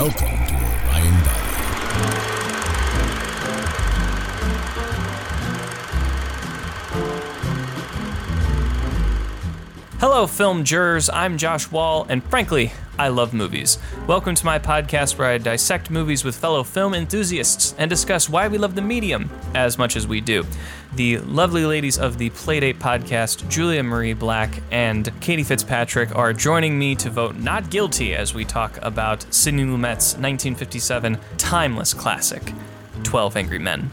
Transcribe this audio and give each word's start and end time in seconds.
Welcome 0.00 0.28
to 0.46 0.54
Orion 0.88 1.14
Valley. 1.24 1.50
Hello, 9.98 10.26
film 10.26 10.64
jurors. 10.64 11.10
I'm 11.10 11.36
Josh 11.36 11.70
Wahl, 11.70 12.06
and 12.08 12.24
frankly, 12.24 12.72
I 13.00 13.08
love 13.08 13.32
movies. 13.32 13.78
Welcome 14.06 14.34
to 14.34 14.44
my 14.44 14.58
podcast 14.58 15.16
where 15.16 15.28
I 15.28 15.38
dissect 15.38 15.90
movies 15.90 16.22
with 16.22 16.36
fellow 16.36 16.62
film 16.62 16.92
enthusiasts 16.92 17.74
and 17.78 17.88
discuss 17.88 18.28
why 18.28 18.46
we 18.46 18.58
love 18.58 18.74
the 18.74 18.82
medium 18.82 19.30
as 19.54 19.78
much 19.78 19.96
as 19.96 20.06
we 20.06 20.20
do. 20.20 20.44
The 20.96 21.16
lovely 21.20 21.64
ladies 21.64 21.98
of 21.98 22.18
the 22.18 22.28
Playdate 22.28 22.76
podcast, 22.76 23.48
Julia 23.48 23.82
Marie 23.82 24.12
Black 24.12 24.62
and 24.70 25.10
Katie 25.22 25.44
Fitzpatrick, 25.44 26.14
are 26.14 26.34
joining 26.34 26.78
me 26.78 26.94
to 26.96 27.08
vote 27.08 27.36
not 27.36 27.70
guilty 27.70 28.14
as 28.14 28.34
we 28.34 28.44
talk 28.44 28.78
about 28.82 29.24
Sidney 29.32 29.64
Lumet's 29.64 30.18
1957 30.18 31.16
timeless 31.38 31.94
classic, 31.94 32.52
12 33.02 33.34
Angry 33.34 33.58
Men. 33.58 33.90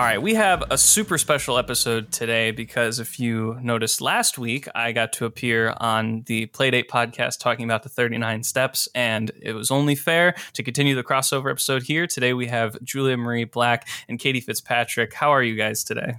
All 0.00 0.06
right, 0.06 0.22
we 0.22 0.32
have 0.32 0.64
a 0.70 0.78
super 0.78 1.18
special 1.18 1.58
episode 1.58 2.10
today 2.10 2.52
because 2.52 3.00
if 3.00 3.20
you 3.20 3.58
noticed 3.60 4.00
last 4.00 4.38
week, 4.38 4.66
I 4.74 4.92
got 4.92 5.12
to 5.12 5.26
appear 5.26 5.74
on 5.76 6.22
the 6.24 6.46
Playdate 6.46 6.86
podcast 6.86 7.38
talking 7.38 7.66
about 7.66 7.82
the 7.82 7.90
39 7.90 8.42
steps, 8.42 8.88
and 8.94 9.30
it 9.42 9.52
was 9.52 9.70
only 9.70 9.94
fair 9.94 10.34
to 10.54 10.62
continue 10.62 10.94
the 10.94 11.04
crossover 11.04 11.50
episode 11.50 11.82
here. 11.82 12.06
Today 12.06 12.32
we 12.32 12.46
have 12.46 12.82
Julia 12.82 13.18
Marie 13.18 13.44
Black 13.44 13.86
and 14.08 14.18
Katie 14.18 14.40
Fitzpatrick. 14.40 15.12
How 15.12 15.28
are 15.34 15.42
you 15.42 15.54
guys 15.54 15.84
today? 15.84 16.14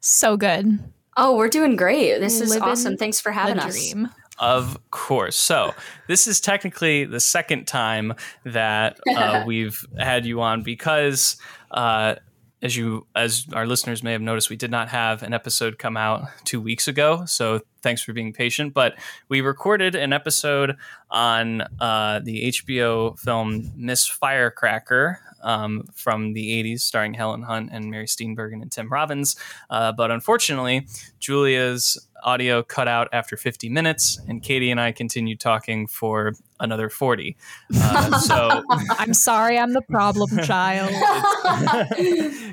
So 0.00 0.38
good. 0.38 0.78
Oh, 1.14 1.36
we're 1.36 1.50
doing 1.50 1.76
great. 1.76 2.20
This 2.20 2.40
is 2.40 2.48
Living 2.48 2.62
awesome. 2.70 2.96
Thanks 2.96 3.20
for 3.20 3.32
having 3.32 3.56
the 3.56 3.64
us. 3.64 3.74
dream. 3.74 4.08
Of 4.38 4.78
course. 4.92 5.36
So, 5.36 5.74
this 6.06 6.26
is 6.26 6.40
technically 6.40 7.04
the 7.04 7.20
second 7.20 7.66
time 7.66 8.14
that 8.44 8.98
uh, 9.14 9.44
we've 9.46 9.84
had 9.98 10.24
you 10.24 10.40
on 10.40 10.62
because, 10.62 11.36
uh, 11.70 12.14
as 12.62 12.76
you 12.76 13.06
as 13.14 13.46
our 13.52 13.66
listeners 13.66 14.02
may 14.02 14.12
have 14.12 14.22
noticed, 14.22 14.50
we 14.50 14.56
did 14.56 14.70
not 14.70 14.88
have 14.88 15.22
an 15.22 15.32
episode 15.32 15.78
come 15.78 15.96
out 15.96 16.28
two 16.44 16.60
weeks 16.60 16.88
ago. 16.88 17.24
So, 17.26 17.60
thanks 17.88 18.02
for 18.02 18.12
being 18.12 18.34
patient. 18.34 18.74
But 18.74 18.98
we 19.30 19.40
recorded 19.40 19.94
an 19.94 20.12
episode 20.12 20.76
on 21.10 21.62
uh, 21.80 22.20
the 22.22 22.48
HBO 22.48 23.18
film 23.18 23.72
Miss 23.76 24.06
Firecracker. 24.06 25.20
Um, 25.40 25.84
from 25.94 26.32
the 26.32 26.64
80s, 26.64 26.80
starring 26.80 27.14
Helen 27.14 27.42
Hunt 27.42 27.70
and 27.72 27.92
Mary 27.92 28.06
Steenburgen 28.06 28.60
and 28.60 28.72
Tim 28.72 28.92
Robbins. 28.92 29.36
Uh, 29.70 29.92
but 29.92 30.10
unfortunately, 30.10 30.88
Julia's 31.20 31.96
audio 32.22 32.62
cut 32.62 32.88
out 32.88 33.08
after 33.12 33.36
50 33.36 33.68
minutes, 33.68 34.20
and 34.28 34.42
Katie 34.42 34.70
and 34.70 34.80
I 34.80 34.92
continued 34.92 35.40
talking 35.40 35.86
for 35.86 36.32
another 36.60 36.88
40. 36.88 37.36
Uh, 37.74 38.18
so 38.18 38.62
I'm 38.98 39.14
sorry, 39.14 39.58
I'm 39.58 39.72
the 39.72 39.82
problem 39.82 40.36
child. 40.44 40.90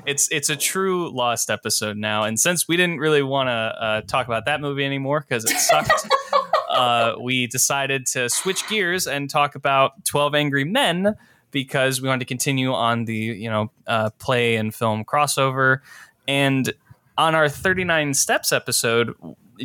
it's 0.06 0.28
it's 0.30 0.48
a 0.48 0.56
true 0.56 1.10
lost 1.10 1.50
episode 1.50 1.96
now. 1.96 2.24
And 2.24 2.38
since 2.38 2.68
we 2.68 2.76
didn't 2.76 2.98
really 2.98 3.22
want 3.22 3.48
to 3.48 3.52
uh, 3.52 4.00
talk 4.02 4.26
about 4.26 4.44
that 4.46 4.60
movie 4.60 4.84
anymore 4.84 5.25
because 5.26 5.44
it 5.44 5.56
sucked, 5.58 6.08
uh, 6.70 7.14
we 7.20 7.46
decided 7.46 8.06
to 8.06 8.28
switch 8.28 8.66
gears 8.68 9.06
and 9.06 9.28
talk 9.30 9.54
about 9.54 10.04
12 10.04 10.34
Angry 10.34 10.64
Men 10.64 11.16
because 11.50 12.02
we 12.02 12.08
wanted 12.08 12.20
to 12.20 12.26
continue 12.26 12.72
on 12.72 13.04
the 13.04 13.14
you 13.14 13.48
know 13.48 13.70
uh, 13.86 14.10
play 14.18 14.56
and 14.56 14.74
film 14.74 15.04
crossover. 15.04 15.80
And 16.28 16.72
on 17.16 17.34
our 17.34 17.48
39 17.48 18.14
Steps 18.14 18.52
episode, 18.52 19.14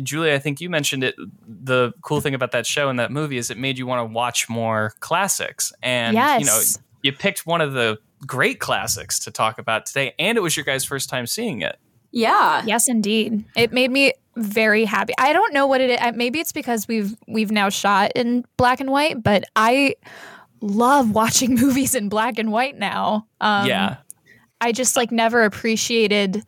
Julie, 0.02 0.32
I 0.32 0.38
think 0.38 0.60
you 0.60 0.70
mentioned 0.70 1.04
it. 1.04 1.14
The 1.46 1.92
cool 2.02 2.20
thing 2.20 2.34
about 2.34 2.52
that 2.52 2.66
show 2.66 2.88
and 2.88 2.98
that 2.98 3.10
movie 3.10 3.36
is 3.36 3.50
it 3.50 3.58
made 3.58 3.78
you 3.78 3.86
want 3.86 4.00
to 4.00 4.12
watch 4.12 4.48
more 4.48 4.94
classics. 5.00 5.72
And 5.82 6.16
you 6.40 6.46
know, 6.46 6.60
you 7.02 7.12
picked 7.12 7.46
one 7.46 7.60
of 7.60 7.72
the 7.72 7.98
great 8.26 8.60
classics 8.60 9.18
to 9.20 9.30
talk 9.30 9.58
about 9.58 9.86
today, 9.86 10.14
and 10.18 10.38
it 10.38 10.40
was 10.40 10.56
your 10.56 10.64
guys' 10.64 10.84
first 10.84 11.08
time 11.08 11.26
seeing 11.26 11.60
it. 11.60 11.78
Yeah. 12.12 12.62
yes, 12.66 12.88
indeed. 12.88 13.44
It 13.56 13.72
made 13.72 13.90
me 13.90 14.12
very 14.36 14.84
happy. 14.84 15.12
I 15.18 15.32
don't 15.32 15.52
know 15.52 15.66
what 15.66 15.80
it 15.80 15.90
is. 15.90 16.16
Maybe 16.16 16.40
it's 16.40 16.52
because 16.52 16.88
we've 16.88 17.14
we've 17.26 17.50
now 17.50 17.68
shot 17.68 18.12
in 18.14 18.44
black 18.56 18.80
and 18.80 18.90
white, 18.90 19.22
but 19.22 19.44
I 19.56 19.96
love 20.60 21.10
watching 21.10 21.54
movies 21.60 21.94
in 21.94 22.08
black 22.08 22.38
and 22.38 22.50
white 22.50 22.78
now. 22.78 23.26
Um, 23.40 23.66
yeah, 23.66 23.96
I 24.60 24.72
just 24.72 24.96
like 24.96 25.12
never 25.12 25.42
appreciated. 25.42 26.44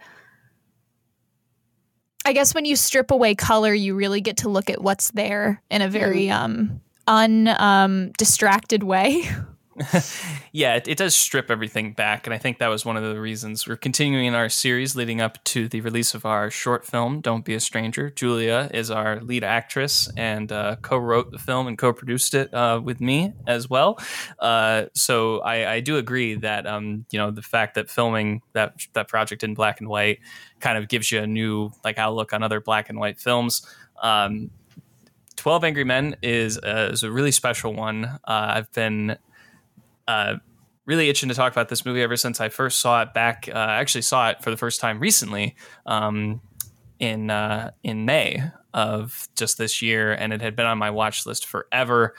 I 2.26 2.32
guess 2.32 2.54
when 2.54 2.64
you 2.64 2.74
strip 2.74 3.10
away 3.10 3.34
color, 3.34 3.74
you 3.74 3.94
really 3.94 4.22
get 4.22 4.38
to 4.38 4.48
look 4.48 4.70
at 4.70 4.80
what's 4.80 5.10
there 5.10 5.62
in 5.70 5.82
a 5.82 5.88
very 5.88 6.30
um 6.30 6.80
un 7.06 7.48
um 7.48 8.12
distracted 8.16 8.82
way. 8.82 9.28
yeah, 10.52 10.76
it, 10.76 10.86
it 10.86 10.98
does 10.98 11.14
strip 11.14 11.50
everything 11.50 11.92
back, 11.92 12.26
and 12.26 12.34
I 12.34 12.38
think 12.38 12.58
that 12.58 12.68
was 12.68 12.84
one 12.84 12.96
of 12.96 13.02
the 13.02 13.20
reasons 13.20 13.66
we're 13.66 13.76
continuing 13.76 14.32
our 14.34 14.48
series 14.48 14.94
leading 14.94 15.20
up 15.20 15.42
to 15.44 15.68
the 15.68 15.80
release 15.80 16.14
of 16.14 16.24
our 16.24 16.48
short 16.50 16.86
film, 16.86 17.20
"Don't 17.20 17.44
Be 17.44 17.54
a 17.54 17.60
Stranger." 17.60 18.08
Julia 18.10 18.70
is 18.72 18.90
our 18.90 19.20
lead 19.20 19.42
actress 19.42 20.08
and 20.16 20.52
uh, 20.52 20.76
co-wrote 20.82 21.32
the 21.32 21.38
film 21.38 21.66
and 21.66 21.76
co-produced 21.76 22.34
it 22.34 22.54
uh, 22.54 22.80
with 22.82 23.00
me 23.00 23.32
as 23.48 23.68
well. 23.68 23.98
Uh, 24.38 24.84
so 24.94 25.40
I, 25.40 25.72
I 25.72 25.80
do 25.80 25.96
agree 25.96 26.36
that 26.36 26.66
um, 26.66 27.04
you 27.10 27.18
know 27.18 27.32
the 27.32 27.42
fact 27.42 27.74
that 27.74 27.90
filming 27.90 28.42
that 28.52 28.86
that 28.92 29.08
project 29.08 29.42
in 29.42 29.54
black 29.54 29.80
and 29.80 29.88
white 29.88 30.20
kind 30.60 30.78
of 30.78 30.88
gives 30.88 31.10
you 31.10 31.20
a 31.20 31.26
new 31.26 31.72
like 31.82 31.98
outlook 31.98 32.32
on 32.32 32.44
other 32.44 32.60
black 32.60 32.88
and 32.90 32.98
white 32.98 33.18
films. 33.18 33.66
Um, 34.00 34.50
12 35.36 35.64
Angry 35.64 35.84
Men 35.84 36.16
is, 36.22 36.58
uh, 36.58 36.90
is 36.92 37.02
a 37.02 37.10
really 37.10 37.32
special 37.32 37.74
one. 37.74 38.04
Uh, 38.04 38.18
I've 38.24 38.72
been 38.72 39.16
uh, 40.08 40.34
really 40.86 41.08
itching 41.08 41.28
to 41.28 41.34
talk 41.34 41.52
about 41.52 41.68
this 41.68 41.84
movie 41.84 42.02
ever 42.02 42.16
since 42.16 42.40
I 42.40 42.48
first 42.48 42.80
saw 42.80 43.02
it 43.02 43.14
back. 43.14 43.48
Uh, 43.48 43.56
I 43.56 43.80
actually 43.80 44.02
saw 44.02 44.30
it 44.30 44.42
for 44.42 44.50
the 44.50 44.56
first 44.56 44.80
time 44.80 45.00
recently 45.00 45.56
um, 45.86 46.40
in 46.98 47.30
uh, 47.30 47.70
in 47.82 48.04
May 48.04 48.42
of 48.72 49.28
just 49.36 49.58
this 49.58 49.80
year, 49.82 50.12
and 50.12 50.32
it 50.32 50.40
had 50.40 50.56
been 50.56 50.66
on 50.66 50.78
my 50.78 50.90
watch 50.90 51.26
list 51.26 51.46
forever. 51.46 52.14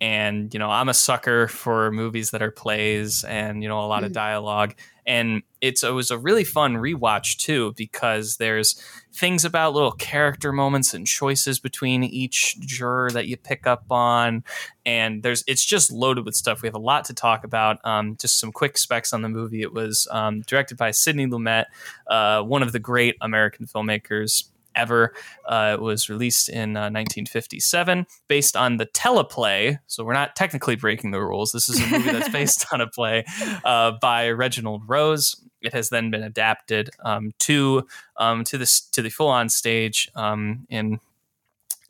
And 0.00 0.52
you 0.52 0.58
know, 0.58 0.70
I'm 0.70 0.88
a 0.88 0.94
sucker 0.94 1.48
for 1.48 1.90
movies 1.90 2.30
that 2.30 2.42
are 2.42 2.50
plays 2.50 3.24
and 3.24 3.62
you 3.62 3.68
know 3.68 3.80
a 3.80 3.86
lot 3.86 4.04
of 4.04 4.12
dialogue. 4.12 4.74
And 5.06 5.42
it's 5.60 5.82
it 5.82 5.90
was 5.90 6.10
a 6.10 6.18
really 6.18 6.44
fun 6.44 6.74
rewatch 6.74 7.36
too 7.38 7.72
because 7.76 8.36
there's 8.36 8.80
things 9.14 9.44
about 9.44 9.72
little 9.72 9.92
character 9.92 10.52
moments 10.52 10.92
and 10.92 11.06
choices 11.06 11.58
between 11.58 12.04
each 12.04 12.58
juror 12.60 13.10
that 13.12 13.26
you 13.26 13.36
pick 13.36 13.66
up 13.66 13.84
on. 13.90 14.44
And 14.84 15.22
there's 15.22 15.44
it's 15.46 15.64
just 15.64 15.92
loaded 15.92 16.24
with 16.24 16.34
stuff. 16.34 16.62
We 16.62 16.68
have 16.68 16.74
a 16.74 16.78
lot 16.78 17.04
to 17.06 17.14
talk 17.14 17.44
about. 17.44 17.78
Um, 17.84 18.16
just 18.20 18.38
some 18.40 18.52
quick 18.52 18.76
specs 18.76 19.12
on 19.12 19.22
the 19.22 19.28
movie. 19.28 19.62
It 19.62 19.72
was 19.72 20.08
um, 20.10 20.42
directed 20.42 20.76
by 20.76 20.90
sidney 20.90 21.26
lumet 21.26 21.66
uh, 22.06 22.42
one 22.42 22.62
of 22.62 22.72
the 22.72 22.78
great 22.78 23.16
american 23.20 23.66
filmmakers 23.66 24.44
ever 24.76 25.12
uh, 25.46 25.72
it 25.74 25.82
was 25.82 26.08
released 26.08 26.48
in 26.48 26.76
uh, 26.76 26.90
1957 26.90 28.06
based 28.28 28.56
on 28.56 28.76
the 28.76 28.86
teleplay 28.86 29.78
so 29.86 30.04
we're 30.04 30.12
not 30.12 30.36
technically 30.36 30.76
breaking 30.76 31.10
the 31.10 31.20
rules 31.20 31.52
this 31.52 31.68
is 31.68 31.80
a 31.80 31.86
movie 31.86 32.12
that's 32.12 32.28
based 32.32 32.66
on 32.72 32.80
a 32.80 32.86
play 32.86 33.24
uh, 33.64 33.92
by 34.00 34.30
reginald 34.30 34.82
rose 34.86 35.36
it 35.62 35.72
has 35.72 35.88
then 35.90 36.10
been 36.10 36.22
adapted 36.22 36.90
um, 37.04 37.32
to 37.40 37.86
um, 38.16 38.44
to 38.44 38.58
this 38.58 38.80
to 38.80 39.02
the 39.02 39.10
full 39.10 39.28
on 39.28 39.48
stage 39.48 40.08
um, 40.14 40.66
in 40.68 41.00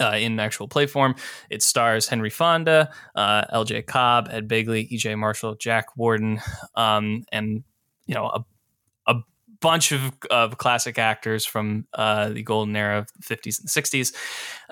uh, 0.00 0.16
in 0.18 0.38
actual 0.38 0.68
play 0.68 0.86
form. 0.86 1.14
It 1.50 1.62
stars 1.62 2.08
Henry 2.08 2.30
Fonda, 2.30 2.90
uh, 3.14 3.44
Lee 3.54 3.64
J. 3.64 3.82
Cobb, 3.82 4.28
Ed 4.30 4.48
Begley, 4.48 4.86
E.G. 4.90 5.14
Marshall, 5.14 5.54
Jack 5.56 5.96
Warden, 5.96 6.40
um, 6.74 7.24
and 7.32 7.64
you 8.06 8.14
know 8.14 8.26
a 8.26 8.44
a 9.06 9.14
bunch 9.60 9.92
of, 9.92 10.12
of 10.30 10.58
classic 10.58 10.98
actors 10.98 11.44
from 11.44 11.86
uh, 11.94 12.30
the 12.30 12.42
golden 12.42 12.74
era 12.76 12.98
of 12.98 13.08
the 13.12 13.36
50s 13.36 13.60
and 13.60 13.68
60s, 13.68 14.14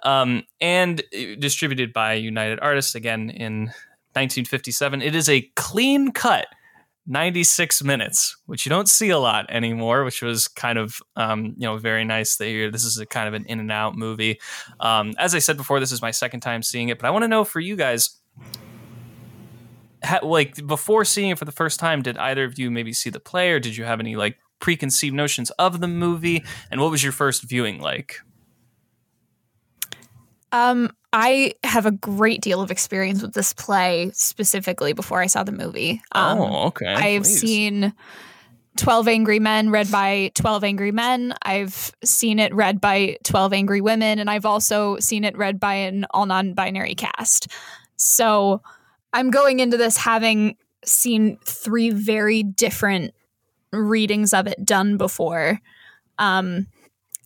um, 0.03 0.43
and 0.61 1.03
distributed 1.38 1.93
by 1.93 2.14
United 2.14 2.61
Artists 2.61 2.94
again 2.94 3.31
in 3.31 3.67
1957. 4.14 5.03
It 5.03 5.14
is 5.14 5.29
a 5.29 5.43
clean 5.56 6.12
cut. 6.12 6.47
96 7.06 7.85
minutes, 7.85 8.35
which 8.47 8.64
you 8.64 8.70
don't 8.70 8.88
see 8.88 9.11
a 9.11 9.19
lot 9.19 9.44
anymore, 9.50 10.05
which 10.05 10.23
was 10.23 10.49
kind 10.49 10.79
of, 10.79 11.03
um, 11.17 11.55
you 11.58 11.67
know, 11.67 11.76
very 11.76 12.03
nice 12.03 12.37
that 12.37 12.49
you're, 12.49 12.70
this 12.70 12.82
is 12.82 12.99
a 12.99 13.05
kind 13.05 13.29
of 13.29 13.35
an 13.35 13.44
in 13.44 13.61
and 13.61 13.70
out 13.70 13.94
movie. 13.94 14.41
Um, 14.81 15.12
as 15.19 15.35
I 15.35 15.38
said 15.38 15.58
before, 15.58 15.81
this 15.81 15.93
is 15.93 16.00
my 16.00 16.12
second 16.12 16.41
time 16.41 16.62
seeing 16.62 16.88
it, 16.88 16.99
but 16.99 17.06
I 17.06 17.11
want 17.11 17.23
to 17.25 17.29
know 17.29 17.44
for 17.44 17.61
you 17.61 17.76
guys, 17.76 18.17
like 20.23 20.67
before 20.67 21.05
seeing 21.05 21.31
it 21.31 21.38
for 21.38 21.44
the 21.44 21.53
first 21.53 21.79
time, 21.79 22.03
did 22.03 22.17
either 22.17 22.44
of 22.44 22.58
you 22.58 22.70
maybe 22.70 22.93
see 22.93 23.11
the 23.11 23.20
play 23.20 23.50
or 23.50 23.61
did 23.61 23.76
you 23.76 23.85
have 23.85 24.00
any 24.00 24.17
like 24.17 24.38
preconceived 24.64 25.14
notions 25.14 25.50
of 25.58 25.81
the 25.81 25.87
movie? 25.87 26.43
And 26.70 26.81
what 26.81 26.90
was 26.90 27.02
your 27.02 27.12
first 27.12 27.43
viewing 27.43 27.82
like? 27.82 28.20
Um, 30.52 30.90
I 31.12 31.52
have 31.62 31.84
a 31.84 31.90
great 31.90 32.40
deal 32.40 32.62
of 32.62 32.70
experience 32.70 33.20
with 33.20 33.34
this 33.34 33.52
play 33.52 34.11
specifically 34.14 34.94
before 34.94 35.20
I 35.20 35.26
saw 35.26 35.43
the 35.44 35.52
movie. 35.52 36.00
Um, 36.12 36.38
oh, 36.38 36.66
okay. 36.69 36.94
I've 36.94 37.25
please. 37.25 37.40
seen 37.40 37.93
12 38.78 39.06
Angry 39.06 39.38
Men 39.38 39.69
read 39.69 39.90
by 39.90 40.31
12 40.34 40.64
Angry 40.64 40.93
Men. 40.93 41.34
I've 41.43 41.93
seen 42.02 42.38
it 42.38 42.55
read 42.55 42.81
by 42.81 43.19
12 43.25 43.52
Angry 43.52 43.82
Women. 43.82 44.19
And 44.19 44.31
I've 44.31 44.46
also 44.46 44.99
seen 44.99 45.25
it 45.25 45.37
read 45.37 45.60
by 45.60 45.75
an 45.75 46.06
all 46.12 46.25
non 46.25 46.55
binary 46.55 46.94
cast. 46.94 47.49
So 47.96 48.62
I'm 49.12 49.31
going 49.31 49.60
into 49.60 49.76
this 49.76 49.99
having 49.99 50.56
seen 50.87 51.37
three 51.44 51.90
very 51.90 52.43
different 52.43 53.12
readings 53.75 54.32
of 54.32 54.47
it 54.47 54.65
done 54.65 54.97
before. 54.97 55.61
Um, 56.19 56.67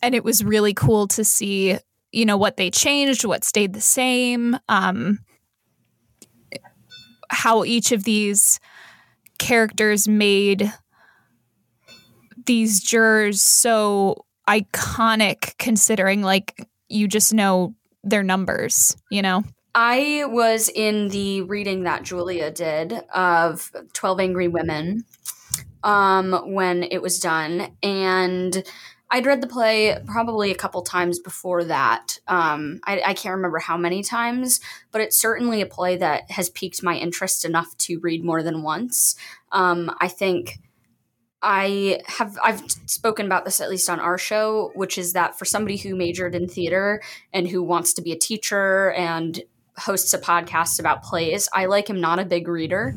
and 0.01 0.15
it 0.15 0.23
was 0.23 0.43
really 0.43 0.73
cool 0.73 1.07
to 1.09 1.23
see, 1.23 1.77
you 2.11 2.25
know, 2.25 2.37
what 2.37 2.57
they 2.57 2.71
changed, 2.71 3.25
what 3.25 3.43
stayed 3.43 3.73
the 3.73 3.81
same, 3.81 4.57
um, 4.67 5.19
how 7.29 7.63
each 7.63 7.91
of 7.91 8.03
these 8.03 8.59
characters 9.37 10.07
made 10.07 10.71
these 12.45 12.81
jurors 12.81 13.41
so 13.41 14.25
iconic 14.47 15.57
considering 15.59 16.23
like 16.23 16.67
you 16.87 17.07
just 17.07 17.33
know 17.33 17.75
their 18.03 18.23
numbers, 18.23 18.97
you 19.11 19.21
know? 19.21 19.43
I 19.75 20.23
was 20.25 20.67
in 20.67 21.09
the 21.09 21.43
reading 21.43 21.83
that 21.83 22.03
Julia 22.03 22.49
did 22.49 22.93
of 23.13 23.71
12 23.93 24.19
Angry 24.19 24.47
Women 24.47 25.05
um, 25.83 26.33
when 26.53 26.83
it 26.83 27.01
was 27.01 27.19
done. 27.19 27.75
And 27.81 28.63
I'd 29.11 29.25
read 29.25 29.41
the 29.41 29.47
play 29.47 29.97
probably 30.05 30.51
a 30.51 30.55
couple 30.55 30.81
times 30.83 31.19
before 31.19 31.63
that. 31.63 32.19
Um, 32.27 32.79
I, 32.85 33.01
I, 33.07 33.13
can't 33.15 33.35
remember 33.35 33.57
how 33.57 33.75
many 33.75 34.03
times, 34.03 34.59
but 34.91 35.01
it's 35.01 35.17
certainly 35.17 35.61
a 35.61 35.65
play 35.65 35.97
that 35.97 36.29
has 36.29 36.49
piqued 36.49 36.83
my 36.83 36.95
interest 36.95 37.43
enough 37.43 37.75
to 37.79 37.99
read 37.99 38.23
more 38.23 38.43
than 38.43 38.61
once. 38.61 39.15
Um, 39.51 39.95
I 39.99 40.09
think 40.09 40.59
I 41.41 42.01
have 42.05 42.37
I've 42.43 42.69
spoken 42.85 43.25
about 43.25 43.45
this 43.45 43.61
at 43.61 43.69
least 43.69 43.89
on 43.89 43.99
our 43.99 44.17
show, 44.17 44.71
which 44.75 44.97
is 44.97 45.13
that 45.13 45.39
for 45.39 45.45
somebody 45.45 45.77
who 45.77 45.95
majored 45.95 46.35
in 46.35 46.47
theater 46.47 47.01
and 47.33 47.47
who 47.47 47.63
wants 47.63 47.93
to 47.93 48.01
be 48.01 48.11
a 48.11 48.17
teacher 48.17 48.91
and 48.91 49.41
hosts 49.77 50.13
a 50.13 50.19
podcast 50.19 50.79
about 50.79 51.03
plays, 51.03 51.47
I 51.53 51.65
like 51.65 51.89
am 51.89 52.01
not 52.01 52.19
a 52.19 52.25
big 52.25 52.47
reader. 52.47 52.95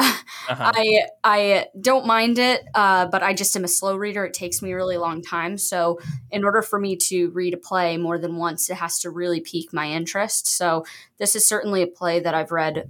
Uh-huh. 0.00 0.72
I 0.74 1.02
I 1.22 1.66
don't 1.80 2.06
mind 2.06 2.38
it, 2.38 2.62
uh, 2.74 3.06
but 3.06 3.22
I 3.22 3.34
just 3.34 3.54
am 3.56 3.64
a 3.64 3.68
slow 3.68 3.96
reader. 3.96 4.24
It 4.24 4.34
takes 4.34 4.62
me 4.62 4.72
a 4.72 4.76
really 4.76 4.96
long 4.96 5.22
time. 5.22 5.58
So, 5.58 6.00
in 6.30 6.44
order 6.44 6.62
for 6.62 6.78
me 6.78 6.96
to 7.08 7.30
read 7.30 7.54
a 7.54 7.56
play 7.56 7.96
more 7.96 8.18
than 8.18 8.36
once, 8.36 8.68
it 8.68 8.76
has 8.76 8.98
to 9.00 9.10
really 9.10 9.40
pique 9.40 9.72
my 9.72 9.88
interest. 9.90 10.48
So, 10.48 10.84
this 11.18 11.36
is 11.36 11.46
certainly 11.46 11.82
a 11.82 11.86
play 11.86 12.20
that 12.20 12.34
I've 12.34 12.50
read 12.50 12.88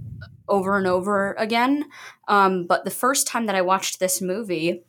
over 0.49 0.79
and 0.79 0.87
over 0.87 1.35
again. 1.35 1.85
Um, 2.29 2.67
but 2.67 2.85
the 2.85 2.91
first 2.91 3.27
time 3.27 3.47
that 3.47 3.57
I 3.57 3.63
watched 3.63 4.01
this 4.01 4.23
movie 4.23 4.83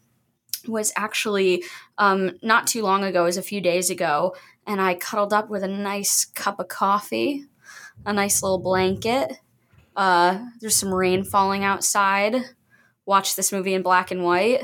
was 0.67 0.93
actually 0.95 1.63
um, 1.97 2.37
not 2.41 2.67
too 2.67 2.83
long 2.83 3.03
ago, 3.03 3.23
it 3.23 3.25
was 3.25 3.37
a 3.37 3.41
few 3.41 3.61
days 3.61 3.89
ago, 3.89 4.35
and 4.65 4.79
I 4.79 4.93
cuddled 4.95 5.33
up 5.33 5.49
with 5.49 5.63
a 5.63 5.67
nice 5.67 6.25
cup 6.25 6.59
of 6.59 6.67
coffee, 6.67 7.45
a 8.05 8.13
nice 8.13 8.41
little 8.41 8.59
blanket 8.59 9.39
uh, 9.95 10.39
there's 10.59 10.75
some 10.75 10.93
rain 10.93 11.23
falling 11.23 11.63
outside. 11.63 12.35
Watched 13.05 13.35
this 13.35 13.51
movie 13.51 13.73
in 13.73 13.81
black 13.81 14.11
and 14.11 14.23
white. 14.23 14.63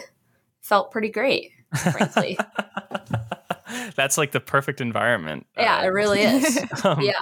Felt 0.62 0.92
pretty 0.92 1.10
great, 1.10 1.52
frankly. 1.76 2.38
That's 3.96 4.18
like 4.18 4.32
the 4.32 4.40
perfect 4.40 4.80
environment. 4.80 5.48
Yeah, 5.58 5.80
uh, 5.80 5.84
it 5.84 5.88
really 5.88 6.22
is. 6.22 6.64
um, 6.84 7.02
yeah. 7.02 7.22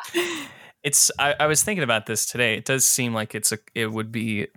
It's 0.83 1.09
I, 1.17 1.35
I 1.39 1.47
was 1.47 1.63
thinking 1.63 1.83
about 1.83 2.05
this 2.05 2.25
today. 2.25 2.55
It 2.55 2.65
does 2.65 2.85
seem 2.85 3.13
like 3.13 3.33
it's 3.33 3.51
a 3.51 3.57
it 3.73 3.91
would 3.91 4.11
be 4.11 4.47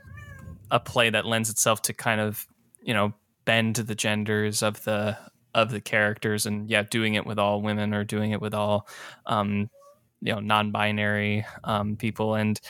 a 0.71 0.81
play 0.81 1.11
that 1.11 1.25
lends 1.25 1.49
itself 1.49 1.83
to 1.83 1.95
kind 1.95 2.21
of, 2.21 2.47
you 2.83 2.93
know, 2.93 3.15
bend 3.45 3.77
the 3.77 3.95
genders 3.95 4.62
of 4.62 4.83
the 4.85 5.17
of 5.55 5.71
the 5.71 5.81
characters 5.81 6.45
and 6.45 6.69
yeah, 6.69 6.83
doing 6.83 7.15
it 7.15 7.25
with 7.25 7.39
all 7.39 7.62
women 7.62 7.95
or 7.95 8.05
doing 8.05 8.33
it 8.33 8.41
with 8.41 8.53
all 8.53 8.87
um, 9.27 9.71
you 10.21 10.33
know, 10.33 10.41
non-binary 10.41 11.47
um, 11.65 11.97
people 11.97 12.35
and 12.35 12.61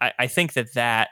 I, 0.00 0.12
I 0.18 0.26
think 0.26 0.54
that 0.54 0.74
that 0.74 1.10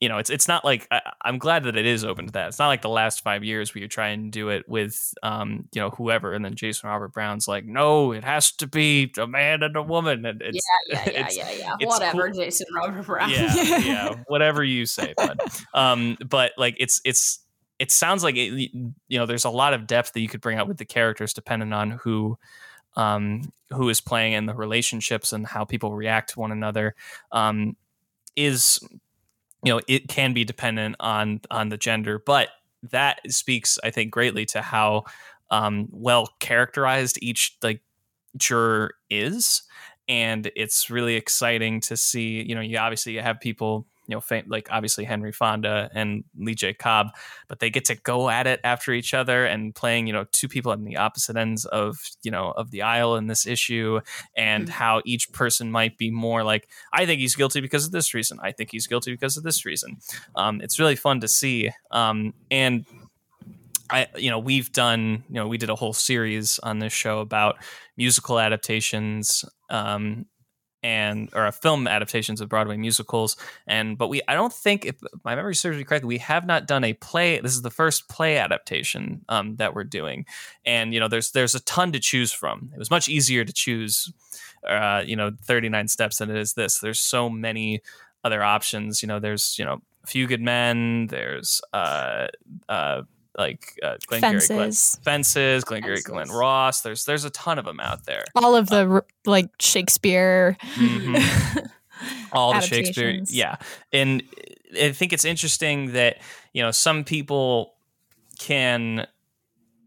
you 0.00 0.08
know, 0.08 0.16
it's 0.16 0.30
it's 0.30 0.48
not 0.48 0.64
like 0.64 0.88
I, 0.90 1.02
am 1.24 1.36
glad 1.36 1.64
that 1.64 1.76
it 1.76 1.84
is 1.84 2.04
open 2.04 2.26
to 2.26 2.32
that. 2.32 2.48
It's 2.48 2.58
not 2.58 2.68
like 2.68 2.80
the 2.80 2.88
last 2.88 3.22
five 3.22 3.44
years 3.44 3.74
where 3.74 3.82
you 3.82 3.88
try 3.88 4.08
and 4.08 4.32
do 4.32 4.48
it 4.48 4.66
with, 4.66 5.12
um, 5.22 5.68
you 5.72 5.80
know, 5.80 5.90
whoever, 5.90 6.32
and 6.32 6.42
then 6.42 6.54
Jason 6.54 6.88
Robert 6.88 7.12
Brown's 7.12 7.46
like, 7.46 7.66
no, 7.66 8.12
it 8.12 8.24
has 8.24 8.50
to 8.52 8.66
be 8.66 9.12
a 9.18 9.26
man 9.26 9.62
and 9.62 9.76
a 9.76 9.82
woman, 9.82 10.24
and 10.24 10.40
it's 10.40 10.58
yeah, 10.88 11.02
yeah, 11.04 11.10
yeah, 11.30 11.50
yeah, 11.50 11.76
yeah. 11.80 11.86
Whatever, 11.86 12.30
cool. 12.30 12.40
Jason 12.40 12.66
Robert 12.74 13.04
Brown. 13.04 13.28
Yeah, 13.28 13.78
yeah, 13.78 14.14
whatever 14.26 14.64
you 14.64 14.86
say, 14.86 15.12
but 15.18 15.62
um, 15.74 16.16
but 16.26 16.52
like 16.56 16.76
it's 16.80 17.02
it's 17.04 17.40
it 17.78 17.92
sounds 17.92 18.24
like 18.24 18.36
it, 18.36 18.70
you 18.72 19.18
know, 19.18 19.26
there's 19.26 19.44
a 19.44 19.50
lot 19.50 19.74
of 19.74 19.86
depth 19.86 20.14
that 20.14 20.20
you 20.20 20.28
could 20.28 20.40
bring 20.40 20.56
out 20.56 20.66
with 20.66 20.78
the 20.78 20.86
characters 20.86 21.34
depending 21.34 21.74
on 21.74 21.90
who 21.90 22.38
um, 22.96 23.52
who 23.70 23.88
is 23.88 24.00
playing 24.00 24.34
and 24.34 24.48
the 24.48 24.54
relationships 24.54 25.32
and 25.32 25.46
how 25.46 25.64
people 25.64 25.94
react 25.94 26.30
to 26.30 26.40
one 26.40 26.52
another. 26.52 26.94
Um, 27.32 27.76
is 28.36 28.80
you 29.64 29.72
know 29.72 29.80
it 29.88 30.08
can 30.08 30.32
be 30.32 30.44
dependent 30.44 30.96
on 31.00 31.40
on 31.50 31.68
the 31.68 31.76
gender 31.76 32.22
but 32.24 32.48
that 32.82 33.20
speaks 33.28 33.78
i 33.84 33.90
think 33.90 34.10
greatly 34.10 34.44
to 34.46 34.62
how 34.62 35.04
um, 35.50 35.88
well 35.90 36.28
characterized 36.38 37.18
each 37.20 37.56
like 37.62 37.82
juror 38.36 38.94
is 39.10 39.62
and 40.08 40.50
it's 40.54 40.90
really 40.90 41.16
exciting 41.16 41.80
to 41.80 41.96
see 41.96 42.42
you 42.42 42.54
know 42.54 42.60
you 42.60 42.78
obviously 42.78 43.16
have 43.16 43.40
people 43.40 43.86
you 44.10 44.16
know, 44.16 44.20
fam- 44.20 44.46
like 44.48 44.68
obviously 44.72 45.04
Henry 45.04 45.30
Fonda 45.30 45.88
and 45.94 46.24
Lee 46.36 46.56
J. 46.56 46.74
Cobb, 46.74 47.10
but 47.46 47.60
they 47.60 47.70
get 47.70 47.84
to 47.84 47.94
go 47.94 48.28
at 48.28 48.48
it 48.48 48.58
after 48.64 48.92
each 48.92 49.14
other 49.14 49.46
and 49.46 49.72
playing, 49.72 50.08
you 50.08 50.12
know, 50.12 50.26
two 50.32 50.48
people 50.48 50.72
on 50.72 50.82
the 50.82 50.96
opposite 50.96 51.36
ends 51.36 51.64
of, 51.64 51.96
you 52.24 52.30
know, 52.32 52.50
of 52.50 52.72
the 52.72 52.82
aisle 52.82 53.14
in 53.14 53.28
this 53.28 53.46
issue 53.46 54.00
and 54.36 54.64
mm-hmm. 54.64 54.72
how 54.72 55.00
each 55.04 55.32
person 55.32 55.70
might 55.70 55.96
be 55.96 56.10
more 56.10 56.42
like, 56.42 56.68
I 56.92 57.06
think 57.06 57.20
he's 57.20 57.36
guilty 57.36 57.60
because 57.60 57.86
of 57.86 57.92
this 57.92 58.12
reason. 58.12 58.38
I 58.42 58.50
think 58.50 58.70
he's 58.72 58.88
guilty 58.88 59.12
because 59.12 59.36
of 59.36 59.44
this 59.44 59.64
reason. 59.64 59.98
Um, 60.34 60.60
it's 60.60 60.80
really 60.80 60.96
fun 60.96 61.20
to 61.20 61.28
see. 61.28 61.70
Um, 61.92 62.34
and 62.50 62.84
I, 63.90 64.08
you 64.16 64.30
know, 64.30 64.40
we've 64.40 64.72
done, 64.72 65.22
you 65.28 65.34
know, 65.36 65.46
we 65.46 65.56
did 65.56 65.70
a 65.70 65.76
whole 65.76 65.92
series 65.92 66.58
on 66.58 66.80
this 66.80 66.92
show 66.92 67.20
about 67.20 67.56
musical 67.96 68.40
adaptations 68.40 69.44
um, 69.68 70.26
and 70.82 71.28
or 71.34 71.46
a 71.46 71.52
film 71.52 71.86
adaptations 71.86 72.40
of 72.40 72.48
Broadway 72.48 72.76
musicals. 72.76 73.36
And 73.66 73.98
but 73.98 74.08
we 74.08 74.22
I 74.28 74.34
don't 74.34 74.52
think 74.52 74.86
if 74.86 74.96
my 75.24 75.34
memory 75.34 75.54
serves 75.54 75.78
me 75.78 75.84
correctly, 75.84 76.08
we 76.08 76.18
have 76.18 76.46
not 76.46 76.66
done 76.66 76.84
a 76.84 76.94
play. 76.94 77.40
This 77.40 77.52
is 77.52 77.62
the 77.62 77.70
first 77.70 78.08
play 78.08 78.38
adaptation 78.38 79.24
um, 79.28 79.56
that 79.56 79.74
we're 79.74 79.84
doing. 79.84 80.26
And 80.64 80.94
you 80.94 81.00
know, 81.00 81.08
there's 81.08 81.32
there's 81.32 81.54
a 81.54 81.60
ton 81.60 81.92
to 81.92 82.00
choose 82.00 82.32
from. 82.32 82.70
It 82.72 82.78
was 82.78 82.90
much 82.90 83.08
easier 83.08 83.44
to 83.44 83.52
choose 83.52 84.12
uh, 84.66 85.02
you 85.06 85.16
know, 85.16 85.32
39 85.42 85.88
steps 85.88 86.18
than 86.18 86.30
it 86.30 86.36
is 86.36 86.54
this. 86.54 86.78
There's 86.80 87.00
so 87.00 87.30
many 87.30 87.80
other 88.24 88.42
options. 88.42 89.02
You 89.02 89.08
know, 89.08 89.18
there's, 89.18 89.58
you 89.58 89.64
know, 89.64 89.80
a 90.04 90.06
few 90.06 90.26
good 90.26 90.40
men, 90.40 91.08
there's 91.08 91.60
uh 91.72 92.28
uh 92.68 93.02
like 93.36 93.78
uh, 93.82 93.96
Glenn 94.06 94.20
fences. 94.20 94.48
Gary, 94.48 94.58
Glenn, 94.58 94.72
fences, 95.04 95.64
Glenn 95.64 95.82
Gary, 95.82 96.02
Glen 96.02 96.28
Ross. 96.28 96.82
There's 96.82 97.04
there's 97.04 97.24
a 97.24 97.30
ton 97.30 97.58
of 97.58 97.64
them 97.64 97.80
out 97.80 98.04
there. 98.06 98.24
All 98.34 98.56
of 98.56 98.68
the 98.68 98.88
uh, 98.88 99.00
like 99.24 99.50
Shakespeare. 99.60 100.56
Mm-hmm. 100.74 101.58
All 102.32 102.54
the 102.54 102.60
Shakespeare, 102.60 103.20
yeah. 103.26 103.56
And 103.92 104.22
I 104.80 104.92
think 104.92 105.12
it's 105.12 105.24
interesting 105.24 105.92
that 105.92 106.18
you 106.52 106.62
know 106.62 106.70
some 106.70 107.04
people 107.04 107.74
can 108.38 109.06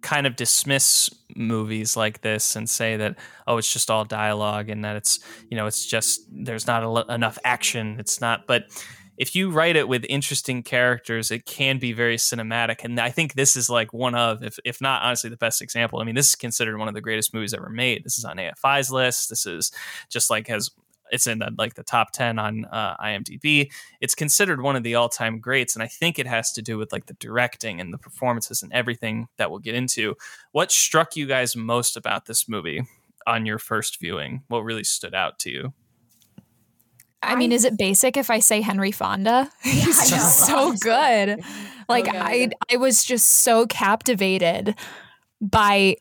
kind 0.01 0.27
of 0.27 0.35
dismiss 0.35 1.09
movies 1.35 1.97
like 1.97 2.21
this 2.21 2.55
and 2.55 2.69
say 2.69 2.97
that 2.97 3.17
oh 3.47 3.57
it's 3.57 3.71
just 3.71 3.89
all 3.89 4.03
dialogue 4.03 4.69
and 4.69 4.83
that 4.83 4.95
it's 4.97 5.19
you 5.49 5.57
know 5.57 5.65
it's 5.65 5.85
just 5.85 6.21
there's 6.29 6.67
not 6.67 6.83
a, 6.83 7.13
enough 7.13 7.39
action 7.45 7.95
it's 7.97 8.19
not 8.19 8.45
but 8.45 8.65
if 9.17 9.35
you 9.35 9.51
write 9.51 9.75
it 9.75 9.87
with 9.87 10.05
interesting 10.09 10.63
characters, 10.63 11.31
it 11.31 11.45
can 11.45 11.77
be 11.77 11.93
very 11.93 12.17
cinematic. 12.17 12.83
And 12.83 12.99
I 12.99 13.09
think 13.09 13.33
this 13.33 13.55
is 13.55 13.69
like 13.69 13.93
one 13.93 14.15
of, 14.15 14.43
if, 14.43 14.57
if 14.65 14.81
not 14.81 15.03
honestly, 15.03 15.29
the 15.29 15.37
best 15.37 15.61
example. 15.61 15.99
I 15.99 16.03
mean, 16.03 16.15
this 16.15 16.29
is 16.29 16.35
considered 16.35 16.77
one 16.77 16.87
of 16.87 16.93
the 16.93 17.01
greatest 17.01 17.33
movies 17.33 17.53
ever 17.53 17.69
made. 17.69 18.03
This 18.03 18.17
is 18.17 18.25
on 18.25 18.37
AFI's 18.37 18.91
list. 18.91 19.29
This 19.29 19.45
is 19.45 19.71
just 20.09 20.29
like 20.29 20.47
has 20.47 20.71
it's 21.11 21.27
in 21.27 21.39
the, 21.39 21.51
like 21.57 21.75
the 21.75 21.83
top 21.83 22.11
10 22.11 22.39
on 22.39 22.65
uh, 22.65 22.97
IMDb. 22.97 23.71
It's 24.01 24.15
considered 24.15 24.61
one 24.61 24.75
of 24.75 24.81
the 24.81 24.95
all 24.95 25.09
time 25.09 25.39
greats. 25.39 25.75
And 25.75 25.83
I 25.83 25.87
think 25.87 26.17
it 26.17 26.25
has 26.25 26.51
to 26.53 26.61
do 26.61 26.77
with 26.77 26.91
like 26.91 27.05
the 27.05 27.13
directing 27.13 27.79
and 27.79 27.93
the 27.93 27.99
performances 27.99 28.63
and 28.63 28.73
everything 28.73 29.27
that 29.37 29.51
we'll 29.51 29.59
get 29.59 29.75
into. 29.75 30.15
What 30.53 30.71
struck 30.71 31.15
you 31.15 31.27
guys 31.27 31.55
most 31.55 31.95
about 31.95 32.25
this 32.25 32.49
movie 32.49 32.81
on 33.27 33.45
your 33.45 33.59
first 33.59 33.99
viewing? 33.99 34.41
What 34.47 34.63
really 34.63 34.83
stood 34.83 35.13
out 35.13 35.37
to 35.39 35.51
you? 35.51 35.73
I 37.23 37.35
mean, 37.35 37.51
is 37.51 37.65
it 37.65 37.77
basic 37.77 38.17
if 38.17 38.29
I 38.29 38.39
say 38.39 38.61
Henry 38.61 38.91
Fonda? 38.91 39.49
He's 39.63 40.09
just 40.09 40.39
so 40.47 40.73
good. 40.73 41.43
Like 41.89 42.07
okay. 42.07 42.17
I 42.17 42.49
I 42.71 42.77
was 42.77 43.03
just 43.03 43.27
so 43.27 43.65
captivated 43.67 44.75
by 45.41 45.97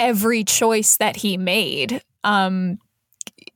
every 0.00 0.44
choice 0.44 0.96
that 0.96 1.16
he 1.16 1.36
made. 1.36 2.02
Um 2.24 2.78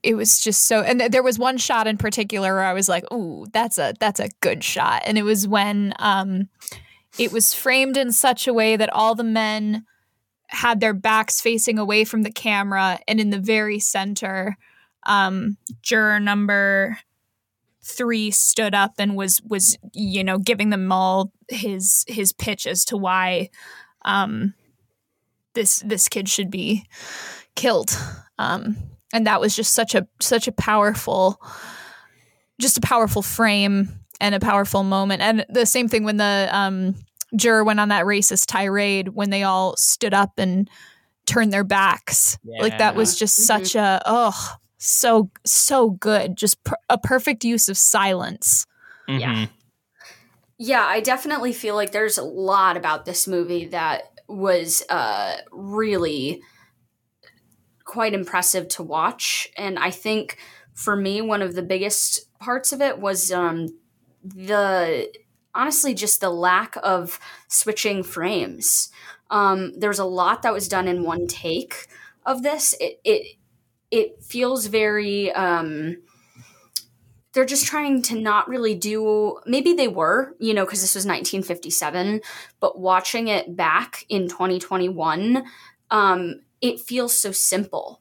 it 0.03 0.15
was 0.15 0.39
just 0.39 0.67
so 0.67 0.83
and 0.83 1.01
there 1.01 1.23
was 1.23 1.39
one 1.39 1.59
shot 1.59 1.87
in 1.87 1.97
particular 1.97 2.55
where 2.55 2.65
I 2.65 2.73
was 2.73 2.89
like, 2.89 3.11
"Ooh, 3.13 3.47
that's 3.53 3.79
a 3.79 3.95
that's 3.99 4.21
a 4.21 4.31
good 4.41 4.63
shot." 4.63 5.03
And 5.05 5.19
it 5.19 5.25
was 5.25 5.49
when 5.49 5.95
um 5.99 6.49
it 7.19 7.33
was 7.33 7.55
framed 7.55 7.97
in 7.97 8.13
such 8.13 8.47
a 8.47 8.55
way 8.55 8.77
that 8.77 8.93
all 8.93 9.15
the 9.15 9.25
men 9.25 9.85
had 10.49 10.81
their 10.81 10.95
backs 10.95 11.41
facing 11.41 11.79
away 11.79 12.05
from 12.05 12.23
the 12.23 12.31
camera 12.31 13.01
and 13.09 13.19
in 13.19 13.31
the 13.31 13.39
very 13.41 13.81
center 13.81 14.57
um 15.07 15.57
juror 15.83 16.21
number 16.21 16.99
three 17.83 18.31
stood 18.31 18.75
up 18.75 18.95
and 18.99 19.17
was 19.17 19.41
was 19.43 19.79
you 19.93 20.25
know 20.25 20.39
giving 20.39 20.71
them 20.71 20.91
all 20.93 21.33
his 21.49 22.05
his 22.09 22.33
pitch 22.33 22.67
as 22.67 22.85
to 22.85 22.97
why 22.97 23.49
um 24.05 24.55
this 25.55 25.83
this 25.87 26.09
kid 26.09 26.29
should 26.29 26.51
be 26.51 26.85
killed. 27.55 27.91
Um 28.39 28.77
and 29.13 29.27
that 29.27 29.41
was 29.41 29.55
just 29.57 29.73
such 29.73 29.95
a 29.95 30.07
such 30.21 30.49
a 30.49 30.53
powerful 30.53 31.41
just 32.61 32.77
a 32.79 32.81
powerful 32.81 33.23
frame 33.23 33.89
and 34.21 34.35
a 34.35 34.41
powerful 34.41 34.83
moment. 34.83 35.23
And 35.23 35.45
the 35.49 35.67
same 35.67 35.89
thing 35.89 36.05
when 36.05 36.17
the 36.17 36.49
um 36.51 36.95
juror 37.37 37.65
went 37.65 37.81
on 37.81 37.89
that 37.89 38.05
racist 38.05 38.47
tirade 38.47 39.09
when 39.09 39.31
they 39.31 39.43
all 39.43 39.77
stood 39.77 40.15
up 40.15 40.33
and 40.39 40.69
turned 41.27 41.53
their 41.53 41.65
backs. 41.65 42.39
Like 42.63 42.79
that 42.79 42.95
was 42.97 43.17
just 43.19 43.39
Mhm. 43.39 43.45
such 43.45 43.75
a 43.77 44.01
oh 44.07 44.57
so 44.79 45.31
so 45.45 45.91
good 45.91 46.37
just 46.37 46.63
per- 46.65 46.77
a 46.89 46.99
perfect 46.99 47.45
use 47.45 47.69
of 47.69 47.79
silence 47.79 48.67
Mhm. 49.09 49.19
Yeah, 50.59 50.85
I 50.85 51.01
definitely 51.01 51.53
feel 51.53 51.75
like 51.75 51.93
there's 51.93 52.19
a 52.19 52.25
lot 52.25 52.77
about 52.77 53.05
this 53.05 53.29
movie 53.29 53.67
that 53.67 54.21
was 54.27 54.83
uh, 54.89 55.37
really 55.53 56.43
quite 57.85 58.15
impressive 58.15 58.69
to 58.69 58.83
watch. 58.83 59.49
And 59.57 59.79
I 59.79 59.91
think 59.91 60.39
for 60.73 60.97
me, 60.97 61.21
one 61.21 61.43
of 61.43 61.55
the 61.55 61.63
biggest 61.63 62.27
parts 62.39 62.73
of 62.73 62.81
it 62.81 62.99
was 62.99 63.31
um, 63.31 63.69
the 64.25 65.13
honestly 65.55 65.95
just 65.95 66.21
the 66.21 66.31
lack 66.31 66.77
of 66.83 67.19
switching 67.49 68.03
frames. 68.03 68.91
Um, 69.31 69.79
there 69.79 69.91
was 69.91 69.99
a 69.99 70.05
lot 70.05 70.43
that 70.43 70.53
was 70.53 70.69
done 70.69 70.89
in 70.89 71.03
one 71.03 71.27
take 71.27 71.87
of 72.25 72.43
this. 72.43 72.75
It 72.81 73.01
it 73.05 73.37
it 73.91 74.23
feels 74.23 74.67
very. 74.67 75.33
Um, 75.33 75.99
they're 77.33 77.45
just 77.45 77.67
trying 77.67 78.01
to 78.01 78.19
not 78.19 78.49
really 78.49 78.75
do 78.75 79.39
maybe 79.45 79.75
they 79.75 79.89
were 79.89 80.35
you 80.39 80.55
know 80.55 80.65
because 80.65 80.81
this 80.81 80.95
was 80.95 81.05
1957 81.05 82.23
but 82.61 82.81
watching 82.81 83.29
it 83.29 83.55
back 83.55 84.07
in 84.09 84.27
2021 84.27 85.45
um, 85.91 86.41
it 86.63 86.81
feels 86.81 87.17
so 87.17 87.33
simple 87.33 88.01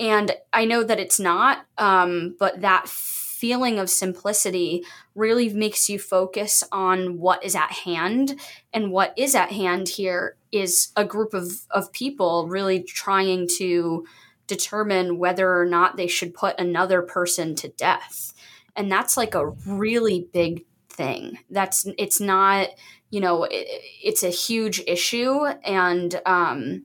and 0.00 0.32
i 0.52 0.64
know 0.64 0.82
that 0.82 0.98
it's 0.98 1.20
not 1.20 1.66
um, 1.78 2.34
but 2.40 2.62
that 2.62 2.88
feeling 2.88 3.78
of 3.78 3.90
simplicity 3.90 4.82
really 5.14 5.50
makes 5.50 5.88
you 5.88 5.98
focus 5.98 6.64
on 6.72 7.18
what 7.18 7.44
is 7.44 7.54
at 7.54 7.70
hand 7.70 8.40
and 8.72 8.90
what 8.90 9.12
is 9.16 9.34
at 9.34 9.52
hand 9.52 9.88
here 9.88 10.34
is 10.50 10.92
a 10.96 11.04
group 11.04 11.34
of, 11.34 11.66
of 11.70 11.92
people 11.92 12.48
really 12.48 12.82
trying 12.82 13.46
to 13.46 14.04
determine 14.46 15.18
whether 15.18 15.58
or 15.58 15.64
not 15.66 15.96
they 15.96 16.06
should 16.06 16.34
put 16.34 16.58
another 16.58 17.02
person 17.02 17.54
to 17.56 17.68
death. 17.68 18.32
And 18.76 18.90
that's 18.90 19.16
like 19.16 19.34
a 19.34 19.50
really 19.66 20.28
big 20.32 20.64
thing. 20.88 21.38
That's 21.50 21.86
it's 21.98 22.20
not 22.20 22.68
you 23.10 23.20
know 23.20 23.44
it, 23.44 23.66
it's 24.02 24.22
a 24.22 24.30
huge 24.30 24.82
issue. 24.86 25.44
And 25.64 26.20
um 26.26 26.84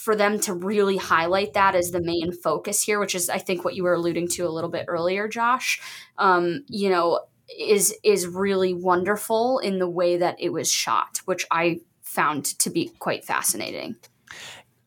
for 0.00 0.16
them 0.16 0.40
to 0.40 0.54
really 0.54 0.96
highlight 0.96 1.52
that 1.52 1.74
as 1.74 1.90
the 1.90 2.00
main 2.00 2.32
focus 2.32 2.82
here 2.82 2.98
which 2.98 3.14
is 3.14 3.28
i 3.28 3.36
think 3.36 3.64
what 3.64 3.74
you 3.74 3.82
were 3.82 3.92
alluding 3.92 4.26
to 4.26 4.46
a 4.46 4.48
little 4.48 4.70
bit 4.70 4.86
earlier 4.88 5.28
josh 5.28 5.78
um 6.16 6.64
you 6.68 6.88
know 6.88 7.20
is 7.58 7.94
is 8.02 8.26
really 8.26 8.72
wonderful 8.72 9.58
in 9.58 9.78
the 9.78 9.88
way 9.88 10.16
that 10.16 10.36
it 10.38 10.50
was 10.54 10.72
shot 10.72 11.20
which 11.26 11.44
i 11.50 11.78
found 12.00 12.44
to 12.44 12.70
be 12.70 12.90
quite 12.98 13.24
fascinating 13.24 13.94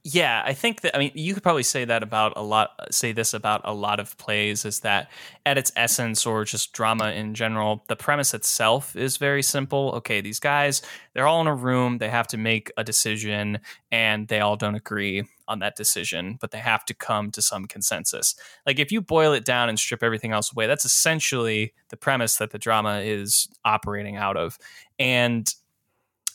Yeah, 0.06 0.44
I 0.46 0.54
think 0.54 0.82
that 0.82 0.94
I 0.96 1.00
mean 1.00 1.12
you 1.16 1.34
could 1.34 1.44
probably 1.44 1.64
say 1.64 1.86
that 1.86 2.04
about 2.04 2.34
a 2.36 2.42
lot 2.42 2.72
say 2.92 3.14
this 3.14 3.34
about 3.34 3.62
a 3.64 3.74
lot 3.74 4.02
of 4.02 4.18
plays 4.18 4.66
is 4.66 4.82
that 4.82 5.10
at 5.46 5.58
its 5.58 5.72
essence 5.78 6.26
or 6.26 6.44
just 6.44 6.74
drama 6.74 7.12
in 7.12 7.34
general, 7.34 7.86
the 7.88 7.96
premise 7.96 8.34
itself 8.34 8.98
is 8.98 9.16
very 9.16 9.42
simple. 9.42 9.94
Okay, 9.96 10.20
these 10.20 10.42
guys, 10.42 10.82
they're 11.14 11.26
all 11.26 11.40
in 11.40 11.48
a 11.48 11.56
room, 11.56 12.00
they 12.00 12.10
have 12.10 12.28
to 12.28 12.38
make 12.38 12.70
a 12.76 12.84
decision 12.84 13.60
and 13.94 14.28
they 14.28 14.42
all 14.42 14.58
don't 14.58 14.76
agree 14.76 15.24
on 15.48 15.60
that 15.60 15.78
decision, 15.78 16.38
but 16.42 16.52
they 16.52 16.58
have 16.60 16.84
to 16.86 16.94
come 16.94 17.32
to 17.32 17.42
some 17.42 17.64
consensus. 17.66 18.36
Like 18.66 18.80
if 18.80 18.92
you 18.92 19.00
boil 19.02 19.32
it 19.32 19.46
down 19.46 19.70
and 19.70 19.80
strip 19.80 20.04
everything 20.04 20.34
else 20.34 20.52
away, 20.52 20.68
that's 20.68 20.84
essentially 20.86 21.74
the 21.90 21.98
premise 21.98 22.36
that 22.38 22.52
the 22.52 22.60
drama 22.60 23.00
is 23.00 23.48
operating 23.64 24.18
out 24.18 24.36
of. 24.36 24.58
And 25.00 25.54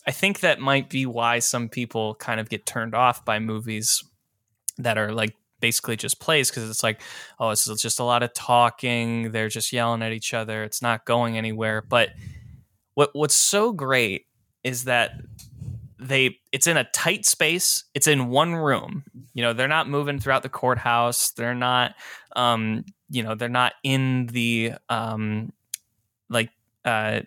I 0.08 0.10
think 0.10 0.40
that 0.40 0.58
might 0.58 0.88
be 0.88 1.04
why 1.04 1.38
some 1.38 1.68
people 1.68 2.14
kind 2.14 2.40
of 2.40 2.48
get 2.48 2.64
turned 2.64 2.94
off 2.94 3.26
by 3.26 3.40
movies 3.40 4.02
that 4.78 4.96
are 4.96 5.12
like 5.12 5.36
basically 5.60 5.96
just 5.96 6.18
plays 6.18 6.48
because 6.48 6.70
it's 6.70 6.82
like, 6.82 7.02
oh, 7.38 7.50
it's 7.50 7.66
just 7.82 8.00
a 8.00 8.04
lot 8.04 8.22
of 8.22 8.32
talking. 8.32 9.32
They're 9.32 9.50
just 9.50 9.70
yelling 9.70 10.00
at 10.00 10.12
each 10.12 10.32
other. 10.32 10.64
It's 10.64 10.80
not 10.80 11.04
going 11.04 11.36
anywhere. 11.36 11.82
But 11.82 12.08
what 12.94 13.10
what's 13.12 13.36
so 13.36 13.70
great 13.70 14.24
is 14.64 14.84
that 14.84 15.12
they 16.00 16.38
it's 16.52 16.66
in 16.66 16.78
a 16.78 16.88
tight 16.94 17.26
space. 17.26 17.84
It's 17.92 18.06
in 18.06 18.28
one 18.28 18.54
room. 18.54 19.04
You 19.34 19.42
know, 19.42 19.52
they're 19.52 19.68
not 19.68 19.90
moving 19.90 20.20
throughout 20.20 20.42
the 20.42 20.48
courthouse. 20.48 21.32
They're 21.32 21.54
not, 21.54 21.96
um, 22.34 22.86
you 23.10 23.22
know, 23.22 23.34
they're 23.34 23.50
not 23.50 23.74
in 23.84 24.28
the 24.28 24.72
um, 24.88 25.52
like 26.30 26.48
uh 26.86 27.20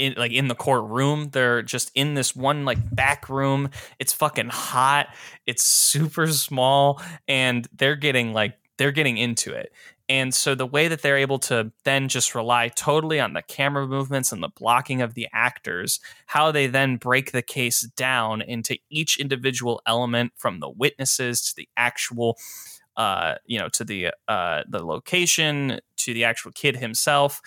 in 0.00 0.14
like 0.16 0.32
in 0.32 0.48
the 0.48 0.54
courtroom. 0.54 1.28
They're 1.30 1.62
just 1.62 1.92
in 1.94 2.14
this 2.14 2.34
one 2.34 2.64
like 2.64 2.78
back 2.94 3.28
room. 3.28 3.70
It's 3.98 4.12
fucking 4.12 4.48
hot. 4.48 5.08
It's 5.46 5.62
super 5.62 6.26
small 6.28 7.00
and 7.28 7.68
they're 7.76 7.96
getting 7.96 8.32
like 8.32 8.56
they're 8.78 8.92
getting 8.92 9.18
into 9.18 9.52
it. 9.52 9.72
And 10.08 10.34
so 10.34 10.56
the 10.56 10.66
way 10.66 10.88
that 10.88 11.02
they're 11.02 11.18
able 11.18 11.38
to 11.40 11.70
then 11.84 12.08
just 12.08 12.34
rely 12.34 12.68
totally 12.68 13.20
on 13.20 13.34
the 13.34 13.42
camera 13.42 13.86
movements 13.86 14.32
and 14.32 14.42
the 14.42 14.48
blocking 14.48 15.02
of 15.02 15.14
the 15.14 15.28
actors, 15.32 16.00
how 16.26 16.50
they 16.50 16.66
then 16.66 16.96
break 16.96 17.30
the 17.30 17.42
case 17.42 17.82
down 17.82 18.42
into 18.42 18.76
each 18.88 19.20
individual 19.20 19.80
element 19.86 20.32
from 20.36 20.58
the 20.58 20.70
witnesses 20.70 21.42
to 21.42 21.54
the 21.56 21.68
actual 21.76 22.36
uh, 22.96 23.36
you 23.46 23.58
know, 23.58 23.68
to 23.68 23.84
the 23.84 24.10
uh 24.28 24.62
the 24.68 24.84
location, 24.84 25.78
to 25.96 26.12
the 26.12 26.24
actual 26.24 26.50
kid 26.52 26.76
himself 26.76 27.40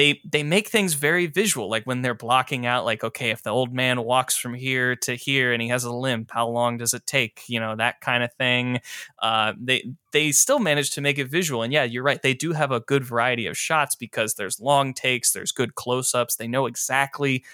they 0.00 0.18
they 0.24 0.42
make 0.42 0.68
things 0.68 0.94
very 0.94 1.26
visual 1.26 1.68
like 1.68 1.84
when 1.84 2.00
they're 2.00 2.14
blocking 2.14 2.64
out 2.64 2.86
like 2.86 3.04
okay 3.04 3.28
if 3.28 3.42
the 3.42 3.50
old 3.50 3.74
man 3.74 4.02
walks 4.02 4.34
from 4.34 4.54
here 4.54 4.96
to 4.96 5.14
here 5.14 5.52
and 5.52 5.60
he 5.60 5.68
has 5.68 5.84
a 5.84 5.92
limp 5.92 6.30
how 6.32 6.48
long 6.48 6.78
does 6.78 6.94
it 6.94 7.06
take? 7.06 7.42
You 7.48 7.60
know 7.60 7.76
that 7.76 8.00
kind 8.00 8.24
of 8.24 8.32
thing. 8.32 8.80
Uh, 9.18 9.52
they 9.60 9.92
they 10.12 10.32
still 10.32 10.58
manage 10.58 10.92
to 10.92 11.02
make 11.02 11.18
it 11.18 11.28
visual. 11.28 11.62
And 11.62 11.70
yeah 11.70 11.84
you're 11.84 12.02
right 12.02 12.22
they 12.22 12.32
do 12.32 12.52
have 12.52 12.72
a 12.72 12.80
good 12.80 13.04
variety 13.04 13.46
of 13.46 13.58
shots 13.58 13.94
because 13.94 14.34
there's 14.34 14.58
long 14.58 14.94
takes 14.94 15.32
there's 15.32 15.52
good 15.52 15.74
close-ups 15.74 16.36
they 16.36 16.48
know 16.48 16.64
exactly 16.64 17.44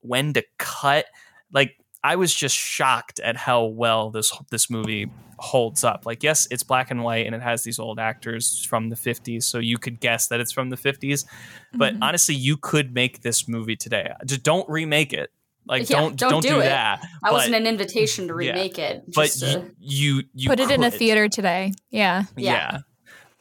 when 0.00 0.32
to 0.32 0.42
cut. 0.58 1.06
Like 1.52 1.76
I 2.04 2.16
was 2.16 2.32
just 2.34 2.54
shocked 2.54 3.18
at 3.20 3.36
how 3.36 3.64
well 3.64 4.10
this 4.10 4.30
this 4.50 4.68
movie 4.70 5.10
holds 5.38 5.82
up. 5.82 6.06
Like, 6.06 6.22
yes, 6.22 6.46
it's 6.50 6.62
black 6.62 6.90
and 6.90 7.02
white 7.02 7.26
and 7.26 7.34
it 7.34 7.42
has 7.42 7.62
these 7.64 7.78
old 7.80 7.98
actors 7.98 8.64
from 8.64 8.90
the 8.90 8.94
50s, 8.96 9.42
so 9.42 9.58
you 9.58 9.78
could 9.78 9.98
guess 10.00 10.28
that 10.28 10.38
it's 10.38 10.52
from 10.52 10.70
the 10.70 10.76
50s. 10.76 11.24
But 11.72 11.94
Mhm. 11.94 11.98
honestly, 12.02 12.34
you 12.36 12.56
could 12.56 12.94
make 12.94 13.22
this 13.22 13.48
movie 13.48 13.74
today. 13.74 14.12
Just 14.24 14.42
don't 14.44 14.68
remake 14.68 15.12
it. 15.12 15.30
Like, 15.66 15.88
Yeah, 15.88 15.96
don't 16.00 16.16
don't 16.16 16.30
don't, 16.30 16.42
do 16.42 16.48
do, 16.50 16.60
it. 16.60 16.64
that. 16.64 17.00
that 17.00 17.08
But- 17.22 17.32
wasn't 17.32 17.54
an 17.56 17.66
invitation 17.66 18.28
to 18.28 18.34
yeah. 18.40 18.50
remake 18.52 18.78
it 18.78 19.02
But 19.14 19.30
to- 19.30 19.72
you, 19.80 20.16
you 20.18 20.22
you 20.34 20.48
put 20.50 20.60
it 20.60 20.70
in 20.70 20.84
a 20.84 20.90
theater 20.90 21.28
today 21.28 21.72
yeah 21.90 22.24
Yeah. 22.36 22.80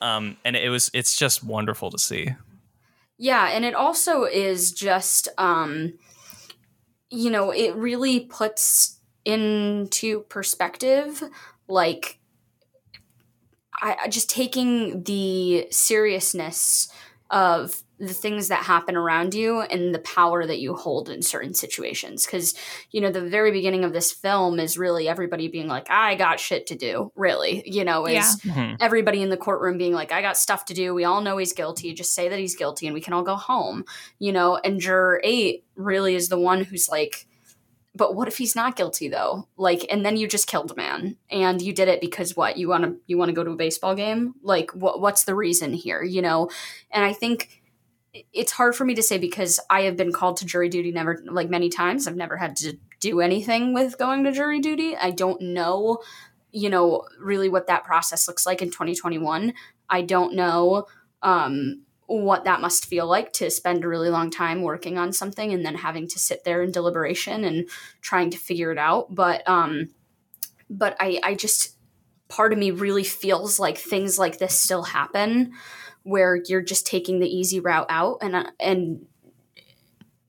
Um, 0.01 0.38
and 0.46 0.55
it 0.55 0.70
was 0.70 0.89
it's 0.93 1.15
just 1.17 1.43
wonderful 1.43 1.91
to 1.91 1.98
see. 2.00 2.29
Yeah, 3.17 3.50
and 3.50 3.63
it 3.63 3.74
also 3.75 4.24
is 4.24 4.72
just 4.72 5.27
um 5.38 5.93
you 7.13 7.29
know, 7.29 7.51
it 7.51 7.75
really 7.75 8.22
puts 8.22 9.00
into 9.24 10.22
perspective 10.22 11.24
like 11.67 12.20
I 13.82 14.08
just 14.08 14.29
taking 14.29 15.03
the 15.03 15.67
seriousness 15.70 16.89
of 17.29 17.83
the 18.00 18.14
things 18.14 18.48
that 18.48 18.64
happen 18.64 18.96
around 18.98 19.34
you 19.34 19.62
and 19.62 19.94
the 19.94 20.00
power 20.00 20.46
that 20.46 20.60
you 20.60 20.74
hold 20.76 21.10
in 21.10 21.22
certain 21.22 21.54
situations 21.54 22.26
cuz 22.26 22.54
you 22.92 23.00
know 23.00 23.12
the 23.12 23.22
very 23.22 23.52
beginning 23.52 23.84
of 23.86 23.94
this 23.94 24.12
film 24.12 24.60
is 24.60 24.78
really 24.78 25.08
everybody 25.08 25.48
being 25.48 25.68
like 25.68 25.86
I 25.90 26.16
got 26.16 26.40
shit 26.40 26.66
to 26.68 26.76
do 26.76 27.12
really 27.16 27.64
you 27.66 27.86
know 27.86 28.06
is 28.06 28.14
Yeah. 28.44 28.54
Mhm. 28.54 28.78
everybody 28.82 29.22
in 29.22 29.30
the 29.30 29.38
courtroom 29.38 29.78
being 29.78 29.94
like, 29.94 30.12
I 30.12 30.22
got 30.22 30.38
stuff 30.38 30.66
to 30.66 30.74
do. 30.74 30.94
We 30.94 31.04
all 31.06 31.22
know 31.22 31.38
he's 31.38 31.54
guilty. 31.54 31.94
Just 31.94 32.14
say 32.14 32.28
that 32.30 32.40
he's 32.40 32.56
guilty 32.56 32.88
and 32.88 32.94
we 32.94 33.02
can 33.02 33.14
all 33.14 33.24
go 33.24 33.36
home, 33.36 33.86
you 34.20 34.32
know? 34.32 34.58
And 34.58 34.80
juror 34.82 35.22
eight 35.24 35.64
really 35.76 36.16
is 36.16 36.30
the 36.30 36.40
one 36.40 36.64
who's 36.64 36.90
like, 36.90 37.28
but 37.96 38.16
what 38.16 38.28
if 38.28 38.38
he's 38.40 38.56
not 38.56 38.76
guilty 38.76 39.08
though? 39.08 39.48
Like, 39.56 39.86
and 39.90 40.04
then 40.06 40.18
you 40.18 40.28
just 40.28 40.48
killed 40.48 40.72
a 40.72 40.76
man 40.76 41.16
and 41.30 41.62
you 41.62 41.74
did 41.74 41.88
it 41.88 42.02
because 42.02 42.36
what? 42.36 42.58
You 42.58 42.68
want 42.70 42.84
to, 42.86 42.96
you 43.06 43.18
want 43.20 43.30
to 43.30 43.34
go 43.36 43.44
to 43.44 43.52
a 43.52 43.56
baseball 43.56 43.94
game? 43.96 44.34
Like, 44.42 44.72
what, 44.72 45.00
what's 45.00 45.26
the 45.26 45.36
reason 45.36 45.74
here, 45.74 46.02
you 46.04 46.22
know? 46.22 46.50
And 46.92 47.04
I 47.06 47.14
think 47.14 47.62
it's 48.32 48.51
hard 48.51 48.75
for 48.75 48.86
me 48.86 48.93
to 48.96 49.03
say 49.03 49.17
because 49.17 49.60
I 49.70 49.82
have 49.82 49.98
been 49.98 50.12
called 50.12 50.38
to 50.38 50.46
jury 50.46 50.70
duty 50.70 50.91
never 50.91 51.22
like 51.25 51.50
many 51.50 51.70
times. 51.70 52.08
I've 52.08 52.15
never 52.15 52.38
had 52.38 52.55
to 52.58 52.77
do 53.00 53.22
anything 53.22 53.74
with 53.74 53.98
going 53.98 54.24
to 54.24 54.32
jury 54.32 54.60
duty. 54.60 54.96
I 54.96 55.12
don't 55.12 55.41
know, 55.41 56.00
you 56.51 56.70
know, 56.70 57.03
really 57.20 57.50
what 57.50 57.67
that 57.67 57.84
process 57.84 58.27
looks 58.27 58.46
like 58.46 58.62
in 58.62 58.70
2021. 58.70 59.53
I 59.89 60.01
don't 60.03 60.36
know 60.36 60.86
um, 61.24 61.84
what 62.05 62.43
that 62.43 62.62
must 62.62 62.86
feel 62.86 63.08
like 63.08 63.34
to 63.34 63.50
spend 63.50 63.84
a 63.84 63.88
really 63.88 64.10
long 64.10 64.29
time 64.29 64.62
working 64.62 64.98
on 64.98 65.12
something 65.12 65.51
and 65.51 65.65
then 65.65 65.75
having 65.75 66.08
to 66.10 66.20
sit 66.20 66.43
there 66.43 66.62
in 66.62 66.72
deliberation 66.72 67.43
and 67.43 67.67
trying 68.01 68.29
to 68.29 68.38
figure 68.38 68.72
it 68.72 68.77
out. 68.77 69.13
But 69.13 69.48
um, 69.50 69.89
but 70.70 70.96
I 71.00 71.20
I 71.24 71.34
just 71.34 71.77
part 72.27 72.53
of 72.53 72.60
me 72.60 72.70
really 72.70 73.03
feels 73.03 73.60
like 73.60 73.77
things 73.77 74.20
like 74.20 74.38
this 74.38 74.60
still 74.60 74.84
happen 74.84 75.53
where 76.03 76.36
you're 76.48 76.62
just 76.62 76.86
taking 76.86 77.19
the 77.19 77.27
easy 77.27 77.60
route 77.60 77.88
out 77.89 78.17
and 78.22 78.36
uh, 78.36 78.51
and 78.60 79.05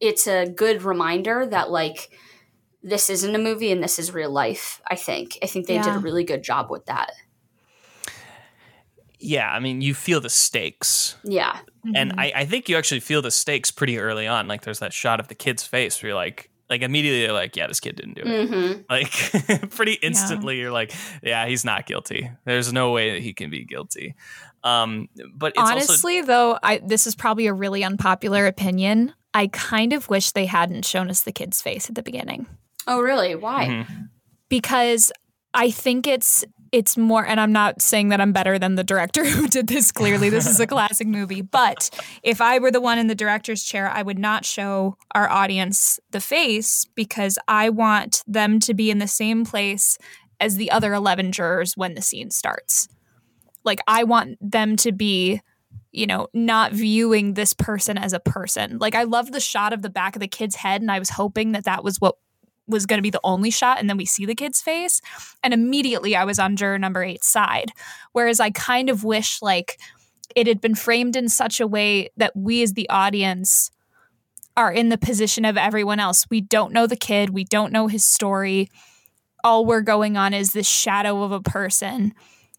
it's 0.00 0.26
a 0.26 0.46
good 0.48 0.82
reminder 0.82 1.46
that 1.46 1.70
like 1.70 2.10
this 2.82 3.08
isn't 3.10 3.34
a 3.34 3.38
movie 3.38 3.72
and 3.72 3.82
this 3.82 3.98
is 3.98 4.12
real 4.12 4.30
life 4.30 4.80
i 4.88 4.94
think 4.96 5.38
i 5.42 5.46
think 5.46 5.66
they 5.66 5.78
did 5.78 5.96
a 5.96 5.98
really 5.98 6.24
good 6.24 6.42
job 6.42 6.70
with 6.70 6.84
that 6.86 7.10
Yeah, 9.18 9.50
I 9.50 9.58
mean, 9.58 9.80
you 9.80 9.94
feel 9.94 10.20
the 10.20 10.28
stakes. 10.30 11.16
yeah 11.24 11.60
And 11.94 12.12
Mhm. 12.12 12.18
I, 12.18 12.32
I 12.36 12.44
think 12.44 12.68
you 12.68 12.76
actually 12.76 13.00
feel 13.00 13.22
the 13.22 13.30
stakes 13.30 13.70
pretty 13.70 13.98
early 13.98 14.26
on. 14.26 14.48
Like 14.48 14.62
there's 14.62 14.80
that 14.80 14.92
shot 14.92 15.20
of 15.20 15.28
the 15.28 15.34
kid's 15.34 15.62
face 15.66 16.02
where 16.02 16.08
you're 16.10 16.16
like, 16.16 16.50
like 16.68 16.82
immediately 16.82 17.22
you're 17.22 17.32
like, 17.32 17.56
yeah, 17.56 17.66
this 17.66 17.80
kid 17.80 17.96
didn't 17.96 18.14
do 18.14 18.22
it. 18.24 18.48
hmm 18.48 18.72
Like 18.90 19.70
pretty 19.70 19.94
instantly, 19.94 20.58
you're 20.58 20.72
like, 20.72 20.92
yeah, 21.22 21.46
he's 21.46 21.64
not 21.64 21.86
guilty. 21.86 22.30
There's 22.44 22.72
no 22.72 22.90
way 22.92 23.12
that 23.12 23.22
he 23.22 23.32
can 23.32 23.50
be 23.50 23.64
guilty. 23.64 24.14
Um, 24.64 25.08
but 25.34 25.52
it's 25.52 25.58
also 25.60 25.72
Honestly, 25.72 26.22
though, 26.22 26.58
I 26.62 26.78
this 26.84 27.06
is 27.06 27.14
probably 27.14 27.46
a 27.46 27.52
really 27.52 27.84
unpopular 27.84 28.46
opinion. 28.46 29.12
I 29.34 29.48
kind 29.48 29.92
of 29.92 30.08
wish 30.08 30.32
they 30.32 30.46
hadn't 30.46 30.84
shown 30.86 31.10
us 31.10 31.20
the 31.22 31.32
kid's 31.32 31.60
face 31.60 31.88
at 31.88 31.94
the 31.94 32.02
beginning. 32.02 32.46
Oh 32.86 33.00
really? 33.00 33.34
Why? 33.34 33.66
Mhm. 33.66 34.08
because 34.48 35.12
I 35.52 35.70
think 35.70 36.06
it's 36.06 36.44
it's 36.72 36.96
more 36.96 37.24
and 37.24 37.38
I'm 37.38 37.52
not 37.52 37.80
saying 37.80 38.08
that 38.08 38.20
I'm 38.20 38.32
better 38.32 38.58
than 38.58 38.74
the 38.74 38.82
director 38.82 39.24
who 39.28 39.46
did 39.48 39.66
this 39.68 39.92
clearly. 39.92 40.28
This 40.30 40.46
is 40.46 40.58
a 40.60 40.66
classic 40.74 41.06
movie. 41.06 41.42
But 41.42 41.90
if 42.22 42.40
I 42.40 42.58
were 42.58 42.70
the 42.70 42.80
one 42.80 42.98
in 42.98 43.06
the 43.06 43.14
director's 43.14 43.62
chair 43.62 43.88
I 43.90 44.02
would 44.02 44.18
not 44.18 44.44
show 44.44 44.96
our 45.14 45.30
audience 45.30 46.00
the 46.10 46.20
face 46.20 46.86
because 46.94 47.38
I 47.46 47.68
want 47.70 48.22
them 48.26 48.58
to 48.60 48.74
be 48.74 48.90
in 48.90 48.98
the 48.98 49.08
same 49.08 49.44
place 49.44 49.98
as 50.40 50.56
the 50.56 50.70
other 50.70 50.92
11 50.94 51.30
jurors 51.32 51.76
when 51.76 51.94
the 51.94 52.02
scene 52.02 52.30
starts 52.30 52.88
like 53.64 53.80
I 53.86 54.04
want 54.04 54.38
them 54.40 54.76
to 54.76 54.92
be 54.92 55.40
you 55.94 56.06
know 56.06 56.26
not 56.34 56.72
viewing 56.72 57.34
this 57.34 57.54
person 57.54 57.96
as 57.96 58.12
a 58.12 58.20
person. 58.20 58.78
Like 58.78 58.94
I 58.94 59.04
love 59.04 59.32
the 59.32 59.40
shot 59.40 59.72
of 59.72 59.82
the 59.82 59.90
back 59.90 60.16
of 60.16 60.20
the 60.20 60.28
kid's 60.28 60.56
head 60.56 60.82
and 60.82 60.90
I 60.90 60.98
was 60.98 61.10
hoping 61.10 61.52
that 61.52 61.64
that 61.64 61.84
was 61.84 62.00
what 62.00 62.16
was 62.66 62.86
going 62.86 62.98
to 62.98 63.02
be 63.02 63.10
the 63.10 63.20
only 63.24 63.50
shot 63.50 63.78
and 63.78 63.88
then 63.88 63.96
we 63.96 64.06
see 64.06 64.24
the 64.24 64.34
kid's 64.34 64.62
face 64.62 65.02
and 65.42 65.52
immediately 65.52 66.16
i 66.16 66.24
was 66.24 66.38
on 66.38 66.56
juror 66.56 66.78
number 66.78 67.02
eight's 67.02 67.28
side. 67.28 67.70
Whereas 68.12 68.40
i 68.40 68.50
kind 68.50 68.90
of 68.90 69.04
wish 69.04 69.40
like 69.40 69.78
it 70.34 70.46
had 70.46 70.60
been 70.60 70.74
framed 70.74 71.14
in 71.14 71.28
such 71.28 71.60
a 71.60 71.66
way 71.66 72.10
that 72.16 72.34
we 72.34 72.62
as 72.62 72.72
the 72.72 72.88
audience 72.90 73.70
are 74.56 74.72
in 74.72 74.88
the 74.88 74.98
position 74.98 75.44
of 75.44 75.56
everyone 75.56 76.00
else. 76.00 76.26
We 76.30 76.40
don't 76.40 76.72
know 76.72 76.86
the 76.86 76.96
kid 76.96 77.30
we 77.30 77.44
don't 77.44 77.72
know 77.72 77.86
his 77.86 78.04
story. 78.04 78.70
All 79.44 79.66
we're 79.66 79.82
going 79.82 80.16
on 80.16 80.32
is 80.32 80.52
this 80.52 80.66
shadow 80.66 81.22
of 81.22 81.32
a 81.32 81.40
person 81.40 82.14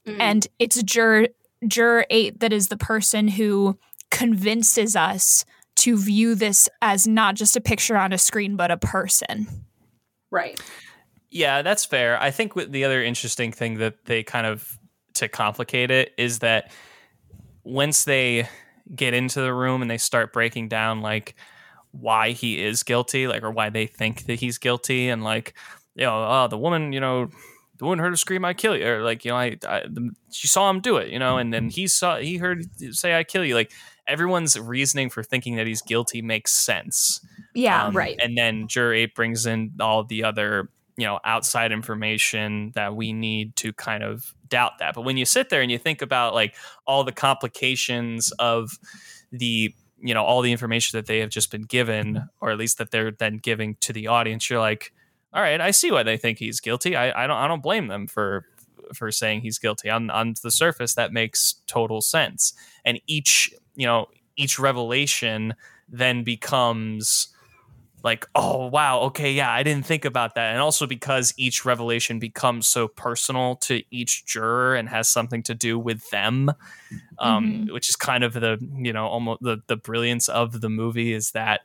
Mhm. 0.07 0.17
and 0.19 0.47
it's 0.59 0.81
juror 0.83 1.27
juror 1.67 2.05
eight 2.09 2.39
that 2.39 2.53
is 2.53 2.67
the 2.67 2.77
person 2.77 3.27
who 3.27 3.77
convinces 4.11 4.95
us 4.95 5.45
to 5.75 5.97
view 5.97 6.35
this 6.35 6.69
as 6.81 7.07
not 7.07 7.35
just 7.35 7.55
a 7.55 7.61
picture 7.61 7.97
on 7.97 8.13
a 8.13 8.17
screen 8.17 8.55
but 8.55 8.71
a 8.71 8.77
person 8.77 9.47
right 10.31 10.61
Yeah, 11.31 11.63
that's 11.63 11.83
fair. 11.83 12.21
I 12.21 12.31
think 12.31 12.53
the 12.53 12.85
other 12.85 13.03
interesting 13.03 13.51
thing 13.51 13.79
that 13.79 14.05
they 14.05 14.23
kind 14.23 14.47
of 14.47 14.79
to 15.15 15.27
complicate 15.27 15.91
it 15.91 16.13
is 16.17 16.39
that 16.39 16.71
once 17.65 18.05
they 18.05 18.47
get 18.95 19.13
into 19.13 19.41
the 19.41 19.53
room 19.53 19.81
and 19.81 19.91
they 19.91 19.97
start 19.97 20.31
breaking 20.31 20.69
down 20.69 21.01
like 21.01 21.35
why 21.91 22.31
he 22.31 22.63
is 22.63 22.83
guilty, 22.83 23.27
like 23.27 23.43
or 23.43 23.51
why 23.51 23.69
they 23.69 23.85
think 23.85 24.27
that 24.27 24.35
he's 24.39 24.57
guilty, 24.57 25.09
and 25.09 25.25
like 25.25 25.55
you 25.95 26.05
know, 26.05 26.25
oh, 26.25 26.47
the 26.47 26.57
woman, 26.57 26.93
you 26.93 27.01
know, 27.01 27.29
the 27.77 27.85
woman 27.85 27.99
heard 27.99 28.11
her 28.11 28.17
scream, 28.17 28.45
"I 28.45 28.53
kill 28.53 28.75
you," 28.75 28.87
or 28.87 29.03
like 29.03 29.25
you 29.25 29.31
know, 29.31 29.37
I, 29.37 29.57
I 29.67 29.81
the, 29.81 30.11
she 30.31 30.47
saw 30.47 30.69
him 30.69 30.79
do 30.79 30.97
it, 30.97 31.09
you 31.09 31.19
know, 31.19 31.37
and 31.37 31.53
then 31.53 31.69
he 31.69 31.87
saw 31.87 32.17
he 32.17 32.37
heard 32.37 32.65
say, 32.95 33.17
"I 33.17 33.23
kill 33.23 33.43
you." 33.43 33.55
Like 33.55 33.71
everyone's 34.07 34.59
reasoning 34.59 35.09
for 35.09 35.23
thinking 35.23 35.55
that 35.55 35.67
he's 35.67 35.81
guilty 35.81 36.21
makes 36.21 36.51
sense. 36.51 37.25
yeah 37.53 37.85
Um, 37.85 37.95
right. 37.95 38.19
And 38.21 38.37
then 38.37 38.67
juror 38.67 38.93
eight 38.93 39.15
brings 39.15 39.45
in 39.45 39.73
all 39.79 40.03
the 40.03 40.23
other, 40.23 40.69
you 40.97 41.05
know, 41.05 41.19
outside 41.23 41.71
information 41.71 42.71
that 42.75 42.95
we 42.95 43.13
need 43.13 43.55
to 43.57 43.73
kind 43.73 44.03
of 44.03 44.33
doubt 44.47 44.73
that. 44.79 44.93
But 44.95 45.01
when 45.01 45.17
you 45.17 45.25
sit 45.25 45.49
there 45.49 45.61
and 45.61 45.71
you 45.71 45.77
think 45.77 46.01
about 46.01 46.33
like 46.33 46.55
all 46.85 47.03
the 47.03 47.11
complications 47.11 48.31
of 48.33 48.77
the, 49.31 49.73
you 49.97 50.13
know, 50.13 50.23
all 50.23 50.41
the 50.41 50.51
information 50.51 50.97
that 50.97 51.07
they 51.07 51.19
have 51.19 51.29
just 51.29 51.51
been 51.51 51.63
given, 51.63 52.29
or 52.41 52.51
at 52.51 52.57
least 52.57 52.77
that 52.77 52.91
they're 52.91 53.11
then 53.11 53.37
giving 53.37 53.75
to 53.81 53.91
the 53.91 54.07
audience, 54.07 54.49
you're 54.49 54.59
like, 54.59 54.93
all 55.35 55.41
right, 55.41 55.59
I 55.59 55.71
see 55.71 55.91
why 55.91 56.03
they 56.03 56.15
think 56.15 56.39
he's 56.39 56.61
guilty. 56.61 56.95
I, 56.95 57.23
I 57.23 57.27
don't 57.27 57.37
I 57.37 57.47
don't 57.47 57.61
blame 57.61 57.87
them 57.87 58.07
for 58.07 58.45
for 58.93 59.11
saying 59.11 59.41
he's 59.41 59.59
guilty. 59.59 59.89
On 59.89 60.09
on 60.09 60.35
the 60.41 60.49
surface, 60.49 60.95
that 60.95 61.11
makes 61.11 61.55
total 61.67 62.01
sense. 62.01 62.53
And 62.85 63.01
each, 63.05 63.53
you 63.75 63.85
know, 63.85 64.07
each 64.37 64.57
revelation 64.57 65.53
then 65.89 66.23
becomes 66.23 67.27
like 68.03 68.27
oh 68.35 68.67
wow 68.67 68.99
okay 68.99 69.31
yeah 69.31 69.51
i 69.51 69.63
didn't 69.63 69.85
think 69.85 70.05
about 70.05 70.35
that 70.35 70.51
and 70.51 70.61
also 70.61 70.85
because 70.85 71.33
each 71.37 71.65
revelation 71.65 72.19
becomes 72.19 72.67
so 72.67 72.87
personal 72.87 73.55
to 73.55 73.81
each 73.89 74.25
juror 74.25 74.75
and 74.75 74.87
has 74.87 75.09
something 75.09 75.41
to 75.41 75.55
do 75.55 75.79
with 75.79 76.07
them 76.11 76.51
um, 77.17 77.67
which 77.71 77.89
is 77.89 77.95
kind 77.95 78.23
of 78.23 78.33
the 78.33 78.59
you 78.77 78.93
know 78.93 79.07
almost 79.07 79.41
the, 79.41 79.57
the 79.67 79.75
brilliance 79.75 80.29
of 80.29 80.61
the 80.61 80.69
movie 80.69 81.13
is 81.13 81.31
that 81.31 81.61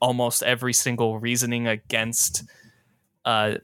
almost 0.00 0.44
every 0.44 0.72
single 0.72 1.18
reasoning 1.18 1.66
against 1.66 2.44
uh 3.24 3.54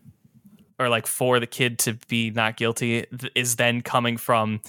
or 0.79 0.89
like 0.89 1.07
for 1.07 1.39
the 1.41 1.47
kid 1.47 1.79
to 1.81 1.95
be 2.09 2.31
not 2.31 2.57
guilty 2.57 3.05
is 3.35 3.57
then 3.57 3.83
coming 3.83 4.17
from 4.17 4.61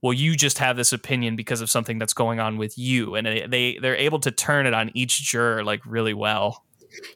well 0.00 0.12
you 0.12 0.36
just 0.36 0.58
have 0.58 0.76
this 0.76 0.92
opinion 0.92 1.36
because 1.36 1.60
of 1.60 1.68
something 1.68 1.98
that's 1.98 2.14
going 2.14 2.40
on 2.40 2.56
with 2.56 2.78
you. 2.78 3.16
And 3.16 3.26
they 3.26 3.46
they- 3.46 3.78
they're 3.80 3.96
able 3.96 4.20
to 4.20 4.30
turn 4.30 4.66
it 4.66 4.74
on 4.74 4.90
each 4.94 5.22
juror 5.22 5.64
like 5.64 5.80
really 5.84 6.14
well. 6.14 6.64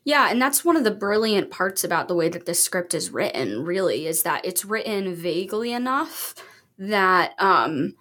Yeah, 0.04 0.30
and 0.30 0.40
that's 0.40 0.64
one 0.64 0.76
of 0.76 0.84
the 0.84 0.90
brilliant 0.92 1.50
parts 1.50 1.82
about 1.82 2.06
the 2.06 2.14
way 2.14 2.28
that 2.28 2.46
this 2.46 2.62
script 2.62 2.94
is 2.94 3.10
written, 3.10 3.64
really, 3.64 4.06
is 4.06 4.22
that 4.22 4.44
it's 4.44 4.64
written 4.64 5.14
vaguely 5.14 5.72
enough 5.72 6.34
that 6.78 7.32
um 7.38 7.94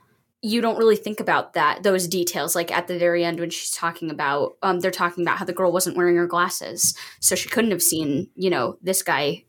you 0.45 0.59
don't 0.59 0.77
really 0.77 0.97
think 0.97 1.21
about 1.21 1.53
that 1.53 1.83
those 1.83 2.05
details 2.05 2.53
like 2.53 2.69
at 2.69 2.87
the 2.87 2.99
very 2.99 3.23
end 3.23 3.39
when 3.39 3.49
she's 3.49 3.71
talking 3.71 4.11
about 4.11 4.57
um 4.61 4.81
they're 4.81 4.91
talking 4.91 5.23
about 5.23 5.37
how 5.37 5.45
the 5.45 5.53
girl 5.53 5.71
wasn't 5.71 5.95
wearing 5.95 6.17
her 6.17 6.27
glasses. 6.27 6.95
So 7.21 7.33
she 7.33 7.49
couldn't 7.49 7.71
have 7.71 7.81
seen 7.81 8.29
you 8.35 8.49
know 8.49 8.77
this 8.81 9.01
guy 9.01 9.45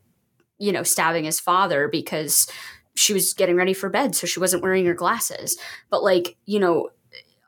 you 0.57 0.71
know 0.71 0.83
stabbing 0.83 1.25
his 1.25 1.39
father 1.39 1.89
because 1.89 2.47
she 2.95 3.11
was 3.11 3.33
getting 3.33 3.57
ready 3.57 3.73
for 3.73 3.89
bed 3.89 4.15
so 4.15 4.25
she 4.25 4.39
wasn't 4.39 4.63
wearing 4.63 4.85
her 4.85 4.93
glasses. 4.93 5.57
But 5.89 6.01
like 6.01 6.37
you 6.45 6.59
know 6.59 6.89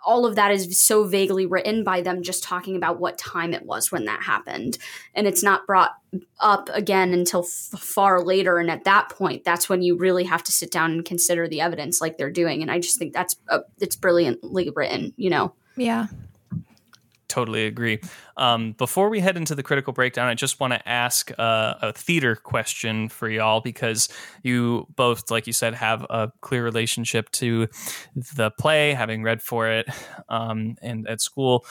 all 0.07 0.25
of 0.25 0.35
that 0.37 0.51
is 0.51 0.79
so 0.79 1.03
vaguely 1.03 1.45
written 1.45 1.83
by 1.83 2.01
them 2.01 2.23
just 2.23 2.41
talking 2.41 2.77
about 2.77 2.99
what 2.99 3.17
time 3.17 3.53
it 3.53 3.65
was 3.65 3.91
when 3.91 4.05
that 4.05 4.23
happened. 4.23 4.77
And 5.13 5.27
it's 5.27 5.43
not 5.43 5.67
brought 5.67 5.91
up 6.39 6.69
again 6.73 7.13
until 7.13 7.41
f- 7.41 7.79
far 7.79 8.23
later. 8.23 8.57
And 8.57 8.71
at 8.71 8.85
that 8.85 9.09
point 9.09 9.43
that's 9.43 9.67
when 9.67 9.81
you 9.81 9.97
really 9.97 10.23
have 10.23 10.43
to 10.43 10.51
sit 10.53 10.71
down 10.71 10.91
and 10.91 11.03
consider 11.03 11.47
the 11.47 11.59
evidence 11.59 11.99
like 11.99 12.17
they're 12.17 12.31
doing. 12.31 12.61
And 12.61 12.71
i 12.71 12.79
just 12.79 12.97
think 12.97 13.13
that's 13.13 13.35
uh, 13.49 13.59
it's 13.79 13.95
brilliantly 13.95 14.71
written 14.73 15.13
you 15.17 15.29
know? 15.29 15.53
Yeah 15.75 16.07
totally 17.27 17.65
agree. 17.65 17.99
Um, 18.37 18.73
before 18.73 19.09
we 19.09 19.19
head 19.19 19.37
into 19.37 19.55
the 19.55 19.63
critical 19.63 19.93
breakdown 19.93 20.27
i 20.27 20.35
just 20.35 20.59
want 20.59 20.73
to 20.73 20.87
ask 20.87 21.31
uh, 21.39 21.75
a 21.81 21.93
theater 21.93 22.35
question 22.35 23.09
for 23.09 23.29
y'all 23.29 23.61
because 23.61 24.09
you 24.43 24.87
both 24.95 25.31
like 25.31 25.47
you 25.47 25.53
said 25.53 25.73
have 25.73 26.05
a 26.09 26.31
clear 26.41 26.63
relationship 26.63 27.31
to 27.31 27.67
the 28.35 28.51
play 28.51 28.93
having 28.93 29.23
read 29.23 29.41
for 29.41 29.67
it 29.67 29.87
um, 30.29 30.75
and 30.81 31.07
at 31.07 31.21
school. 31.21 31.65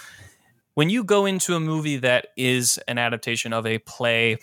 When 0.75 0.91
you 0.91 1.05
go 1.05 1.25
into 1.25 1.55
a 1.55 1.61
movie 1.61 1.97
that 1.99 2.29
is 2.37 2.79
an 2.87 2.99
adaptation 2.99 3.53
of 3.53 3.65
a 3.65 3.79
play 3.79 4.39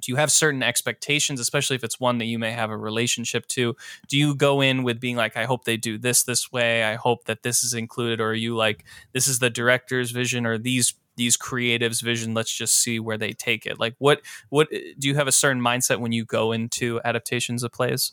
do 0.00 0.10
you 0.10 0.16
have 0.16 0.30
certain 0.30 0.62
expectations 0.62 1.40
especially 1.40 1.76
if 1.76 1.84
it's 1.84 2.00
one 2.00 2.18
that 2.18 2.26
you 2.26 2.38
may 2.38 2.52
have 2.52 2.70
a 2.70 2.76
relationship 2.76 3.46
to? 3.48 3.76
Do 4.08 4.18
you 4.18 4.34
go 4.34 4.60
in 4.60 4.82
with 4.82 5.00
being 5.00 5.16
like 5.16 5.36
i 5.36 5.44
hope 5.44 5.64
they 5.64 5.76
do 5.76 5.98
this 5.98 6.22
this 6.22 6.50
way. 6.52 6.84
I 6.84 6.94
hope 6.94 7.24
that 7.24 7.42
this 7.42 7.62
is 7.62 7.74
included 7.74 8.20
or 8.20 8.30
are 8.30 8.34
you 8.34 8.56
like 8.56 8.84
this 9.12 9.26
is 9.26 9.38
the 9.38 9.50
director's 9.50 10.10
vision 10.10 10.46
or 10.46 10.58
these 10.58 10.94
these 11.16 11.36
creatives 11.36 12.02
vision. 12.02 12.34
Let's 12.34 12.52
just 12.52 12.76
see 12.76 12.98
where 12.98 13.18
they 13.18 13.32
take 13.32 13.66
it. 13.66 13.78
Like 13.78 13.94
what 13.98 14.20
what 14.48 14.68
do 14.70 15.08
you 15.08 15.14
have 15.14 15.28
a 15.28 15.32
certain 15.32 15.62
mindset 15.62 16.00
when 16.00 16.12
you 16.12 16.24
go 16.24 16.52
into 16.52 17.00
adaptations 17.04 17.62
of 17.62 17.72
plays? 17.72 18.12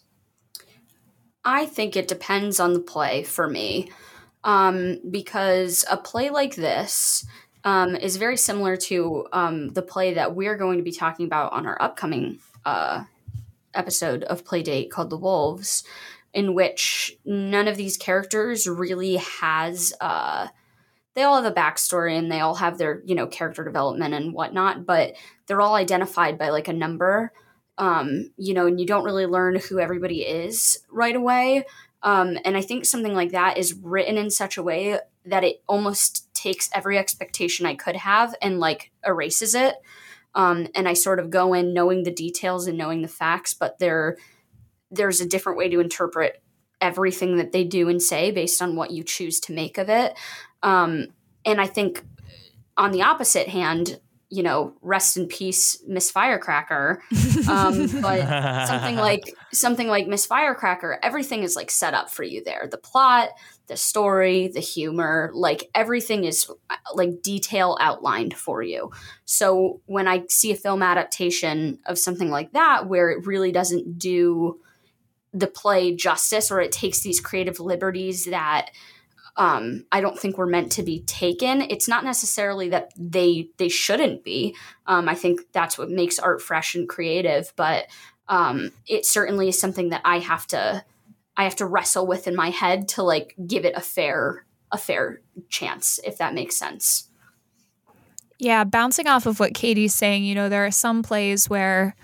I 1.44 1.66
think 1.66 1.96
it 1.96 2.08
depends 2.08 2.60
on 2.60 2.74
the 2.74 2.80
play 2.80 3.24
for 3.24 3.48
me. 3.48 3.92
Um, 4.44 5.00
because 5.10 5.86
a 5.90 5.98
play 5.98 6.32
like 6.32 6.56
this 6.56 7.26
um, 7.64 7.96
is 7.96 8.18
very 8.18 8.38
similar 8.38 8.76
to 8.76 9.28
um, 9.32 9.70
the 9.70 9.82
play 9.82 10.14
that 10.16 10.36
we're 10.36 10.58
going 10.58 10.78
to 10.78 10.84
be 10.84 10.92
talking 10.92 11.26
about 11.26 11.54
on 11.54 11.66
our 11.66 11.82
upcoming 11.82 12.40
uh, 12.66 13.04
episode 13.74 14.24
of 14.24 14.44
Playdate 14.44 14.90
called 14.90 15.10
The 15.10 15.18
Wolves, 15.18 15.84
in 16.34 16.54
which 16.54 17.18
none 17.26 17.68
of 17.68 17.78
these 17.78 17.98
characters 17.98 18.68
really 18.68 19.18
has. 19.18 19.94
Uh, 20.02 20.48
they 21.14 21.24
all 21.24 21.42
have 21.42 21.52
a 21.52 21.56
backstory 21.56 22.18
and 22.18 22.32
they 22.32 22.40
all 22.40 22.56
have 22.56 22.78
their 22.78 23.02
you 23.06 23.16
know 23.16 23.28
character 23.28 23.64
development 23.64 24.14
and 24.14 24.34
whatnot, 24.34 24.86
but 24.86 25.14
they're 25.46 25.62
all 25.62 25.76
identified 25.76 26.38
by 26.38 26.50
like 26.50 26.68
a 26.68 26.74
number. 26.74 27.32
Um, 27.78 28.32
you 28.38 28.54
know, 28.54 28.68
and 28.68 28.80
you 28.80 28.86
don't 28.86 29.06
really 29.06 29.26
learn 29.26 29.56
who 29.56 29.80
everybody 29.80 30.22
is 30.22 30.80
right 30.92 31.16
away. 31.16 31.66
Um, 32.04 32.38
and 32.46 32.58
I 32.58 32.62
think 32.62 32.86
something 32.86 33.14
like 33.14 33.32
that 33.32 33.58
is 33.58 33.74
written 33.74 34.18
in 34.18 34.30
such 34.30 34.58
a 34.58 34.64
way 34.64 35.00
that 35.26 35.44
it 35.44 35.62
almost 35.68 36.34
takes 36.34 36.70
every 36.74 36.98
expectation 36.98 37.66
I 37.66 37.76
could 37.76 37.96
have 37.96 38.36
and 38.42 38.60
like 38.60 38.92
erases 39.06 39.56
it. 39.56 39.76
Um, 40.34 40.68
and 40.76 40.88
I 40.88 40.94
sort 40.94 41.20
of 41.20 41.30
go 41.30 41.54
in 41.54 41.74
knowing 41.74 42.04
the 42.04 42.12
details 42.12 42.68
and 42.68 42.78
knowing 42.78 43.02
the 43.02 43.08
facts, 43.08 43.54
but 43.54 43.80
there 43.80 44.18
there's 44.90 45.22
a 45.22 45.28
different 45.28 45.58
way 45.58 45.70
to 45.70 45.80
interpret 45.80 46.42
everything 46.82 47.38
that 47.38 47.52
they 47.52 47.64
do 47.64 47.88
and 47.88 48.02
say 48.02 48.32
based 48.32 48.62
on 48.62 48.76
what 48.76 48.92
you 48.92 49.04
choose 49.04 49.40
to 49.40 49.54
make 49.54 49.78
of 49.78 49.90
it. 49.90 50.18
Um, 50.64 51.08
and 51.46 51.62
I 51.62 51.68
think 51.68 52.04
on 52.76 52.92
the 52.92 53.04
opposite 53.04 53.48
hand, 53.48 54.00
you 54.30 54.44
know, 54.44 54.74
rest 54.82 55.18
in 55.18 55.28
peace, 55.28 55.82
Miss 55.88 56.10
Firecracker. 56.10 57.04
Um, 57.50 57.88
but 58.02 58.68
something 58.68 58.96
like 58.98 59.36
something 59.52 59.88
like 59.88 60.08
Miss 60.08 60.26
Firecracker, 60.26 61.00
everything 61.04 61.44
is 61.44 61.56
like 61.56 61.70
set 61.70 61.94
up 61.94 62.10
for 62.10 62.24
you 62.24 62.42
there. 62.44 62.68
The 62.72 62.78
plot, 62.78 63.30
the 63.68 63.78
story, 63.78 64.48
the 64.48 64.60
humor, 64.60 65.32
like 65.34 65.70
everything 65.74 66.26
is 66.26 66.52
like 66.94 67.22
detail 67.22 67.78
outlined 67.80 68.34
for 68.34 68.62
you. 68.62 68.92
So 69.26 69.82
when 69.86 70.08
I 70.08 70.26
see 70.28 70.52
a 70.52 70.56
film 70.56 70.84
adaptation 70.84 71.80
of 71.86 71.98
something 71.98 72.30
like 72.30 72.52
that, 72.54 72.88
where 72.88 73.10
it 73.12 73.26
really 73.26 73.52
doesn't 73.52 73.98
do 73.98 74.60
the 75.34 75.48
play 75.48 75.96
justice, 75.96 76.52
or 76.52 76.60
it 76.60 76.72
takes 76.72 77.02
these 77.02 77.22
creative 77.22 77.60
liberties 77.60 78.26
that 78.26 78.72
um, 79.38 79.86
I 79.92 80.02
don't 80.02 80.20
think 80.20 80.38
were 80.38 80.46
meant 80.46 80.74
to 80.74 80.84
be 80.84 81.04
taken. 81.04 81.62
It's 81.62 81.88
not 81.88 82.04
necessarily 82.04 82.70
that 82.70 82.92
they 82.98 83.50
they 83.58 83.70
shouldn't 83.70 84.24
be. 84.24 84.56
Um, 84.88 85.08
I 85.08 85.16
think 85.16 85.42
that's 85.54 85.78
what 85.78 85.90
makes 85.90 86.20
art 86.20 86.42
fresh 86.42 86.76
and 86.76 86.90
creative, 86.90 87.54
but 87.56 87.86
um, 88.28 88.72
it 88.88 89.06
certainly 89.06 89.48
is 89.48 89.60
something 89.60 89.90
that 89.90 90.02
I 90.04 90.20
have 90.20 90.48
to 90.48 90.84
I 91.38 91.44
have 91.44 91.56
to 91.58 91.66
wrestle 91.66 92.06
with 92.06 92.28
in 92.28 92.36
my 92.36 92.50
head 92.50 92.88
to 92.90 93.04
like 93.04 93.36
give 93.48 93.66
it 93.66 93.74
a 93.76 93.82
fair 93.82 94.46
a 94.72 94.78
fair 94.78 95.22
chance, 95.50 96.00
if 96.06 96.18
that 96.18 96.34
makes 96.34 96.56
sense. 96.56 97.10
Yeah, 98.40 98.64
bouncing 98.64 99.08
off 99.08 99.26
of 99.26 99.40
what 99.40 99.54
Katie's 99.54 99.94
saying, 99.94 100.24
you 100.24 100.34
know, 100.34 100.50
there 100.50 100.66
are 100.66 100.72
some 100.72 101.04
plays 101.04 101.50
where 101.50 101.96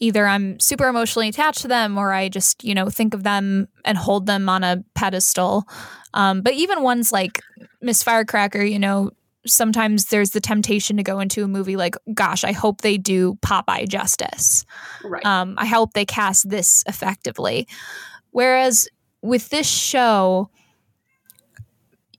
either 0.00 0.26
I'm 0.26 0.58
super 0.58 0.88
emotionally 0.88 1.28
attached 1.28 1.62
to 1.62 1.68
them 1.68 1.96
or 1.96 2.12
I 2.12 2.28
just, 2.28 2.64
you 2.64 2.74
know, 2.74 2.88
think 2.88 3.14
of 3.14 3.22
them 3.22 3.68
and 3.84 3.96
hold 3.96 4.26
them 4.26 4.48
on 4.48 4.64
a 4.64 4.82
pedestal. 4.94 5.64
Um, 6.12 6.42
but 6.42 6.54
even 6.54 6.82
ones 6.82 7.12
like 7.12 7.40
Miss 7.80 8.02
Firecracker, 8.02 8.62
you 8.62 8.78
know, 8.78 9.10
sometimes 9.46 10.06
there's 10.06 10.30
the 10.30 10.40
temptation 10.40 10.96
to 10.96 11.02
go 11.02 11.20
into 11.20 11.44
a 11.44 11.48
movie 11.48 11.76
like, 11.76 11.96
gosh, 12.12 12.44
I 12.44 12.52
hope 12.52 12.80
they 12.80 12.98
do 12.98 13.36
Popeye 13.36 13.88
justice. 13.88 14.64
Right. 15.04 15.24
Um, 15.24 15.54
I 15.56 15.66
hope 15.66 15.92
they 15.92 16.04
cast 16.04 16.48
this 16.48 16.84
effectively. 16.86 17.66
Whereas 18.30 18.88
with 19.22 19.48
this 19.48 19.68
show, 19.68 20.50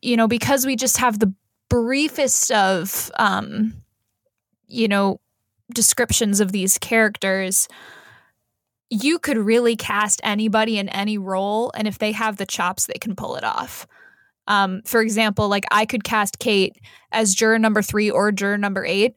you 0.01 0.17
know, 0.17 0.27
because 0.27 0.65
we 0.65 0.75
just 0.75 0.97
have 0.97 1.19
the 1.19 1.33
briefest 1.69 2.51
of, 2.51 3.11
um, 3.17 3.73
you 4.67 4.87
know, 4.87 5.19
descriptions 5.73 6.39
of 6.39 6.51
these 6.51 6.77
characters, 6.77 7.67
you 8.89 9.19
could 9.19 9.37
really 9.37 9.75
cast 9.75 10.19
anybody 10.23 10.77
in 10.77 10.89
any 10.89 11.17
role, 11.17 11.71
and 11.75 11.87
if 11.87 11.97
they 11.97 12.11
have 12.11 12.37
the 12.37 12.45
chops, 12.45 12.87
they 12.87 12.99
can 12.99 13.15
pull 13.15 13.37
it 13.37 13.43
off. 13.43 13.87
Um, 14.47 14.81
for 14.85 15.01
example, 15.01 15.47
like 15.47 15.63
I 15.71 15.85
could 15.85 16.03
cast 16.03 16.39
Kate 16.39 16.75
as 17.11 17.33
juror 17.33 17.57
number 17.57 17.81
three 17.81 18.11
or 18.11 18.33
juror 18.33 18.57
number 18.57 18.85
eight, 18.85 19.15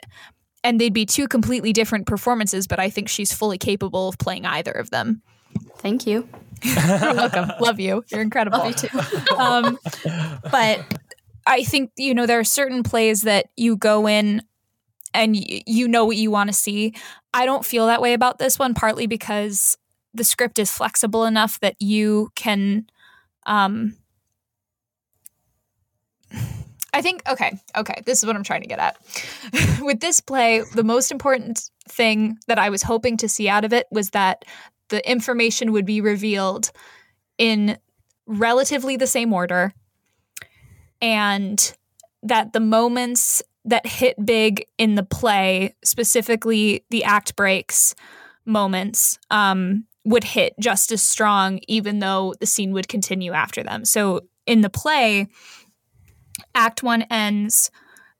and 0.63 0.81
they'd 0.81 0.95
be 0.95 1.07
two 1.07 1.27
completely 1.27 1.73
different 1.73 2.07
performances, 2.07 2.69
but 2.69 2.79
I 2.79 2.89
think 2.89 3.09
she's 3.09 3.33
fully 3.33 3.59
capable 3.59 4.09
of 4.09 4.19
playing 4.19 4.47
either 4.47 4.73
of 4.73 4.91
them. 4.91 5.23
Thank 5.79 6.07
you. 6.07 6.29
You're 6.65 7.15
welcome. 7.15 7.53
Love 7.61 7.79
you. 7.81 8.05
You're 8.11 8.23
incredible. 8.23 8.59
Love 8.59 8.69
you 8.69 8.89
too. 8.89 8.99
um, 9.39 9.79
but 10.51 10.81
I 11.47 11.65
think 11.65 11.91
you 11.97 12.15
know 12.15 12.27
there 12.27 12.41
are 12.41 12.45
certain 12.45 12.83
plays 12.83 13.23
that 13.23 13.47
you 13.57 13.77
go 13.77 14.09
in 14.09 14.43
and 15.13 15.35
y- 15.35 15.63
you 15.67 15.89
know 15.89 16.05
what 16.05 16.17
you 16.17 16.31
want 16.31 16.49
to 16.49 16.55
see. 16.55 16.95
I 17.33 17.47
don't 17.47 17.65
feel 17.65 17.87
that 17.87 18.03
way 18.03 18.15
about 18.15 18.39
this 18.39 18.59
one, 18.59 18.75
partly 18.75 19.07
because 19.07 19.77
the 20.13 20.25
script 20.25 20.59
is 20.59 20.71
flexible 20.71 21.25
enough 21.25 21.61
that 21.61 21.77
you 21.81 22.31
can. 22.35 22.87
Um, 23.47 23.97
I 26.93 27.03
think 27.03 27.23
okay, 27.29 27.59
okay. 27.77 28.03
This 28.07 28.19
is 28.19 28.27
what 28.27 28.37
I'm 28.37 28.45
trying 28.45 28.63
to 28.63 28.69
get 28.69 28.79
at. 28.79 28.97
With 29.81 30.01
this 30.01 30.21
play, 30.21 30.63
the 30.75 30.85
most 30.85 31.11
important 31.11 31.71
thing 31.89 32.39
that 32.47 32.59
I 32.59 32.71
was 32.71 32.83
hoping 32.83 33.17
to 33.19 33.29
see 33.29 33.49
out 33.49 33.65
of 33.65 33.73
it 33.73 33.87
was 33.91 34.11
that 34.11 34.45
the 34.89 35.09
information 35.09 35.73
would 35.73 35.87
be 35.87 36.01
revealed 36.01 36.71
in 37.39 37.79
relatively 38.27 38.97
the 38.97 39.07
same 39.07 39.33
order 39.33 39.73
and 41.01 41.77
that 42.23 42.53
the 42.53 42.61
moments 42.61 43.43
that 43.65 43.87
hit 43.87 44.25
big 44.25 44.67
in 44.79 44.95
the 44.95 45.03
play, 45.03 45.75
specifically 45.85 46.85
the 46.91 47.05
act 47.05 47.37
breaks 47.37 47.95
moments, 48.45 49.19
um, 49.31 49.85
would 50.05 50.25
hit 50.25 50.55
just 50.61 50.93
as 50.93 51.03
strong, 51.03 51.61
even 51.67 51.99
though 51.99 52.35
the 52.41 52.47
scene 52.47 52.73
would 52.73 52.89
continue 52.89 53.33
after 53.33 53.63
them. 53.63 53.85
So 53.85 54.21
in 54.47 54.61
the 54.61 54.71
play, 54.71 55.29
Act 56.55 56.83
One 56.83 57.03
ends 57.03 57.71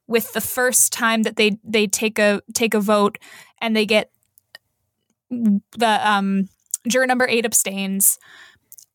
with 0.07 0.33
the 0.33 0.41
first 0.41 0.93
time 0.93 1.23
that 1.23 1.37
they 1.37 1.59
they 1.63 1.87
take 1.87 2.19
a 2.19 2.43
take 2.55 2.75
a 2.75 2.81
vote 2.81 3.19
and 3.61 3.75
they 3.77 3.87
get 3.87 4.11
the 5.31 6.01
um, 6.11 6.49
juror 6.89 7.07
number 7.07 7.27
eight 7.29 7.45
abstains 7.45 8.19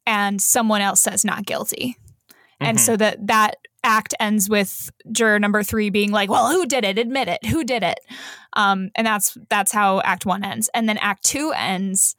and 0.06 0.42
someone 0.42 0.82
else 0.82 1.02
says 1.02 1.24
not 1.26 1.46
guilty. 1.46 1.98
And 2.60 2.78
Mhm. 2.78 2.82
so 2.82 2.98
that 2.98 3.28
that 3.28 3.56
act 3.84 4.14
ends 4.20 4.50
with 4.50 4.92
juror 5.12 5.40
number 5.40 5.64
three 5.64 5.90
being 5.90 6.12
like, 6.12 6.30
"Well, 6.30 6.52
who 6.52 6.66
did 6.66 6.84
it? 6.84 6.98
Admit 6.98 7.28
it. 7.30 7.46
Who 7.46 7.64
did 7.64 7.84
it?" 7.84 8.00
Um, 8.54 8.90
and 8.96 9.08
that's 9.08 9.38
that's 9.50 9.72
how 9.72 10.02
Act 10.02 10.26
One 10.26 10.44
ends. 10.44 10.70
And 10.74 10.90
then 10.90 10.98
Act 10.98 11.24
Two 11.24 11.52
ends 11.56 12.16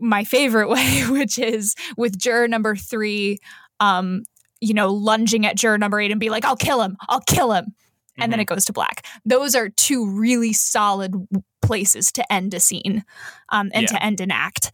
my 0.00 0.24
favorite 0.24 0.68
way, 0.70 1.02
which 1.08 1.38
is 1.38 1.74
with 1.96 2.18
juror 2.18 2.48
number 2.48 2.74
three, 2.74 3.38
um, 3.80 4.22
you 4.60 4.74
know, 4.74 4.92
lunging 4.92 5.46
at 5.46 5.56
juror 5.56 5.78
number 5.78 6.00
eight 6.00 6.10
and 6.10 6.20
be 6.20 6.30
like, 6.30 6.44
"I'll 6.44 6.56
kill 6.56 6.82
him. 6.82 6.96
I'll 7.08 7.20
kill 7.20 7.52
him." 7.52 7.74
And 8.18 8.30
then 8.32 8.38
Mhm. 8.38 8.42
it 8.42 8.46
goes 8.48 8.64
to 8.66 8.72
black. 8.72 9.06
Those 9.24 9.54
are 9.54 9.68
two 9.70 10.06
really 10.08 10.52
solid 10.52 11.14
places 11.62 12.12
to 12.12 12.32
end 12.32 12.52
a 12.54 12.60
scene 12.60 13.04
um, 13.50 13.70
and 13.72 13.84
Yeah. 13.84 13.88
to 13.98 14.02
end 14.02 14.20
an 14.20 14.30
act. 14.30 14.70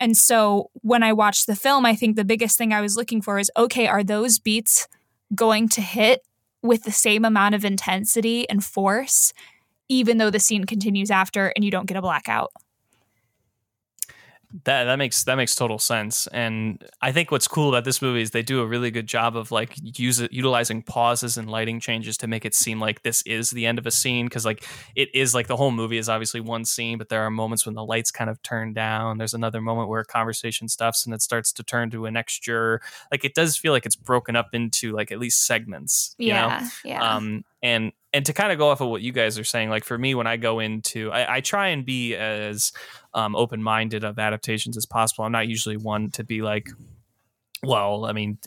And 0.00 0.16
so 0.16 0.70
when 0.82 1.02
I 1.02 1.12
watched 1.12 1.46
the 1.46 1.54
film, 1.54 1.86
I 1.86 1.94
think 1.94 2.16
the 2.16 2.24
biggest 2.24 2.58
thing 2.58 2.72
I 2.72 2.80
was 2.80 2.96
looking 2.96 3.22
for 3.22 3.38
is 3.38 3.50
okay, 3.56 3.86
are 3.86 4.02
those 4.02 4.38
beats 4.40 4.88
going 5.34 5.68
to 5.70 5.80
hit 5.80 6.22
with 6.62 6.82
the 6.84 6.92
same 6.92 7.24
amount 7.24 7.54
of 7.54 7.64
intensity 7.64 8.48
and 8.50 8.64
force, 8.64 9.32
even 9.88 10.18
though 10.18 10.30
the 10.30 10.40
scene 10.40 10.64
continues 10.64 11.10
after 11.10 11.52
and 11.54 11.64
you 11.64 11.70
don't 11.70 11.86
get 11.86 11.96
a 11.96 12.02
blackout? 12.02 12.50
That 14.64 14.84
that 14.84 14.96
makes 14.96 15.24
that 15.24 15.36
makes 15.36 15.54
total 15.54 15.78
sense, 15.78 16.26
and 16.26 16.84
I 17.00 17.10
think 17.10 17.30
what's 17.30 17.48
cool 17.48 17.70
about 17.70 17.84
this 17.84 18.02
movie 18.02 18.20
is 18.20 18.32
they 18.32 18.42
do 18.42 18.60
a 18.60 18.66
really 18.66 18.90
good 18.90 19.06
job 19.06 19.34
of 19.34 19.50
like 19.50 19.74
use 19.98 20.20
utilizing 20.30 20.82
pauses 20.82 21.38
and 21.38 21.50
lighting 21.50 21.80
changes 21.80 22.18
to 22.18 22.26
make 22.26 22.44
it 22.44 22.54
seem 22.54 22.78
like 22.78 23.02
this 23.02 23.22
is 23.22 23.50
the 23.50 23.64
end 23.64 23.78
of 23.78 23.86
a 23.86 23.90
scene 23.90 24.26
because 24.26 24.44
like 24.44 24.64
it 24.94 25.08
is 25.14 25.34
like 25.34 25.46
the 25.46 25.56
whole 25.56 25.70
movie 25.70 25.96
is 25.96 26.10
obviously 26.10 26.40
one 26.40 26.66
scene, 26.66 26.98
but 26.98 27.08
there 27.08 27.22
are 27.22 27.30
moments 27.30 27.64
when 27.64 27.74
the 27.74 27.84
lights 27.84 28.10
kind 28.10 28.28
of 28.28 28.42
turn 28.42 28.74
down. 28.74 29.16
There's 29.16 29.34
another 29.34 29.62
moment 29.62 29.88
where 29.88 30.00
a 30.00 30.04
conversation 30.04 30.68
stuffs 30.68 31.06
and 31.06 31.14
it 31.14 31.22
starts 31.22 31.50
to 31.54 31.62
turn 31.62 31.90
to 31.90 32.04
an 32.04 32.14
extra. 32.16 32.78
Like 33.10 33.24
it 33.24 33.34
does 33.34 33.56
feel 33.56 33.72
like 33.72 33.86
it's 33.86 33.96
broken 33.96 34.36
up 34.36 34.50
into 34.52 34.92
like 34.92 35.10
at 35.10 35.18
least 35.18 35.46
segments. 35.46 36.14
You 36.18 36.34
know? 36.34 36.48
yeah. 36.48 36.68
Yeah. 36.84 37.16
um 37.16 37.44
and 37.62 37.92
and 38.12 38.26
to 38.26 38.32
kind 38.32 38.52
of 38.52 38.58
go 38.58 38.68
off 38.68 38.80
of 38.80 38.88
what 38.88 39.02
you 39.02 39.12
guys 39.12 39.38
are 39.38 39.44
saying 39.44 39.70
like 39.70 39.84
for 39.84 39.98
me 39.98 40.14
when 40.14 40.26
i 40.26 40.36
go 40.36 40.58
into 40.58 41.10
i, 41.12 41.36
I 41.36 41.40
try 41.40 41.68
and 41.68 41.84
be 41.84 42.14
as 42.14 42.72
um, 43.14 43.36
open-minded 43.36 44.04
of 44.04 44.18
adaptations 44.18 44.76
as 44.76 44.86
possible 44.86 45.24
i'm 45.24 45.32
not 45.32 45.48
usually 45.48 45.76
one 45.76 46.10
to 46.12 46.24
be 46.24 46.42
like 46.42 46.68
well 47.62 48.06
i 48.06 48.12
mean 48.12 48.38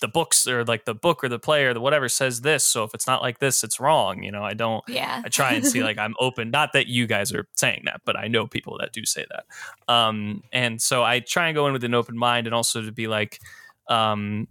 the 0.00 0.08
books 0.08 0.48
or 0.48 0.64
like 0.64 0.84
the 0.86 0.94
book 0.94 1.22
or 1.22 1.28
the 1.28 1.38
play 1.38 1.64
or 1.64 1.74
the 1.74 1.80
whatever 1.80 2.08
says 2.08 2.40
this 2.40 2.64
so 2.64 2.82
if 2.82 2.94
it's 2.94 3.06
not 3.06 3.22
like 3.22 3.38
this 3.38 3.62
it's 3.62 3.78
wrong 3.78 4.22
you 4.22 4.32
know 4.32 4.42
i 4.42 4.54
don't 4.54 4.82
yeah. 4.88 5.22
I 5.24 5.28
try 5.28 5.52
and 5.52 5.66
see 5.66 5.82
like 5.82 5.98
I'm 5.98 6.14
open. 6.20 6.50
Not 6.50 6.72
that 6.72 6.86
you 6.86 7.06
guys 7.06 7.32
are 7.32 7.46
saying 7.54 7.82
that, 7.86 8.02
but 8.04 8.16
I 8.16 8.28
know 8.28 8.46
people 8.46 8.78
that 8.78 8.92
do 8.92 9.04
say 9.04 9.26
that. 9.30 9.92
Um, 9.92 10.42
and 10.52 10.80
so 10.80 11.02
I 11.02 11.20
try 11.20 11.48
and 11.48 11.54
go 11.54 11.66
in 11.66 11.72
with 11.72 11.84
an 11.84 11.94
open 11.94 12.16
mind, 12.16 12.46
and 12.46 12.54
also 12.54 12.82
to 12.82 12.92
be 12.92 13.08
like, 13.08 13.40
um, 13.88 14.48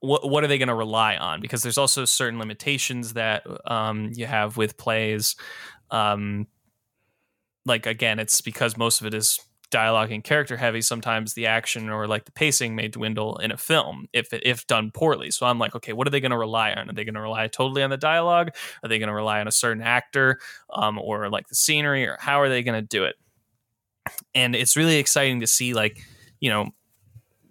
what 0.00 0.28
what 0.28 0.44
are 0.44 0.46
they 0.46 0.58
going 0.58 0.68
to 0.68 0.74
rely 0.74 1.16
on? 1.16 1.40
Because 1.40 1.62
there's 1.62 1.78
also 1.78 2.04
certain 2.04 2.38
limitations 2.38 3.14
that 3.14 3.44
um, 3.70 4.10
you 4.14 4.26
have 4.26 4.56
with 4.56 4.76
plays. 4.76 5.36
Um, 5.90 6.46
like 7.66 7.86
again, 7.86 8.18
it's 8.18 8.40
because 8.40 8.76
most 8.76 9.00
of 9.00 9.06
it 9.06 9.14
is 9.14 9.38
dialogue 9.70 10.10
and 10.10 10.24
character 10.24 10.56
heavy. 10.56 10.80
Sometimes 10.80 11.34
the 11.34 11.46
action 11.46 11.88
or 11.88 12.06
like 12.06 12.24
the 12.24 12.32
pacing 12.32 12.74
may 12.74 12.88
dwindle 12.88 13.36
in 13.38 13.52
a 13.52 13.56
film 13.56 14.06
if 14.12 14.28
if 14.32 14.66
done 14.66 14.90
poorly. 14.92 15.30
So 15.30 15.46
I'm 15.46 15.58
like, 15.58 15.74
okay, 15.76 15.92
what 15.92 16.06
are 16.06 16.10
they 16.10 16.20
going 16.20 16.32
to 16.32 16.38
rely 16.38 16.72
on? 16.72 16.90
Are 16.90 16.92
they 16.92 17.04
going 17.04 17.14
to 17.14 17.20
rely 17.20 17.46
totally 17.48 17.82
on 17.82 17.90
the 17.90 17.96
dialogue? 17.96 18.50
Are 18.82 18.88
they 18.88 18.98
going 18.98 19.08
to 19.08 19.14
rely 19.14 19.40
on 19.40 19.48
a 19.48 19.52
certain 19.52 19.82
actor 19.82 20.40
um, 20.72 20.98
or 20.98 21.28
like 21.28 21.48
the 21.48 21.54
scenery? 21.54 22.06
Or 22.06 22.16
how 22.20 22.40
are 22.40 22.48
they 22.48 22.62
going 22.62 22.80
to 22.80 22.86
do 22.86 23.04
it? 23.04 23.16
And 24.34 24.56
it's 24.56 24.76
really 24.76 24.96
exciting 24.96 25.40
to 25.40 25.46
see 25.46 25.74
like 25.74 26.00
you 26.40 26.50
know 26.50 26.70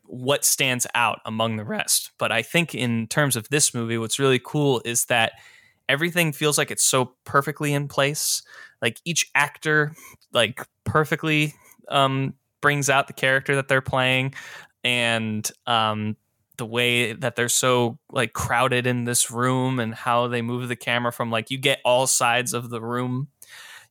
what 0.10 0.44
stands 0.44 0.88
out 0.96 1.20
among 1.24 1.58
the 1.58 1.64
rest. 1.64 2.12
But 2.18 2.32
I 2.32 2.42
think 2.42 2.74
in 2.74 3.08
terms 3.08 3.36
of 3.36 3.48
this 3.50 3.74
movie, 3.74 3.98
what's 3.98 4.20
really 4.20 4.42
cool 4.44 4.82
is 4.84 5.06
that 5.06 5.34
everything 5.88 6.34
feels 6.34 6.58
like 6.58 6.72
it's 6.72 6.84
so 6.84 7.14
perfectly 7.26 7.74
in 7.74 7.88
place. 7.88 8.42
Like 8.82 9.00
each 9.06 9.30
actor, 9.36 9.94
like 10.34 10.66
perfectly 10.84 11.54
um, 11.90 12.34
brings 12.62 12.90
out 12.90 13.08
the 13.08 13.14
character 13.14 13.56
that 13.56 13.68
they're 13.68 13.82
playing, 13.82 14.34
and 14.84 15.50
um, 15.68 16.18
the 16.58 16.66
way 16.66 17.14
that 17.14 17.36
they're 17.36 17.48
so 17.48 18.00
like 18.12 18.34
crowded 18.34 18.88
in 18.88 19.04
this 19.04 19.30
room, 19.30 19.80
and 19.80 19.94
how 19.94 20.28
they 20.28 20.42
move 20.42 20.68
the 20.70 20.76
camera 20.76 21.12
from 21.12 21.30
like 21.30 21.52
you 21.52 21.58
get 21.58 21.82
all 21.86 22.08
sides 22.08 22.54
of 22.54 22.70
the 22.70 22.82
room 22.82 23.28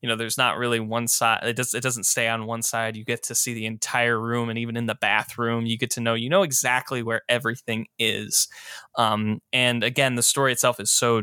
you 0.01 0.09
know 0.09 0.17
there's 0.17 0.39
not 0.39 0.57
really 0.59 0.81
one 0.81 1.09
side 1.09 1.41
it 1.43 1.57
does 1.57 1.75
it 1.75 1.83
doesn't 1.83 2.05
stay 2.05 2.29
on 2.29 2.47
one 2.47 2.63
side. 2.63 2.97
You 2.97 3.05
get 3.05 3.23
to 3.25 3.35
see 3.35 3.55
the 3.55 3.67
entire 3.67 4.21
room 4.21 4.49
and 4.49 4.59
even 4.59 4.77
in 4.77 4.87
the 4.87 4.95
bathroom 4.95 5.67
you 5.67 5.79
get 5.79 5.91
to 5.93 6.01
know 6.01 6.15
you 6.15 6.29
know 6.29 6.43
exactly 6.43 7.03
where 7.03 7.23
everything 7.29 7.87
is. 7.99 8.49
Um, 8.97 9.41
and 9.53 9.83
again 9.83 10.15
the 10.15 10.23
story 10.23 10.53
itself 10.53 10.81
is 10.81 10.91
so 10.91 11.23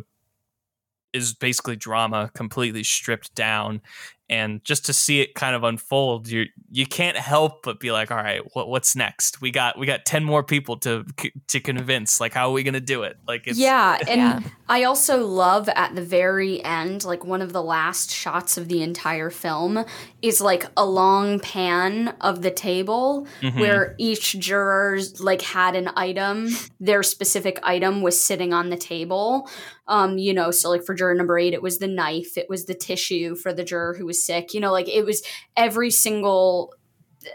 is 1.14 1.34
basically 1.34 1.78
drama 1.78 2.30
completely 2.34 2.84
stripped 2.84 3.34
down 3.36 3.82
and 4.28 4.64
just 4.64 4.86
to 4.86 4.94
see 4.94 5.22
it 5.22 5.36
kind 5.36 5.56
of 5.56 5.64
unfold 5.64 6.28
you 6.28 6.46
you 6.72 6.86
can't 6.86 7.18
help 7.18 7.62
but 7.64 7.80
be 7.80 7.92
like 7.92 8.10
all 8.10 8.18
right 8.18 8.42
what, 8.56 8.68
what's 8.68 8.96
next 8.96 9.40
we 9.40 9.52
got 9.52 9.78
we 9.78 9.86
got 9.86 10.04
10 10.06 10.24
more 10.24 10.44
people 10.44 10.78
to 10.78 11.06
to 11.48 11.60
convince 11.60 12.20
like 12.20 12.34
how 12.34 12.50
are 12.50 12.52
we 12.52 12.64
gonna 12.64 12.80
do 12.80 13.04
it 13.04 13.18
like 13.28 13.46
it's 13.46 13.60
yeah 13.60 13.98
and 14.08 14.20
yeah. 14.20 14.40
i 14.68 14.84
also 14.84 15.26
love 15.26 15.70
at 15.70 15.94
the 15.96 16.02
very 16.02 16.64
end 16.64 17.04
like 17.04 17.24
one 17.24 17.42
of 17.42 17.54
the 17.54 17.62
last 17.62 18.12
shots 18.12 18.58
of 18.58 18.68
the 18.68 18.82
entire 18.82 19.30
film 19.30 19.84
is 20.22 20.42
like 20.42 20.66
a 20.76 20.86
long 20.86 21.40
pan 21.40 22.16
of 22.22 22.42
the 22.42 22.52
table 22.52 23.28
mm-hmm. 23.42 23.60
where 23.60 23.96
each 24.00 24.40
juror 24.40 25.00
like 25.20 25.42
had 25.42 25.76
an 25.76 25.90
item 25.96 26.50
their 26.80 27.04
specific 27.04 27.60
item 27.62 28.02
was 28.02 28.20
sitting 28.20 28.54
on 28.54 28.70
the 28.70 28.78
table 28.78 29.48
um 29.88 30.18
you 30.18 30.34
know 30.34 30.50
so 30.50 30.70
like 30.70 30.84
for 30.84 30.96
juror 30.96 31.14
number 31.14 31.38
eight 31.38 31.54
it 31.54 31.62
was 31.62 31.78
the 31.78 31.88
knife 31.88 32.38
it 32.38 32.50
was 32.50 32.66
the 32.66 32.74
tissue 32.74 33.36
for 33.36 33.54
the 33.54 33.64
juror 33.64 33.94
who 33.94 34.06
was 34.06 34.15
was 34.16 34.24
sick. 34.24 34.54
You 34.54 34.60
know, 34.60 34.72
like 34.72 34.88
it 34.88 35.06
was 35.06 35.22
every 35.58 35.92
single 35.92 36.74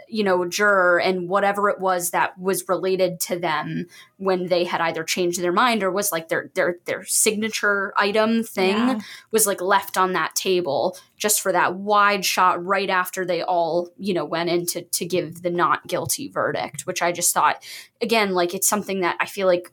you 0.07 0.23
know 0.23 0.45
juror 0.45 0.99
and 0.99 1.27
whatever 1.27 1.69
it 1.69 1.79
was 1.79 2.11
that 2.11 2.37
was 2.39 2.67
related 2.69 3.19
to 3.19 3.37
them 3.37 3.87
when 4.17 4.47
they 4.47 4.63
had 4.63 4.81
either 4.81 5.03
changed 5.03 5.41
their 5.41 5.51
mind 5.51 5.83
or 5.83 5.91
was 5.91 6.11
like 6.11 6.29
their 6.29 6.49
their 6.55 6.77
their 6.85 7.03
signature 7.05 7.93
item 7.97 8.43
thing 8.43 8.75
yeah. 8.75 8.99
was 9.31 9.45
like 9.45 9.61
left 9.61 9.97
on 9.97 10.13
that 10.13 10.35
table 10.35 10.97
just 11.17 11.41
for 11.41 11.51
that 11.51 11.75
wide 11.75 12.23
shot 12.25 12.63
right 12.65 12.89
after 12.89 13.25
they 13.25 13.41
all 13.41 13.89
you 13.97 14.13
know 14.13 14.25
went 14.25 14.49
in 14.49 14.65
to 14.65 14.81
to 14.83 15.05
give 15.05 15.41
the 15.41 15.51
not 15.51 15.85
guilty 15.87 16.29
verdict 16.29 16.85
which 16.85 17.01
i 17.01 17.11
just 17.11 17.33
thought 17.33 17.63
again 18.01 18.31
like 18.31 18.53
it's 18.53 18.69
something 18.69 19.01
that 19.01 19.17
i 19.19 19.25
feel 19.25 19.47
like 19.47 19.71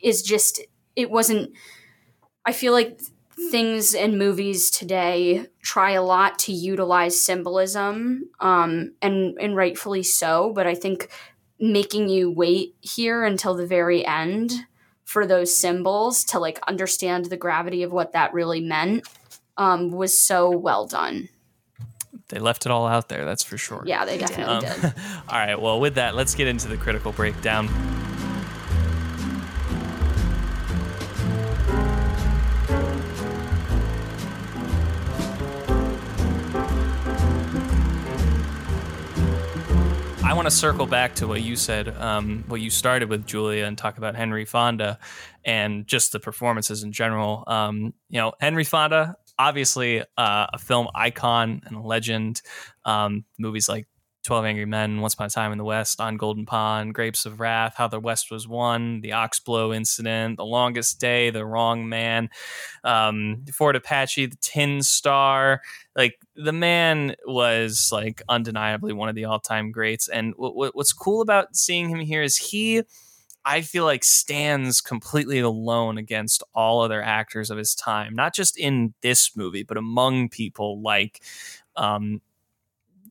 is 0.00 0.22
just 0.22 0.60
it 0.94 1.10
wasn't 1.10 1.50
i 2.44 2.52
feel 2.52 2.72
like 2.72 3.00
things 3.50 3.94
in 3.94 4.18
movies 4.18 4.70
today 4.70 5.46
try 5.62 5.92
a 5.92 6.02
lot 6.02 6.38
to 6.40 6.52
utilize 6.52 7.22
symbolism, 7.22 8.30
um, 8.40 8.94
and 9.02 9.36
and 9.40 9.56
rightfully 9.56 10.02
so. 10.02 10.52
But 10.54 10.66
I 10.66 10.74
think 10.74 11.08
making 11.58 12.08
you 12.08 12.30
wait 12.30 12.74
here 12.80 13.24
until 13.24 13.54
the 13.54 13.66
very 13.66 14.04
end 14.04 14.52
for 15.04 15.26
those 15.26 15.56
symbols 15.56 16.24
to 16.24 16.38
like 16.38 16.58
understand 16.66 17.26
the 17.26 17.36
gravity 17.36 17.82
of 17.82 17.92
what 17.92 18.12
that 18.12 18.34
really 18.34 18.60
meant 18.60 19.06
um, 19.56 19.90
was 19.90 20.20
so 20.20 20.50
well 20.50 20.86
done. 20.86 21.28
They 22.28 22.40
left 22.40 22.66
it 22.66 22.72
all 22.72 22.86
out 22.86 23.08
there, 23.08 23.24
that's 23.24 23.44
for 23.44 23.56
sure. 23.56 23.84
Yeah, 23.86 24.04
they 24.04 24.18
definitely 24.18 24.66
um, 24.66 24.80
did. 24.80 24.94
all 25.28 25.38
right, 25.38 25.60
well, 25.60 25.78
with 25.78 25.94
that, 25.94 26.16
let's 26.16 26.34
get 26.34 26.48
into 26.48 26.66
the 26.66 26.76
critical 26.76 27.12
breakdown. 27.12 27.68
To 40.46 40.50
circle 40.50 40.86
back 40.86 41.16
to 41.16 41.26
what 41.26 41.42
you 41.42 41.56
said, 41.56 41.88
um, 42.00 42.44
what 42.46 42.60
you 42.60 42.70
started 42.70 43.08
with, 43.08 43.26
Julia, 43.26 43.64
and 43.64 43.76
talk 43.76 43.98
about 43.98 44.14
Henry 44.14 44.44
Fonda 44.44 44.96
and 45.44 45.88
just 45.88 46.12
the 46.12 46.20
performances 46.20 46.84
in 46.84 46.92
general. 46.92 47.42
Um, 47.48 47.94
you 48.08 48.20
know, 48.20 48.32
Henry 48.40 48.62
Fonda, 48.62 49.16
obviously 49.40 50.02
uh, 50.02 50.46
a 50.52 50.58
film 50.58 50.86
icon 50.94 51.62
and 51.64 51.76
a 51.76 51.80
legend. 51.80 52.42
Um, 52.84 53.24
movies 53.40 53.68
like 53.68 53.88
12 54.26 54.44
Angry 54.44 54.66
Men, 54.66 55.00
Once 55.00 55.14
Upon 55.14 55.28
a 55.28 55.30
Time 55.30 55.52
in 55.52 55.58
the 55.58 55.64
West, 55.64 56.00
On 56.00 56.16
Golden 56.16 56.44
Pond, 56.44 56.92
Grapes 56.92 57.26
of 57.26 57.38
Wrath, 57.38 57.74
How 57.76 57.86
the 57.86 58.00
West 58.00 58.30
Was 58.30 58.48
Won, 58.48 59.00
The 59.00 59.12
Ox-Bow 59.12 59.72
Incident, 59.72 60.36
The 60.36 60.44
Longest 60.44 60.98
Day, 61.00 61.30
The 61.30 61.46
Wrong 61.46 61.88
Man, 61.88 62.28
um, 62.82 63.44
Fort 63.52 63.76
Apache, 63.76 64.26
The 64.26 64.36
Tin 64.40 64.82
Star. 64.82 65.62
Like 65.94 66.18
the 66.34 66.52
man 66.52 67.14
was 67.24 67.90
like 67.92 68.20
undeniably 68.28 68.92
one 68.92 69.08
of 69.08 69.14
the 69.14 69.26
all-time 69.26 69.70
greats. 69.70 70.08
And 70.08 70.34
w- 70.34 70.72
what's 70.74 70.92
cool 70.92 71.22
about 71.22 71.54
seeing 71.56 71.88
him 71.88 72.00
here 72.00 72.22
is 72.22 72.36
he. 72.36 72.82
I 73.48 73.60
feel 73.60 73.84
like 73.84 74.02
stands 74.02 74.80
completely 74.80 75.38
alone 75.38 75.98
against 75.98 76.42
all 76.52 76.80
other 76.80 77.00
actors 77.00 77.48
of 77.48 77.56
his 77.56 77.76
time, 77.76 78.12
not 78.12 78.34
just 78.34 78.58
in 78.58 78.92
this 79.02 79.36
movie, 79.36 79.62
but 79.62 79.76
among 79.76 80.30
people 80.30 80.82
like 80.82 81.22
um, 81.76 82.20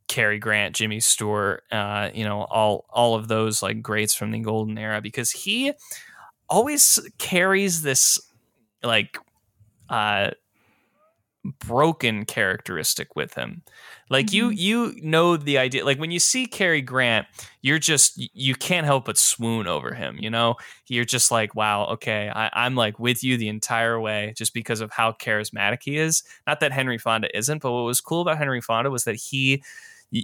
Cary 0.07 0.39
Grant, 0.39 0.75
Jimmy 0.75 0.99
Stewart, 0.99 1.63
uh, 1.71 2.09
you 2.13 2.23
know, 2.23 2.43
all 2.43 2.85
all 2.89 3.15
of 3.15 3.27
those 3.27 3.61
like 3.61 3.81
greats 3.81 4.13
from 4.13 4.31
the 4.31 4.39
golden 4.39 4.77
era 4.77 5.01
because 5.01 5.31
he 5.31 5.73
always 6.49 6.99
carries 7.17 7.81
this 7.81 8.19
like 8.83 9.17
uh 9.89 10.31
broken 11.59 12.25
characteristic 12.25 13.15
with 13.15 13.33
him. 13.33 13.61
Like 14.09 14.27
mm-hmm. 14.27 14.51
you 14.53 14.93
you 14.93 15.01
know 15.01 15.37
the 15.37 15.57
idea 15.57 15.85
like 15.85 15.99
when 15.99 16.11
you 16.11 16.19
see 16.19 16.45
Cary 16.45 16.81
Grant, 16.81 17.27
you're 17.61 17.79
just 17.79 18.13
you 18.33 18.55
can't 18.55 18.85
help 18.85 19.05
but 19.05 19.17
swoon 19.17 19.67
over 19.67 19.93
him, 19.93 20.17
you 20.19 20.29
know? 20.29 20.55
You're 20.87 21.05
just 21.05 21.31
like, 21.31 21.55
wow, 21.55 21.85
okay, 21.87 22.29
I, 22.33 22.65
am 22.65 22.75
like 22.75 22.99
with 22.99 23.23
you 23.23 23.37
the 23.37 23.47
entire 23.47 23.99
way 23.99 24.33
just 24.35 24.53
because 24.53 24.81
of 24.81 24.91
how 24.91 25.13
charismatic 25.13 25.79
he 25.83 25.97
is. 25.97 26.23
Not 26.47 26.59
that 26.59 26.71
Henry 26.71 26.97
Fonda 26.97 27.35
isn't, 27.35 27.61
but 27.61 27.71
what 27.71 27.81
was 27.81 28.01
cool 28.01 28.21
about 28.21 28.37
Henry 28.37 28.61
Fonda 28.61 28.91
was 28.91 29.03
that 29.05 29.15
he 29.15 29.63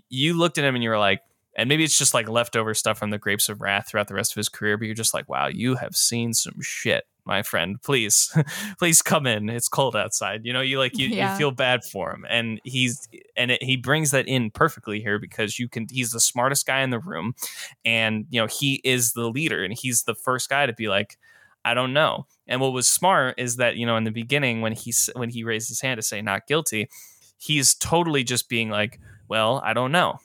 you 0.09 0.33
looked 0.33 0.57
at 0.57 0.65
him 0.65 0.75
and 0.75 0.83
you 0.83 0.89
were 0.89 0.97
like, 0.97 1.21
and 1.55 1.67
maybe 1.67 1.83
it's 1.83 1.97
just 1.97 2.13
like 2.13 2.29
leftover 2.29 2.73
stuff 2.73 2.97
from 2.97 3.09
the 3.09 3.17
Grapes 3.17 3.49
of 3.49 3.61
Wrath 3.61 3.89
throughout 3.89 4.07
the 4.07 4.13
rest 4.13 4.31
of 4.31 4.37
his 4.37 4.49
career, 4.49 4.77
but 4.77 4.85
you're 4.85 4.95
just 4.95 5.13
like, 5.13 5.27
wow, 5.27 5.47
you 5.47 5.75
have 5.75 5.95
seen 5.95 6.33
some 6.33 6.61
shit, 6.61 7.03
my 7.25 7.43
friend. 7.43 7.81
Please, 7.81 8.35
please 8.79 9.01
come 9.01 9.27
in. 9.27 9.49
It's 9.49 9.67
cold 9.67 9.95
outside. 9.95 10.41
You 10.45 10.53
know, 10.53 10.61
you 10.61 10.79
like 10.79 10.97
you, 10.97 11.07
yeah. 11.07 11.33
you 11.33 11.37
feel 11.37 11.51
bad 11.51 11.83
for 11.83 12.11
him, 12.11 12.25
and 12.29 12.61
he's 12.63 13.09
and 13.35 13.51
it, 13.51 13.63
he 13.63 13.75
brings 13.75 14.11
that 14.11 14.27
in 14.27 14.51
perfectly 14.51 15.01
here 15.01 15.19
because 15.19 15.59
you 15.59 15.67
can. 15.67 15.87
He's 15.91 16.11
the 16.11 16.21
smartest 16.21 16.65
guy 16.65 16.81
in 16.81 16.89
the 16.89 16.99
room, 16.99 17.35
and 17.83 18.25
you 18.29 18.39
know 18.39 18.47
he 18.47 18.79
is 18.85 19.11
the 19.11 19.29
leader, 19.29 19.63
and 19.63 19.73
he's 19.73 20.03
the 20.03 20.15
first 20.15 20.49
guy 20.49 20.65
to 20.65 20.73
be 20.73 20.87
like. 20.87 21.17
I 21.63 21.75
don't 21.75 21.93
know. 21.93 22.25
And 22.47 22.59
what 22.59 22.73
was 22.73 22.89
smart 22.89 23.35
is 23.37 23.57
that 23.57 23.75
you 23.75 23.85
know 23.85 23.95
in 23.95 24.03
the 24.03 24.09
beginning 24.09 24.61
when 24.61 24.73
he 24.73 24.91
when 25.15 25.29
he 25.29 25.43
raised 25.43 25.69
his 25.69 25.79
hand 25.79 25.99
to 25.99 26.01
say 26.01 26.19
not 26.19 26.47
guilty, 26.47 26.89
he's 27.37 27.75
totally 27.75 28.23
just 28.23 28.49
being 28.49 28.71
like, 28.71 28.99
well, 29.31 29.61
I 29.63 29.71
don't 29.71 29.93
know. 29.93 30.19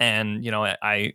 And, 0.00 0.42
you 0.42 0.50
know, 0.50 0.64
I, 0.64 1.12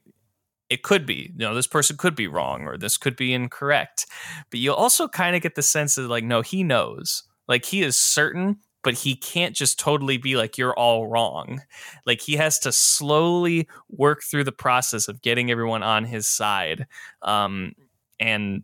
it 0.69 0.83
could 0.83 1.07
be, 1.07 1.31
you 1.33 1.39
know, 1.39 1.55
this 1.55 1.65
person 1.65 1.97
could 1.97 2.15
be 2.15 2.27
wrong 2.27 2.65
or 2.65 2.77
this 2.77 2.97
could 2.97 3.15
be 3.15 3.33
incorrect. 3.33 4.05
But 4.51 4.59
you 4.59 4.71
also 4.75 5.07
kind 5.07 5.35
of 5.35 5.41
get 5.41 5.55
the 5.55 5.63
sense 5.63 5.95
that, 5.95 6.03
like, 6.03 6.23
no, 6.23 6.43
he 6.43 6.63
knows. 6.63 7.23
Like 7.47 7.65
he 7.65 7.81
is 7.81 7.97
certain, 7.97 8.57
but 8.83 8.93
he 8.93 9.15
can't 9.15 9.55
just 9.55 9.79
totally 9.79 10.17
be 10.19 10.37
like, 10.37 10.55
you're 10.55 10.75
all 10.75 11.07
wrong. 11.07 11.63
Like 12.05 12.21
he 12.21 12.35
has 12.35 12.59
to 12.59 12.71
slowly 12.71 13.67
work 13.89 14.21
through 14.21 14.43
the 14.43 14.51
process 14.51 15.07
of 15.07 15.23
getting 15.23 15.49
everyone 15.49 15.81
on 15.81 16.05
his 16.05 16.27
side 16.27 16.85
um, 17.23 17.73
and 18.19 18.61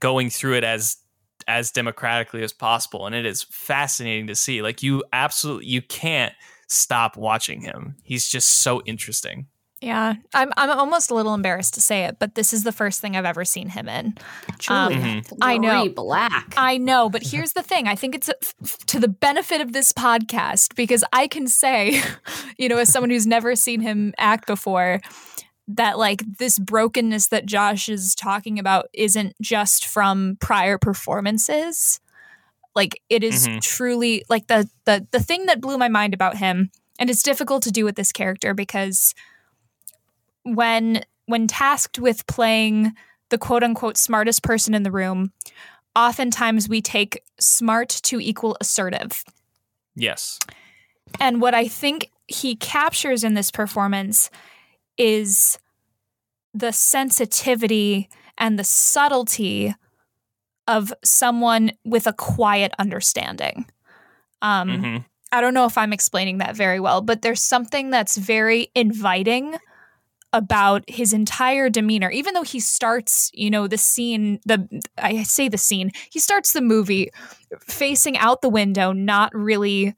going 0.00 0.28
through 0.28 0.56
it 0.56 0.64
as 0.64 0.96
as 1.48 1.70
democratically 1.70 2.42
as 2.42 2.52
possible 2.52 3.06
and 3.06 3.14
it 3.14 3.24
is 3.24 3.42
fascinating 3.44 4.26
to 4.26 4.34
see 4.34 4.60
like 4.60 4.82
you 4.82 5.02
absolutely 5.12 5.66
you 5.66 5.80
can't 5.80 6.34
stop 6.70 7.16
watching 7.16 7.60
him. 7.62 7.96
He's 8.02 8.26
just 8.28 8.62
so 8.62 8.80
interesting. 8.86 9.46
Yeah, 9.82 10.14
I'm 10.34 10.50
I'm 10.58 10.68
almost 10.78 11.10
a 11.10 11.14
little 11.14 11.32
embarrassed 11.32 11.72
to 11.74 11.80
say 11.80 12.04
it, 12.04 12.18
but 12.18 12.34
this 12.34 12.52
is 12.52 12.64
the 12.64 12.72
first 12.72 13.00
thing 13.00 13.16
I've 13.16 13.24
ever 13.24 13.46
seen 13.46 13.70
him 13.70 13.88
in. 13.88 14.14
Julia, 14.58 14.96
Mhm. 14.98 15.38
I 15.40 15.56
know. 15.56 15.88
Black. 15.88 16.52
I 16.54 16.76
know, 16.76 17.08
but 17.08 17.22
here's 17.22 17.54
the 17.54 17.62
thing. 17.62 17.88
I 17.88 17.94
think 17.94 18.14
it's 18.14 18.28
f- 18.28 18.76
to 18.88 19.00
the 19.00 19.08
benefit 19.08 19.62
of 19.62 19.72
this 19.72 19.90
podcast 19.94 20.74
because 20.74 21.02
I 21.14 21.26
can 21.28 21.48
say, 21.48 22.02
you 22.58 22.68
know, 22.68 22.76
as 22.76 22.92
someone 22.92 23.08
who's 23.08 23.26
never 23.26 23.56
seen 23.56 23.80
him 23.80 24.12
act 24.18 24.46
before, 24.46 25.00
that 25.66 25.98
like 25.98 26.24
this 26.38 26.58
brokenness 26.58 27.28
that 27.28 27.46
Josh 27.46 27.88
is 27.88 28.14
talking 28.14 28.58
about 28.58 28.86
isn't 28.92 29.34
just 29.40 29.86
from 29.86 30.36
prior 30.42 30.76
performances. 30.76 32.00
Like 32.74 33.00
it 33.08 33.24
is 33.24 33.48
Mhm. 33.48 33.60
truly 33.62 34.24
like 34.28 34.46
the 34.46 34.68
the 34.84 35.06
the 35.10 35.20
thing 35.20 35.46
that 35.46 35.60
blew 35.60 35.76
my 35.78 35.88
mind 35.88 36.14
about 36.14 36.36
him 36.36 36.70
and 36.98 37.10
it's 37.10 37.22
difficult 37.22 37.62
to 37.64 37.70
do 37.72 37.84
with 37.84 37.96
this 37.96 38.12
character 38.12 38.54
because 38.54 39.14
when 40.44 41.02
when 41.26 41.46
tasked 41.46 41.98
with 41.98 42.26
playing 42.26 42.92
the 43.30 43.38
quote 43.38 43.62
unquote 43.62 43.96
smartest 43.96 44.42
person 44.42 44.74
in 44.74 44.82
the 44.82 44.90
room, 44.90 45.32
oftentimes 45.94 46.68
we 46.68 46.80
take 46.80 47.22
smart 47.38 47.88
to 47.88 48.20
equal 48.20 48.56
assertive. 48.60 49.22
Yes. 49.94 50.38
And 51.20 51.40
what 51.40 51.54
I 51.54 51.68
think 51.68 52.10
he 52.26 52.56
captures 52.56 53.24
in 53.24 53.34
this 53.34 53.50
performance 53.50 54.30
is 54.96 55.58
the 56.54 56.72
sensitivity 56.72 58.08
and 58.38 58.58
the 58.58 58.64
subtlety 58.64 59.74
of 60.70 60.94
someone 61.04 61.72
with 61.84 62.06
a 62.06 62.12
quiet 62.12 62.72
understanding. 62.78 63.66
Um, 64.40 64.80
hmm 64.80 64.96
I 65.32 65.40
don't 65.40 65.54
know 65.54 65.66
if 65.66 65.78
I'm 65.78 65.92
explaining 65.92 66.38
that 66.38 66.56
very 66.56 66.80
well, 66.80 67.02
but 67.02 67.22
there's 67.22 67.40
something 67.40 67.90
that's 67.90 68.16
very 68.16 68.72
inviting 68.74 69.56
about 70.32 70.82
his 70.88 71.12
entire 71.12 71.70
demeanor. 71.70 72.10
Even 72.10 72.34
though 72.34 72.42
he 72.42 72.58
starts, 72.58 73.30
you 73.32 73.48
know, 73.48 73.68
the 73.68 73.78
scene, 73.78 74.40
the 74.44 74.82
I 74.98 75.22
say 75.22 75.48
the 75.48 75.56
scene, 75.56 75.92
he 76.10 76.18
starts 76.18 76.52
the 76.52 76.60
movie 76.60 77.10
facing 77.60 78.18
out 78.18 78.42
the 78.42 78.48
window, 78.48 78.92
not 78.92 79.32
really 79.34 79.94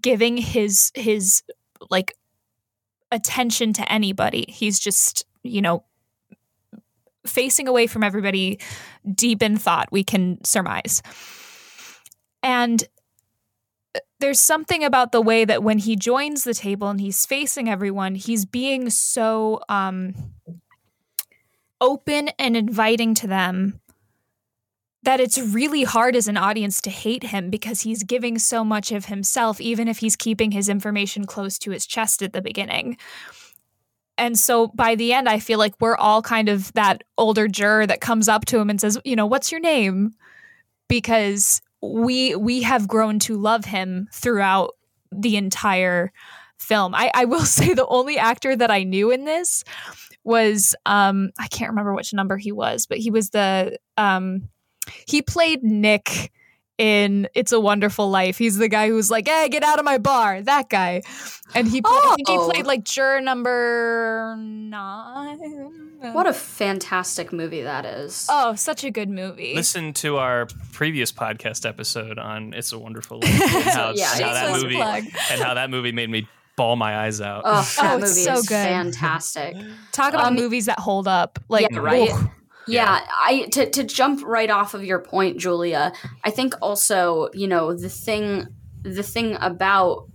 giving 0.00 0.36
his 0.36 0.90
his 0.94 1.44
like 1.90 2.12
attention 3.12 3.72
to 3.74 3.92
anybody. 3.92 4.46
He's 4.48 4.80
just, 4.80 5.24
you 5.44 5.62
know, 5.62 5.84
facing 7.26 7.68
away 7.68 7.86
from 7.86 8.02
everybody 8.02 8.58
deep 9.14 9.42
in 9.42 9.56
thought, 9.56 9.88
we 9.92 10.04
can 10.04 10.42
surmise. 10.44 11.02
And 12.42 12.82
there's 14.20 14.40
something 14.40 14.84
about 14.84 15.12
the 15.12 15.20
way 15.20 15.44
that 15.44 15.62
when 15.62 15.78
he 15.78 15.96
joins 15.96 16.44
the 16.44 16.54
table 16.54 16.88
and 16.88 17.00
he's 17.00 17.26
facing 17.26 17.68
everyone, 17.68 18.14
he's 18.14 18.44
being 18.44 18.88
so 18.90 19.60
um, 19.68 20.14
open 21.80 22.28
and 22.38 22.56
inviting 22.56 23.14
to 23.14 23.26
them 23.26 23.80
that 25.02 25.18
it's 25.18 25.38
really 25.38 25.82
hard 25.82 26.14
as 26.14 26.28
an 26.28 26.36
audience 26.36 26.80
to 26.80 26.90
hate 26.90 27.24
him 27.24 27.50
because 27.50 27.80
he's 27.80 28.04
giving 28.04 28.38
so 28.38 28.64
much 28.64 28.92
of 28.92 29.06
himself, 29.06 29.60
even 29.60 29.88
if 29.88 29.98
he's 29.98 30.14
keeping 30.14 30.52
his 30.52 30.68
information 30.68 31.26
close 31.26 31.58
to 31.58 31.72
his 31.72 31.86
chest 31.86 32.22
at 32.22 32.32
the 32.32 32.40
beginning. 32.40 32.96
And 34.22 34.38
so 34.38 34.68
by 34.68 34.94
the 34.94 35.12
end, 35.12 35.28
I 35.28 35.40
feel 35.40 35.58
like 35.58 35.74
we're 35.80 35.96
all 35.96 36.22
kind 36.22 36.48
of 36.48 36.72
that 36.74 37.02
older 37.18 37.48
juror 37.48 37.88
that 37.88 38.00
comes 38.00 38.28
up 38.28 38.44
to 38.46 38.58
him 38.60 38.70
and 38.70 38.80
says, 38.80 38.96
you 39.04 39.16
know, 39.16 39.26
what's 39.26 39.50
your 39.50 39.60
name? 39.60 40.12
Because 40.88 41.60
we 41.82 42.36
we 42.36 42.62
have 42.62 42.86
grown 42.86 43.18
to 43.18 43.36
love 43.36 43.64
him 43.64 44.06
throughout 44.12 44.76
the 45.10 45.36
entire 45.36 46.12
film. 46.56 46.94
I, 46.94 47.10
I 47.12 47.24
will 47.24 47.40
say 47.44 47.74
the 47.74 47.86
only 47.88 48.16
actor 48.16 48.54
that 48.54 48.70
I 48.70 48.84
knew 48.84 49.10
in 49.10 49.24
this 49.24 49.64
was 50.22 50.76
um 50.86 51.32
I 51.40 51.48
can't 51.48 51.70
remember 51.70 51.92
which 51.92 52.14
number 52.14 52.36
he 52.36 52.52
was, 52.52 52.86
but 52.86 52.98
he 52.98 53.10
was 53.10 53.30
the 53.30 53.76
um 53.96 54.50
he 55.08 55.20
played 55.20 55.64
Nick 55.64 56.30
in 56.78 57.28
It's 57.34 57.52
a 57.52 57.60
Wonderful 57.60 58.10
Life. 58.10 58.38
He's 58.38 58.56
the 58.56 58.68
guy 58.68 58.88
who's 58.88 59.10
like, 59.10 59.28
"Hey, 59.28 59.48
get 59.48 59.62
out 59.62 59.78
of 59.78 59.84
my 59.84 59.98
bar." 59.98 60.40
That 60.42 60.68
guy. 60.68 61.02
And 61.54 61.68
he 61.68 61.82
played, 61.82 62.00
I 62.04 62.14
think 62.16 62.28
he 62.28 62.36
Oh. 62.38 62.48
played 62.50 62.66
like 62.66 62.82
juror 62.84 63.20
number 63.20 64.34
9. 64.38 66.10
what 66.12 66.26
a 66.26 66.32
fantastic 66.32 67.32
movie 67.32 67.62
that 67.62 67.84
is. 67.84 68.26
Oh, 68.30 68.54
such 68.54 68.84
a 68.84 68.90
good 68.90 69.08
movie. 69.08 69.54
Listen 69.54 69.92
to 69.94 70.16
our 70.16 70.48
previous 70.72 71.12
podcast 71.12 71.68
episode 71.68 72.18
on 72.18 72.54
"It's 72.54 72.72
a 72.72 72.78
Wonderful 72.78 73.18
Life" 73.22 73.30
and 73.54 73.64
how, 73.64 73.92
Yeah, 73.94 74.06
how 74.06 74.32
that 74.32 74.60
movie 74.62 74.74
plug. 74.76 75.04
and 75.30 75.40
how 75.40 75.54
that 75.54 75.70
movie 75.70 75.92
made 75.92 76.10
me 76.10 76.26
bawl 76.56 76.76
my 76.76 77.04
eyes 77.04 77.20
out. 77.20 77.42
Oh, 77.44 77.62
that 77.80 77.92
Oh, 77.92 77.96
it's 77.98 78.10
movie 78.10 78.22
so 78.24 78.32
is 78.34 78.48
good. 78.48 78.66
fantastic. 78.66 79.56
Talk 79.92 80.14
about 80.14 80.28
Um, 80.28 80.34
movies 80.34 80.66
that 80.66 80.78
hold 80.80 81.06
up. 81.08 81.38
Like, 81.48 81.68
Yeah, 81.70 81.78
right? 81.78 82.10
ooh. 82.10 82.30
Yeah, 82.66 83.00
I 83.10 83.48
to 83.52 83.70
to 83.70 83.84
jump 83.84 84.22
right 84.24 84.50
off 84.50 84.74
of 84.74 84.84
your 84.84 85.00
point, 85.00 85.38
Julia. 85.38 85.92
I 86.24 86.30
think 86.30 86.54
also, 86.62 87.28
you 87.32 87.48
know, 87.48 87.72
the 87.74 87.88
thing 87.88 88.46
the 88.82 89.02
thing 89.02 89.36
about 89.40 90.08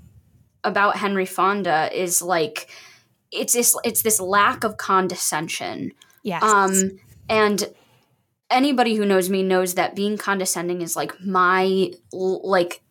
about 0.64 0.98
Henry 0.98 1.26
Fonda 1.26 1.90
is 1.92 2.22
like 2.22 2.70
it's 3.32 3.54
this 3.54 3.76
it's 3.84 4.02
this 4.02 4.20
lack 4.20 4.64
of 4.64 4.78
condescension. 4.78 5.92
Yes. 6.24 6.44
Um 6.44 7.00
and 7.30 7.74
anybody 8.50 8.96
who 8.96 9.06
knows 9.06 9.30
me 9.30 9.44
knows 9.44 9.76
that 9.76 9.96
being 9.96 10.18
condescending 10.18 10.82
is 10.82 10.96
like 10.96 11.14
my 11.22 11.92
like 12.12 12.82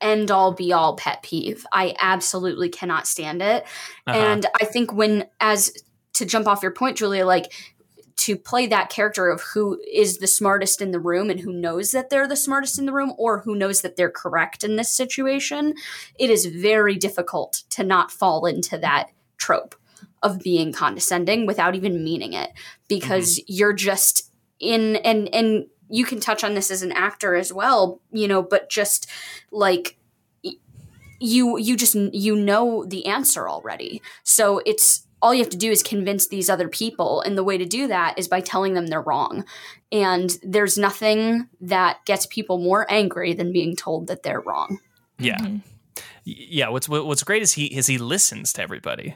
end 0.00 0.30
all 0.30 0.52
be 0.52 0.72
all 0.72 0.96
pet 0.96 1.22
peeve. 1.22 1.66
I 1.72 1.94
absolutely 1.98 2.68
cannot 2.68 3.06
stand 3.06 3.42
it. 3.42 3.64
Uh-huh. 4.06 4.16
And 4.16 4.46
I 4.60 4.64
think 4.64 4.92
when, 4.92 5.26
as 5.40 5.72
to 6.14 6.26
jump 6.26 6.46
off 6.46 6.62
your 6.62 6.72
point, 6.72 6.98
Julia, 6.98 7.24
like 7.24 7.52
to 8.16 8.36
play 8.36 8.66
that 8.66 8.90
character 8.90 9.28
of 9.28 9.42
who 9.42 9.80
is 9.92 10.18
the 10.18 10.26
smartest 10.26 10.80
in 10.80 10.92
the 10.92 11.00
room 11.00 11.30
and 11.30 11.40
who 11.40 11.52
knows 11.52 11.90
that 11.90 12.10
they're 12.10 12.28
the 12.28 12.36
smartest 12.36 12.78
in 12.78 12.86
the 12.86 12.92
room 12.92 13.12
or 13.18 13.40
who 13.40 13.54
knows 13.54 13.82
that 13.82 13.96
they're 13.96 14.10
correct 14.10 14.64
in 14.64 14.76
this 14.76 14.90
situation, 14.90 15.74
it 16.18 16.30
is 16.30 16.46
very 16.46 16.96
difficult 16.96 17.64
to 17.70 17.82
not 17.82 18.10
fall 18.10 18.46
into 18.46 18.78
that 18.78 19.10
trope 19.36 19.74
of 20.22 20.40
being 20.40 20.72
condescending 20.72 21.44
without 21.46 21.74
even 21.74 22.04
meaning 22.04 22.32
it 22.32 22.50
because 22.88 23.38
mm-hmm. 23.38 23.44
you're 23.48 23.72
just 23.72 24.30
in 24.60 24.96
and 24.96 25.32
and 25.34 25.66
you 25.90 26.04
can 26.04 26.18
touch 26.18 26.42
on 26.42 26.54
this 26.54 26.70
as 26.70 26.82
an 26.82 26.92
actor 26.92 27.34
as 27.34 27.52
well 27.52 28.00
you 28.10 28.26
know 28.26 28.42
but 28.42 28.70
just 28.70 29.10
like 29.50 29.98
you 31.24 31.56
you 31.56 31.76
just 31.76 31.94
you 31.94 32.36
know 32.36 32.84
the 32.84 33.06
answer 33.06 33.48
already. 33.48 34.02
So 34.22 34.60
it's 34.66 35.03
all 35.24 35.32
you 35.34 35.40
have 35.40 35.50
to 35.50 35.56
do 35.56 35.70
is 35.70 35.82
convince 35.82 36.28
these 36.28 36.50
other 36.50 36.68
people 36.68 37.22
and 37.22 37.36
the 37.36 37.42
way 37.42 37.56
to 37.56 37.64
do 37.64 37.88
that 37.88 38.18
is 38.18 38.28
by 38.28 38.40
telling 38.40 38.74
them 38.74 38.86
they're 38.86 39.00
wrong 39.00 39.44
and 39.90 40.38
there's 40.42 40.76
nothing 40.76 41.48
that 41.60 42.04
gets 42.04 42.26
people 42.26 42.58
more 42.58 42.84
angry 42.90 43.32
than 43.32 43.50
being 43.52 43.74
told 43.74 44.06
that 44.06 44.22
they're 44.22 44.42
wrong 44.42 44.78
yeah, 45.18 45.38
Mhm. 45.38 45.62
Yeah. 46.24 46.68
What's 46.70 46.88
what's 46.88 47.22
great 47.22 47.42
is 47.42 47.52
he 47.52 47.66
is 47.66 47.86
he 47.86 47.98
listens 47.98 48.52
to 48.54 48.62
everybody. 48.62 49.14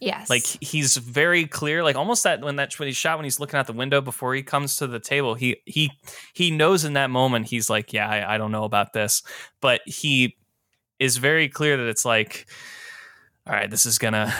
yes. 0.00 0.28
Like 0.28 0.44
he's 0.44 0.96
very 0.96 1.46
clear. 1.46 1.82
Like 1.84 1.96
almost 1.96 2.24
that 2.24 2.40
when 2.40 2.56
that 2.56 2.78
when 2.78 2.88
he's 2.88 2.96
shot 2.96 3.16
when 3.18 3.24
he's 3.24 3.38
looking 3.38 3.58
out 3.58 3.66
the 3.66 3.72
window 3.72 4.00
before 4.00 4.34
he 4.34 4.42
comes 4.42 4.76
to 4.76 4.86
the 4.86 4.98
table. 4.98 5.34
He 5.34 5.56
he 5.66 5.90
he 6.34 6.50
knows 6.50 6.84
in 6.84 6.94
that 6.94 7.10
moment 7.10 7.46
he's 7.46 7.68
like, 7.70 7.92
yeah, 7.92 8.08
I, 8.08 8.34
I 8.34 8.38
don't 8.38 8.52
know 8.52 8.64
about 8.64 8.92
this, 8.92 9.22
but 9.60 9.80
he 9.86 10.36
is 10.98 11.18
very 11.18 11.48
clear 11.48 11.76
that 11.76 11.88
it's 11.88 12.04
like, 12.04 12.46
all 13.46 13.52
right, 13.54 13.70
this 13.70 13.86
is 13.86 13.98
gonna 13.98 14.34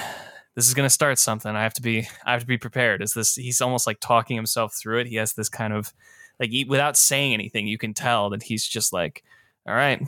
this 0.57 0.67
is 0.67 0.75
gonna 0.75 0.91
start 0.91 1.19
something. 1.19 1.55
I 1.55 1.63
have 1.63 1.75
to 1.75 1.83
be 1.83 2.09
I 2.25 2.33
have 2.33 2.41
to 2.41 2.47
be 2.47 2.59
prepared. 2.59 3.03
Is 3.03 3.13
this? 3.13 3.37
He's 3.37 3.61
almost 3.61 3.87
like 3.87 4.01
talking 4.01 4.37
himself 4.37 4.75
through 4.75 5.01
it. 5.01 5.07
He 5.07 5.17
has 5.17 5.35
this 5.35 5.49
kind 5.49 5.73
of 5.73 5.93
like 6.41 6.51
he, 6.51 6.65
without 6.65 6.97
saying 6.97 7.33
anything, 7.33 7.69
you 7.69 7.79
can 7.79 7.95
tell 7.95 8.31
that 8.31 8.43
he's 8.43 8.67
just 8.67 8.93
like, 8.93 9.23
all 9.69 9.75
right. 9.75 10.03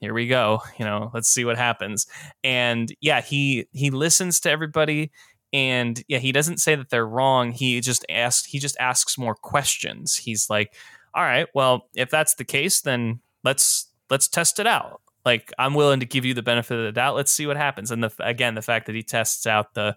Here 0.00 0.14
we 0.14 0.28
go. 0.28 0.62
You 0.78 0.84
know, 0.84 1.10
let's 1.12 1.28
see 1.28 1.44
what 1.44 1.58
happens. 1.58 2.06
And 2.44 2.94
yeah, 3.00 3.20
he 3.20 3.66
he 3.72 3.90
listens 3.90 4.38
to 4.40 4.50
everybody 4.50 5.10
and 5.52 6.02
yeah 6.08 6.18
he 6.18 6.32
doesn't 6.32 6.58
say 6.58 6.74
that 6.74 6.90
they're 6.90 7.06
wrong 7.06 7.52
he 7.52 7.80
just 7.80 8.04
asks 8.10 8.46
he 8.46 8.58
just 8.58 8.76
asks 8.78 9.16
more 9.16 9.34
questions 9.34 10.16
he's 10.16 10.50
like 10.50 10.74
all 11.14 11.22
right 11.22 11.48
well 11.54 11.88
if 11.94 12.10
that's 12.10 12.34
the 12.34 12.44
case 12.44 12.82
then 12.82 13.20
let's 13.44 13.88
let's 14.10 14.28
test 14.28 14.58
it 14.58 14.66
out 14.66 15.00
like 15.28 15.52
i'm 15.58 15.74
willing 15.74 16.00
to 16.00 16.06
give 16.06 16.24
you 16.24 16.32
the 16.34 16.42
benefit 16.42 16.78
of 16.78 16.84
the 16.84 16.92
doubt 16.92 17.14
let's 17.14 17.30
see 17.30 17.46
what 17.46 17.56
happens 17.56 17.90
and 17.90 18.02
the 18.02 18.10
again 18.20 18.54
the 18.54 18.62
fact 18.62 18.86
that 18.86 18.94
he 18.94 19.02
tests 19.02 19.46
out 19.46 19.74
the 19.74 19.94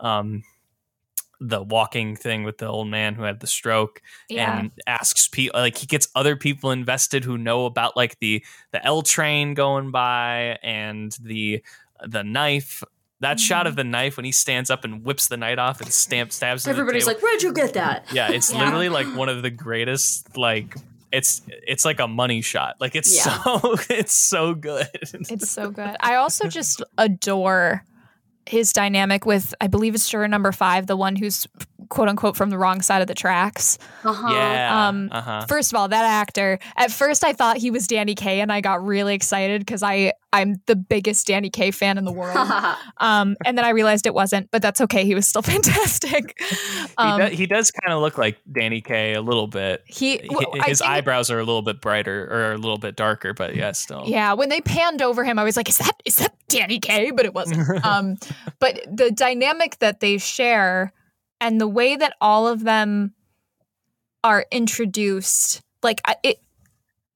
um 0.00 0.42
the 1.40 1.62
walking 1.62 2.16
thing 2.16 2.42
with 2.44 2.58
the 2.58 2.66
old 2.66 2.88
man 2.88 3.14
who 3.14 3.22
had 3.22 3.40
the 3.40 3.46
stroke 3.46 4.02
yeah. 4.28 4.58
and 4.58 4.70
asks 4.86 5.28
people 5.28 5.60
like 5.60 5.76
he 5.76 5.86
gets 5.86 6.08
other 6.14 6.34
people 6.36 6.70
invested 6.72 7.24
who 7.24 7.38
know 7.38 7.64
about 7.64 7.96
like 7.96 8.18
the 8.18 8.44
the 8.72 8.84
L 8.84 9.02
train 9.02 9.54
going 9.54 9.90
by 9.92 10.58
and 10.62 11.16
the 11.22 11.62
the 12.06 12.22
knife. 12.24 12.82
That 13.20 13.40
shot 13.40 13.66
of 13.66 13.74
the 13.74 13.82
knife 13.84 14.16
when 14.16 14.24
he 14.24 14.32
stands 14.32 14.70
up 14.70 14.84
and 14.84 15.04
whips 15.04 15.26
the 15.26 15.36
knife 15.36 15.58
off 15.58 15.80
and 15.80 15.92
stamp 15.92 16.32
stabs. 16.32 16.66
everybody's 16.68 17.06
like 17.06 17.20
where'd 17.22 17.42
you 17.42 17.52
get 17.52 17.72
that 17.74 18.06
yeah, 18.12 18.30
it's 18.30 18.52
Yeah. 18.52 18.64
literally 18.64 18.88
like 18.88 19.06
one 19.16 19.28
of 19.28 19.42
the 19.42 19.50
greatest. 19.50 20.36
Like 20.36 20.74
it's 21.12 21.42
it's 21.48 21.84
like 21.84 22.00
a 22.00 22.08
money 22.08 22.40
shot. 22.42 22.76
Like 22.80 22.94
it's 22.94 23.14
Yeah. 23.16 23.42
so 23.42 23.76
it's 23.90 24.14
so 24.14 24.54
good. 24.54 24.88
It's 24.94 25.50
so 25.50 25.70
good. 25.70 25.96
I 26.00 26.16
also 26.16 26.48
just 26.48 26.82
adore 26.98 27.84
his 28.48 28.72
dynamic 28.72 29.26
with 29.26 29.54
I 29.60 29.66
believe 29.66 29.94
it's 29.94 30.08
juror 30.08 30.28
number 30.28 30.52
five, 30.52 30.86
the 30.86 30.96
one 30.96 31.16
who's 31.16 31.46
quote 31.88 32.08
unquote 32.08 32.36
from 32.36 32.50
the 32.50 32.58
wrong 32.58 32.82
side 32.82 33.00
of 33.00 33.08
the 33.08 33.14
tracks. 33.14 33.78
Uh-huh. 34.04 34.28
Yeah. 34.32 34.88
Um, 34.88 35.08
uh-huh. 35.10 35.46
First 35.46 35.72
of 35.72 35.78
all, 35.78 35.88
that 35.88 36.04
actor. 36.04 36.58
At 36.76 36.90
first, 36.90 37.24
I 37.24 37.32
thought 37.32 37.56
he 37.56 37.70
was 37.70 37.86
Danny 37.86 38.14
Kaye, 38.14 38.40
and 38.40 38.52
I 38.52 38.60
got 38.60 38.84
really 38.84 39.14
excited 39.14 39.60
because 39.60 39.82
I 39.82 40.12
I'm 40.32 40.56
the 40.66 40.76
biggest 40.76 41.26
Danny 41.26 41.48
Kaye 41.48 41.70
fan 41.70 41.96
in 41.96 42.04
the 42.04 42.12
world. 42.12 42.36
um, 42.98 43.34
and 43.46 43.56
then 43.56 43.64
I 43.64 43.70
realized 43.70 44.06
it 44.06 44.12
wasn't, 44.12 44.50
but 44.50 44.60
that's 44.60 44.80
okay. 44.82 45.04
He 45.06 45.14
was 45.14 45.26
still 45.26 45.40
fantastic. 45.82 46.38
Um, 46.98 47.20
he, 47.22 47.28
do- 47.28 47.36
he 47.36 47.46
does 47.46 47.70
kind 47.70 47.94
of 47.94 48.02
look 48.02 48.18
like 48.18 48.38
Danny 48.52 48.82
Kaye 48.82 49.14
a 49.14 49.22
little 49.22 49.46
bit. 49.46 49.82
he, 49.86 50.20
well, 50.30 50.52
His 50.66 50.80
think- 50.80 50.90
eyebrows 50.90 51.30
are 51.30 51.38
a 51.38 51.44
little 51.44 51.62
bit 51.62 51.80
brighter 51.80 52.28
or 52.30 52.52
a 52.52 52.58
little 52.58 52.76
bit 52.76 52.94
darker, 52.96 53.32
but 53.32 53.56
yeah, 53.56 53.72
still. 53.72 54.04
Yeah, 54.06 54.34
when 54.34 54.50
they 54.50 54.60
panned 54.60 55.00
over 55.00 55.24
him, 55.24 55.38
I 55.38 55.44
was 55.44 55.56
like, 55.56 55.68
"Is 55.68 55.78
that 55.78 55.94
is 56.04 56.16
that 56.16 56.34
Danny 56.48 56.78
Kaye?" 56.78 57.10
But 57.10 57.24
it 57.24 57.32
wasn't. 57.32 57.82
but 58.58 58.80
the 58.90 59.10
dynamic 59.10 59.78
that 59.78 60.00
they 60.00 60.18
share 60.18 60.92
and 61.40 61.60
the 61.60 61.68
way 61.68 61.96
that 61.96 62.14
all 62.20 62.46
of 62.48 62.64
them 62.64 63.14
are 64.24 64.44
introduced, 64.50 65.62
like 65.82 66.00
I- 66.04 66.16
it, 66.22 66.40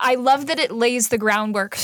I 0.00 0.14
love 0.16 0.46
that 0.46 0.58
it 0.58 0.70
lays 0.72 1.08
the 1.08 1.18
groundwork 1.18 1.78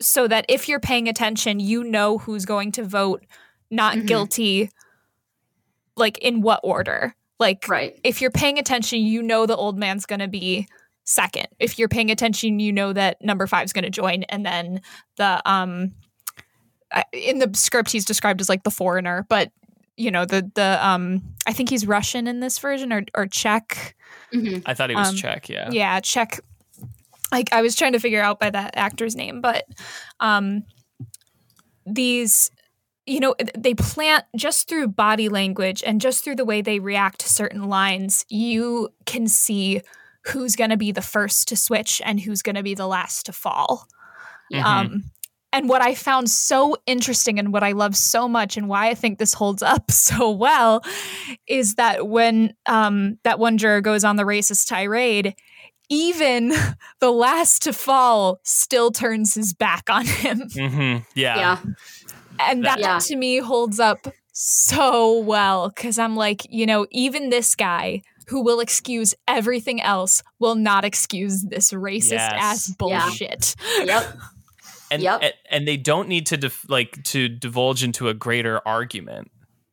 so 0.00 0.26
that 0.28 0.46
if 0.48 0.68
you're 0.68 0.80
paying 0.80 1.08
attention, 1.08 1.60
you 1.60 1.84
know 1.84 2.18
who's 2.18 2.44
going 2.44 2.72
to 2.72 2.82
vote 2.84 3.24
not 3.70 3.96
Mhm. 3.96 4.06
guilty, 4.06 4.70
like 5.96 6.18
in 6.18 6.40
what 6.40 6.60
order. 6.62 7.14
Like 7.38 7.68
right. 7.68 7.98
if 8.04 8.20
you're 8.20 8.30
paying 8.30 8.58
attention, 8.58 9.00
you 9.00 9.22
know 9.22 9.46
the 9.46 9.56
old 9.56 9.78
man's 9.78 10.06
going 10.06 10.20
to 10.20 10.28
be 10.28 10.66
second. 11.04 11.48
If 11.58 11.78
you're 11.78 11.88
paying 11.88 12.10
attention, 12.10 12.60
you 12.60 12.72
know 12.72 12.92
that 12.92 13.22
number 13.22 13.46
five 13.46 13.64
is 13.64 13.72
going 13.72 13.84
to 13.84 13.90
join, 13.90 14.24
and 14.24 14.44
then 14.44 14.82
the 15.16 15.40
um, 15.50 15.92
in 17.12 17.38
the 17.38 17.50
script 17.54 17.90
he's 17.92 18.04
described 18.04 18.40
as 18.40 18.48
like 18.48 18.62
the 18.64 18.70
foreigner, 18.70 19.26
but 19.28 19.50
you 19.96 20.10
know 20.10 20.24
the 20.24 20.50
the 20.54 20.78
um, 20.86 21.22
I 21.46 21.52
think 21.52 21.68
he's 21.70 21.86
Russian 21.86 22.26
in 22.26 22.40
this 22.40 22.58
version 22.58 22.92
or 22.92 23.02
or 23.14 23.26
Czech. 23.26 23.94
Mhm. 24.32 24.62
I 24.66 24.74
thought 24.74 24.90
he 24.90 24.96
was 24.96 25.10
Um, 25.10 25.16
Czech, 25.16 25.48
yeah. 25.48 25.68
Yeah, 25.70 26.00
Czech. 26.00 26.40
Like 27.32 27.52
I 27.52 27.62
was 27.62 27.76
trying 27.76 27.92
to 27.92 28.00
figure 28.00 28.22
out 28.22 28.40
by 28.40 28.50
that 28.50 28.76
actor's 28.76 29.14
name, 29.14 29.40
but 29.40 29.64
um, 30.20 30.64
these 31.86 32.50
you 33.06 33.18
know 33.20 33.34
they 33.56 33.74
plant 33.74 34.24
just 34.36 34.68
through 34.68 34.86
body 34.88 35.28
language 35.28 35.82
and 35.86 36.00
just 36.00 36.22
through 36.24 36.36
the 36.36 36.44
way 36.44 36.60
they 36.62 36.78
react 36.78 37.20
to 37.20 37.28
certain 37.28 37.64
lines 37.68 38.24
you 38.28 38.88
can 39.06 39.26
see 39.26 39.80
who's 40.26 40.54
going 40.54 40.70
to 40.70 40.76
be 40.76 40.92
the 40.92 41.00
first 41.02 41.48
to 41.48 41.56
switch 41.56 42.00
and 42.04 42.20
who's 42.20 42.42
going 42.42 42.54
to 42.56 42.62
be 42.62 42.74
the 42.74 42.86
last 42.86 43.24
to 43.26 43.32
fall 43.32 43.88
Mhm. 44.52 44.64
um, 44.64 45.04
and 45.52 45.68
what 45.68 45.82
I 45.82 45.94
found 45.94 46.30
so 46.30 46.76
interesting 46.86 47.38
and 47.38 47.52
what 47.52 47.62
I 47.62 47.72
love 47.72 47.96
so 47.96 48.28
much 48.28 48.56
and 48.56 48.68
why 48.68 48.88
I 48.88 48.94
think 48.94 49.18
this 49.18 49.34
holds 49.34 49.62
up 49.62 49.90
so 49.90 50.30
well 50.30 50.82
is 51.46 51.74
that 51.74 52.06
when 52.08 52.54
um, 52.66 53.18
that 53.24 53.38
one 53.38 53.58
juror 53.58 53.80
goes 53.80 54.04
on 54.04 54.16
the 54.16 54.22
racist 54.24 54.68
tirade, 54.68 55.34
even 55.88 56.52
the 57.00 57.10
last 57.10 57.62
to 57.64 57.72
fall 57.72 58.40
still 58.44 58.90
turns 58.90 59.34
his 59.34 59.52
back 59.52 59.90
on 59.90 60.06
him. 60.06 60.42
Mhm. 60.54 61.04
Yeah. 61.14 61.36
Yeah. 61.36 61.58
And 62.38 62.64
that 62.64 62.78
Yeah. 62.78 62.98
to 63.00 63.16
me 63.16 63.38
holds 63.38 63.80
up 63.80 64.06
so 64.32 65.18
well 65.18 65.68
because 65.68 65.98
I'm 65.98 66.16
like, 66.16 66.46
you 66.48 66.64
know, 66.64 66.86
even 66.90 67.28
this 67.30 67.54
guy 67.54 68.02
who 68.28 68.42
will 68.44 68.60
excuse 68.60 69.12
everything 69.26 69.82
else 69.82 70.22
will 70.38 70.54
not 70.54 70.84
excuse 70.84 71.42
this 71.42 71.72
racist 71.72 72.12
Yes. 72.12 72.32
ass 72.36 72.68
Yeah. 72.68 72.74
bullshit. 72.78 73.56
Yep. 73.84 74.18
And, 74.90 75.02
Yep. 75.02 75.20
and 75.22 75.32
and 75.50 75.68
they 75.68 75.76
don't 75.76 76.08
need 76.08 76.26
to 76.26 76.36
dif- 76.36 76.68
like 76.68 77.02
to 77.04 77.28
divulge 77.28 77.82
into 77.84 78.08
a 78.08 78.14
greater 78.14 78.60
argument. 78.66 79.30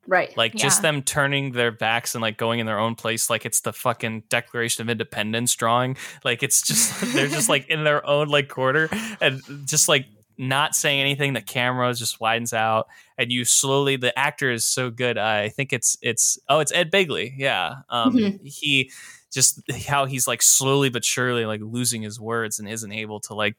Right. 0.10 0.36
Like 0.38 0.56
just 0.56 0.82
them 0.82 1.02
turning 1.02 1.52
their 1.52 1.72
backs 1.72 2.16
and 2.16 2.22
like 2.22 2.38
going 2.38 2.60
in 2.60 2.66
their 2.66 2.80
own 2.80 2.96
place 2.96 3.30
like 3.30 3.46
it's 3.46 3.60
the 3.60 3.74
fucking 3.74 4.24
Declaration 4.30 4.82
of 4.84 4.90
Independence 4.90 5.54
drawing. 5.56 5.98
Like 6.24 6.44
it's 6.44 6.62
just 6.62 7.02
they're 7.14 7.28
just 7.28 7.50
like 7.50 7.68
in 7.68 7.84
their 7.84 8.06
own 8.06 8.30
like 8.30 8.48
quarter 8.48 8.90
and 9.20 9.42
just 9.66 9.90
like 9.90 10.06
not 10.38 10.76
saying 10.76 11.02
anything. 11.02 11.34
The 11.34 11.42
camera 11.42 11.94
just 11.94 12.22
widens 12.22 12.54
out 12.54 12.88
and 13.18 13.32
you 13.34 13.44
slowly 13.44 13.98
the 13.98 14.18
actor 14.18 14.50
is 14.50 14.64
so 14.64 14.90
good. 14.92 15.18
I 15.18 15.50
think 15.50 15.74
it's 15.74 15.98
it's 16.02 16.38
oh 16.48 16.60
it's 16.60 16.72
Ed 16.72 16.90
Begley. 16.90 17.34
Yeah. 17.36 17.78
Um 17.90 18.14
Mhm. 18.16 18.40
he 18.48 18.92
just 19.34 19.62
how 19.90 20.06
he's 20.06 20.26
like 20.26 20.42
slowly 20.42 20.90
but 20.90 21.04
surely 21.04 21.46
like 21.46 21.60
losing 21.62 22.02
his 22.02 22.18
words 22.18 22.60
and 22.60 22.70
isn't 22.70 22.94
able 22.94 23.20
to 23.20 23.34
like 23.34 23.58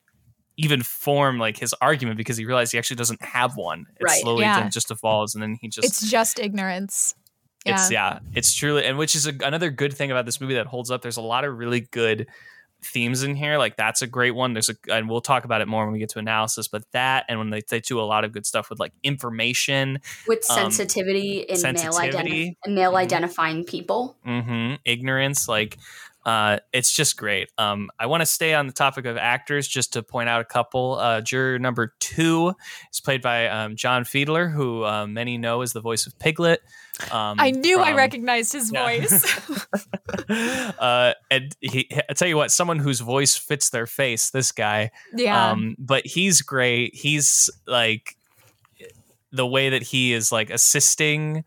even 0.61 0.82
form 0.82 1.38
like 1.38 1.56
his 1.56 1.72
argument 1.80 2.16
because 2.18 2.36
he 2.36 2.44
realized 2.44 2.72
he 2.72 2.78
actually 2.78 2.96
doesn't 2.96 3.22
have 3.22 3.56
one. 3.56 3.86
It 3.98 4.04
Right. 4.04 4.20
slowly 4.20 4.42
Yeah. 4.42 4.61
then 4.61 4.70
just 4.72 4.90
evolves 4.90 5.34
and 5.34 5.42
then 5.42 5.56
he 5.61 5.68
just 5.68 5.86
It's 5.86 6.11
just 6.11 6.38
ignorance. 6.38 7.14
Yeah. 7.64 7.74
it's 7.74 7.90
yeah, 7.90 8.18
it's 8.34 8.54
truly, 8.54 8.84
and 8.84 8.98
which 8.98 9.14
is 9.14 9.26
a, 9.26 9.32
another 9.44 9.70
good 9.70 9.92
thing 9.94 10.11
about 10.11 10.26
this 10.26 10.40
movie 10.40 10.54
that 10.54 10.66
holds 10.66 10.90
up. 10.90 11.00
There's 11.02 11.16
a 11.16 11.22
lot 11.22 11.44
of 11.44 11.56
really 11.59 11.80
good 11.92 12.26
themes 12.80 13.24
in 13.24 13.34
here. 13.34 13.59
Like 13.59 13.76
that's 13.76 14.02
a 14.02 14.06
great 14.06 14.30
one. 14.32 14.52
There's 14.52 14.68
a, 14.68 14.74
and 14.92 15.09
we'll 15.09 15.20
talk 15.20 15.44
about 15.44 15.61
it 15.61 15.66
more 15.68 15.84
when 15.84 15.92
we 15.92 15.98
get 15.98 16.09
to 16.11 16.18
analysis. 16.20 16.68
But 16.68 16.84
that, 16.92 17.24
and 17.28 17.38
when 17.38 17.50
they, 17.50 17.61
they 17.68 17.80
do 17.80 18.00
a 18.00 18.02
lot 18.02 18.24
of 18.24 18.32
good 18.32 18.46
stuff 18.46 18.70
with 18.70 18.78
like 18.78 18.92
information, 19.02 19.98
With 20.26 20.44
Um, 20.50 20.56
sensitivity 20.56 21.40
in 21.40 21.61
male, 21.61 21.74
sensitivity. 21.74 22.56
identi- 22.66 22.72
male 22.74 22.92
Mhm. 22.92 22.96
identifying 22.98 23.64
people. 23.64 24.16
mm-hmm. 24.26 24.74
ignorance, 24.84 25.48
like. 25.48 25.76
Uh, 26.28 26.58
it's 26.74 26.92
just 26.94 27.16
great. 27.16 27.48
Um, 27.56 27.88
I 27.98 28.04
want 28.04 28.20
to 28.20 28.26
stay 28.26 28.52
on 28.52 28.66
the 28.66 28.72
topic 28.74 29.06
of 29.06 29.16
actors 29.16 29.66
just 29.66 29.94
to 29.94 30.02
point 30.02 30.28
out 30.28 30.42
a 30.42 30.44
couple. 30.44 30.96
Uh, 30.96 31.22
juror 31.22 31.58
number 31.58 31.94
two 32.00 32.52
is 32.92 33.00
played 33.00 33.22
by 33.22 33.46
um, 33.48 33.76
John 33.76 34.04
Fiedler, 34.04 34.52
who 34.52 34.84
uh, 34.84 35.06
many 35.06 35.38
know 35.38 35.62
as 35.62 35.72
the 35.72 35.80
voice 35.80 36.06
of 36.06 36.18
Piglet. 36.18 36.60
Um, 37.10 37.36
I 37.40 37.50
knew 37.52 37.80
I 37.80 37.92
recognized 37.94 38.52
his 38.52 38.70
Yeah. 38.70 38.84
voice. 38.84 39.24
uh, 40.78 41.14
and 41.30 41.56
he, 41.62 41.88
I 42.10 42.12
tell 42.12 42.28
you 42.28 42.36
what, 42.36 42.50
someone 42.50 42.78
whose 42.78 43.00
voice 43.00 43.34
fits 43.34 43.70
their 43.70 43.86
face, 43.86 44.28
this 44.28 44.52
guy. 44.52 44.90
yeah. 45.14 45.52
Um, 45.52 45.76
but 45.78 46.06
he's 46.06 46.42
great. 46.42 46.94
He's 46.94 47.48
like 47.66 48.16
the 49.32 49.46
way 49.46 49.70
that 49.70 49.82
he 49.82 50.12
is 50.12 50.30
like 50.30 50.50
assisting 50.50 51.44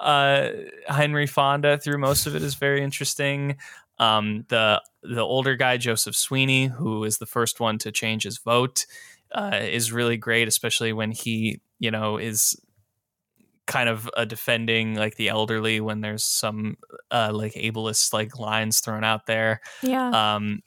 uh 0.00 0.48
Henry 0.88 1.26
Fonda 1.28 1.78
through 1.78 1.98
most 1.98 2.26
of 2.26 2.34
it 2.34 2.42
is 2.42 2.54
very 2.56 2.82
interesting. 2.82 3.56
Um, 4.02 4.46
the 4.48 4.82
the 5.02 5.20
older 5.20 5.56
guy 5.56 5.76
Joseph 5.76 6.16
Sweeney, 6.16 6.66
who 6.66 7.04
is 7.04 7.18
the 7.18 7.26
first 7.26 7.60
one 7.60 7.78
to 7.78 7.92
change 7.92 8.24
his 8.24 8.38
vote, 8.38 8.86
uh, 9.32 9.60
is 9.62 9.92
really 9.92 10.16
great, 10.16 10.48
especially 10.48 10.92
when 10.92 11.12
he 11.12 11.60
you 11.78 11.90
know 11.90 12.16
is 12.16 12.56
kind 13.66 13.88
of 13.88 14.10
uh, 14.16 14.24
defending 14.24 14.94
like 14.94 15.16
the 15.16 15.28
elderly 15.28 15.80
when 15.80 16.00
there's 16.00 16.24
some 16.24 16.76
uh, 17.10 17.30
like 17.32 17.52
ableist 17.54 18.12
like 18.12 18.38
lines 18.38 18.80
thrown 18.80 19.04
out 19.04 19.26
there 19.26 19.60
yeah. 19.82 20.34
um 20.34 20.60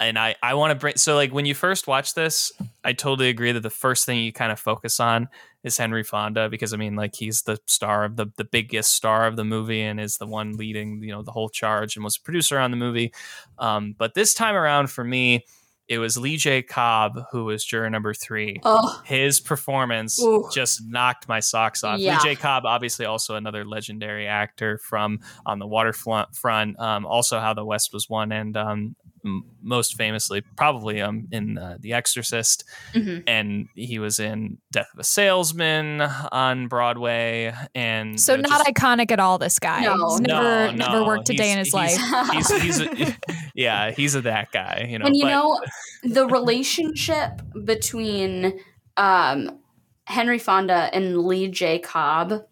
and 0.00 0.18
i 0.18 0.34
i 0.42 0.54
want 0.54 0.70
to 0.70 0.74
bring 0.74 0.96
so 0.96 1.14
like 1.14 1.32
when 1.32 1.46
you 1.46 1.54
first 1.54 1.86
watch 1.86 2.14
this 2.14 2.52
i 2.84 2.92
totally 2.92 3.28
agree 3.28 3.52
that 3.52 3.60
the 3.62 3.70
first 3.70 4.04
thing 4.06 4.18
you 4.20 4.32
kind 4.32 4.52
of 4.52 4.58
focus 4.58 5.00
on 5.00 5.28
is 5.62 5.76
henry 5.76 6.02
fonda 6.02 6.48
because 6.48 6.72
i 6.72 6.76
mean 6.76 6.94
like 6.96 7.14
he's 7.14 7.42
the 7.42 7.58
star 7.66 8.04
of 8.04 8.16
the 8.16 8.26
the 8.36 8.44
biggest 8.44 8.92
star 8.92 9.26
of 9.26 9.36
the 9.36 9.44
movie 9.44 9.82
and 9.82 10.00
is 10.00 10.18
the 10.18 10.26
one 10.26 10.52
leading 10.52 11.02
you 11.02 11.12
know 11.12 11.22
the 11.22 11.32
whole 11.32 11.48
charge 11.48 11.96
and 11.96 12.04
was 12.04 12.16
a 12.16 12.20
producer 12.20 12.58
on 12.58 12.70
the 12.70 12.76
movie 12.76 13.12
um 13.58 13.94
but 13.98 14.14
this 14.14 14.34
time 14.34 14.54
around 14.54 14.90
for 14.90 15.04
me 15.04 15.44
it 15.88 15.98
was 15.98 16.18
lee 16.18 16.36
j 16.36 16.62
cobb 16.62 17.20
who 17.30 17.44
was 17.44 17.64
juror 17.64 17.88
number 17.88 18.12
three 18.12 18.60
Oh, 18.64 19.00
his 19.04 19.40
performance 19.40 20.20
Ooh. 20.20 20.48
just 20.52 20.82
knocked 20.86 21.28
my 21.28 21.38
socks 21.40 21.84
off. 21.84 22.00
Yeah. 22.00 22.14
Lee 22.14 22.34
J. 22.34 22.34
Cobb, 22.34 22.64
obviously, 22.66 23.06
also 23.06 23.36
another 23.36 23.64
legendary 23.64 24.26
actor 24.26 24.78
from 24.78 25.20
On 25.46 25.60
the 25.60 25.66
Waterfront. 25.66 26.34
Front, 26.34 26.78
um, 26.80 27.06
also 27.06 27.38
How 27.38 27.54
the 27.54 27.64
West 27.64 27.92
Was 27.92 28.10
Won, 28.10 28.32
and 28.32 28.56
um, 28.56 28.96
m- 29.26 29.44
most 29.60 29.96
famously, 29.96 30.42
probably 30.56 31.00
um, 31.02 31.28
in 31.32 31.58
uh, 31.58 31.76
The 31.80 31.92
Exorcist. 31.92 32.64
mhm. 32.94 33.24
And 33.26 33.68
he 33.74 33.98
was 33.98 34.18
in 34.18 34.58
Death 34.72 34.88
of 34.94 35.00
a 35.00 35.04
Salesman 35.04 36.00
on 36.00 36.68
Broadway. 36.68 37.52
And 37.74 38.18
so 38.20 38.34
you 38.36 38.42
know, 38.42 38.48
not 38.48 38.64
just- 38.66 38.70
iconic 38.76 39.10
at 39.10 39.20
all. 39.20 39.38
This 39.38 39.58
guy. 39.58 39.82
No. 39.82 39.94
He's 40.10 40.20
never 40.20 40.72
No, 40.72 40.72
never 40.72 41.04
worked 41.04 41.28
a 41.30 41.34
day 41.34 41.50
in 41.50 41.58
he's- 41.58 41.66
his 41.66 41.74
life. 41.74 42.30
he's- 42.32 42.62
he's, 42.62 42.78
he's 42.80 42.80
a, 42.80 43.16
yeah, 43.54 43.90
he's 43.90 44.14
a 44.14 44.20
that 44.22 44.52
guy. 44.52 44.86
You 44.88 44.98
know, 44.98 45.06
and 45.06 45.16
you 45.16 45.24
but- 45.24 45.30
know 45.30 45.60
the 46.04 46.26
relationship 46.26 47.42
between 47.64 48.60
um, 48.96 49.58
Henry 50.04 50.38
Fonda 50.38 50.88
and 50.92 51.18
Lee 51.26 51.48
J. 51.48 51.78
Cobb 51.80 52.44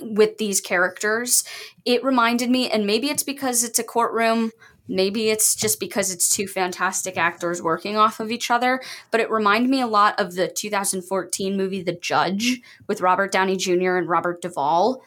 with 0.00 0.36
these 0.38 0.60
characters, 0.60 1.42
it 1.86 2.04
reminded 2.04 2.50
me, 2.50 2.70
and 2.70 2.86
maybe 2.86 3.08
it's 3.08 3.22
because 3.22 3.64
it's 3.64 3.78
a 3.78 3.82
courtroom, 3.84 4.52
maybe 4.88 5.30
it's 5.30 5.54
just 5.54 5.80
because 5.80 6.10
it's 6.10 6.28
two 6.28 6.46
fantastic 6.46 7.16
actors 7.16 7.62
working 7.62 7.96
off 7.96 8.20
of 8.20 8.30
each 8.30 8.50
other, 8.50 8.80
but 9.10 9.20
it 9.20 9.30
reminded 9.30 9.70
me 9.70 9.80
a 9.80 9.86
lot 9.86 10.18
of 10.20 10.34
the 10.34 10.48
2014 10.48 11.56
movie 11.56 11.82
The 11.82 11.92
Judge 11.92 12.60
with 12.86 13.00
Robert 13.00 13.32
Downey 13.32 13.56
Jr. 13.56 13.96
and 13.96 14.08
Robert 14.08 14.42
Duvall. 14.42 15.02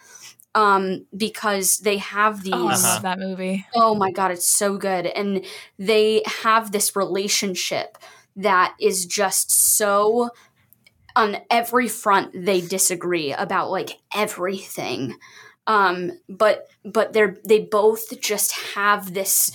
Um, 0.55 1.05
because 1.15 1.77
they 1.77 1.97
have 1.97 2.43
these 2.43 2.53
Oh, 2.55 2.67
I 2.67 2.75
love 2.75 3.03
that 3.03 3.19
movie. 3.19 3.67
Oh 3.75 3.93
my 3.93 4.11
god, 4.11 4.31
it's 4.31 4.49
so 4.49 4.77
good. 4.77 5.05
And 5.05 5.45
they 5.77 6.23
have 6.25 6.71
this 6.71 6.95
relationship 6.95 7.97
that 8.35 8.75
is 8.79 9.05
just 9.05 9.51
so 9.51 10.31
on 11.15 11.37
every 11.51 11.87
front 11.87 12.31
they 12.33 12.61
disagree 12.61 13.33
about 13.33 13.69
like 13.69 13.99
everything 14.15 15.17
um 15.69 16.11
but 16.27 16.67
but 16.83 17.13
they're 17.13 17.37
they 17.45 17.59
both 17.59 18.19
just 18.19 18.51
have 18.75 19.13
this 19.13 19.51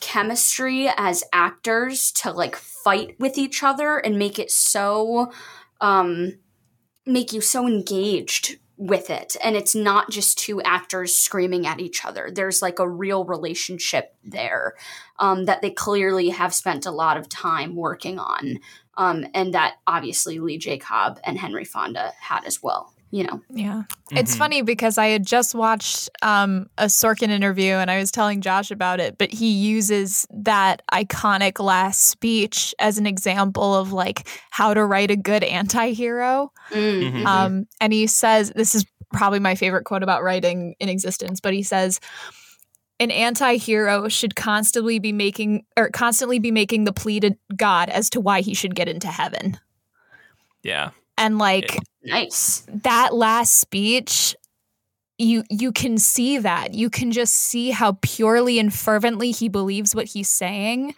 chemistry 0.00 0.90
as 0.98 1.24
actors 1.32 2.12
to 2.12 2.30
like 2.30 2.56
fight 2.56 3.16
with 3.18 3.38
each 3.38 3.62
other 3.62 3.96
and 3.96 4.18
make 4.18 4.38
it 4.38 4.50
so 4.50 5.32
um 5.80 6.34
make 7.06 7.32
you 7.32 7.40
so 7.40 7.66
engaged 7.66 8.58
with 8.76 9.08
it. 9.08 9.36
And 9.42 9.54
it's 9.54 9.74
not 9.74 10.10
just 10.10 10.36
two 10.36 10.60
actors 10.62 11.14
screaming 11.14 11.64
at 11.66 11.78
each 11.78 12.04
other. 12.04 12.30
There's 12.32 12.60
like 12.60 12.80
a 12.80 12.88
real 12.88 13.24
relationship 13.24 14.16
there 14.24 14.74
um, 15.18 15.44
that 15.44 15.62
they 15.62 15.70
clearly 15.70 16.30
have 16.30 16.52
spent 16.52 16.86
a 16.86 16.90
lot 16.90 17.16
of 17.16 17.28
time 17.28 17.76
working 17.76 18.18
on 18.18 18.58
um, 18.96 19.26
and 19.34 19.54
that 19.54 19.76
obviously 19.86 20.38
lee 20.38 20.58
j 20.58 20.78
cobb 20.78 21.20
and 21.24 21.38
henry 21.38 21.64
fonda 21.64 22.12
had 22.20 22.44
as 22.44 22.62
well 22.62 22.93
you 23.14 23.22
know 23.24 23.40
Yeah. 23.50 23.82
It's 24.10 24.34
Mhm. 24.34 24.38
funny 24.38 24.62
because 24.62 24.98
I 24.98 25.06
had 25.08 25.24
just 25.26 25.54
watched 25.54 26.10
um, 26.22 26.68
a 26.78 26.86
Sorkin 26.86 27.30
interview 27.30 27.74
and 27.74 27.90
I 27.90 27.98
was 27.98 28.10
telling 28.10 28.40
Josh 28.40 28.70
about 28.70 28.98
it, 29.00 29.18
but 29.18 29.32
he 29.32 29.50
uses 29.52 30.26
that 30.30 30.82
iconic 30.92 31.58
last 31.60 32.02
speech 32.02 32.74
as 32.78 32.98
an 32.98 33.06
example 33.06 33.74
of 33.74 33.92
like 33.92 34.26
how 34.50 34.74
to 34.74 34.84
write 34.84 35.10
a 35.10 35.16
good 35.16 35.44
anti 35.44 35.92
hero. 35.92 36.50
Mm, 36.70 37.00
Mhm. 37.02 37.12
mhm. 37.22 37.26
Um, 37.26 37.66
and 37.80 37.92
he 37.92 38.06
says, 38.06 38.52
this 38.56 38.74
is 38.74 38.84
probably 39.12 39.38
my 39.38 39.54
favorite 39.54 39.84
quote 39.84 40.02
about 40.02 40.22
writing 40.24 40.74
in 40.80 40.88
existence, 40.88 41.40
but 41.40 41.54
he 41.54 41.62
says, 41.62 42.00
an 43.00 43.10
anti-hero 43.10 44.08
should 44.08 44.34
constantly 44.36 44.98
be 45.00 45.12
making 45.12 45.64
or 45.76 45.90
constantly 45.90 46.38
be 46.38 46.50
making 46.52 46.84
the 46.84 46.92
plea 46.92 47.20
to 47.20 47.36
God 47.56 47.88
as 47.90 48.08
to 48.10 48.20
why 48.20 48.40
he 48.40 48.54
should 48.54 48.74
get 48.74 48.88
into 48.88 49.08
heaven. 49.08 49.58
Yeah. 50.62 50.90
And 51.18 51.38
like 51.38 51.76
nice. 52.04 52.66
That 52.68 53.14
last 53.14 53.58
speech 53.58 54.36
you 55.16 55.44
you 55.48 55.70
can 55.72 55.96
see 55.98 56.38
that. 56.38 56.74
You 56.74 56.90
can 56.90 57.12
just 57.12 57.34
see 57.34 57.70
how 57.70 57.98
purely 58.02 58.58
and 58.58 58.74
fervently 58.74 59.30
he 59.30 59.48
believes 59.48 59.94
what 59.94 60.06
he's 60.06 60.28
saying. 60.28 60.94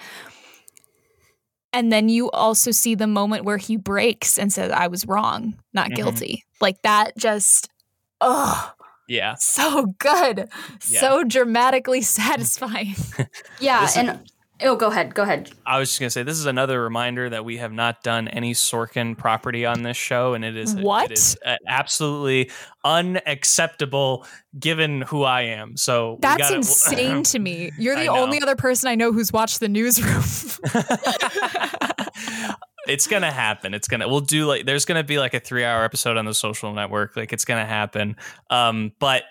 And 1.73 1.93
then 1.93 2.09
you 2.09 2.31
also 2.31 2.71
see 2.71 2.95
the 2.95 3.07
moment 3.07 3.45
where 3.45 3.59
he 3.59 3.77
breaks 3.77 4.39
and 4.39 4.51
says 4.53 4.71
i 4.73 4.87
was 4.87 5.07
wrong 5.07 5.55
not 5.75 5.91
Mhm. 5.91 5.97
guilty. 5.97 6.45
Like 6.61 6.81
that 6.83 7.17
just 7.19 7.69
oh 8.23 8.73
Yeah. 9.09 9.35
so 9.39 9.95
good. 9.99 10.49
Yeah. 10.89 11.01
so 11.01 11.23
dramatically 11.25 12.01
satisfying. 12.21 12.95
Yeah 13.61 13.83
This 13.83 13.91
is- 13.91 13.97
and 13.99 14.21
oh 14.63 14.77
go 14.77 14.89
ahead 14.89 15.15
go 15.15 15.23
ahead 15.23 15.51
I 15.67 15.79
was 15.79 15.89
just 15.91 16.01
gonna 16.01 16.11
say 16.11 16.23
this 16.23 16.39
is 16.39 16.47
another 16.47 16.83
reminder 16.83 17.29
that 17.31 17.45
we 17.45 17.59
have 17.59 17.73
not 17.73 18.03
done 18.03 18.29
any 18.29 18.55
Sorkin 18.55 19.17
property 19.17 19.67
on 19.67 19.83
this 19.83 19.97
show, 19.97 20.35
and 20.35 20.45
it 20.45 20.57
is 20.57 20.75
What? 20.75 21.11
It 21.11 21.19
is 21.19 21.39
uh, 21.45 21.57
absolutely 21.67 22.51
unacceptable 22.85 24.27
given 24.59 25.03
who 25.03 25.23
I 25.25 25.43
am. 25.43 25.77
So 25.77 26.19
that's 26.21 26.43
gotta- 26.43 26.57
insane 26.57 27.23
to 27.25 27.39
me 27.39 27.73
you're 27.79 27.97
the 27.97 28.09
only 28.09 28.41
other 28.41 28.57
person 28.57 28.89
i 28.89 28.95
know 28.95 29.13
who's 29.13 29.33
watched 29.33 29.61
the 29.61 29.69
newsroom 29.69 30.23
it's 32.89 33.07
gonna 33.07 33.33
happen. 33.33 33.75
It's 33.75 33.89
gonna. 33.89 34.09
We'll 34.09 34.21
do 34.21 34.47
like. 34.47 34.67
There's 34.67 34.85
gonna 34.85 35.05
be 35.05 35.19
like 35.19 35.35
a 35.35 35.41
three 35.41 35.65
hour 35.65 35.85
episode 35.85 36.17
on 36.17 36.25
the 36.25 36.35
social 36.35 36.73
network. 36.73 37.17
Like 37.17 37.33
it's 37.33 37.45
gonna 37.45 37.67
happen. 37.67 38.17
Um, 38.51 38.93
but 38.99 39.25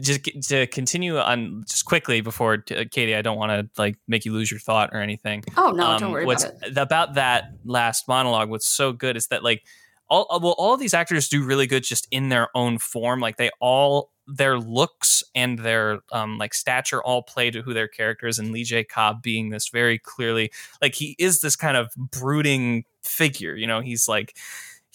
just 0.00 0.24
to 0.48 0.66
continue 0.66 1.18
on 1.18 1.64
just 1.68 1.84
quickly 1.84 2.20
before 2.20 2.64
uh, 2.70 2.84
Katie, 2.90 3.14
I 3.14 3.22
don't 3.22 3.38
want 3.38 3.50
to 3.50 3.80
like 3.80 3.96
make 4.06 4.24
you 4.24 4.32
lose 4.32 4.50
your 4.50 4.60
thought 4.60 4.90
or 4.92 5.00
anything. 5.00 5.44
oh 5.56 5.70
no 5.70 5.86
um, 5.86 6.00
don't 6.00 6.12
worry 6.12 6.26
what's 6.26 6.44
about 6.44 6.62
it 6.66 6.76
about 6.78 7.14
that 7.14 7.52
last 7.64 8.06
monologue 8.08 8.50
what's 8.50 8.66
so 8.66 8.92
good 8.92 9.16
is 9.16 9.28
that 9.28 9.42
like 9.42 9.64
all 10.08 10.26
well 10.42 10.54
all 10.58 10.74
of 10.74 10.80
these 10.80 10.94
actors 10.94 11.28
do 11.28 11.44
really 11.44 11.66
good 11.66 11.82
just 11.82 12.06
in 12.10 12.28
their 12.28 12.48
own 12.54 12.78
form 12.78 13.20
like 13.20 13.36
they 13.36 13.50
all 13.60 14.10
their 14.28 14.58
looks 14.58 15.22
and 15.34 15.60
their 15.60 16.00
um 16.12 16.36
like 16.38 16.52
stature 16.52 17.02
all 17.02 17.22
play 17.22 17.50
to 17.50 17.62
who 17.62 17.72
their 17.72 17.88
character 17.88 18.26
is 18.26 18.38
and 18.38 18.52
lee 18.52 18.64
j 18.64 18.84
cobb 18.84 19.22
being 19.22 19.50
this 19.50 19.68
very 19.68 19.98
clearly 19.98 20.50
like 20.82 20.94
he 20.94 21.16
is 21.18 21.40
this 21.40 21.56
kind 21.56 21.76
of 21.76 21.90
brooding 21.96 22.84
figure 23.02 23.54
you 23.56 23.66
know 23.66 23.80
he's 23.80 24.08
like 24.08 24.36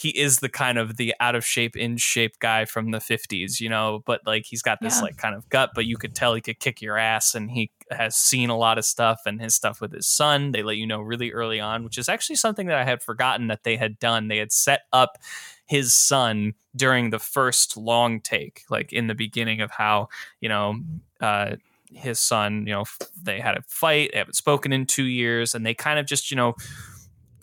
he 0.01 0.09
is 0.09 0.37
the 0.39 0.49
kind 0.49 0.77
of 0.77 0.97
the 0.97 1.13
out 1.19 1.35
of 1.35 1.45
shape 1.45 1.75
in 1.75 1.97
shape 1.97 2.39
guy 2.39 2.65
from 2.65 2.91
the 2.91 2.97
50s 2.99 3.59
you 3.59 3.69
know 3.69 4.01
but 4.05 4.21
like 4.25 4.45
he's 4.45 4.61
got 4.61 4.79
this 4.81 4.97
Yeah. 4.97 5.03
like 5.03 5.17
kind 5.17 5.35
of 5.35 5.47
gut 5.49 5.71
but 5.75 5.85
you 5.85 5.97
could 5.97 6.15
tell 6.15 6.33
he 6.33 6.41
could 6.41 6.59
kick 6.59 6.81
your 6.81 6.97
ass 6.97 7.35
and 7.35 7.51
he 7.51 7.71
has 7.91 8.15
seen 8.15 8.49
a 8.49 8.57
lot 8.57 8.77
of 8.77 8.85
stuff 8.85 9.21
and 9.25 9.41
his 9.41 9.53
stuff 9.53 9.81
with 9.81 9.91
his 9.91 10.07
son. 10.07 10.51
They 10.53 10.63
let 10.63 10.77
you 10.77 10.87
know 10.87 11.01
really 11.01 11.31
early 11.31 11.59
on 11.59 11.83
which 11.83 11.97
is 11.97 12.07
actually 12.09 12.37
something 12.37 12.67
that 12.67 12.77
i 12.77 12.85
had 12.85 13.03
forgotten 13.03 13.47
that 13.47 13.63
they 13.63 13.75
had 13.75 13.99
done. 13.99 14.27
They 14.29 14.37
had 14.37 14.51
set 14.53 14.81
up 14.93 15.17
his 15.65 15.93
son 15.93 16.53
during 16.75 17.09
the 17.09 17.19
first 17.19 17.75
long 17.75 18.21
take 18.21 18.63
like 18.69 18.93
in 18.93 19.07
the 19.07 19.15
beginning 19.15 19.59
of 19.61 19.71
how 19.71 20.07
you 20.39 20.47
know 20.49 20.75
uh 21.19 21.55
his 21.93 22.17
son 22.21 22.65
you 22.65 22.73
know 22.73 22.85
they 23.21 23.41
had 23.41 23.57
a 23.57 23.61
fight 23.67 24.09
they 24.13 24.17
haven't 24.19 24.35
spoken 24.35 24.71
in 24.71 24.85
two 24.85 25.03
years 25.03 25.53
and 25.53 25.65
they 25.65 25.73
kind 25.73 25.99
of 25.99 26.05
just 26.05 26.31
you 26.31 26.37
know 26.37 26.55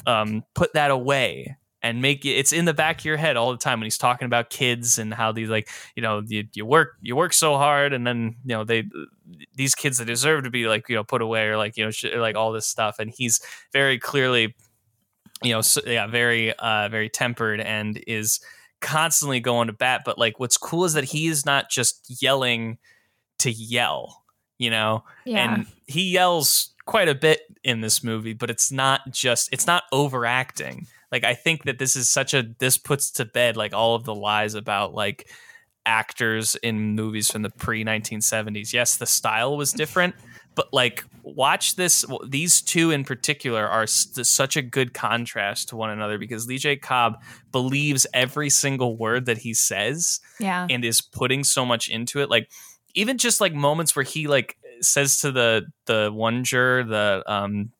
um 0.06 0.42
put 0.54 0.72
that 0.72 0.90
away 0.90 1.57
and 1.82 2.02
make 2.02 2.24
it 2.24 2.30
it's 2.30 2.52
in 2.52 2.64
the 2.64 2.74
back 2.74 3.00
of 3.00 3.04
your 3.04 3.16
head 3.16 3.36
all 3.36 3.52
the 3.52 3.58
time 3.58 3.78
when 3.78 3.86
he's 3.86 3.98
talking 3.98 4.26
about 4.26 4.50
kids 4.50 4.98
and 4.98 5.14
how 5.14 5.30
these 5.30 5.48
like 5.48 5.68
you 5.94 6.02
know 6.02 6.22
you, 6.26 6.44
you 6.54 6.66
work 6.66 6.96
you 7.00 7.14
work 7.14 7.32
so 7.32 7.56
hard 7.56 7.92
and 7.92 8.06
then 8.06 8.36
you 8.44 8.54
know 8.54 8.64
they 8.64 8.84
these 9.54 9.74
kids 9.74 9.98
that 9.98 10.06
deserve 10.06 10.44
to 10.44 10.50
be 10.50 10.66
like 10.66 10.88
you 10.88 10.96
know 10.96 11.04
put 11.04 11.22
away 11.22 11.46
or 11.46 11.56
like 11.56 11.76
you 11.76 11.84
know 11.84 11.90
sh- 11.90 12.06
like 12.16 12.36
all 12.36 12.52
this 12.52 12.66
stuff. 12.66 12.98
And 12.98 13.10
he's 13.10 13.40
very 13.72 13.98
clearly 13.98 14.54
you 15.42 15.52
know 15.52 15.60
so, 15.60 15.80
yeah 15.86 16.06
very 16.06 16.52
uh 16.54 16.88
very 16.88 17.08
tempered 17.08 17.60
and 17.60 18.02
is 18.06 18.40
constantly 18.80 19.40
going 19.40 19.68
to 19.68 19.72
bat. 19.72 20.02
But 20.04 20.18
like 20.18 20.40
what's 20.40 20.56
cool 20.56 20.84
is 20.84 20.94
that 20.94 21.04
he 21.04 21.26
is 21.28 21.46
not 21.46 21.70
just 21.70 22.20
yelling 22.22 22.78
to 23.40 23.50
yell 23.50 24.24
you 24.60 24.70
know? 24.70 25.04
Yeah. 25.24 25.54
And 25.54 25.66
he 25.86 26.10
yells 26.10 26.74
quite 26.84 27.08
a 27.08 27.14
bit 27.14 27.42
in 27.62 27.82
this 27.82 28.02
movie 28.02 28.32
but 28.32 28.48
it's 28.48 28.72
not 28.72 29.02
just 29.10 29.48
it's 29.52 29.66
not 29.66 29.82
overacting 29.92 30.86
like 31.12 31.24
i 31.24 31.34
think 31.34 31.64
that 31.64 31.78
this 31.78 31.96
is 31.96 32.08
such 32.08 32.34
a 32.34 32.44
this 32.58 32.78
puts 32.78 33.10
to 33.10 33.24
bed 33.24 33.56
like 33.56 33.72
all 33.72 33.94
of 33.94 34.04
the 34.04 34.14
lies 34.14 34.54
about 34.54 34.94
like 34.94 35.28
actors 35.86 36.54
in 36.56 36.94
movies 36.94 37.30
from 37.30 37.42
the 37.42 37.50
pre 37.50 37.84
1970s 37.84 38.72
yes 38.72 38.96
the 38.96 39.06
style 39.06 39.56
was 39.56 39.72
different 39.72 40.14
but 40.54 40.68
like 40.72 41.04
watch 41.22 41.76
this 41.76 42.04
these 42.26 42.60
two 42.60 42.90
in 42.90 43.04
particular 43.04 43.66
are 43.66 43.84
s- 43.84 44.08
such 44.22 44.56
a 44.56 44.62
good 44.62 44.92
contrast 44.92 45.68
to 45.68 45.76
one 45.76 45.88
another 45.88 46.18
because 46.18 46.46
lee 46.46 46.58
j. 46.58 46.76
Cobb 46.76 47.22
believes 47.52 48.06
every 48.12 48.50
single 48.50 48.96
word 48.96 49.26
that 49.26 49.38
he 49.38 49.54
says 49.54 50.20
yeah. 50.40 50.66
and 50.68 50.84
is 50.84 51.00
putting 51.00 51.44
so 51.44 51.64
much 51.64 51.88
into 51.88 52.20
it. 52.20 52.30
Like 52.30 52.50
even 52.94 53.18
just 53.18 53.40
like 53.40 53.54
moments 53.54 53.94
where 53.94 54.04
he 54.04 54.26
like 54.26 54.56
says 54.80 55.20
to 55.20 55.32
the 55.32 55.66
the 55.86 56.10
one 56.12 56.44
juror 56.44 56.84
the 56.84 57.22
um 57.26 57.70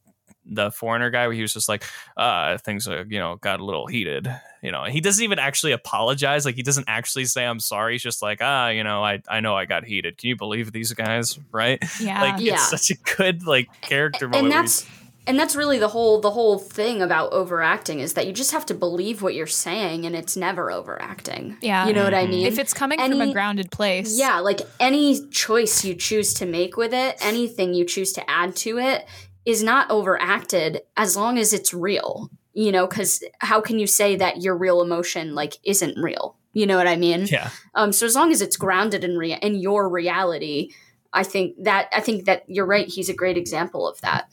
the 0.51 0.71
foreigner 0.71 1.11
guy 1.11 1.27
where 1.27 1.35
he 1.35 1.43
was 1.43 1.53
just 1.53 1.69
like 1.69 1.85
uh 2.17 2.57
things 2.59 2.89
are 2.89 3.05
you 3.09 3.19
know 3.19 3.37
got 3.37 3.61
a 3.61 3.65
little 3.65 3.87
heated 3.87 4.29
you 4.63 4.73
know 4.73 4.85
he 4.85 5.01
doesn't 5.01 5.23
even 5.23 5.39
actually 5.39 5.73
apologize 5.73 6.45
like 6.47 6.55
he 6.55 6.63
doesn't 6.63 6.87
actually 6.89 7.25
say 7.27 7.45
i'm 7.45 7.61
sorry 7.61 7.95
he's 7.95 8.03
just 8.03 8.23
like 8.23 8.39
ah 8.41 8.69
you 8.69 8.83
know 8.83 9.05
i 9.05 9.21
i 9.29 9.41
know 9.41 9.55
i 9.57 9.65
got 9.67 9.85
heated. 9.85 10.17
Can 10.17 10.29
you 10.31 10.37
believe 10.37 10.73
these 10.73 10.93
guys? 10.95 11.39
Right? 11.53 11.83
Yeah. 12.01 12.23
Like 12.23 12.41
Yeah. 12.41 12.55
it's 12.55 12.71
such 12.71 12.91
a 12.91 12.97
good 13.17 13.47
like 13.47 13.69
character 13.83 14.27
moment 14.29 14.45
and 14.47 14.53
that's 14.53 14.87
and 15.27 15.39
that's 15.39 15.55
really 15.55 15.79
the 15.79 15.89
whole 15.89 16.21
the 16.23 16.31
whole 16.31 16.59
thing 16.59 17.03
about 17.03 17.33
overacting 17.35 18.01
is 18.01 18.15
that 18.15 18.27
you 18.27 18.33
just 18.33 18.53
have 18.53 18.65
to 18.67 18.75
believe 18.75 19.21
what 19.21 19.35
you're 19.35 19.47
saying 19.47 20.07
and 20.07 20.17
it's 20.17 20.39
never 20.39 20.73
overacting. 20.73 21.59
Yeah. 21.61 21.87
you 21.87 21.93
know 21.93 22.03
what 22.05 22.15
i 22.15 22.25
Mhm. 22.27 22.31
mean? 22.31 22.47
If 22.47 22.59
it's 22.59 22.73
coming 22.73 22.99
from 22.99 23.21
a 23.21 23.31
grounded 23.33 23.71
place. 23.71 24.19
Yeah 24.19 24.39
like 24.39 24.61
any 24.81 25.29
choice 25.29 25.85
you 25.85 25.95
choose 25.95 26.33
to 26.35 26.47
make 26.47 26.77
with 26.79 26.95
it 26.95 27.17
anything 27.21 27.75
you 27.75 27.85
choose 27.85 28.13
to 28.15 28.31
add 28.31 28.57
to 28.57 28.79
it 28.79 29.07
is 29.45 29.63
not 29.63 29.91
overacted 29.91 30.81
as 30.97 31.17
long 31.17 31.39
as 31.39 31.53
it's 31.53 31.73
real 31.73 32.31
you 32.53 32.73
know 32.73 32.87
because 32.87 33.23
how 33.41 33.61
can 33.61 33.79
you 33.79 33.87
say 33.87 34.17
that 34.17 34.43
your 34.43 34.57
real 34.57 34.83
emotion 34.83 35.35
like 35.35 35.55
isn't 35.65 35.97
real 36.03 36.37
you 36.53 36.67
know 36.67 36.77
what 36.77 36.89
i 36.89 36.97
mean 36.97 37.27
yeah 37.27 37.51
um 37.75 37.93
so 37.93 38.05
as 38.07 38.15
long 38.15 38.33
as 38.33 38.41
it's 38.43 38.57
grounded 38.57 39.05
in 39.05 39.17
rea- 39.17 39.39
in 39.43 39.55
your 39.55 39.89
reality 39.89 40.71
i 41.13 41.23
think 41.23 41.55
that 41.63 41.89
i 41.93 42.01
think 42.01 42.25
that 42.25 42.43
you're 42.49 42.67
right 42.67 42.89
he's 42.89 43.09
a 43.09 43.15
great 43.15 43.37
example 43.37 43.87
of 43.89 44.01
that 44.01 44.29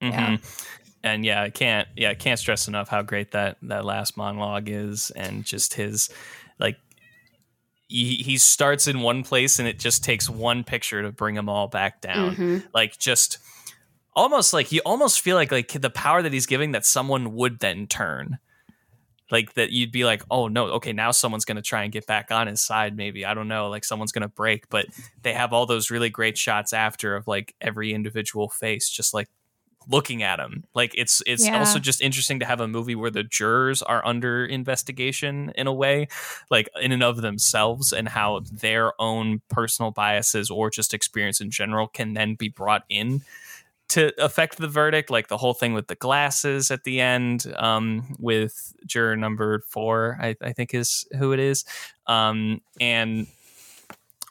Yeah. 0.00 0.36
Mhm. 0.36 0.64
And 1.04 1.24
yeah, 1.24 1.42
I 1.42 1.50
can't 1.50 1.86
yeah, 1.96 2.10
I 2.10 2.14
can't 2.14 2.40
stress 2.40 2.66
enough 2.66 2.88
how 2.88 3.02
great 3.02 3.30
that 3.30 3.56
that 3.62 3.84
last 3.84 4.16
monologue 4.16 4.68
is 4.68 5.10
and 5.12 5.44
just 5.44 5.74
his 5.74 6.10
like 6.58 6.76
he, 7.86 8.16
he 8.16 8.36
starts 8.36 8.86
in 8.88 9.00
one 9.00 9.22
place 9.22 9.58
and 9.60 9.68
it 9.68 9.78
just 9.78 10.02
takes 10.04 10.28
one 10.28 10.64
picture 10.64 11.02
to 11.02 11.12
bring 11.12 11.36
them 11.36 11.48
all 11.48 11.68
back 11.68 12.00
down. 12.00 12.34
Mhm. 12.36 12.66
Like 12.74 12.98
just 12.98 13.38
almost 14.18 14.52
like 14.52 14.72
you 14.72 14.80
almost 14.84 15.20
feel 15.20 15.36
like 15.36 15.52
like 15.52 15.72
the 15.72 15.90
power 15.90 16.22
that 16.22 16.32
he's 16.32 16.46
giving 16.46 16.72
that 16.72 16.84
someone 16.84 17.34
would 17.34 17.60
then 17.60 17.86
turn. 17.86 18.38
Like 19.30 19.52
that 19.54 19.70
you'd 19.72 19.92
be 19.92 20.04
like, 20.06 20.22
"Oh 20.30 20.48
no, 20.48 20.66
okay, 20.78 20.92
now 20.94 21.10
someone's 21.10 21.44
going 21.44 21.56
to 21.56 21.62
try 21.62 21.82
and 21.82 21.92
get 21.92 22.06
back 22.06 22.30
on 22.30 22.46
his 22.46 22.62
side 22.62 22.96
maybe. 22.96 23.26
I 23.26 23.34
don't 23.34 23.46
know, 23.48 23.68
like 23.68 23.84
someone's 23.84 24.12
going 24.12 24.22
to 24.22 24.28
break, 24.28 24.68
but 24.70 24.86
they 25.22 25.34
have 25.34 25.52
all 25.52 25.66
those 25.66 25.90
really 25.90 26.08
great 26.08 26.38
shots 26.38 26.72
after 26.72 27.14
of 27.14 27.26
like 27.28 27.54
every 27.60 27.92
individual 27.92 28.48
face 28.48 28.88
just 28.88 29.12
like 29.12 29.28
looking 29.86 30.22
at 30.22 30.40
him. 30.40 30.64
Like 30.74 30.92
it's 30.96 31.22
it's 31.26 31.44
Yeah. 31.46 31.58
also 31.58 31.78
just 31.78 32.00
interesting 32.00 32.40
to 32.40 32.46
have 32.46 32.60
a 32.60 32.68
movie 32.68 32.94
where 32.94 33.10
the 33.10 33.22
jurors 33.22 33.82
are 33.82 34.04
under 34.06 34.46
investigation 34.46 35.52
in 35.56 35.66
a 35.66 35.74
way, 35.74 36.08
like 36.50 36.68
in 36.80 36.92
and 36.92 37.02
of 37.02 37.20
themselves, 37.20 37.92
and 37.92 38.08
how 38.08 38.40
their 38.50 38.92
own 39.00 39.42
personal 39.50 39.90
biases 39.90 40.50
or 40.50 40.70
just 40.70 40.94
experience 40.94 41.40
in 41.40 41.50
general 41.50 41.86
can 41.86 42.14
then 42.14 42.34
be 42.34 42.48
brought 42.48 42.84
in 42.88 43.22
to 43.88 44.12
affect 44.22 44.58
the 44.58 44.68
verdict. 44.68 45.10
Like 45.10 45.28
the 45.28 45.36
whole 45.36 45.54
thing 45.54 45.72
with 45.74 45.88
the 45.88 45.94
glasses 45.94 46.70
at 46.70 46.84
the 46.84 47.00
end, 47.00 47.52
um, 47.56 48.16
with 48.18 48.74
juror 48.86 49.16
number 49.16 49.62
four, 49.68 50.18
I, 50.20 50.36
I 50.42 50.52
think 50.52 50.74
is 50.74 51.06
who 51.18 51.32
it 51.32 51.40
is, 51.40 51.64
um, 52.06 52.60
and 52.80 53.26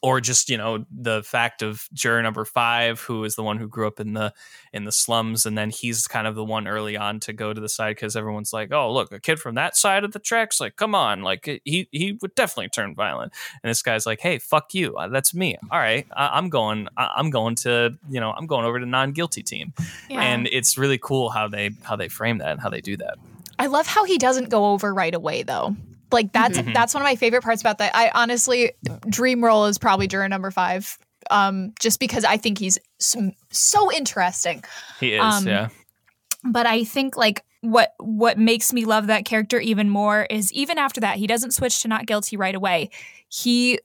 or 0.02 0.22
just 0.22 0.50
you 0.50 0.58
know 0.58 0.86
the 0.92 1.24
fact 1.24 1.62
of 1.62 1.88
juror 1.94 2.22
number 2.22 2.46
five 2.46 3.00
who 3.02 3.24
is 3.24 3.36
the 3.36 3.44
one 3.44 3.58
who 3.58 3.68
grew 3.68 3.88
up 3.88 4.00
in 4.00 4.14
the 4.14 4.34
in 4.74 4.86
the 4.86 4.92
slums 4.92 5.46
and 5.46 5.58
then 5.58 5.70
he's 5.70 6.08
kind 6.08 6.28
of 6.28 6.36
the 6.36 6.44
one 6.44 6.68
early 6.68 6.98
on 6.98 7.20
to 7.20 7.34
go 7.34 7.54
to 7.54 7.62
the 7.62 7.70
side 7.70 7.96
because 7.96 8.16
everyone's 8.16 8.54
like 8.54 8.72
oh 8.72 8.92
look 8.92 9.12
a 9.12 9.20
kid 9.20 9.40
from 9.40 9.56
that 9.56 9.76
side 9.76 10.04
of 10.04 10.12
the 10.12 10.20
tracks? 10.20 10.60
Like 10.60 10.76
come 10.76 10.96
on 10.96 11.22
like 11.22 11.62
he 11.64 11.88
he 11.92 12.18
would 12.22 12.36
definitely 12.36 12.70
turn 12.70 12.96
violent. 12.96 13.34
And 13.64 13.70
this 13.70 13.82
guy's 13.82 14.06
like 14.06 14.20
hey 14.20 14.40
fuck 14.40 14.74
you 14.74 14.96
uh, 14.96 15.08
that's 15.08 15.34
me. 15.34 15.58
All 15.72 15.80
right 15.80 16.08
I, 16.16 16.38
i'm 16.38 16.50
going 16.50 16.88
I, 16.98 17.14
i'm 17.16 17.30
going 17.30 17.56
to 17.56 17.98
you 18.10 18.20
know 18.20 18.32
i'm 18.32 18.48
going 18.48 18.66
over 18.66 18.80
to 18.80 18.86
non-guilty 18.86 19.44
team. 19.44 19.74
Yeah. 20.10 20.22
and 20.22 20.48
it's 20.48 20.78
really 20.78 20.98
cool 20.98 21.30
how 21.30 21.48
they 21.48 21.72
how 21.84 21.96
they 21.96 22.08
frame 22.08 22.38
that 22.40 22.52
and 22.52 22.62
how 22.62 22.70
they 22.70 22.82
do 22.82 22.98
that. 22.98 23.18
I 23.60 23.68
love 23.68 23.88
how 23.88 24.04
he 24.04 24.18
doesn't 24.18 24.50
go 24.50 24.68
over 24.68 24.94
right 24.94 25.14
away 25.14 25.44
though. 25.44 25.76
Like 26.12 26.32
that's 26.34 26.58
Mhm. 26.58 26.74
that's 26.74 26.94
one 26.94 27.02
of 27.04 27.06
my 27.06 27.16
favorite 27.16 27.44
parts 27.44 27.62
about 27.62 27.78
that. 27.80 27.96
I 27.96 28.12
honestly 28.14 28.72
dream 29.10 29.44
role 29.44 29.66
is 29.66 29.78
probably 29.78 30.08
juror 30.08 30.28
number 30.30 30.52
5. 30.52 30.98
Um 31.30 31.74
just 31.80 32.00
because 32.00 32.24
I 32.24 32.38
think 32.38 32.58
he's 32.60 32.78
so, 33.00 33.32
so 33.52 33.92
interesting. 33.92 34.64
he 35.00 35.14
is 35.14 35.22
Um, 35.22 35.48
yeah 35.48 35.70
but 36.44 36.66
I 36.66 36.84
think 36.86 37.18
like 37.18 37.44
what 37.62 37.94
what 38.00 38.38
makes 38.38 38.72
me 38.72 38.86
love 38.86 39.08
that 39.08 39.26
character 39.26 39.60
even 39.60 39.90
more 39.90 40.26
is 40.30 40.54
even 40.54 40.78
after 40.78 41.02
that 41.02 41.18
he 41.18 41.28
doesn't 41.28 41.52
switch 41.52 41.82
to 41.82 41.88
not 41.88 42.06
guilty 42.06 42.38
right 42.38 42.56
away. 42.56 42.90
He 43.28 43.80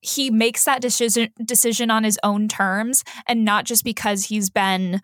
he 0.00 0.30
makes 0.30 0.64
that 0.64 0.80
decision 0.80 1.28
decision 1.44 1.90
on 1.90 2.04
his 2.04 2.18
own 2.22 2.48
terms 2.48 3.02
and 3.26 3.44
not 3.44 3.64
just 3.64 3.84
because 3.84 4.24
he's 4.24 4.48
been 4.48 5.02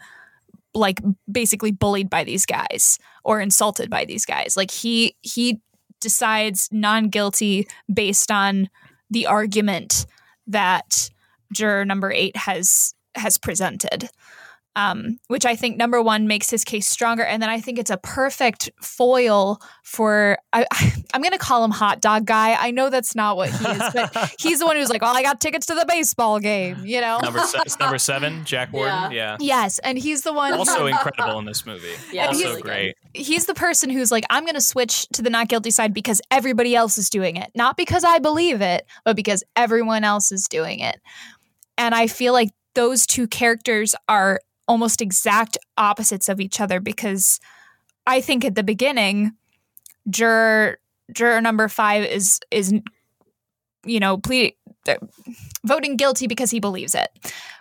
like 0.74 1.00
basically 1.30 1.72
bullied 1.72 2.08
by 2.08 2.24
these 2.24 2.46
guys 2.46 2.98
or 3.24 3.40
insulted 3.40 3.90
by 3.90 4.04
these 4.06 4.24
guys. 4.24 4.56
Like 4.56 4.70
he 4.70 5.16
he 5.22 5.60
decides 6.02 6.68
non-guilty 6.72 7.66
based 7.92 8.30
on 8.30 8.68
the 9.10 9.26
argument 9.26 10.06
that 10.46 11.10
juror 11.52 11.84
number 11.84 12.12
8 12.12 12.36
has 12.36 12.94
has 13.14 13.38
presented 13.38 14.08
um, 14.76 15.18
which 15.28 15.44
I 15.44 15.54
think 15.56 15.76
number 15.76 16.00
one 16.02 16.26
makes 16.26 16.48
his 16.50 16.64
case 16.64 16.86
stronger, 16.86 17.22
and 17.24 17.42
then 17.42 17.50
I 17.50 17.60
think 17.60 17.78
it's 17.78 17.90
a 17.90 17.96
perfect 17.98 18.70
foil 18.80 19.60
for 19.82 20.38
I, 20.52 20.66
I'm 21.14 21.20
going 21.20 21.32
to 21.32 21.38
call 21.38 21.64
him 21.64 21.70
hot 21.70 22.00
dog 22.00 22.24
guy. 22.26 22.54
I 22.54 22.70
know 22.70 22.88
that's 22.90 23.14
not 23.14 23.36
what 23.36 23.50
he 23.50 23.66
is, 23.66 23.82
but 23.92 24.34
he's 24.38 24.58
the 24.60 24.66
one 24.66 24.76
who's 24.76 24.88
like, 24.90 25.02
"Well, 25.02 25.16
I 25.16 25.22
got 25.22 25.40
tickets 25.40 25.66
to 25.66 25.74
the 25.74 25.84
baseball 25.86 26.38
game," 26.38 26.84
you 26.84 27.00
know. 27.00 27.18
number 27.20 27.40
se- 27.40 27.58
it's 27.66 27.78
number 27.80 27.98
seven 27.98 28.44
jack 28.44 28.72
warden 28.72 29.12
yeah, 29.12 29.36
Yes, 29.40 29.78
and 29.80 29.98
he's 29.98 30.22
the 30.22 30.32
one. 30.32 30.52
also 30.54 30.86
incredible 30.86 31.38
in 31.38 31.44
this 31.44 31.66
movie 31.66 31.92
Yeah, 32.12 32.26
also 32.26 32.40
really 32.40 32.62
good. 32.62 32.68
great 32.68 32.96
he's 33.14 33.44
the 33.46 33.54
person 33.54 33.90
who's 33.90 34.10
like, 34.10 34.24
I'm 34.30 34.44
going 34.44 34.54
to 34.54 34.60
switch 34.60 35.06
to 35.08 35.20
the 35.20 35.28
not 35.28 35.48
guilty 35.48 35.70
side 35.70 35.92
because 35.92 36.20
everybody 36.30 36.74
else 36.74 36.96
is 36.96 37.10
doing 37.10 37.36
it. 37.36 37.50
Not 37.54 37.76
because 37.76 38.04
I 38.04 38.18
believe 38.20 38.62
it, 38.62 38.86
but 39.04 39.16
because 39.16 39.44
everyone 39.54 40.02
else 40.02 40.32
is 40.32 40.48
doing 40.48 40.80
it. 40.80 40.98
And 41.76 41.94
I 41.94 42.06
feel 42.06 42.32
like 42.32 42.50
those 42.74 43.06
two 43.06 43.26
characters 43.26 43.94
are 44.08 44.40
almost 44.68 45.00
exact 45.00 45.58
opposites 45.76 46.28
of 46.28 46.40
each 46.40 46.60
other 46.60 46.80
because 46.80 47.40
I 48.06 48.20
think 48.20 48.44
at 48.44 48.54
the 48.54 48.62
beginning, 48.62 49.32
juror 50.08 50.78
juror 51.12 51.40
number 51.40 51.68
five 51.68 52.04
is 52.04 52.40
is 52.50 52.72
you 53.84 54.00
know 54.00 54.18
ple- 54.18 54.50
uh, 54.88 54.94
voting 55.64 55.96
guilty 55.96 56.26
because 56.26 56.50
he 56.50 56.60
believes 56.60 56.94
it, 56.94 57.08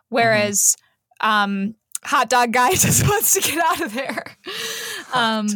whereas 0.09 0.75
um, 1.21 1.75
hot 2.03 2.29
dog 2.29 2.51
guy 2.51 2.71
just 2.75 3.07
wants 3.07 3.33
to 3.33 3.41
get 3.41 3.63
out 3.63 3.81
of 3.81 3.93
there. 3.93 4.37
Um, 5.13 5.47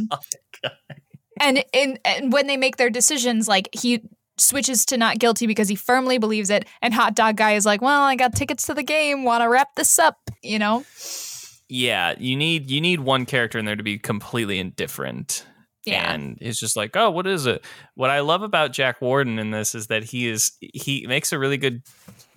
and 1.40 1.64
in 1.74 2.00
and 2.06 2.32
when 2.32 2.48
they 2.48 2.58
make 2.58 2.78
their 2.78 2.90
decisions, 2.90 3.48
like 3.48 3.70
he 3.74 4.02
switches 4.38 4.86
to 4.86 4.98
not 4.98 5.18
guilty 5.18 5.48
because 5.48 5.70
he 5.70 5.76
firmly 5.76 6.18
believes 6.18 6.50
it, 6.50 6.66
and 6.82 6.94
hot 6.94 7.16
dog 7.16 7.38
guy 7.38 7.54
is 7.54 7.66
like, 7.66 7.82
"Well, 7.82 8.04
I 8.04 8.16
got 8.16 8.36
tickets 8.36 8.68
to 8.68 8.74
the 8.74 8.84
game. 8.84 9.24
Want 9.24 9.42
to 9.42 9.50
wrap 9.50 9.76
this 9.76 9.98
up?" 9.98 10.18
You 10.44 10.60
know? 10.60 10.86
Yeah 11.70 12.14
you 12.18 12.36
need 12.36 12.70
you 12.70 12.80
need 12.82 13.00
one 13.00 13.26
character 13.26 13.58
in 13.58 13.66
there 13.66 13.76
to 13.76 13.84
be 13.84 13.98
completely 13.98 14.60
indifferent. 14.60 15.46
Yeah. 15.86 16.14
and 16.14 16.40
it's 16.42 16.60
just 16.60 16.76
like 16.76 16.96
oh 16.96 17.12
what 17.12 17.28
is 17.28 17.46
it? 17.46 17.64
What 17.94 18.10
i 18.10 18.20
love 18.22 18.42
about 18.42 18.74
jack 18.74 19.02
warden 19.02 19.38
in 19.38 19.52
this 19.52 19.76
is 19.76 19.86
that 19.88 20.04
he 20.04 20.28
is 20.28 20.52
he 20.60 21.06
makes 21.08 21.32
a 21.32 21.38
really 21.38 21.58
good 21.58 21.84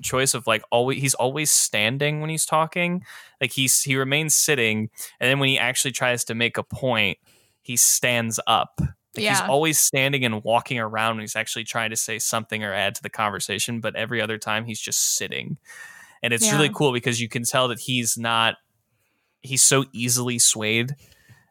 choice 0.03 0.35
of 0.35 0.47
like 0.47 0.63
always 0.71 1.01
he's 1.01 1.15
always 1.15 1.51
standing 1.51 2.21
when 2.21 2.29
he's 2.31 2.45
talking. 2.45 3.03
Like 3.41 3.53
he's 3.53 3.83
he 3.83 3.97
remains 3.97 4.35
sitting 4.35 4.91
and 5.19 5.31
then 5.31 5.39
when 5.39 5.49
he 5.49 5.59
actually 5.59 5.93
tries 5.93 6.25
to 6.25 6.35
make 6.35 6.59
a 6.59 6.63
point 6.63 7.17
he 7.63 7.77
stands 7.77 8.39
up. 8.47 8.81
Like 9.17 9.25
he's 9.31 9.41
always 9.41 9.79
standing 9.79 10.25
and 10.27 10.45
walking 10.45 10.79
around 10.79 11.17
when 11.17 11.23
he's 11.23 11.35
actually 11.35 11.65
trying 11.65 11.89
to 11.91 11.97
say 11.97 12.19
something 12.19 12.63
or 12.63 12.73
add 12.75 12.95
to 12.97 13.03
the 13.03 13.09
conversation 13.11 13.81
but 13.81 13.97
every 13.97 14.21
other 14.21 14.37
time 14.39 14.67
he's 14.67 14.81
just 14.81 15.17
sitting. 15.17 15.57
And 16.23 16.35
it's 16.35 16.45
Yeah. 16.45 16.53
really 16.57 16.71
cool 16.73 16.93
because 16.93 17.19
you 17.21 17.29
can 17.31 17.45
tell 17.45 17.69
that 17.69 17.81
he's 17.81 18.19
not 18.19 18.57
he's 19.43 19.63
so 19.63 19.85
easily 19.93 20.39
swayed. 20.39 20.95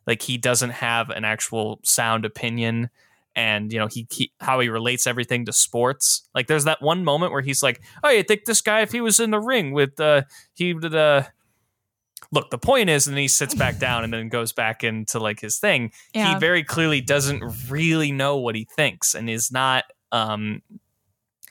Like 0.06 0.22
he 0.22 0.38
doesn't 0.38 0.72
have 0.72 1.10
an 1.10 1.26
actual 1.26 1.80
sound 1.84 2.26
opinion 2.26 2.90
and 3.36 3.72
you 3.72 3.78
know 3.78 3.88
he, 3.88 4.08
he 4.12 4.32
how 4.40 4.60
he 4.60 4.70
relates 4.70 5.06
everything 5.06 5.46
to 5.46 5.54
sports. 5.54 6.28
Like 6.34 6.48
there's 6.48 6.64
that 6.66 6.82
one 6.82 7.04
moment 7.04 7.32
where 7.32 7.42
he's 7.42 7.62
like 7.62 7.82
oh 8.04 8.10
you 8.10 8.24
think 8.24 8.46
this 8.46 8.62
guy 8.62 8.82
if 8.82 8.92
he 8.92 9.02
was 9.02 9.20
in 9.20 9.32
the 9.32 9.40
ring 9.40 9.72
with 9.72 10.00
uh 10.00 10.24
he 10.54 10.74
would 10.74 10.96
uh 10.96 11.24
look 12.32 12.50
the 12.50 12.58
point 12.58 12.90
is 12.90 13.08
and 13.08 13.16
then 13.16 13.22
he 13.22 13.28
sits 13.28 13.54
back 13.54 13.78
down 13.80 14.04
and 14.04 14.12
then 14.12 14.30
goes 14.30 14.52
back 14.52 14.84
into 14.84 15.20
like 15.20 15.40
his 15.40 15.58
thing. 15.60 15.92
Yeah. 16.14 16.34
he 16.34 16.40
very 16.40 16.64
clearly 16.64 17.02
doesn't 17.02 17.70
really 17.70 18.12
know 18.12 18.38
what 18.38 18.56
he 18.56 18.68
thinks 18.76 19.14
and 19.14 19.30
is 19.30 19.52
not 19.52 19.84
um 20.12 20.62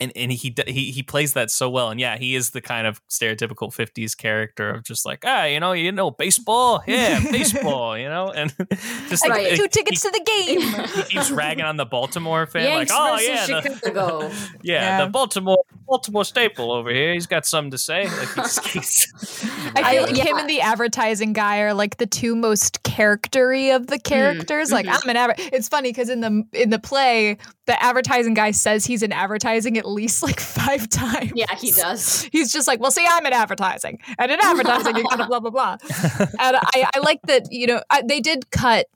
and, 0.00 0.12
and 0.14 0.32
he, 0.32 0.54
he 0.66 0.90
he 0.90 1.02
plays 1.02 1.32
that 1.32 1.50
so 1.50 1.70
well 1.70 1.90
and 1.90 1.98
yeah 1.98 2.16
he 2.18 2.34
is 2.34 2.50
the 2.50 2.60
kind 2.60 2.86
of 2.86 3.00
stereotypical 3.08 3.70
50s 3.74 4.16
character 4.16 4.70
of 4.70 4.84
just 4.84 5.06
like 5.06 5.24
ah 5.26 5.44
you 5.44 5.58
know 5.60 5.72
you 5.72 5.90
know 5.92 6.10
baseball 6.10 6.82
yeah 6.86 7.20
baseball 7.30 7.96
you 7.96 8.08
know 8.08 8.30
and 8.30 8.54
just 9.08 9.24
I 9.24 9.28
Right. 9.28 9.42
get 9.50 9.50
like, 9.52 9.60
two 9.60 9.68
tickets 9.68 10.02
to 10.02 10.10
the 10.10 10.24
game. 10.24 10.60
he 10.60 11.02
keeps 11.14 11.30
ragging 11.30 11.64
on 11.64 11.76
the 11.76 11.86
Baltimore 11.86 12.46
fan 12.46 12.64
Yanks 12.64 12.92
like 12.92 13.00
oh 13.00 13.18
yeah 13.20 13.46
the, 13.46 14.48
yeah, 14.62 14.98
Yeah. 14.98 15.04
the 15.04 15.10
Baltimore 15.10 15.58
Baltimore 15.86 16.24
staple 16.24 16.72
over 16.72 16.90
here. 16.90 17.12
He's 17.12 17.28
got 17.28 17.46
something 17.46 17.70
to 17.70 17.78
say. 17.78 18.08
Like 18.08 18.34
he's, 18.34 18.66
he's 18.66 19.12
I 19.76 19.92
feel 19.92 20.02
like 20.02 20.16
yeah. 20.16 20.24
him 20.24 20.36
and 20.36 20.50
the 20.50 20.60
advertising 20.60 21.32
guy 21.32 21.60
are 21.60 21.74
like 21.74 21.98
the 21.98 22.06
two 22.06 22.34
most 22.34 22.82
charactery 22.82 23.70
of 23.70 23.86
the 23.86 23.98
characters. 23.98 24.72
Like 24.72 24.86
mhm. 24.86 24.98
I'm 25.02 25.08
an 25.10 25.16
adver- 25.16 25.34
It's 25.38 25.68
funny 25.68 25.90
because 25.90 26.08
in 26.08 26.20
the 26.20 26.44
in 26.52 26.70
the 26.70 26.80
play, 26.80 27.38
the 27.66 27.82
advertising 27.82 28.34
guy 28.34 28.52
says 28.52 28.86
he's 28.86 29.02
in 29.02 29.12
advertising 29.12 29.76
at 29.76 29.86
least 29.88 30.22
like 30.22 30.40
five 30.40 30.88
times. 30.88 31.32
Yeah, 31.36 31.54
he 31.56 31.70
does. 31.72 32.22
He's 32.32 32.52
just 32.52 32.66
like, 32.68 32.80
well, 32.80 32.90
see, 32.90 33.04
I'm 33.08 33.26
in 33.26 33.32
advertising, 33.32 34.00
and 34.18 34.30
in 34.30 34.38
advertising, 34.40 34.96
you 34.96 35.04
gotta 35.04 35.26
blah 35.26 35.40
blah 35.40 35.50
blah. 35.50 35.76
And 36.40 36.56
I, 36.56 36.88
I 36.94 36.98
like 37.00 37.20
that. 37.22 37.48
You 37.52 37.66
know, 37.66 37.82
I, 37.90 38.02
they 38.06 38.20
did 38.20 38.50
cut 38.50 38.86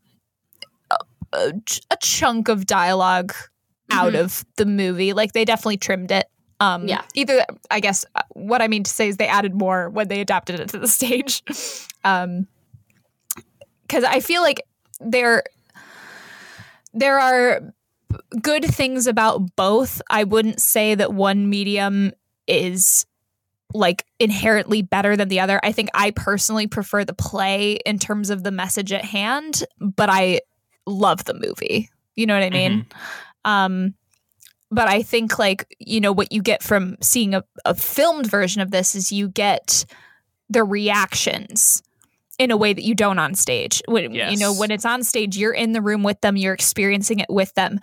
a, 0.91 0.97
a, 1.33 1.53
ch- 1.67 1.81
a 1.91 1.97
chunk 2.01 2.49
of 2.49 2.67
dialogue 2.67 3.35
out 3.91 4.13
Mhm. 4.13 4.21
of 4.21 4.45
the 4.57 4.67
movie. 4.67 5.13
Like 5.13 5.33
they 5.33 5.45
definitely 5.45 5.77
trimmed 5.79 6.13
it. 6.13 6.27
Um, 6.61 6.87
Yeah. 6.87 7.03
Either 7.15 7.45
I 7.71 7.81
guess 7.81 8.05
uh, 8.15 8.23
what 8.31 8.63
I 8.63 8.69
mean 8.69 8.85
to 8.85 8.91
say 8.91 9.09
is 9.09 9.17
they 9.17 9.27
added 9.27 9.55
more 9.55 9.91
when 9.91 10.07
they 10.09 10.21
adapted 10.21 10.61
it 10.61 10.69
to 10.71 10.79
the 10.79 10.87
stage. 10.89 11.43
Um, 12.05 12.47
because 13.83 14.05
I 14.05 14.21
feel 14.21 14.43
like 14.43 14.63
there 15.01 15.43
there 16.95 17.19
are 17.19 17.61
good 18.41 18.65
things 18.65 19.07
about 19.07 19.55
both. 19.57 20.01
I 20.11 20.25
wouldn't 20.25 20.61
say 20.61 20.95
that 20.95 21.13
one 21.13 21.49
medium 21.49 22.13
is 22.47 23.07
like 23.73 24.05
inherently 24.19 24.83
better 24.83 25.17
than 25.17 25.29
the 25.29 25.41
other. 25.41 25.61
I 25.63 25.73
think 25.73 25.91
I 25.95 26.11
personally 26.11 26.67
prefer 26.67 27.05
the 27.05 27.15
play 27.15 27.75
in 27.87 27.99
terms 27.99 28.31
of 28.31 28.43
the 28.43 28.51
message 28.51 28.93
at 28.93 29.05
hand, 29.05 29.65
but 29.79 30.09
I 30.11 30.41
love 30.87 31.25
the 31.25 31.35
movie. 31.35 31.91
You 32.17 32.27
know 32.27 32.35
what 32.35 32.43
I 32.43 32.51
mean? 32.51 32.87
Um 33.45 33.95
but 34.73 34.89
I 34.89 35.03
think 35.03 35.39
like, 35.39 35.75
you 35.81 36.01
know, 36.01 36.13
what 36.13 36.31
you 36.31 36.43
get 36.43 36.63
from 36.63 36.97
seeing 37.01 37.35
a, 37.35 37.43
a 37.65 37.75
filmed 37.75 38.31
version 38.31 38.63
of 38.63 38.71
this 38.71 38.95
is 38.95 39.11
you 39.11 39.29
get 39.29 39.85
the 40.49 40.63
reactions 40.63 41.83
in 42.41 42.51
a 42.51 42.57
way 42.57 42.73
that 42.73 42.83
you 42.83 42.95
don't 42.95 43.19
on 43.19 43.35
stage. 43.35 43.83
When 43.87 44.15
you 44.31 44.39
know, 44.39 44.55
when 44.55 44.71
it's 44.71 44.87
on 44.87 45.05
stage, 45.05 45.37
you're 45.37 45.53
in 45.53 45.73
the 45.73 45.83
room 45.83 46.03
with 46.03 46.23
them, 46.23 46.39
you're 46.39 46.55
experiencing 46.55 47.19
it 47.19 47.29
with 47.29 47.53
them. 47.55 47.81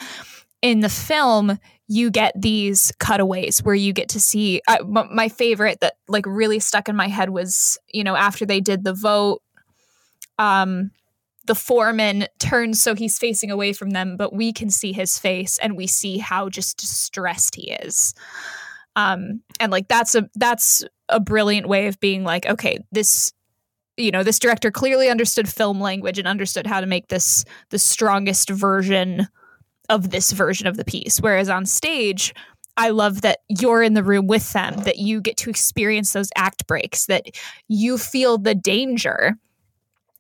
In 0.63 0.79
the 0.79 0.89
film, 0.89 1.59
you 1.87 2.09
get 2.09 2.33
these 2.35 2.91
cutaways 2.97 3.59
where 3.59 3.75
you 3.75 3.93
get 3.93 4.09
to 4.09 4.19
see 4.19 4.59
uh, 4.67 4.77
m- 4.79 5.15
my 5.15 5.29
favorite 5.29 5.79
that 5.81 5.93
like 6.07 6.25
really 6.25 6.59
stuck 6.59 6.89
in 6.89 6.95
my 6.95 7.07
head 7.07 7.29
was, 7.29 7.77
you 7.93 8.03
know, 8.03 8.15
after 8.15 8.47
they 8.47 8.59
did 8.59 8.83
the 8.83 8.93
vote 8.93 9.43
um 10.39 10.91
the 11.45 11.55
foreman 11.55 12.27
turns 12.39 12.81
so 12.81 12.93
he's 12.93 13.17
facing 13.17 13.51
away 13.51 13.73
from 13.73 13.91
them, 13.91 14.17
but 14.17 14.33
we 14.33 14.51
can 14.51 14.71
see 14.71 14.91
his 14.91 15.19
face 15.19 15.59
and 15.59 15.77
we 15.77 15.85
see 15.85 16.17
how 16.17 16.49
just 16.49 16.77
distressed 16.77 17.55
he 17.55 17.71
is. 17.71 18.15
Um, 18.95 19.41
and 19.59 19.71
like 19.71 19.87
that's 19.87 20.15
a 20.15 20.27
that's 20.35 20.83
a 21.09 21.19
brilliant 21.19 21.67
way 21.69 21.87
of 21.87 21.99
being 21.99 22.23
like, 22.23 22.47
okay, 22.47 22.79
this 22.91 23.31
you 23.97 24.11
know, 24.11 24.23
this 24.23 24.39
director 24.39 24.71
clearly 24.71 25.09
understood 25.09 25.49
film 25.49 25.79
language 25.81 26.19
and 26.19 26.27
understood 26.27 26.67
how 26.67 26.79
to 26.79 26.87
make 26.87 27.07
this 27.07 27.43
the 27.69 27.79
strongest 27.79 28.49
version 28.49 29.27
of 29.89 30.11
this 30.11 30.31
version 30.31 30.67
of 30.67 30.77
the 30.77 30.85
piece. 30.85 31.19
Whereas 31.19 31.49
on 31.49 31.65
stage, 31.65 32.33
I 32.77 32.89
love 32.89 33.21
that 33.21 33.39
you're 33.49 33.81
in 33.81 33.95
the 33.95 34.03
room 34.03 34.27
with 34.27 34.53
them, 34.53 34.75
that 34.83 34.97
you 34.97 35.19
get 35.19 35.37
to 35.37 35.49
experience 35.49 36.13
those 36.13 36.29
act 36.35 36.67
breaks, 36.67 37.07
that 37.07 37.25
you 37.67 37.97
feel 37.97 38.37
the 38.37 38.53
danger 38.53 39.35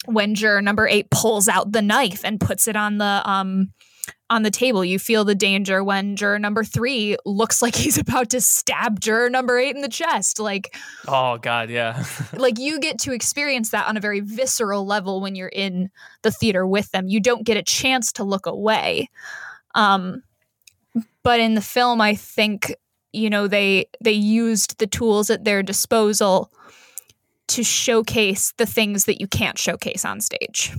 when 0.05 0.35
juror 0.35 0.61
number 0.61 0.87
eight 0.87 1.09
pulls 1.11 1.47
out 1.47 1.71
the 1.71 1.81
knife 1.81 2.23
and 2.23 2.39
puts 2.39 2.67
it 2.67 2.75
on 2.75 2.97
the 2.97 3.21
um 3.25 3.71
on 4.29 4.43
the 4.43 4.51
table. 4.51 4.83
You 4.83 4.99
feel 4.99 5.23
the 5.23 5.35
danger 5.35 5.83
when 5.83 6.15
juror 6.15 6.39
number 6.39 6.63
three 6.63 7.17
looks 7.25 7.61
like 7.61 7.75
he's 7.75 7.97
about 7.97 8.29
to 8.31 8.41
stab 8.41 8.99
juror 8.99 9.29
number 9.29 9.57
eight 9.57 9.75
in 9.75 9.81
the 9.81 9.87
chest. 9.87 10.39
Like, 10.39 10.75
oh 11.07 11.37
god, 11.37 11.69
yeah. 11.69 12.03
like 12.33 12.59
you 12.59 12.79
get 12.79 12.99
to 12.99 13.13
experience 13.13 13.69
that 13.71 13.87
on 13.87 13.97
a 13.97 14.01
very 14.01 14.19
visceral 14.19 14.85
level 14.85 15.21
when 15.21 15.35
you're 15.35 15.47
in 15.47 15.89
the 16.21 16.31
theater 16.31 16.65
with 16.65 16.91
them. 16.91 17.07
You 17.07 17.19
don't 17.19 17.45
get 17.45 17.57
a 17.57 17.63
chance 17.63 18.11
to 18.13 18.23
look 18.23 18.45
away. 18.45 19.09
Um, 19.75 20.23
but 21.23 21.39
in 21.39 21.55
the 21.55 21.61
film, 21.61 22.01
I 22.01 22.15
think 22.15 22.75
you 23.13 23.29
know 23.29 23.47
they 23.47 23.87
they 24.03 24.11
used 24.11 24.79
the 24.79 24.87
tools 24.87 25.29
at 25.29 25.43
their 25.43 25.63
disposal 25.63 26.51
to 27.47 27.63
showcase 27.63 28.53
the 28.57 28.65
things 28.65 29.05
that 29.05 29.21
you 29.21 29.27
can't 29.27 29.57
showcase 29.57 30.03
on 30.03 30.19
stage. 30.19 30.73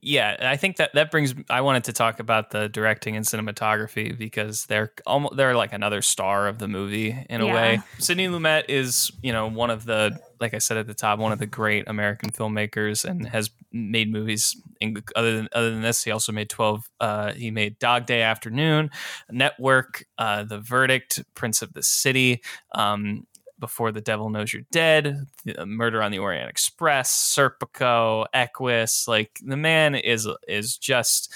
Yeah, 0.00 0.36
I 0.40 0.56
think 0.56 0.76
that 0.76 0.94
that 0.94 1.10
brings. 1.10 1.34
I 1.50 1.60
wanted 1.62 1.84
to 1.84 1.92
talk 1.92 2.20
about 2.20 2.50
the 2.50 2.68
directing 2.68 3.16
and 3.16 3.26
cinematography 3.26 4.16
because 4.16 4.66
they're 4.66 4.92
almost 5.06 5.36
they're 5.36 5.56
like 5.56 5.72
another 5.72 6.02
star 6.02 6.46
of 6.46 6.58
the 6.58 6.68
movie 6.68 7.16
in 7.28 7.40
a 7.40 7.46
Yeah. 7.46 7.54
way. 7.54 7.80
Sidney 7.98 8.28
Lumet 8.28 8.64
is 8.68 9.10
you 9.22 9.32
know 9.32 9.48
one 9.48 9.70
of 9.70 9.84
the 9.84 10.16
like 10.40 10.54
I 10.54 10.58
said 10.58 10.76
at 10.76 10.86
the 10.86 10.94
top 10.94 11.18
one 11.18 11.32
of 11.32 11.40
the 11.40 11.46
great 11.46 11.88
American 11.88 12.30
filmmakers 12.30 13.04
and 13.04 13.26
has 13.28 13.50
made 13.72 14.12
movies. 14.12 14.56
In, 14.80 15.02
other 15.16 15.36
than 15.36 15.48
other 15.52 15.70
than 15.70 15.82
this, 15.82 16.04
he 16.04 16.12
also 16.12 16.30
made 16.30 16.48
twelve. 16.48 16.88
Uh, 17.00 17.32
he 17.32 17.50
made 17.50 17.80
Dog 17.80 18.06
Day 18.06 18.22
Afternoon, 18.22 18.90
Network, 19.32 20.04
uh, 20.16 20.44
The 20.44 20.60
Verdict, 20.60 21.24
Prince 21.34 21.60
of 21.60 21.72
the 21.72 21.82
City. 21.82 22.40
Um, 22.72 23.26
before 23.58 23.92
the 23.92 24.00
Devil 24.00 24.30
Knows 24.30 24.52
You're 24.52 24.62
Dead, 24.70 25.26
the 25.44 25.62
uh, 25.62 25.66
Murder 25.66 26.02
on 26.02 26.10
the 26.10 26.18
Orient 26.18 26.48
Express, 26.48 27.10
Serpico, 27.10 28.26
Equus. 28.32 29.08
Like 29.08 29.38
the 29.44 29.56
man 29.56 29.94
is 29.94 30.28
is 30.46 30.76
just 30.76 31.32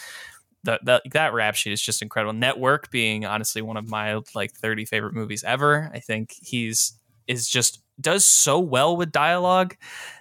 that 0.65 0.85
the, 0.85 1.03
that 1.13 1.33
rap 1.33 1.55
sheet 1.55 1.73
is 1.73 1.83
just 1.83 2.03
incredible. 2.03 2.33
Network 2.33 2.91
being 2.91 3.25
honestly 3.25 3.63
one 3.63 3.77
of 3.77 3.89
my 3.89 4.21
like 4.35 4.53
30 4.53 4.85
favorite 4.85 5.15
movies 5.15 5.45
ever. 5.45 5.91
I 5.93 5.99
think 5.99 6.35
he's 6.41 6.99
is 7.27 7.49
just 7.49 7.83
does 8.01 8.25
so 8.25 8.59
well 8.59 8.97
with 8.97 9.13
dialogue. 9.13 9.77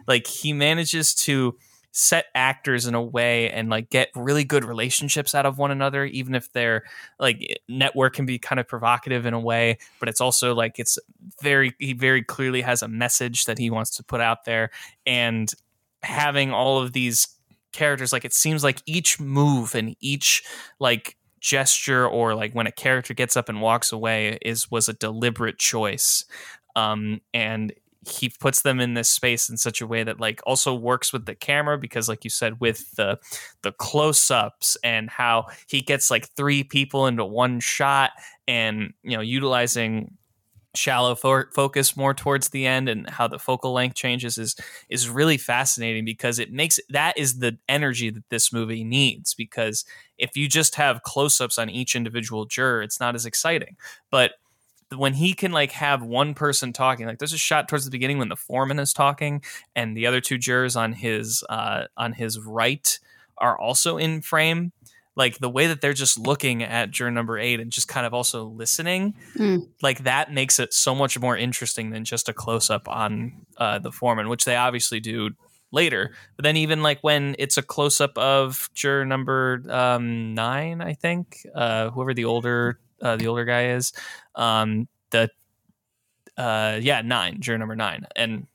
Like 0.07 0.27
he 0.27 0.53
manages 0.53 1.13
to 1.15 1.57
set 1.91 2.25
actors 2.35 2.87
in 2.87 2.95
a 2.95 3.01
way 3.01 3.49
and 3.49 3.69
like 3.69 3.89
get 3.89 4.09
really 4.15 4.43
good 4.43 4.63
relationships 4.63 5.35
out 5.35 5.45
of 5.45 5.57
one 5.57 5.71
another 5.71 6.05
even 6.05 6.33
if 6.33 6.51
their 6.53 6.83
like 7.19 7.61
network 7.67 8.13
can 8.13 8.25
be 8.25 8.39
kind 8.39 8.59
of 8.59 8.67
provocative 8.67 9.25
in 9.25 9.33
a 9.33 9.39
way 9.39 9.77
but 9.99 10.07
it's 10.07 10.21
also 10.21 10.55
like 10.55 10.79
it's 10.79 10.97
very 11.41 11.75
he 11.79 11.93
very 11.93 12.23
clearly 12.23 12.61
has 12.61 12.81
a 12.81 12.87
message 12.87 13.45
that 13.45 13.57
he 13.57 13.69
wants 13.69 13.95
to 13.97 14.03
put 14.03 14.21
out 14.21 14.45
there. 14.45 14.71
And 15.05 15.51
having 16.03 16.51
all 16.51 16.81
of 16.81 16.93
these 16.93 17.27
characters 17.71 18.11
like 18.11 18.25
it 18.25 18.33
seems 18.33 18.63
like 18.63 18.81
each 18.85 19.19
move 19.19 19.75
and 19.75 19.95
each 20.01 20.43
like 20.79 21.15
gesture 21.39 22.05
or 22.05 22.35
like 22.35 22.53
when 22.53 22.67
a 22.67 22.71
character 22.71 23.13
gets 23.13 23.37
up 23.37 23.49
and 23.49 23.61
walks 23.61 23.91
away 23.91 24.37
is 24.41 24.69
was 24.69 24.89
a 24.89 24.93
deliberate 24.93 25.57
choice. 25.57 26.25
Um 26.75 27.21
and 27.33 27.73
he 28.07 28.29
puts 28.39 28.63
them 28.63 28.79
in 28.79 28.95
this 28.95 29.09
space 29.09 29.47
in 29.49 29.57
such 29.57 29.79
a 29.79 29.87
way 29.87 30.03
that 30.03 30.19
like 30.19 30.41
also 30.45 30.73
works 30.73 31.13
with 31.13 31.25
the 31.25 31.35
camera 31.35 31.77
because 31.77 32.09
like 32.09 32.23
you 32.23 32.29
said 32.29 32.59
with 32.59 32.91
the 32.95 33.19
the 33.61 33.71
close-ups 33.73 34.75
and 34.83 35.09
how 35.09 35.45
he 35.67 35.81
gets 35.81 36.09
like 36.09 36.27
three 36.29 36.63
people 36.63 37.05
into 37.05 37.23
one 37.23 37.59
shot 37.59 38.11
and 38.47 38.93
you 39.03 39.15
know 39.15 39.21
utilizing 39.21 40.17
shallow 40.73 41.15
fo- 41.15 41.43
focus 41.53 41.97
more 41.97 42.13
towards 42.13 42.49
the 42.49 42.65
end 42.65 42.87
and 42.87 43.09
how 43.09 43.27
the 43.27 43.37
focal 43.37 43.73
length 43.73 43.95
changes 43.95 44.37
is 44.37 44.55
is 44.89 45.09
really 45.09 45.37
fascinating 45.37 46.05
because 46.05 46.39
it 46.39 46.51
makes 46.51 46.79
that 46.89 47.17
is 47.17 47.39
the 47.39 47.57
energy 47.67 48.09
that 48.09 48.23
this 48.29 48.53
movie 48.53 48.83
needs 48.83 49.33
because 49.33 49.83
if 50.17 50.37
you 50.37 50.47
just 50.47 50.75
have 50.75 51.03
close-ups 51.03 51.57
on 51.57 51.69
each 51.69 51.95
individual 51.95 52.45
juror 52.45 52.81
it's 52.81 52.99
not 52.99 53.15
as 53.15 53.25
exciting. 53.25 53.75
But 54.09 54.31
when 54.95 55.13
he 55.13 55.33
can 55.33 55.51
like 55.51 55.71
have 55.71 56.03
one 56.03 56.33
person 56.33 56.73
talking 56.73 57.05
like 57.07 57.17
there's 57.19 57.33
a 57.33 57.37
shot 57.37 57.67
towards 57.69 57.85
the 57.85 57.91
beginning 57.91 58.17
when 58.17 58.29
the 58.29 58.35
foreman 58.35 58.79
is 58.79 58.93
talking 58.93 59.41
and 59.75 59.95
the 59.95 60.05
other 60.05 60.19
two 60.21 60.37
jurors 60.37 60.75
on 60.75 60.93
his 60.93 61.43
uh 61.49 61.83
on 61.97 62.13
his 62.13 62.39
right 62.39 62.99
are 63.37 63.57
also 63.57 63.97
in 63.97 64.21
frame 64.21 64.71
like 65.15 65.39
the 65.39 65.49
way 65.49 65.67
that 65.67 65.81
they're 65.81 65.93
just 65.93 66.17
looking 66.17 66.63
at 66.63 66.91
juror 66.91 67.11
number 67.11 67.37
eight 67.37 67.59
and 67.59 67.71
just 67.71 67.87
kind 67.87 68.05
of 68.05 68.13
also 68.13 68.45
listening 68.45 69.13
Mm. 69.37 69.67
like 69.81 70.03
that 70.03 70.33
makes 70.33 70.59
it 70.59 70.73
so 70.73 70.93
much 70.95 71.19
more 71.19 71.37
interesting 71.37 71.91
than 71.91 72.03
just 72.05 72.27
a 72.29 72.33
close-up 72.33 72.87
on 72.87 73.45
uh, 73.57 73.79
the 73.79 73.91
foreman 73.91 74.27
which 74.29 74.45
they 74.45 74.55
obviously 74.55 74.99
do 74.99 75.29
later 75.71 76.11
but 76.35 76.43
then 76.43 76.57
even 76.57 76.81
like 76.83 76.99
when 77.01 77.33
it's 77.39 77.57
a 77.57 77.61
close-up 77.61 78.17
of 78.17 78.69
juror 78.73 79.05
number 79.05 79.63
um, 79.69 80.33
nine 80.33 80.81
i 80.81 80.93
think 80.93 81.45
uh, 81.55 81.89
whoever 81.91 82.13
the 82.13 82.25
older 82.25 82.77
uh, 83.01 83.15
the 83.15 83.27
older 83.27 83.45
guy 83.45 83.69
is 83.69 83.93
um, 84.35 84.87
the 85.11 85.29
uh, 86.37 86.79
yeah 86.81 87.01
nine 87.01 87.37
juror 87.39 87.57
number 87.57 87.75
nine. 87.75 88.05
And 88.15 88.47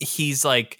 he's 0.00 0.44
like 0.44 0.78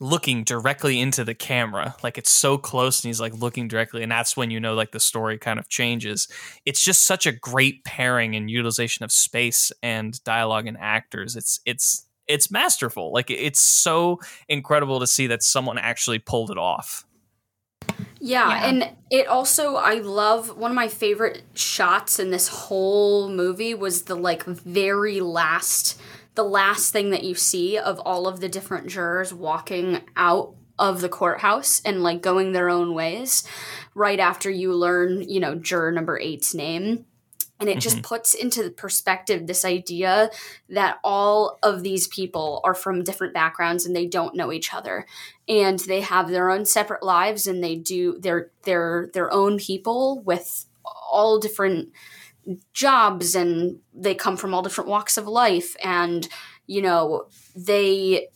looking 0.00 0.42
directly 0.42 0.98
into 1.00 1.22
the 1.22 1.34
camera. 1.34 1.94
Like 2.02 2.18
it's 2.18 2.30
so 2.30 2.58
close 2.58 3.02
and 3.02 3.08
he's 3.08 3.20
like 3.20 3.34
looking 3.34 3.68
directly. 3.68 4.02
And 4.02 4.10
that's 4.10 4.36
when 4.36 4.50
you 4.50 4.58
know 4.58 4.74
like 4.74 4.90
the 4.90 5.00
story 5.00 5.38
kind 5.38 5.58
of 5.58 5.68
changes. 5.68 6.28
It's 6.66 6.82
just 6.82 7.06
such 7.06 7.24
a 7.24 7.32
great 7.32 7.84
pairing 7.84 8.34
and 8.34 8.50
utilization 8.50 9.04
of 9.04 9.12
space 9.12 9.70
and 9.82 10.22
dialogue 10.24 10.66
and 10.66 10.76
actors. 10.78 11.36
It's 11.36 11.60
it's 11.64 12.06
it's 12.26 12.50
masterful. 12.50 13.12
Like 13.12 13.30
it's 13.30 13.60
so 13.60 14.18
incredible 14.48 14.98
to 15.00 15.06
see 15.06 15.26
that 15.28 15.42
someone 15.42 15.78
actually 15.78 16.18
pulled 16.18 16.50
it 16.50 16.58
off 16.58 17.04
Yeah, 18.20 18.48
Yeah. 18.48 18.66
and 18.66 18.90
it 19.10 19.26
also 19.26 19.76
I 19.76 19.94
love 19.94 20.56
one 20.56 20.70
of 20.70 20.74
my 20.76 20.88
favorite 20.88 21.42
shots 21.54 22.18
in 22.18 22.30
this 22.30 22.48
whole 22.48 23.28
movie 23.28 23.74
was 23.74 24.02
the 24.02 24.14
like 24.14 24.44
very 24.44 25.20
last 25.20 26.00
the 26.34 26.44
last 26.44 26.92
thing 26.92 27.10
that 27.10 27.24
you 27.24 27.34
see 27.34 27.76
of 27.76 27.98
all 28.00 28.26
of 28.26 28.40
the 28.40 28.48
different 28.48 28.86
jurors 28.86 29.34
walking 29.34 30.00
out 30.16 30.54
of 30.78 31.00
the 31.02 31.08
courthouse 31.08 31.82
and 31.84 32.02
like 32.02 32.22
going 32.22 32.52
their 32.52 32.70
own 32.70 32.94
ways 32.94 33.44
right 33.94 34.18
after 34.18 34.50
you 34.50 34.72
learn, 34.72 35.28
you 35.28 35.38
know, 35.38 35.54
juror 35.54 35.92
number 35.92 36.18
8's 36.18 36.54
name. 36.54 37.04
And 37.62 37.70
it 37.70 37.78
just 37.78 37.98
mm-hmm. 37.98 38.06
puts 38.06 38.34
into 38.34 38.70
perspective 38.70 39.46
this 39.46 39.64
idea 39.64 40.30
that 40.68 40.98
all 41.04 41.60
of 41.62 41.84
these 41.84 42.08
people 42.08 42.60
are 42.64 42.74
from 42.74 43.04
different 43.04 43.34
backgrounds 43.34 43.86
and 43.86 43.94
they 43.94 44.06
don't 44.06 44.34
know 44.34 44.52
each 44.52 44.74
other. 44.74 45.06
And 45.48 45.78
they 45.78 46.00
have 46.00 46.28
their 46.28 46.50
own 46.50 46.64
separate 46.64 47.04
lives 47.04 47.46
and 47.46 47.62
they 47.62 47.76
do 47.76 48.18
their 48.18 48.50
their 48.64 49.10
their 49.14 49.32
own 49.32 49.58
people 49.58 50.20
with 50.24 50.66
all 50.84 51.38
different 51.38 51.90
jobs 52.72 53.36
and 53.36 53.78
they 53.94 54.16
come 54.16 54.36
from 54.36 54.52
all 54.52 54.62
different 54.62 54.90
walks 54.90 55.16
of 55.16 55.28
life. 55.28 55.76
And 55.84 56.28
you 56.66 56.82
know 56.82 57.26
they 57.54 58.28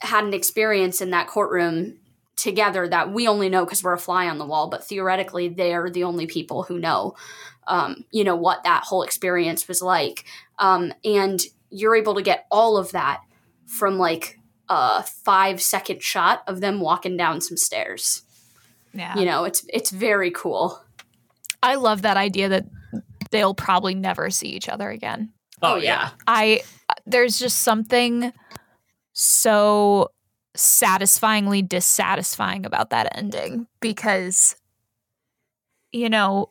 had 0.00 0.24
an 0.24 0.34
experience 0.34 1.00
in 1.00 1.10
that 1.10 1.26
courtroom 1.26 1.98
together 2.36 2.86
that 2.86 3.12
we 3.12 3.26
only 3.26 3.48
know 3.48 3.64
because 3.64 3.82
we're 3.82 3.94
a 3.94 3.98
fly 3.98 4.28
on 4.28 4.38
the 4.38 4.46
wall 4.46 4.68
but 4.68 4.86
theoretically 4.86 5.48
they're 5.48 5.90
the 5.90 6.04
only 6.04 6.26
people 6.26 6.62
who 6.62 6.78
know 6.78 7.14
um, 7.68 8.04
you 8.10 8.24
know 8.24 8.34
what 8.36 8.64
that 8.64 8.82
whole 8.84 9.02
experience 9.02 9.68
was 9.68 9.80
like 9.80 10.24
um, 10.58 10.92
and 11.04 11.42
you're 11.70 11.94
able 11.94 12.14
to 12.14 12.22
get 12.22 12.46
all 12.50 12.76
of 12.76 12.90
that 12.92 13.20
from 13.66 13.98
like 13.98 14.38
a 14.68 15.02
five 15.02 15.62
second 15.62 16.02
shot 16.02 16.42
of 16.46 16.60
them 16.60 16.80
walking 16.80 17.16
down 17.16 17.40
some 17.40 17.56
stairs 17.56 18.22
Yeah. 18.92 19.16
you 19.18 19.24
know 19.24 19.44
it's 19.44 19.64
it's 19.68 19.90
very 19.90 20.30
cool 20.30 20.82
I 21.62 21.74
love 21.74 22.02
that 22.02 22.16
idea 22.16 22.48
that 22.50 22.66
they'll 23.30 23.54
probably 23.54 23.94
never 23.94 24.30
see 24.30 24.48
each 24.48 24.68
other 24.68 24.90
again. 24.90 25.32
oh, 25.60 25.74
yeah. 25.76 26.10
I 26.26 26.62
there's 27.04 27.38
just 27.38 27.62
something 27.62 28.32
so 29.12 30.10
satisfyingly 30.54 31.62
dissatisfying 31.62 32.64
about 32.64 32.90
that 32.90 33.16
ending 33.16 33.66
because 33.80 34.56
you 35.92 36.08
know 36.08 36.50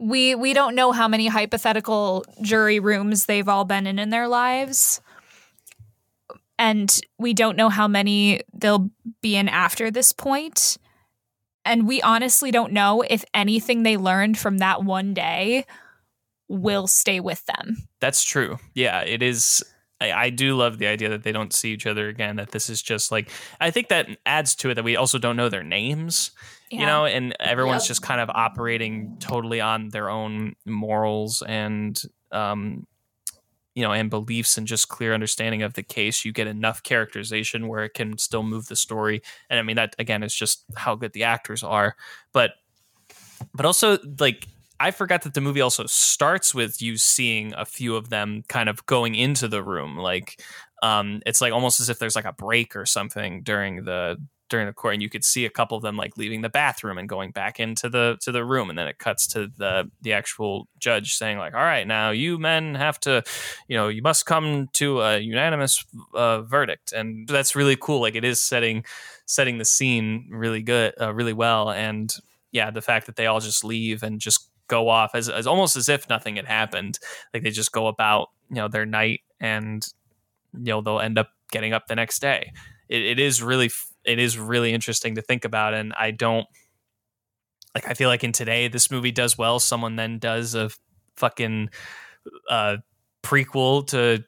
we 0.00 0.34
we 0.34 0.52
don't 0.54 0.74
know 0.74 0.90
how 0.90 1.06
many 1.06 1.28
hypothetical 1.28 2.24
jury 2.42 2.80
rooms 2.80 3.26
they've 3.26 3.48
all 3.48 3.64
been 3.64 3.86
in 3.86 3.98
in 3.98 4.10
their 4.10 4.26
lives 4.26 5.00
and 6.60 7.00
we 7.18 7.32
don't 7.32 7.56
know 7.56 7.70
how 7.70 7.88
many 7.88 8.42
they'll 8.52 8.90
be 9.22 9.34
in 9.34 9.48
after 9.48 9.90
this. 9.90 10.12
And 11.64 11.88
we 11.88 12.02
honestly 12.02 12.50
don't 12.50 12.72
know 12.72 13.00
if 13.00 13.24
anything 13.32 13.82
they 13.82 13.96
learned 13.96 14.38
from 14.38 14.58
that 14.58 14.84
one 14.84 15.14
day 15.14 15.64
will 16.48 16.86
stay 16.86 17.18
with 17.18 17.44
them. 17.46 17.88
That's 18.00 18.22
true. 18.22 18.58
Yeah, 18.74 19.00
it 19.00 19.22
is. 19.22 19.64
I, 20.02 20.12
I 20.12 20.30
do 20.30 20.54
love 20.54 20.76
the 20.76 20.86
idea 20.86 21.08
that 21.08 21.22
they 21.22 21.32
don't 21.32 21.54
see 21.54 21.72
each 21.72 21.86
other 21.86 22.08
again. 22.08 22.36
That 22.36 22.50
this 22.50 22.68
is 22.68 22.82
just 22.82 23.10
like 23.10 23.30
I 23.58 23.70
think 23.70 23.88
that 23.88 24.08
adds 24.26 24.54
to 24.56 24.70
it 24.70 24.74
that 24.74 24.84
we 24.84 24.96
also 24.96 25.18
don't 25.18 25.36
know 25.36 25.48
their 25.48 25.64
names. 25.64 26.30
You 26.70 26.86
know, 26.86 27.04
and 27.04 27.34
everyone's 27.40 27.84
Yep. 27.84 27.88
just 27.88 28.02
kind 28.02 28.20
of 28.20 28.30
operating 28.30 29.16
totally 29.18 29.60
on 29.60 29.88
their 29.88 30.08
own 30.08 30.54
morals 30.66 31.42
and 31.42 32.00
um, 32.32 32.86
you 33.74 33.82
know, 33.82 33.92
and 33.92 34.10
beliefs 34.10 34.58
and 34.58 34.66
just 34.66 34.88
clear 34.88 35.14
understanding 35.14 35.62
of 35.62 35.74
the 35.74 35.82
case. 35.82 36.24
You 36.24 36.32
get 36.32 36.46
enough 36.46 36.82
characterization 36.82 37.68
where 37.68 37.84
it 37.84 37.94
can 37.94 38.18
still 38.18 38.42
move 38.42 38.66
the 38.66 38.76
story. 38.76 39.22
And 39.48 39.58
I 39.58 39.62
mean 39.62 39.76
that 39.76 39.94
again 39.98 40.22
is 40.22 40.34
just 40.34 40.64
how 40.76 40.94
good 40.94 41.12
the 41.12 41.24
actors 41.24 41.62
are. 41.62 41.96
But 42.32 42.52
but 43.54 43.66
also 43.66 43.98
like 44.18 44.46
I 44.78 44.90
forgot 44.92 45.22
that 45.22 45.34
the 45.34 45.40
movie 45.40 45.60
also 45.60 45.86
starts 45.86 46.54
with 46.54 46.80
you 46.80 46.96
seeing 46.96 47.52
a 47.54 47.64
few 47.64 47.96
of 47.96 48.08
them 48.08 48.44
kind 48.48 48.68
of 48.68 48.84
going 48.86 49.14
into 49.14 49.48
the 49.48 49.62
room. 49.62 49.96
Like 49.96 50.42
um 50.82 51.20
it's 51.26 51.40
like 51.40 51.52
almost 51.52 51.80
as 51.80 51.88
if 51.88 51.98
there's 51.98 52.16
like 52.16 52.24
a 52.24 52.32
break 52.32 52.76
or 52.76 52.86
something 52.86 53.42
during 53.42 53.84
the 53.84 54.16
during 54.50 54.66
the 54.66 54.72
court 54.72 54.94
and 54.94 55.02
you 55.02 55.08
could 55.08 55.24
see 55.24 55.46
a 55.46 55.50
couple 55.50 55.76
of 55.76 55.82
them 55.82 55.96
like 55.96 56.16
leaving 56.18 56.42
the 56.42 56.48
bathroom 56.48 56.98
and 56.98 57.08
going 57.08 57.30
back 57.30 57.58
into 57.58 57.88
the 57.88 58.18
to 58.20 58.30
the 58.30 58.44
room 58.44 58.68
and 58.68 58.78
then 58.78 58.86
it 58.88 58.98
cuts 58.98 59.26
to 59.26 59.50
the 59.56 59.90
the 60.02 60.12
actual 60.12 60.68
judge 60.78 61.14
saying 61.14 61.38
like 61.38 61.54
all 61.54 61.60
right 61.60 61.86
now 61.86 62.10
you 62.10 62.38
men 62.38 62.74
have 62.74 63.00
to 63.00 63.22
you 63.68 63.76
know 63.76 63.88
you 63.88 64.02
must 64.02 64.26
come 64.26 64.68
to 64.72 65.00
a 65.00 65.18
unanimous 65.18 65.84
uh, 66.14 66.42
verdict. 66.42 66.92
And 66.92 67.26
that's 67.28 67.56
really 67.56 67.76
cool 67.76 68.00
like 68.00 68.14
it 68.14 68.24
is 68.24 68.42
setting 68.42 68.84
setting 69.24 69.58
the 69.58 69.64
scene 69.64 70.28
really 70.30 70.62
good 70.62 70.92
uh, 71.00 71.14
really 71.14 71.32
well 71.32 71.70
and 71.70 72.14
yeah 72.52 72.70
the 72.70 72.82
fact 72.82 73.06
that 73.06 73.16
they 73.16 73.26
all 73.26 73.40
just 73.40 73.64
leave 73.64 74.02
and 74.02 74.20
just 74.20 74.50
go 74.66 74.88
off 74.88 75.14
as, 75.14 75.28
as 75.28 75.46
almost 75.46 75.76
as 75.76 75.88
if 75.88 76.08
nothing 76.08 76.36
had 76.36 76.46
happened 76.46 76.98
like 77.34 77.42
they 77.42 77.50
just 77.50 77.72
go 77.72 77.86
about 77.86 78.28
you 78.48 78.56
know 78.56 78.68
their 78.68 78.86
night 78.86 79.20
and 79.40 79.86
you 80.52 80.64
know 80.64 80.80
they'll 80.80 81.00
end 81.00 81.18
up 81.18 81.28
getting 81.50 81.72
up 81.72 81.86
the 81.86 81.96
next 81.96 82.20
day. 82.20 82.52
It, 82.88 83.02
it 83.02 83.18
is 83.18 83.42
really 83.42 83.70
it 84.04 84.18
is 84.18 84.38
really 84.38 84.72
interesting 84.72 85.14
to 85.14 85.22
think 85.22 85.44
about 85.44 85.74
and 85.74 85.92
i 85.98 86.10
don't 86.10 86.46
like 87.74 87.88
i 87.88 87.94
feel 87.94 88.08
like 88.08 88.24
in 88.24 88.32
today 88.32 88.68
this 88.68 88.90
movie 88.90 89.12
does 89.12 89.36
well 89.38 89.58
someone 89.58 89.96
then 89.96 90.18
does 90.18 90.54
a 90.54 90.70
fucking 91.16 91.68
uh 92.48 92.76
prequel 93.22 93.86
to 93.86 94.24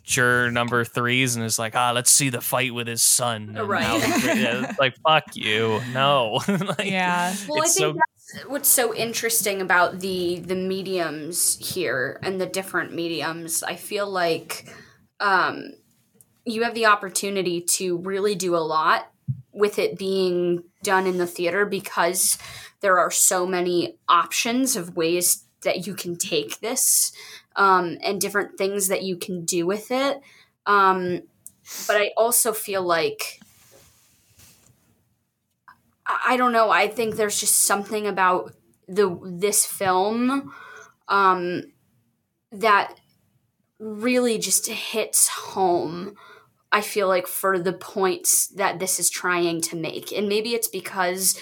juror 0.02 0.50
number 0.50 0.84
threes 0.84 1.36
and 1.36 1.44
is 1.44 1.58
like 1.60 1.76
ah 1.76 1.92
let's 1.92 2.10
see 2.10 2.28
the 2.28 2.40
fight 2.40 2.74
with 2.74 2.88
his 2.88 3.02
son 3.02 3.54
And 3.56 3.68
Right. 3.68 3.82
now 3.82 4.34
yeah, 4.34 4.72
like 4.78 4.94
fuck 5.06 5.24
you 5.34 5.80
no 5.94 6.40
Like, 6.48 6.86
Yeah. 6.86 7.32
Well, 7.48 7.58
I 7.58 7.68
think 7.68 7.72
so 7.72 7.92
that's 7.92 8.44
what's 8.48 8.68
so 8.68 8.92
interesting 8.94 9.60
about 9.60 10.00
the 10.00 10.40
the 10.40 10.56
mediums 10.56 11.56
here 11.72 12.18
and 12.22 12.40
the 12.40 12.46
different 12.46 12.92
mediums. 12.94 13.62
I 13.62 13.76
feel 13.76 14.10
like 14.10 14.66
um, 15.20 15.74
you 16.44 16.64
have 16.64 16.74
the 16.74 16.86
opportunity 16.86 17.60
to 17.60 17.98
really 17.98 18.34
do 18.34 18.56
a 18.56 18.58
lot 18.58 19.11
with 19.52 19.78
it 19.78 19.98
being 19.98 20.64
done 20.82 21.06
in 21.06 21.18
the 21.18 21.26
theater 21.26 21.66
because 21.66 22.38
there 22.80 22.98
are 22.98 23.10
so 23.10 23.46
many 23.46 23.96
options 24.08 24.76
of 24.76 24.96
ways 24.96 25.44
that 25.62 25.86
you 25.86 25.94
can 25.94 26.16
take 26.16 26.60
this 26.60 27.12
um, 27.56 27.98
and 28.02 28.20
different 28.20 28.58
things 28.58 28.88
that 28.88 29.02
you 29.02 29.16
can 29.16 29.44
do 29.44 29.66
with 29.66 29.90
it. 29.90 30.20
Um, 30.66 31.22
but 31.86 31.96
I 31.96 32.10
also 32.16 32.52
feel 32.52 32.82
like 32.82 33.40
I 36.26 36.36
don't 36.36 36.52
know. 36.52 36.70
I 36.70 36.88
think 36.88 37.16
there's 37.16 37.38
just 37.38 37.60
something 37.62 38.06
about 38.06 38.52
the 38.88 39.18
this 39.24 39.64
film 39.64 40.52
um, 41.08 41.62
that 42.50 42.98
really 43.78 44.38
just 44.38 44.68
hits 44.68 45.28
home. 45.28 46.16
I 46.72 46.80
feel 46.80 47.06
like 47.06 47.26
for 47.26 47.58
the 47.58 47.74
points 47.74 48.48
that 48.48 48.78
this 48.78 48.98
is 48.98 49.10
trying 49.10 49.60
to 49.62 49.76
make, 49.76 50.10
and 50.10 50.28
maybe 50.28 50.54
it's 50.54 50.68
because 50.68 51.38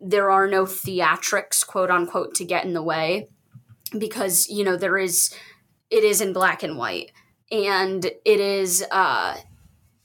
there 0.00 0.30
are 0.30 0.48
no 0.48 0.64
theatrics, 0.64 1.64
quote 1.66 1.90
unquote, 1.90 2.34
to 2.34 2.44
get 2.44 2.64
in 2.64 2.74
the 2.74 2.82
way, 2.82 3.28
because 3.96 4.48
you 4.48 4.64
know 4.64 4.76
there 4.76 4.98
is, 4.98 5.32
it 5.90 6.04
is 6.04 6.20
in 6.20 6.32
black 6.32 6.62
and 6.62 6.76
white, 6.76 7.12
and 7.50 8.04
it 8.04 8.40
is. 8.40 8.84
Uh, 8.90 9.36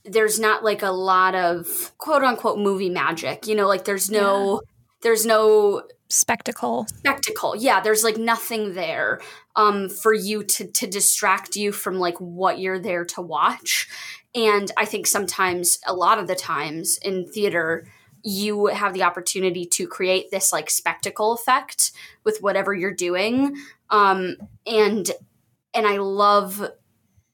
there's 0.06 0.39
not 0.39 0.64
like 0.64 0.82
a 0.82 0.91
lot 0.91 1.34
of 1.34 1.91
quote 1.97 2.24
unquote 2.24 2.60
movie 2.60 2.89
magic. 2.89 3.47
You 3.47 3.56
know, 3.56 3.68
like 3.68 3.86
there's 3.86 4.10
no 4.10 4.62
there's 5.01 5.26
no 5.26 5.84
Spectacle. 6.10 6.86
spectacle. 6.88 7.56
Yeah, 7.56 7.82
there's 7.82 8.04
like 8.04 8.18
nothing 8.18 8.76
there 8.76 9.20
um 9.56 9.89
for 9.89 10.14
you 10.14 10.43
to 10.43 10.68
to 10.72 10.86
distract 10.86 11.56
you 11.56 11.72
from 11.72 11.95
like 11.97 12.18
what 12.20 12.60
you're 12.60 12.80
there 12.80 13.06
to 13.06 13.22
watch. 13.22 13.88
And 14.36 14.71
I 14.77 14.86
think 14.86 15.07
sometimes 15.07 15.79
a 15.86 15.93
lot 15.93 16.17
of 16.17 16.27
the 16.27 16.36
times 16.36 16.97
in 17.01 17.27
theater 17.27 17.88
you 18.25 18.67
have 18.67 18.93
the 18.93 19.03
opportunity 19.03 19.65
to 19.65 19.86
create 19.86 20.31
this 20.31 20.53
like 20.53 20.69
spectacle 20.69 21.34
effect 21.34 21.91
with 22.23 22.38
whatever 22.41 22.73
you're 22.73 22.93
doing. 22.93 23.55
Um 23.89 24.38
and 24.65 25.11
and 25.73 25.88
I 25.88 25.97
love 25.97 26.71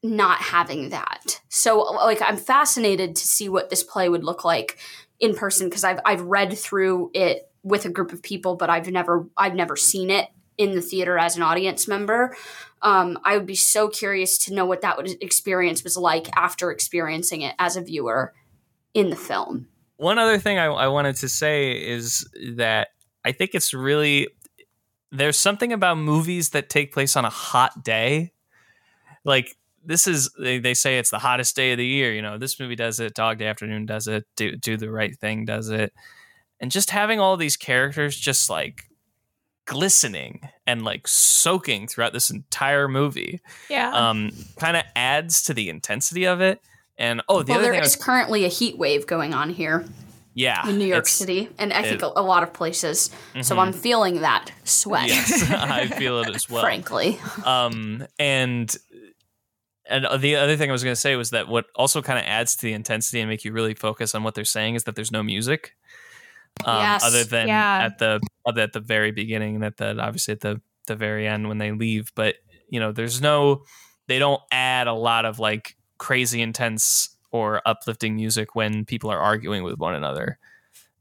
not 0.02 0.40
having 0.40 0.90
that. 0.90 1.42
So 1.50 1.80
like 1.80 2.22
I'm 2.22 2.38
fascinated 2.38 3.16
to 3.16 3.28
see 3.28 3.50
what 3.50 3.70
this 3.70 3.84
play 3.84 4.10
would 4.10 4.24
look 4.24 4.44
like 4.44 4.78
in 5.20 5.36
person 5.36 5.68
because 5.68 5.84
I've 5.84 6.00
I've 6.06 6.22
read 6.22 6.58
through 6.58 7.12
it 7.14 7.50
with 7.64 7.86
a 7.86 7.90
group 7.90 8.14
of 8.14 8.24
people, 8.24 8.56
but 8.56 8.70
I've 8.70 8.90
never 8.90 9.28
I've 9.38 9.56
never 9.56 9.76
seen 9.76 10.10
it 10.10 10.30
in 10.58 10.76
the 10.76 10.82
theater 10.82 11.18
as 11.18 11.38
an 11.38 11.44
audience 11.44 11.88
member. 11.88 12.36
Um, 12.82 13.20
I 13.26 13.36
would 13.36 13.46
be 13.46 13.56
so 13.56 13.90
curious 13.90 14.38
to 14.46 14.54
know 14.54 14.66
what 14.66 14.82
that 14.82 14.98
would, 14.98 15.10
experience 15.22 15.84
was 15.84 15.98
like 15.98 16.30
after 16.38 16.72
experiencing 16.72 17.42
it 17.42 17.56
as 17.60 17.76
a 17.76 17.82
viewer 17.82 18.34
in 18.94 19.10
the 19.10 19.16
film. 19.16 19.68
one 19.98 20.18
other 20.18 20.40
thing 20.40 20.58
I, 20.58 20.66
I 20.66 20.88
wanted 20.88 21.18
to 21.18 21.30
say 21.30 21.72
is 21.72 22.28
that 22.56 22.90
I 23.26 23.34
think 23.34 23.52
it's 23.54 23.74
really 23.74 24.28
there's 25.12 25.38
something 25.38 25.74
about 25.74 25.98
movies 25.98 26.50
that 26.50 26.70
take 26.70 26.94
place 26.94 27.16
on 27.16 27.26
a 27.26 27.30
hot 27.30 27.84
day. 27.84 28.32
Like 29.26 29.56
this 29.84 30.08
is 30.08 30.30
they, 30.40 30.60
they 30.60 30.74
say 30.74 31.00
it's 31.00 31.12
the 31.12 31.20
hottest 31.20 31.56
day 31.56 31.72
of 31.72 31.78
the 31.78 31.86
year. 31.86 32.14
You 32.14 32.22
know, 32.22 32.38
this 32.38 32.60
movie 32.60 32.76
does 32.76 33.00
it. 33.00 33.14
Dog 33.14 33.40
Day 33.40 33.48
Afternoon 33.48 33.86
does 33.86 34.08
it. 34.08 34.26
Do 34.36 34.56
Do 34.56 34.78
the 34.78 34.92
Right 34.92 35.18
Thing 35.18 35.46
does 35.46 35.70
it. 35.70 35.94
And 36.60 36.72
just 36.72 36.90
having 36.90 37.20
all 37.20 37.38
these 37.38 37.58
characters 37.58 38.16
just 38.16 38.50
like 38.50 38.89
glistening 39.70 40.42
and 40.66 40.84
like 40.84 41.08
soaking 41.08 41.88
throughout 41.88 42.12
this 42.12 42.30
entire 42.32 42.88
movie 42.88 43.40
Yeah. 43.70 43.92
um 43.94 44.32
kind 44.58 44.76
of 44.76 44.84
adds 44.96 45.44
to 45.44 45.54
the 45.54 45.70
intensity 45.70 46.26
of 46.26 46.42
it. 46.42 46.60
And 46.98 47.22
oh, 47.30 47.44
the 47.44 47.52
well, 47.52 47.60
other 47.60 47.68
there 47.68 47.74
thing 47.76 47.84
is 47.84 47.96
was, 47.96 48.04
currently 48.04 48.44
a 48.44 48.50
heat 48.50 48.78
wave 48.78 49.08
going 49.08 49.34
on 49.34 49.50
here 49.52 49.86
yeah, 50.34 50.68
in 50.70 50.78
New 50.78 50.86
York 50.86 51.08
City, 51.08 51.50
and 51.58 51.74
I 51.74 51.82
think 51.82 51.96
it- 51.96 52.02
Mm-hmm. 52.02 52.18
a, 52.18 52.22
a 52.22 52.24
lot 52.24 52.44
of 52.44 52.54
places. 52.54 53.10
So 53.42 53.58
I'm 53.60 53.74
feeling 53.74 54.22
that 54.22 54.52
sweat. 54.64 55.08
Yes, 55.08 55.50
I 55.52 55.88
feel 55.88 56.20
it 56.22 56.34
as 56.36 56.50
well. 56.50 56.62
frankly. 56.62 57.20
Um, 57.46 58.06
and 58.20 58.74
and 59.90 60.08
the 60.22 60.36
other 60.36 60.56
thing 60.56 60.70
I 60.70 60.72
was 60.72 60.84
going 60.84 60.94
to 60.94 61.00
say 61.00 61.16
was 61.16 61.32
that 61.32 61.48
what 61.48 61.66
also 61.76 62.02
kind 62.02 62.20
of 62.20 62.26
adds 62.26 62.56
to 62.58 62.62
the 62.62 62.74
intensity 62.74 63.20
and 63.22 63.30
make 63.30 63.44
you 63.44 63.52
really 63.52 63.74
focus 63.74 64.14
on 64.14 64.24
what 64.24 64.36
they're 64.36 64.46
saying 64.46 64.76
is 64.76 64.84
that 64.84 64.96
there's 64.96 65.12
no 65.12 65.24
music. 65.24 65.74
Um, 66.66 66.78
Yes, 66.78 67.04
other 67.04 67.24
than 67.24 67.48
yeah. 67.48 67.86
at 67.86 68.00
the 68.00 68.20
other 68.46 68.62
at 68.62 68.74
the 68.74 68.80
very 68.80 69.12
beginning 69.12 69.56
and 69.56 69.66
at 69.66 69.78
the 69.78 69.98
obviously 70.00 70.34
at 70.34 70.42
the 70.42 70.62
the 70.88 70.96
very 70.96 71.28
end 71.28 71.48
when 71.48 71.58
they 71.58 71.72
leave, 71.72 72.12
but 72.16 72.36
you 72.70 72.80
know, 72.80 72.92
there's 72.92 73.22
no 73.22 73.64
they 74.08 74.20
don't 74.20 74.42
add 74.52 74.88
a 74.88 74.94
lot 74.94 75.26
of 75.26 75.40
like 75.40 75.76
crazy 75.98 76.42
intense 76.42 77.16
or 77.32 77.62
uplifting 77.66 78.16
music 78.16 78.56
when 78.56 78.86
people 78.86 79.10
are 79.10 79.20
arguing 79.20 79.64
with 79.64 79.78
one 79.78 79.96
another. 79.96 80.38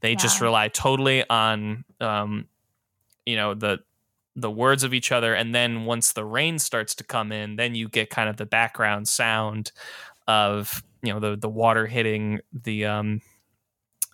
They 0.01 0.15
just 0.15 0.41
rely 0.41 0.69
totally 0.69 1.29
on 1.29 1.85
um 2.01 2.47
you 3.27 3.37
know 3.37 3.55
the 3.55 3.81
the 4.37 4.51
words 4.51 4.85
of 4.85 4.95
each 4.95 5.11
other 5.11 5.35
and 5.35 5.53
then 5.55 5.85
once 5.85 6.13
the 6.13 6.25
rain 6.25 6.59
starts 6.61 6.95
to 6.95 7.03
come 7.03 7.33
in 7.33 7.57
then 7.57 7.75
you 7.75 7.89
get 7.89 8.09
kind 8.09 8.29
of 8.29 8.37
the 8.37 8.47
background 8.47 9.09
sound 9.09 9.73
of 10.29 10.83
you 11.03 11.13
know 11.13 11.19
the 11.19 11.37
the 11.37 11.49
water 11.49 11.87
hitting 11.87 12.39
the 12.53 12.85
um 12.85 13.21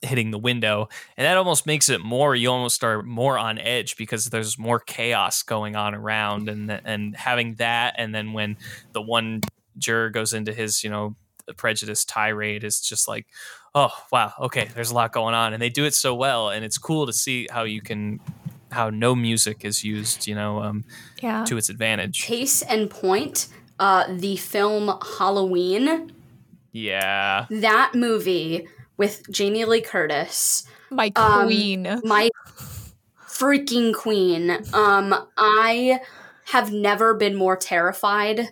hitting 0.04 0.30
the 0.30 0.38
window 0.38 0.88
and 1.16 1.24
that 1.24 1.36
almost 1.36 1.66
makes 1.66 1.88
it 1.88 2.00
more 2.00 2.34
you 2.36 2.50
almost 2.50 2.84
are 2.84 3.02
more 3.02 3.38
on 3.38 3.58
edge 3.58 3.96
because 3.96 4.26
there's 4.26 4.58
more 4.58 4.78
chaos 4.78 5.42
going 5.42 5.74
on 5.76 5.94
around 5.94 6.48
and 6.48 6.70
and 6.84 7.16
having 7.16 7.54
that 7.54 7.94
and 7.98 8.14
then 8.14 8.32
when 8.32 8.56
the 8.92 9.00
one 9.02 9.40
juror 9.78 10.10
goes 10.10 10.32
into 10.32 10.52
his 10.52 10.84
you 10.84 10.90
know 10.90 11.16
prejudice 11.56 12.04
tirade 12.04 12.64
is 12.64 12.80
just 12.80 13.08
like 13.08 13.26
oh 13.74 13.90
wow 14.12 14.32
okay 14.38 14.68
there's 14.74 14.90
a 14.90 14.94
lot 14.94 15.12
going 15.12 15.34
on 15.34 15.52
and 15.52 15.60
they 15.62 15.68
do 15.68 15.84
it 15.84 15.94
so 15.94 16.14
well 16.14 16.48
and 16.50 16.64
it's 16.64 16.78
cool 16.78 17.06
to 17.06 17.12
see 17.12 17.46
how 17.50 17.64
you 17.64 17.80
can 17.82 18.20
how 18.70 18.90
no 18.90 19.14
music 19.14 19.64
is 19.64 19.84
used 19.84 20.26
you 20.26 20.34
know 20.34 20.60
um, 20.62 20.84
Yeah. 21.22 21.44
to 21.44 21.56
its 21.56 21.68
advantage 21.68 22.22
Case 22.24 22.62
and 22.62 22.90
point, 22.90 23.48
uh, 23.78 24.04
the 24.08 24.36
film 24.36 24.98
Halloween 25.18 26.12
Yeah. 26.72 27.46
That 27.50 27.92
movie 27.94 28.66
with 28.96 29.22
Jamie 29.30 29.64
Lee 29.64 29.80
Curtis, 29.80 30.66
My 30.90 31.10
Um, 31.16 31.48
queen. 31.48 31.86
my 32.02 32.30
freaking 33.28 33.94
queen. 33.94 34.50
Um, 34.72 35.14
I 35.36 36.00
have 36.46 36.72
never 36.72 37.14
been 37.14 37.34
more 37.34 37.56
terrified 37.56 38.48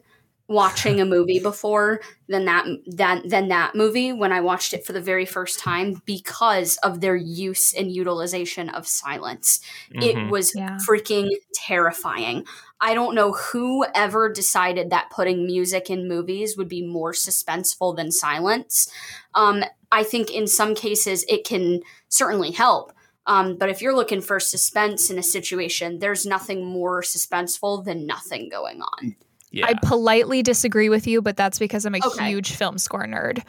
watching 0.49 1.01
a 1.01 1.05
movie 1.07 1.38
before 1.38 2.01
than 2.28 2.45
that 2.45 2.66
than 2.86 3.26
than 3.28 3.49
that 3.49 3.74
movie 3.74 4.12
when 4.12 4.32
I 4.32 4.40
watched 4.40 4.74
it 4.74 4.84
for 4.84 4.93
the 4.93 5.01
very 5.01 5.24
first 5.24 5.59
time 5.59 6.03
because 6.05 6.76
of 6.78 7.01
their 7.01 7.16
use 7.16 7.72
and 7.72 7.90
utilization 7.93 8.68
of 8.70 8.86
silence. 8.86 9.61
It 10.01 10.18
Mhm. 10.18 10.28
was 10.28 10.55
Yeah. 10.55 10.86
freaking 10.86 11.28
terrifying. 11.55 12.45
I 12.80 12.93
don't 12.95 13.14
know 13.14 13.32
who 13.32 13.86
ever 13.95 14.30
decided 14.32 14.90
that 14.90 15.11
putting 15.11 15.47
music 15.47 15.88
in 15.90 16.09
movies 16.09 16.57
would 16.57 16.68
be 16.68 16.84
more 16.84 17.12
suspenseful 17.12 17.95
than 17.97 18.11
silence. 18.11 18.90
Um, 19.34 19.62
I 19.93 20.03
think 20.03 20.30
in 20.32 20.47
some 20.49 20.74
cases 20.74 21.24
it 21.28 21.45
can 21.45 21.82
certainly 22.09 22.51
help. 22.51 22.93
Um, 23.26 23.57
but 23.57 23.68
if 23.68 23.80
you're 23.80 23.95
looking 23.95 24.20
for 24.20 24.40
suspense 24.40 25.09
in 25.11 25.18
a 25.18 25.22
situation, 25.22 26.01
there's 26.01 26.26
nothing 26.26 26.64
more 26.64 27.03
suspenseful 27.03 27.84
than 27.84 28.05
nothing 28.07 28.49
going 28.49 28.82
on. 28.82 29.14
Yeah. 29.55 29.66
I 29.66 29.74
politely 29.74 30.43
disagree 30.43 30.88
with 30.88 31.07
you, 31.07 31.20
but 31.20 31.36
that's 31.36 31.59
because 31.59 31.84
I'm 31.84 31.95
a 31.95 31.99
Okay. 32.05 32.28
huge 32.30 32.53
film 32.57 32.78
score 32.78 33.05
nerd. 33.07 33.45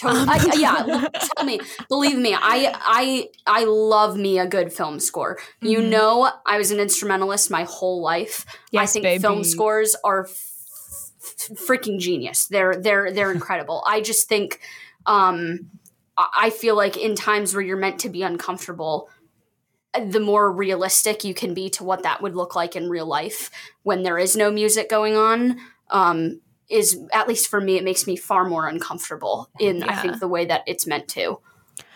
Totally. 0.00 0.20
Um, 0.22 0.28
I, 0.30 0.36
yeah, 0.56 1.08
tell 1.36 1.44
me. 1.44 1.58
Believe 1.88 2.16
me, 2.16 2.32
I 2.32 2.72
I 2.80 3.28
I 3.44 3.64
love 3.64 4.16
me 4.16 4.38
a 4.38 4.46
good 4.46 4.72
film 4.72 5.00
score. 5.00 5.36
You 5.60 5.80
Mhm. 5.80 5.88
know, 5.90 6.30
I 6.46 6.58
was 6.58 6.70
an 6.70 6.78
instrumentalist 6.78 7.50
my 7.50 7.64
whole 7.64 8.00
life. 8.00 8.46
I 8.48 8.52
Yes, 8.70 8.92
think 8.92 9.20
film 9.20 9.42
scores 9.42 9.96
are 10.04 10.26
f- 10.26 10.30
f- 11.50 11.58
freaking 11.58 11.98
genius. 11.98 12.46
They're 12.46 12.76
they're 12.76 13.12
they're 13.12 13.32
incredible. 13.32 13.82
I 13.84 14.00
just 14.00 14.28
think 14.28 14.60
um 15.06 15.70
I 16.18 16.26
I 16.36 16.50
feel 16.50 16.76
like 16.76 16.98
in 16.98 17.14
times 17.14 17.54
where 17.54 17.62
you're 17.62 17.78
meant 17.78 18.00
to 18.00 18.10
be 18.10 18.22
uncomfortable, 18.22 19.08
the 19.94 20.20
more 20.20 20.52
realistic 20.52 21.24
you 21.24 21.34
can 21.34 21.54
be 21.54 21.70
to 21.70 21.84
what 21.84 22.02
that 22.02 22.22
would 22.22 22.36
look 22.36 22.54
like 22.54 22.76
in 22.76 22.88
real 22.88 23.06
life 23.06 23.50
when 23.82 24.02
there 24.02 24.18
is 24.18 24.36
no 24.36 24.50
music 24.50 24.90
going 24.90 25.16
on 25.16 25.58
um 25.90 26.40
is 26.68 27.00
at 27.12 27.26
least 27.26 27.48
for 27.48 27.60
me 27.60 27.76
it 27.76 27.84
makes 27.84 28.06
me 28.06 28.14
far 28.14 28.44
more 28.44 28.68
uncomfortable 28.68 29.48
in 29.58 29.82
i 29.84 29.96
think 30.02 30.20
the 30.20 30.28
way 30.28 30.44
that 30.44 30.62
it's 30.66 30.86
meant 30.86 31.08
to 31.08 31.38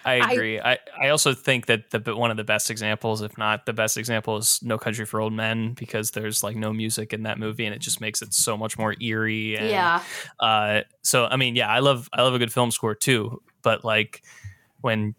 I 0.05 0.15
I- 0.15 0.33
agree. 0.33 0.61
I, 0.61 0.79
I 1.01 1.09
also 1.09 1.33
think 1.33 1.67
that 1.67 1.91
the 1.91 2.17
one 2.17 2.31
of 2.31 2.37
the 2.37 2.45
best 2.45 2.71
examples, 2.71 3.23
if 3.23 3.39
not 3.39 3.67
the 3.67 3.73
best 3.73 3.97
example, 3.97 4.37
is 4.37 4.61
No 4.63 4.77
Country 4.77 5.05
for 5.05 5.21
Old 5.21 5.33
Men 5.33 5.75
because 5.75 6.11
there's 6.11 6.43
like 6.43 6.57
no 6.57 6.73
music 6.73 7.13
in 7.13 7.23
that 7.23 7.39
movie 7.39 7.65
and 7.67 7.75
it 7.75 7.79
just 7.81 8.01
makes 8.01 8.21
it 8.21 8.35
so 8.35 8.57
much 8.57 8.77
more 8.77 8.97
eerie. 9.01 9.57
And, 9.57 9.69
yeah 9.69 10.03
Uh, 10.41 10.81
so 11.03 11.27
I 11.27 11.37
mean, 11.37 11.55
yeah, 11.55 11.69
I 11.69 11.79
love 11.79 12.09
I 12.13 12.23
love 12.23 12.35
a 12.35 12.39
good 12.41 12.53
film 12.53 12.73
score 12.73 12.97
too, 12.97 13.41
but 13.63 13.85
like 13.85 14.23
when 14.81 15.15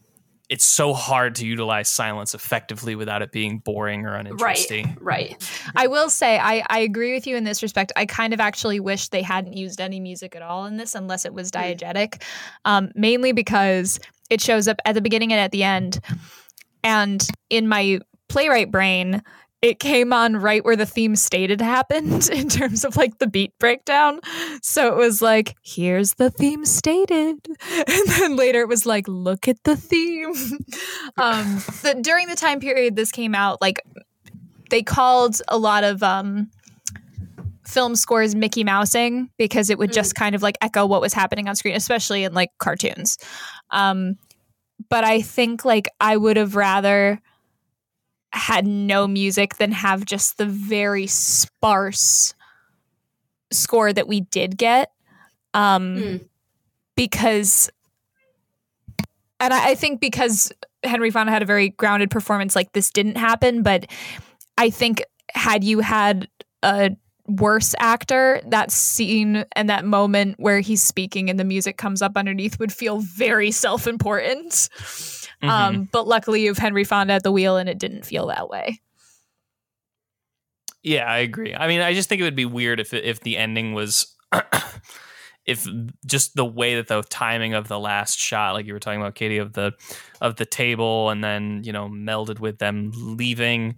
it's 0.50 0.66
so 0.66 0.94
hard 0.94 1.36
to 1.36 1.48
utilize 1.48 1.88
silence 1.90 2.36
effectively 2.36 2.96
without 2.96 3.22
it 3.22 3.32
being 3.32 3.60
boring 3.60 4.06
or 4.06 4.12
right 4.12 4.20
uninteresting. 4.20 4.98
right 5.02 5.50
I 5.76 5.88
will 5.88 6.10
say 6.10 6.38
I, 6.38 6.64
I 6.70 6.80
agree 6.80 7.14
with 7.14 7.26
you 7.26 7.36
in 7.38 7.44
this 7.44 7.64
respect. 7.64 7.92
I 7.96 8.06
kind 8.06 8.34
of 8.34 8.40
actually 8.40 8.80
wish 8.80 9.08
they 9.08 9.22
hadn't 9.22 9.54
used 9.54 9.82
any 9.82 10.00
music 10.00 10.36
at 10.36 10.42
all 10.42 10.66
in 10.66 10.78
this 10.78 10.96
unless 10.96 11.26
it 11.26 11.34
was 11.34 11.50
diegetic, 11.50 12.22
um, 12.66 12.92
mainly 12.94 13.32
because 13.32 14.00
it 14.30 14.42
shows 14.42 14.68
up 14.68 14.80
at 14.86 14.94
the 14.94 15.02
beginning 15.02 15.32
and 15.32 15.40
at 15.40 15.52
the 15.52 15.64
end. 15.64 16.00
And 16.84 17.26
in 17.50 17.68
my 17.68 18.00
playwright 18.28 18.72
brain, 18.72 19.24
it 19.64 19.80
came 19.80 20.12
on 20.12 20.36
right 20.36 20.64
where 20.66 20.76
the 20.76 20.86
theme 20.86 21.16
stated 21.16 21.62
happened 21.62 22.30
in 22.34 22.50
terms 22.50 22.84
of 22.84 22.98
like 22.98 23.18
the 23.20 23.28
beat 23.28 23.58
breakdown. 23.60 24.20
So 24.62 24.90
it 24.90 24.98
was 24.98 25.22
like, 25.22 25.56
here's 25.64 26.16
the 26.16 26.30
theme 26.30 26.66
stated. 26.66 27.38
And 27.72 28.08
then 28.08 28.36
later 28.36 28.60
it 28.60 28.68
was 28.68 28.86
like, 28.86 29.08
look 29.08 29.48
at 29.48 29.64
the 29.64 29.78
theme. 29.78 30.34
um, 31.18 31.62
the, 31.82 31.98
during 32.02 32.28
the 32.28 32.36
time 32.36 32.60
period 32.60 32.98
this 32.98 33.12
came 33.12 33.34
out, 33.34 33.62
like 33.62 33.82
they 34.70 34.84
called 34.84 35.42
a 35.48 35.58
lot 35.58 35.86
of 35.86 36.04
um, 36.04 36.50
film 37.66 37.96
scores 37.96 38.36
Mickey 38.36 38.66
Mousing 38.66 39.30
because 39.38 39.70
it 39.70 39.78
would 39.78 39.92
Mm. 39.92 39.96
just 39.96 40.16
kind 40.16 40.36
of 40.36 40.42
like 40.42 40.58
echo 40.62 40.86
what 40.86 41.00
was 41.00 41.14
happening 41.14 41.48
on 41.48 41.56
screen, 41.56 41.76
especially 41.76 42.26
in 42.26 42.34
like 42.34 42.50
cartoons. 42.58 43.18
Um, 43.72 44.18
but 44.90 45.06
I 45.06 45.22
think 45.22 45.64
like 45.64 45.88
I 46.02 46.18
would 46.18 46.36
have 46.36 46.56
rather 46.58 47.22
had 48.34 48.66
no 48.66 49.08
music 49.08 49.58
than 49.58 49.72
have 49.72 50.06
just 50.06 50.38
the 50.38 50.46
very 50.46 51.08
sparse 51.08 52.34
score 53.52 53.94
that 53.94 54.08
we 54.08 54.22
did 54.22 54.58
get. 54.58 54.92
Um, 55.54 55.96
Mm. 55.96 56.30
Because, 56.96 57.72
and 59.40 59.52
I, 59.54 59.72
I 59.72 59.76
think 59.76 60.00
because 60.00 60.52
Henry 60.84 61.10
Fonda 61.10 61.32
had 61.32 61.42
a 61.42 61.46
very 61.46 61.70
grounded 61.70 62.12
performance, 62.12 62.56
like 62.56 62.72
this 62.74 62.92
didn't 62.92 63.18
happen. 63.18 63.64
But 63.64 63.88
I 64.60 64.70
think 64.70 65.04
had 65.32 65.64
you 65.64 65.80
had 65.80 66.28
a 66.62 66.96
worse 67.28 67.74
actor, 67.80 68.42
that 68.48 68.72
scene 68.72 69.46
and 69.56 69.70
that 69.70 69.86
moment 69.86 70.36
where 70.40 70.60
he's 70.60 70.84
speaking 70.84 71.30
and 71.30 71.40
the 71.40 71.44
music 71.44 71.78
comes 71.78 72.02
up 72.02 72.16
underneath 72.16 72.60
would 72.60 72.72
feel 72.72 73.00
very 73.00 73.50
self 73.50 73.88
important. 73.88 74.70
Mm-hmm. 75.44 75.50
Um, 75.50 75.90
but 75.92 76.08
luckily, 76.08 76.42
you 76.42 76.48
have 76.50 76.58
Henry 76.58 76.84
Fonda 76.86 77.14
at 77.14 77.24
the 77.24 77.32
wheel, 77.32 77.58
and 77.58 77.68
it 77.68 77.78
didn't 77.78 78.06
feel 78.06 78.28
that 78.28 78.50
way. 78.50 78.80
Yeah, 80.82 81.06
I 81.06 81.18
agree. 81.20 81.54
I 81.56 81.68
mean, 81.68 81.82
I 81.82 81.94
just 81.94 82.10
think 82.10 82.22
it 82.22 82.26
would 82.26 82.36
be 82.36 82.46
weird 82.46 82.80
if 82.80 82.94
if 82.94 83.22
the 83.22 83.38
ending 83.38 83.74
was 83.74 84.16
if 85.46 85.68
just 86.06 86.36
the 86.36 86.46
way 86.46 86.76
that 86.76 86.88
the 86.88 87.02
timing 87.04 87.54
of 87.54 87.68
the 87.68 87.80
last 87.80 88.18
shot, 88.18 88.54
like 88.54 88.66
you 88.66 88.74
were 88.74 88.80
talking 88.80 89.00
about, 89.02 89.16
Katie, 89.16 89.38
of 89.38 89.54
the 89.54 89.74
of 90.22 90.36
the 90.38 90.46
table, 90.46 91.10
and 91.10 91.24
then 91.24 91.62
you 91.64 91.72
know 91.74 91.88
melded 91.88 92.40
with 92.40 92.58
them 92.60 92.92
leaving, 92.96 93.76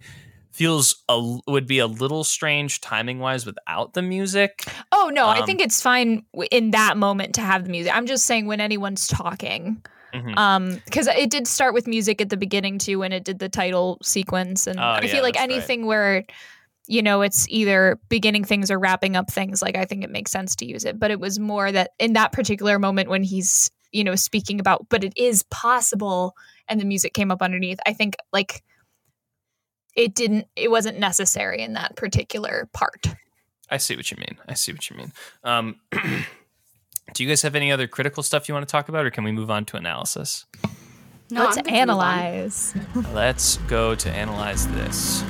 feels 0.50 1.04
a 1.08 1.38
would 1.46 1.66
be 1.66 1.78
a 1.78 1.86
little 1.86 2.24
strange 2.24 2.80
timing 2.80 3.20
wise 3.20 3.46
without 3.46 3.94
the 3.94 4.02
music. 4.02 4.64
Oh 4.90 5.10
no, 5.12 5.26
I 5.26 5.40
Um, 5.40 5.46
think 5.46 5.60
it's 5.60 5.80
fine 5.80 6.24
in 6.50 6.72
that 6.72 6.96
moment 6.96 7.34
to 7.36 7.40
have 7.40 7.64
the 7.64 7.70
music. 7.70 7.94
I'm 7.94 8.06
just 8.06 8.24
saying 8.24 8.46
when 8.46 8.60
anyone's 8.60 9.06
talking, 9.06 9.84
Mhm. 10.14 10.38
um, 10.38 10.70
because 10.84 11.06
it 11.06 11.30
did 11.30 11.46
start 11.46 11.74
with 11.74 11.86
music 11.86 12.20
at 12.20 12.28
the 12.30 12.36
beginning 12.36 12.78
too, 12.78 12.98
when 12.98 13.12
it 13.12 13.24
did 13.24 13.38
the 13.38 13.48
title 13.48 13.98
sequence, 14.02 14.66
and 14.66 14.78
Oh, 14.78 14.82
I 14.82 15.00
yeah, 15.02 15.08
feel 15.12 15.22
like 15.22 15.34
that's 15.34 15.42
right. 15.48 15.52
anything 15.52 15.86
where 15.86 16.24
you 16.88 17.02
know 17.02 17.22
it's 17.22 17.46
either 17.48 17.98
beginning 18.08 18.44
things 18.44 18.70
or 18.70 18.78
wrapping 18.78 19.16
up 19.16 19.30
things, 19.30 19.60
like 19.62 19.76
I 19.76 19.84
think 19.84 20.04
it 20.04 20.10
makes 20.10 20.30
sense 20.30 20.54
to 20.56 20.66
use 20.66 20.84
it. 20.84 20.98
But 20.98 21.10
it 21.10 21.20
was 21.20 21.38
more 21.38 21.70
that 21.72 21.90
in 21.98 22.12
that 22.14 22.32
particular 22.32 22.78
moment 22.78 23.08
when 23.08 23.22
he's 23.22 23.70
you 23.92 24.04
know 24.04 24.14
speaking 24.14 24.60
about, 24.60 24.88
but 24.88 25.02
it 25.04 25.12
is 25.16 25.42
possible, 25.44 26.34
and 26.68 26.80
the 26.80 26.84
music 26.84 27.12
came 27.14 27.30
up 27.30 27.42
underneath. 27.42 27.78
I 27.86 27.92
think 27.92 28.14
like 28.32 28.62
it 29.94 30.14
didn't, 30.14 30.46
it 30.56 30.70
wasn't 30.70 30.98
necessary 30.98 31.62
in 31.62 31.72
that 31.72 31.96
particular 31.96 32.68
part. 32.74 33.06
I 33.70 33.78
see 33.78 33.96
what 33.96 34.10
you 34.10 34.18
mean. 34.18 34.36
I 34.46 34.52
see 34.54 34.72
what 34.72 34.88
you 34.90 34.96
mean. 34.96 35.12
Um, 35.42 35.80
do 37.14 37.22
you 37.22 37.28
guys 37.28 37.42
have 37.42 37.54
any 37.54 37.70
other 37.70 37.86
critical 37.86 38.22
stuff 38.22 38.48
you 38.48 38.54
want 38.54 38.66
to 38.66 38.70
talk 38.70 38.88
about, 38.88 39.06
or 39.06 39.10
can 39.10 39.24
we 39.24 39.32
move 39.32 39.50
on 39.50 39.64
to 39.66 39.76
analysis? 39.76 40.44
No, 41.30 41.44
Let's 41.44 41.56
to 41.56 41.68
analyze. 41.68 42.74
Let's 43.12 43.56
go 43.68 43.94
to 43.94 44.10
analyze 44.10 44.66
this. 44.68 45.24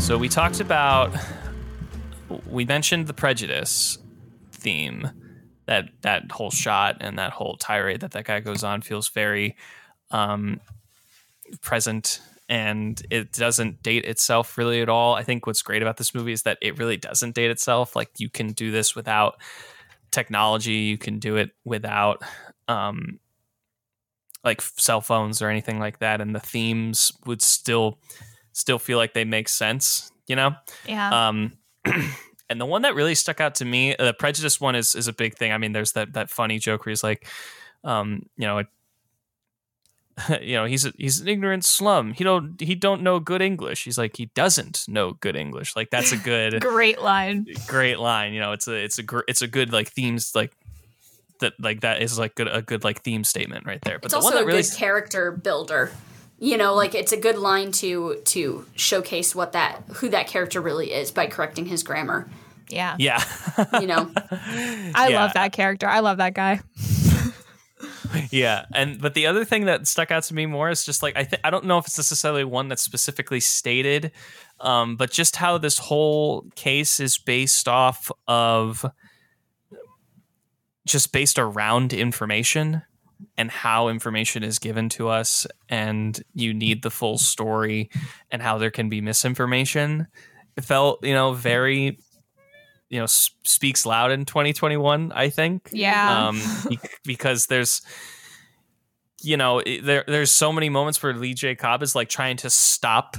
So 0.00 0.18
we 0.18 0.28
talked 0.28 0.60
about 0.60 1.16
we 2.46 2.64
mentioned 2.66 3.06
the 3.06 3.14
prejudice 3.14 3.98
theme 4.52 5.10
that 5.66 5.88
that 6.02 6.30
whole 6.30 6.50
shot 6.50 6.98
and 7.00 7.18
that 7.18 7.32
whole 7.32 7.56
tirade 7.56 8.00
that 8.00 8.10
that 8.10 8.24
guy 8.26 8.40
goes 8.40 8.62
on 8.62 8.82
feels 8.82 9.08
very 9.08 9.56
um, 10.14 10.60
present 11.60 12.20
and 12.48 13.02
it 13.10 13.32
doesn't 13.32 13.82
date 13.82 14.04
itself 14.04 14.56
really 14.56 14.80
at 14.80 14.88
all. 14.88 15.14
I 15.14 15.24
think 15.24 15.46
what's 15.46 15.62
great 15.62 15.82
about 15.82 15.96
this 15.96 16.14
movie 16.14 16.32
is 16.32 16.44
that 16.44 16.56
it 16.62 16.78
really 16.78 16.96
doesn't 16.96 17.34
date 17.34 17.50
itself. 17.50 17.96
Like 17.96 18.10
you 18.18 18.30
can 18.30 18.52
do 18.52 18.70
this 18.70 18.94
without 18.94 19.40
technology, 20.12 20.72
you 20.72 20.96
can 20.96 21.18
do 21.18 21.36
it 21.36 21.50
without 21.64 22.22
um 22.68 23.18
like 24.44 24.62
cell 24.62 25.00
phones 25.00 25.42
or 25.42 25.48
anything 25.48 25.78
like 25.80 25.98
that 25.98 26.20
and 26.20 26.34
the 26.34 26.40
themes 26.40 27.12
would 27.26 27.42
still 27.42 27.98
still 28.52 28.78
feel 28.78 28.98
like 28.98 29.14
they 29.14 29.24
make 29.24 29.48
sense, 29.48 30.12
you 30.28 30.36
know? 30.36 30.54
Yeah. 30.86 31.28
Um, 31.28 31.52
and 32.48 32.60
the 32.60 32.66
one 32.66 32.82
that 32.82 32.94
really 32.94 33.14
stuck 33.16 33.40
out 33.40 33.56
to 33.56 33.64
me, 33.64 33.96
the 33.98 34.14
prejudice 34.14 34.60
one 34.60 34.76
is 34.76 34.94
is 34.94 35.08
a 35.08 35.12
big 35.12 35.34
thing. 35.34 35.50
I 35.50 35.58
mean, 35.58 35.72
there's 35.72 35.92
that 35.92 36.12
that 36.12 36.30
funny 36.30 36.60
joke 36.60 36.86
where 36.86 36.90
he's 36.90 37.02
like, 37.02 37.26
um, 37.82 38.26
you 38.36 38.46
know, 38.46 38.62
you 40.40 40.54
know, 40.54 40.64
he's 40.64 40.86
a, 40.86 40.92
he's 40.96 41.20
an 41.20 41.28
ignorant 41.28 41.64
slum. 41.64 42.12
He 42.12 42.22
don't 42.24 42.60
he 42.60 42.74
don't 42.74 43.02
know 43.02 43.18
good 43.20 43.42
English. 43.42 43.84
He's 43.84 43.98
like 43.98 44.16
he 44.16 44.26
doesn't 44.34 44.84
know 44.88 45.14
good 45.14 45.36
English. 45.36 45.74
Like 45.74 45.90
that's 45.90 46.12
a 46.12 46.16
good 46.16 46.60
Great 46.60 47.00
line. 47.02 47.46
great 47.66 47.98
line. 47.98 48.32
You 48.32 48.40
know, 48.40 48.52
it's 48.52 48.68
a 48.68 48.74
it's 48.74 48.98
a 48.98 49.02
gr- 49.02 49.26
it's 49.26 49.42
a 49.42 49.48
good 49.48 49.72
like 49.72 49.88
themes 49.88 50.32
like 50.34 50.52
that 51.40 51.54
like 51.58 51.80
that 51.80 52.00
is 52.00 52.16
like 52.18 52.36
good 52.36 52.48
a 52.48 52.62
good 52.62 52.84
like 52.84 53.02
theme 53.02 53.24
statement 53.24 53.66
right 53.66 53.80
there. 53.82 53.98
But 53.98 54.06
It's 54.06 54.12
the 54.14 54.18
also 54.18 54.28
one 54.28 54.34
that 54.36 54.42
a 54.44 54.46
really 54.46 54.62
good 54.62 54.76
character 54.76 55.32
builder. 55.32 55.90
You 56.38 56.58
know, 56.58 56.74
like 56.74 56.94
it's 56.94 57.12
a 57.12 57.16
good 57.16 57.36
line 57.38 57.72
to 57.72 58.20
to 58.26 58.66
showcase 58.76 59.34
what 59.34 59.52
that 59.52 59.82
who 59.94 60.08
that 60.10 60.26
character 60.28 60.60
really 60.60 60.92
is 60.92 61.10
by 61.10 61.26
correcting 61.26 61.66
his 61.66 61.82
grammar. 61.82 62.28
Yeah. 62.68 62.96
Yeah. 62.98 63.22
You 63.80 63.86
know, 63.86 64.10
I 64.30 65.08
Yeah. 65.10 65.22
love 65.24 65.32
that 65.34 65.52
character. 65.52 65.86
I 65.86 66.00
love 66.00 66.18
that 66.18 66.34
guy. 66.34 66.60
Yeah, 68.30 68.66
and 68.74 69.00
but 69.00 69.14
the 69.14 69.26
other 69.26 69.44
thing 69.44 69.66
that 69.66 69.86
stuck 69.86 70.10
out 70.10 70.24
to 70.24 70.34
me 70.34 70.46
more 70.46 70.70
is 70.70 70.84
just 70.84 71.02
like 71.02 71.16
I 71.16 71.24
th- 71.24 71.40
I 71.44 71.50
don't 71.50 71.64
know 71.64 71.78
if 71.78 71.86
it's 71.86 71.98
necessarily 71.98 72.44
one 72.44 72.68
that's 72.68 72.82
specifically 72.82 73.40
stated, 73.40 74.12
um, 74.60 74.96
but 74.96 75.10
just 75.10 75.36
how 75.36 75.58
this 75.58 75.78
whole 75.78 76.46
case 76.54 77.00
is 77.00 77.18
based 77.18 77.68
off 77.68 78.10
of 78.26 78.84
just 80.86 81.12
based 81.12 81.38
around 81.38 81.92
information 81.92 82.82
and 83.38 83.50
how 83.50 83.88
information 83.88 84.42
is 84.42 84.58
given 84.58 84.88
to 84.90 85.08
us, 85.08 85.46
and 85.68 86.22
you 86.34 86.52
need 86.52 86.82
the 86.82 86.90
full 86.90 87.18
story, 87.18 87.90
and 88.30 88.42
how 88.42 88.58
there 88.58 88.70
can 88.70 88.88
be 88.88 89.00
misinformation. 89.00 90.06
It 90.56 90.64
felt 90.64 91.04
you 91.04 91.14
know 91.14 91.32
very 91.32 91.98
you 92.94 93.00
know 93.00 93.04
s- 93.10 93.30
speaks 93.42 93.84
loud 93.84 94.12
in 94.12 94.24
2021 94.24 95.10
i 95.14 95.28
think 95.28 95.68
Yeah. 95.72 96.28
um, 96.28 96.40
because 97.04 97.46
there's 97.46 97.82
you 99.22 99.36
know 99.36 99.62
there 99.82 100.04
there's 100.06 100.30
so 100.30 100.52
many 100.52 100.68
moments 100.68 101.02
where 101.02 101.14
Lee 101.14 101.34
J 101.34 101.54
Cobb 101.56 101.82
is 101.82 101.94
like 101.94 102.08
trying 102.08 102.36
to 102.38 102.50
stop 102.50 103.16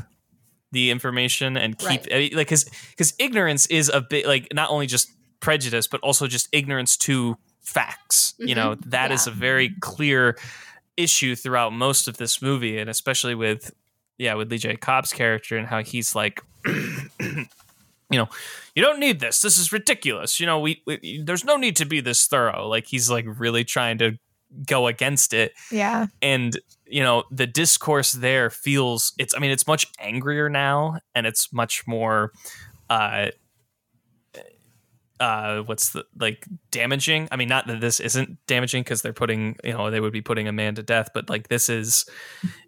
the 0.72 0.92
information 0.92 1.58
and 1.58 1.78
keep 1.78 1.90
Right. 1.90 2.14
I 2.14 2.18
mean, 2.20 2.32
like 2.36 2.48
because 2.48 2.66
because 2.92 3.14
ignorance 3.20 3.66
is 3.68 3.90
a 3.90 4.02
bit 4.02 4.26
like 4.28 4.48
not 4.54 4.70
only 4.70 4.86
just 4.88 5.10
prejudice 5.40 5.88
but 5.88 6.00
also 6.02 6.28
just 6.28 6.48
ignorance 6.52 6.96
to 6.98 7.38
facts 7.62 8.34
you 8.38 8.54
know 8.56 8.76
that 8.86 9.12
is 9.12 9.26
Yeah. 9.28 9.34
a 9.34 9.36
very 9.36 9.70
clear 9.82 10.38
issue 10.98 11.36
throughout 11.36 11.74
most 11.74 12.08
of 12.08 12.18
this 12.18 12.42
movie 12.42 12.78
and 12.78 12.90
especially 12.90 13.36
with 13.36 13.74
yeah 14.18 14.36
with 14.36 14.52
Lee 14.52 14.58
J 14.60 14.76
Cobb's 14.78 15.12
character 15.12 15.58
and 15.58 15.68
how 15.68 15.82
he's 15.84 16.14
like 16.16 16.42
you 18.12 18.18
know 18.18 18.30
you 18.76 18.84
don't 18.84 19.00
need 19.00 19.20
this. 19.20 19.42
This 19.42 19.58
is 19.58 19.72
ridiculous. 19.72 20.40
You 20.40 20.46
know 20.46 20.60
we, 20.60 20.82
we 20.86 21.22
there's 21.24 21.44
no 21.44 21.58
need 21.58 21.76
to 21.78 21.86
be 21.86 22.02
this 22.02 22.28
thorough. 22.28 22.68
Like 22.68 22.88
he's 22.88 23.10
like 23.10 23.26
really 23.28 23.64
trying 23.64 23.98
to 24.00 24.18
go 24.68 24.88
against 24.88 25.34
it. 25.34 25.54
Yeah. 25.72 26.08
and 26.22 26.58
you 26.88 27.02
know 27.02 27.24
the 27.32 27.48
discourse 27.48 28.12
there 28.12 28.52
feels 28.52 29.12
it's 29.18 29.34
i 29.36 29.40
mean 29.40 29.50
it's 29.50 29.66
much 29.66 29.88
angrier 30.00 30.50
now 30.50 31.00
and 31.16 31.26
it's 31.26 31.52
much 31.52 31.88
more 31.88 32.32
uh 32.92 33.26
uh 35.20 35.60
what's 35.62 35.92
the 35.92 36.04
like 36.20 36.46
damaging. 36.72 37.28
I 37.32 37.38
mean 37.38 37.48
not 37.48 37.68
that 37.68 37.80
this 37.80 38.00
isn't 38.00 38.38
damaging 38.48 38.84
because 38.84 39.02
they're 39.02 39.14
putting 39.14 39.56
you 39.64 39.74
know 39.74 39.90
they 39.90 40.00
would 40.00 40.14
be 40.14 40.22
putting 40.22 40.48
a 40.48 40.52
man 40.52 40.76
to 40.76 40.84
death 40.84 41.10
but 41.14 41.30
like 41.30 41.48
this 41.48 41.70
is 41.70 42.06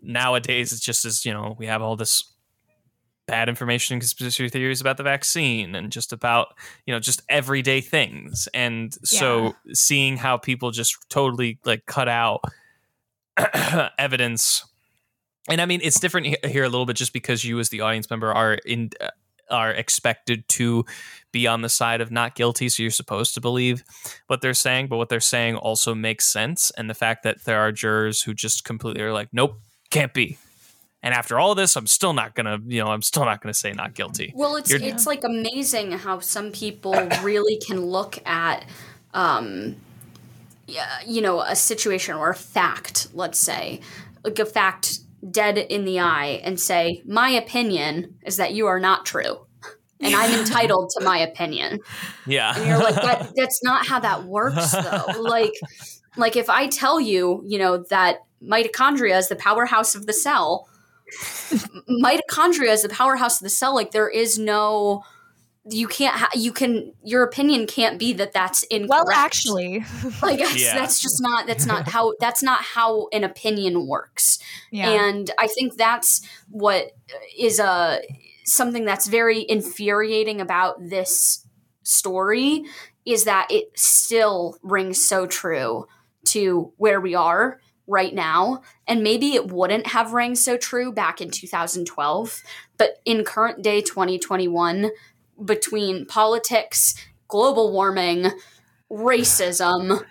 nowadays 0.01 0.71
it's 0.71 0.81
just 0.81 1.05
as 1.05 1.25
you 1.25 1.33
know 1.33 1.55
we 1.59 1.67
have 1.67 1.81
all 1.81 1.95
this 1.95 2.23
bad 3.27 3.49
information 3.49 3.93
and 3.93 4.01
conspiracy 4.01 4.49
theories 4.49 4.81
about 4.81 4.97
the 4.97 5.03
vaccine 5.03 5.75
and 5.75 5.91
just 5.91 6.13
about 6.13 6.55
you 6.85 6.93
know 6.93 6.99
just 6.99 7.21
everyday 7.29 7.81
things. 7.81 8.47
And 8.53 8.95
so 9.03 9.55
seeing 9.73 10.17
how 10.17 10.37
people 10.37 10.71
just 10.71 10.97
totally 11.09 11.59
like 11.65 11.85
cut 11.85 12.07
out 12.07 12.41
evidence 13.99 14.65
and 15.47 15.61
i 15.61 15.65
mean 15.65 15.79
it's 15.83 15.99
different 15.99 16.43
here 16.43 16.63
a 16.63 16.69
little 16.69 16.87
bit 16.87 16.95
just 16.95 17.13
because 17.13 17.45
you 17.45 17.59
as 17.59 17.69
the 17.69 17.81
audience 17.81 18.09
member 18.09 18.33
are 18.33 18.55
in 18.65 18.89
uh, 18.99 19.09
are 19.49 19.71
expected 19.71 20.47
to 20.49 20.85
be 21.31 21.47
on 21.47 21.61
the 21.61 21.69
side 21.69 22.01
of 22.01 22.11
not 22.11 22.35
guilty 22.35 22.69
so 22.69 22.83
you're 22.83 22.91
supposed 22.91 23.33
to 23.33 23.41
believe 23.41 23.83
what 24.27 24.41
they're 24.41 24.53
saying 24.53 24.87
but 24.87 24.97
what 24.97 25.09
they're 25.09 25.19
saying 25.19 25.55
also 25.55 25.95
makes 25.95 26.27
sense. 26.27 26.71
And 26.77 26.89
the 26.89 26.93
fact 26.93 27.23
that 27.23 27.45
there 27.45 27.59
are 27.59 27.71
jurors 27.71 28.21
who 28.21 28.33
just 28.33 28.63
completely 28.63 29.01
are 29.03 29.13
like 29.13 29.29
nope 29.31 29.59
can't 29.89 30.13
be 30.13 30.37
and 31.07 31.13
after 31.15 31.39
all 31.39 31.55
this 31.55 31.77
i'm 31.77 31.87
still 31.87 32.11
not 32.13 32.35
gonna 32.35 32.57
you 32.67 32.83
know 32.83 32.89
i'm 32.91 33.01
still 33.01 33.23
not 33.23 33.41
gonna 33.41 33.53
say 33.53 33.71
not 33.71 33.93
guilty 33.93 34.33
Well, 34.35 34.57
it's 34.57 34.69
You're- 34.69 34.85
it's 34.85 35.07
like 35.07 35.23
amazing 35.23 35.93
how 35.93 36.19
some 36.19 36.51
people 36.51 36.93
really 37.23 37.57
can 37.65 37.79
look 37.85 38.19
at, 38.27 38.65
um, 39.13 39.77
yeah, 40.67 40.99
you 41.05 41.21
know, 41.21 41.39
a 41.39 41.55
situation 41.55 42.15
or 42.15 42.29
a 42.29 42.35
fact, 42.35 43.07
let's 43.13 43.39
say, 43.39 43.79
like 44.25 44.37
a 44.39 44.45
fact 44.45 44.99
dead 45.31 45.57
in 45.57 45.85
the 45.85 45.99
eye, 46.01 46.41
and 46.43 46.59
say, 46.59 47.01
"My 47.05 47.29
opinion 47.29 48.15
is 48.25 48.35
that 48.37 48.53
you 48.53 48.67
are 48.67 48.79
not 48.79 49.05
true." 49.05 49.45
And 49.99 50.13
I'm 50.13 50.31
entitled 50.39 50.91
to 50.97 51.03
my 51.03 51.17
opinion. 51.17 51.79
yeah 52.27 52.53
And 52.55 52.67
you're 52.67 52.77
like, 52.77 52.95
that, 52.95 53.31
that's 53.35 53.63
not 53.63 53.87
how 53.87 53.99
that 54.01 54.25
works, 54.25 54.71
though. 54.71 55.21
like, 55.21 55.53
like 56.17 56.35
if 56.35 56.49
I 56.51 56.67
tell 56.67 56.99
you, 56.99 57.41
you 57.47 57.57
know, 57.57 57.77
that 57.89 58.17
mitochondria 58.43 59.17
is 59.17 59.27
the 59.29 59.35
powerhouse 59.37 59.95
of 59.95 60.05
the 60.05 60.13
cell, 60.13 60.67
mitochondria 61.89 62.69
is 62.71 62.83
the 62.83 62.89
powerhouse 62.89 63.39
of 63.39 63.43
the 63.43 63.49
cell. 63.49 63.73
Like, 63.73 63.91
there 63.91 64.09
is 64.09 64.37
no, 64.37 65.03
you 65.69 65.87
can't, 65.87 66.15
ha- 66.15 66.29
you 66.35 66.51
can, 66.51 66.93
your 67.03 67.23
opinion 67.23 67.67
can't 67.67 67.99
be 67.99 68.13
that 68.13 68.33
that's 68.33 68.63
incorrect. 68.63 68.89
Well, 68.89 69.09
actually, 69.11 69.83
like 70.21 70.39
that's, 70.39 70.61
Yeah. 70.61 70.75
that's 70.75 71.01
just 71.01 71.21
not, 71.21 71.47
that's 71.47 71.65
not 71.65 71.87
how, 71.89 72.13
that's 72.19 72.43
not 72.43 72.61
how 72.61 73.07
an 73.11 73.23
opinion 73.23 73.87
works. 73.87 74.39
yeah. 74.71 74.89
And 74.89 75.29
I 75.37 75.47
think 75.47 75.75
that's 75.75 76.21
what 76.49 76.91
is 77.37 77.59
a 77.59 77.99
something 78.45 78.85
that's 78.85 79.07
very 79.07 79.45
infuriating 79.49 80.39
about 80.39 80.77
this 80.79 81.45
story 81.83 82.63
is 83.05 83.25
that 83.25 83.47
it 83.51 83.65
still 83.77 84.57
rings 84.63 85.03
so 85.05 85.27
true 85.27 85.85
to 86.23 86.71
where 86.77 87.01
we 87.01 87.13
are 87.13 87.59
right 87.87 88.13
now. 88.13 88.61
And 88.87 89.01
maybe 89.03 89.33
it 89.33 89.47
wouldn't 89.51 89.87
have 89.87 90.13
rang 90.13 90.35
so 90.35 90.57
true 90.57 90.91
back 90.91 91.21
in 91.21 91.31
2012, 91.31 92.41
but 92.77 93.01
in 93.05 93.23
current 93.23 93.61
day 93.63 93.81
2021, 93.81 94.91
between 95.43 96.05
politics, 96.05 96.95
global 97.27 97.71
warming, 97.71 98.31
racism, 98.91 100.03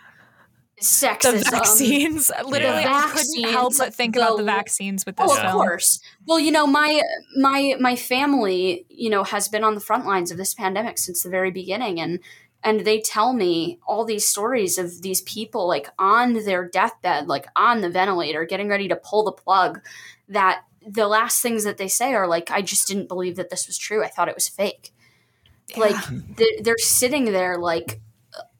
sexism, 0.80 1.42
the 1.44 1.50
vaccines. 1.50 2.30
Literally, 2.44 2.82
Yeah. 2.82 3.02
I 3.06 3.10
couldn't 3.10 3.50
help 3.50 3.76
but 3.78 3.94
think 3.94 4.16
about 4.16 4.36
the 4.36 4.42
the- 4.42 4.52
vaccines 4.52 5.04
with 5.06 5.16
this 5.16 5.30
Oh, 5.30 5.34
film. 5.34 5.46
of 5.46 5.52
course. 5.52 6.00
Well, 6.26 6.38
you 6.38 6.52
know, 6.52 6.66
my 6.66 7.02
my 7.38 7.74
my 7.80 7.96
family, 7.96 8.86
you 8.88 9.10
know, 9.10 9.24
has 9.24 9.48
been 9.48 9.64
on 9.64 9.74
the 9.74 9.80
front 9.80 10.06
lines 10.06 10.30
of 10.30 10.36
this 10.36 10.54
pandemic 10.54 10.98
since 10.98 11.22
the 11.22 11.30
very 11.30 11.50
beginning, 11.50 12.00
and 12.00 12.20
and 12.62 12.80
they 12.80 13.00
tell 13.00 13.32
me 13.32 13.78
all 13.86 14.04
these 14.04 14.26
stories 14.26 14.78
of 14.78 15.02
these 15.02 15.20
people 15.22 15.68
like 15.68 15.88
on 15.98 16.32
their 16.44 16.68
deathbed, 16.68 17.28
like 17.28 17.46
on 17.54 17.80
the 17.80 17.90
ventilator, 17.90 18.44
getting 18.44 18.68
ready 18.68 18.88
to 18.88 18.96
pull 18.96 19.24
the 19.24 19.32
plug. 19.32 19.80
That 20.28 20.64
the 20.86 21.06
last 21.06 21.40
things 21.42 21.64
that 21.64 21.78
they 21.78 21.88
say 21.88 22.14
are 22.14 22.26
like, 22.26 22.50
"I 22.50 22.62
just 22.62 22.88
didn't 22.88 23.08
believe 23.08 23.36
that 23.36 23.50
this 23.50 23.66
was 23.66 23.78
true. 23.78 24.02
I 24.04 24.08
thought 24.08 24.28
it 24.28 24.34
was 24.34 24.48
fake." 24.48 24.92
Like 25.76 25.96
they're, 26.36 26.62
they're 26.62 26.78
sitting 26.78 27.26
there 27.26 27.58
like 27.58 28.00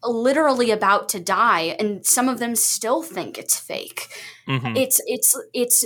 literally 0.05 0.71
about 0.71 1.09
to 1.11 1.21
die 1.21 1.77
and 1.79 2.05
some 2.07 2.29
of 2.29 2.39
them 2.39 2.55
still 2.55 3.03
think 3.03 3.39
it's 3.39 3.59
fake 3.59 4.09
Mhm. 4.47 4.77
it's 4.77 5.01
it's 5.07 5.37
it's 5.53 5.85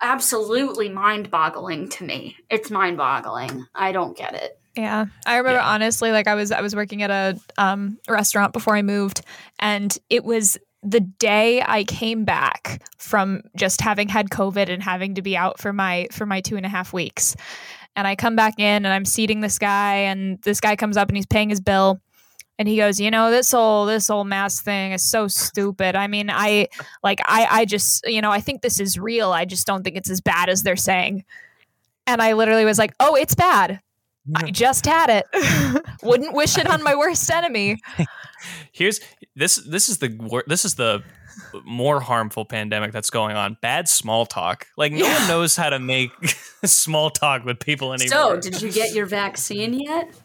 absolutely 0.00 0.88
mind-boggling 0.88 1.88
to 1.88 2.04
me 2.04 2.36
it's 2.50 2.70
mind-boggling 2.70 3.66
i 3.74 3.92
don't 3.92 4.16
get 4.16 4.34
it 4.34 4.58
Yeah. 4.78 5.06
I 5.26 5.38
remember 5.38 5.58
Yeah. 5.58 5.68
honestly, 5.68 6.12
like 6.12 6.28
I 6.28 6.36
was 6.36 6.52
I 6.52 6.60
was 6.60 6.74
working 6.76 7.02
at 7.02 7.10
a 7.10 7.38
um 7.58 7.98
restaurant 8.08 8.52
before 8.52 8.76
I 8.76 8.82
moved 8.82 9.22
and 9.58 9.96
it 10.08 10.24
was 10.24 10.56
the 10.84 11.00
day 11.00 11.60
I 11.66 11.82
came 11.82 12.24
back 12.24 12.80
from 12.96 13.42
just 13.56 13.80
having 13.80 14.08
had 14.08 14.30
COVID 14.30 14.68
and 14.68 14.80
having 14.80 15.16
to 15.16 15.22
be 15.22 15.36
out 15.36 15.58
for 15.58 15.72
my 15.72 16.06
for 16.12 16.26
my 16.26 16.40
two 16.40 16.56
and 16.56 16.64
a 16.64 16.68
half 16.68 16.92
weeks. 16.92 17.34
And 17.96 18.06
I 18.06 18.14
come 18.14 18.36
back 18.36 18.54
in 18.60 18.86
and 18.86 18.88
I'm 18.88 19.04
seating 19.04 19.40
this 19.40 19.58
guy 19.58 19.96
and 19.96 20.40
this 20.42 20.60
guy 20.60 20.76
comes 20.76 20.96
up 20.96 21.08
and 21.08 21.16
he's 21.16 21.26
paying 21.26 21.50
his 21.50 21.60
bill 21.60 22.00
and 22.56 22.68
he 22.68 22.76
goes, 22.76 23.00
you 23.00 23.10
know, 23.10 23.32
this 23.32 23.50
whole 23.50 23.84
this 23.86 24.06
whole 24.06 24.22
mask 24.22 24.62
thing 24.62 24.92
is 24.92 25.02
so 25.02 25.26
stupid. 25.26 25.96
I 25.96 26.06
mean, 26.06 26.30
I 26.30 26.68
like 27.02 27.20
I 27.24 27.48
I 27.50 27.64
just 27.64 28.06
you 28.06 28.20
know, 28.20 28.30
I 28.30 28.40
think 28.40 28.62
this 28.62 28.78
is 28.78 28.96
real. 28.96 29.32
I 29.32 29.44
just 29.44 29.66
don't 29.66 29.82
think 29.82 29.96
it's 29.96 30.10
as 30.10 30.20
bad 30.20 30.48
as 30.48 30.62
they're 30.62 30.76
saying. 30.76 31.24
And 32.06 32.22
I 32.22 32.34
literally 32.34 32.64
was 32.64 32.78
like, 32.78 32.94
oh, 33.00 33.16
it's 33.16 33.34
bad. 33.34 33.80
I 34.34 34.50
just 34.50 34.86
had 34.86 35.10
it. 35.10 35.26
Wouldn't 36.02 36.34
wish 36.34 36.58
it 36.58 36.66
on 36.66 36.82
my 36.82 36.94
worst 36.94 37.30
enemy. 37.30 37.80
here's 38.72 39.00
this 39.34 39.56
this 39.56 39.88
is 39.88 39.98
the 39.98 40.42
this 40.46 40.64
is 40.64 40.74
the 40.74 41.02
more 41.64 42.00
harmful 42.00 42.44
pandemic 42.44 42.92
that's 42.92 43.10
going 43.10 43.36
on 43.36 43.56
bad 43.60 43.88
small 43.88 44.26
talk 44.26 44.66
like 44.76 44.92
no 44.92 45.06
Yeah. 45.06 45.18
one 45.18 45.28
knows 45.28 45.56
how 45.56 45.70
to 45.70 45.78
make 45.78 46.10
small 46.64 47.10
talk 47.10 47.44
with 47.44 47.60
people 47.60 47.92
anymore 47.92 48.08
so 48.10 48.40
did 48.40 48.60
you 48.62 48.70
get 48.72 48.92
your 48.94 49.06
vaccine 49.06 49.74
yet 49.74 50.08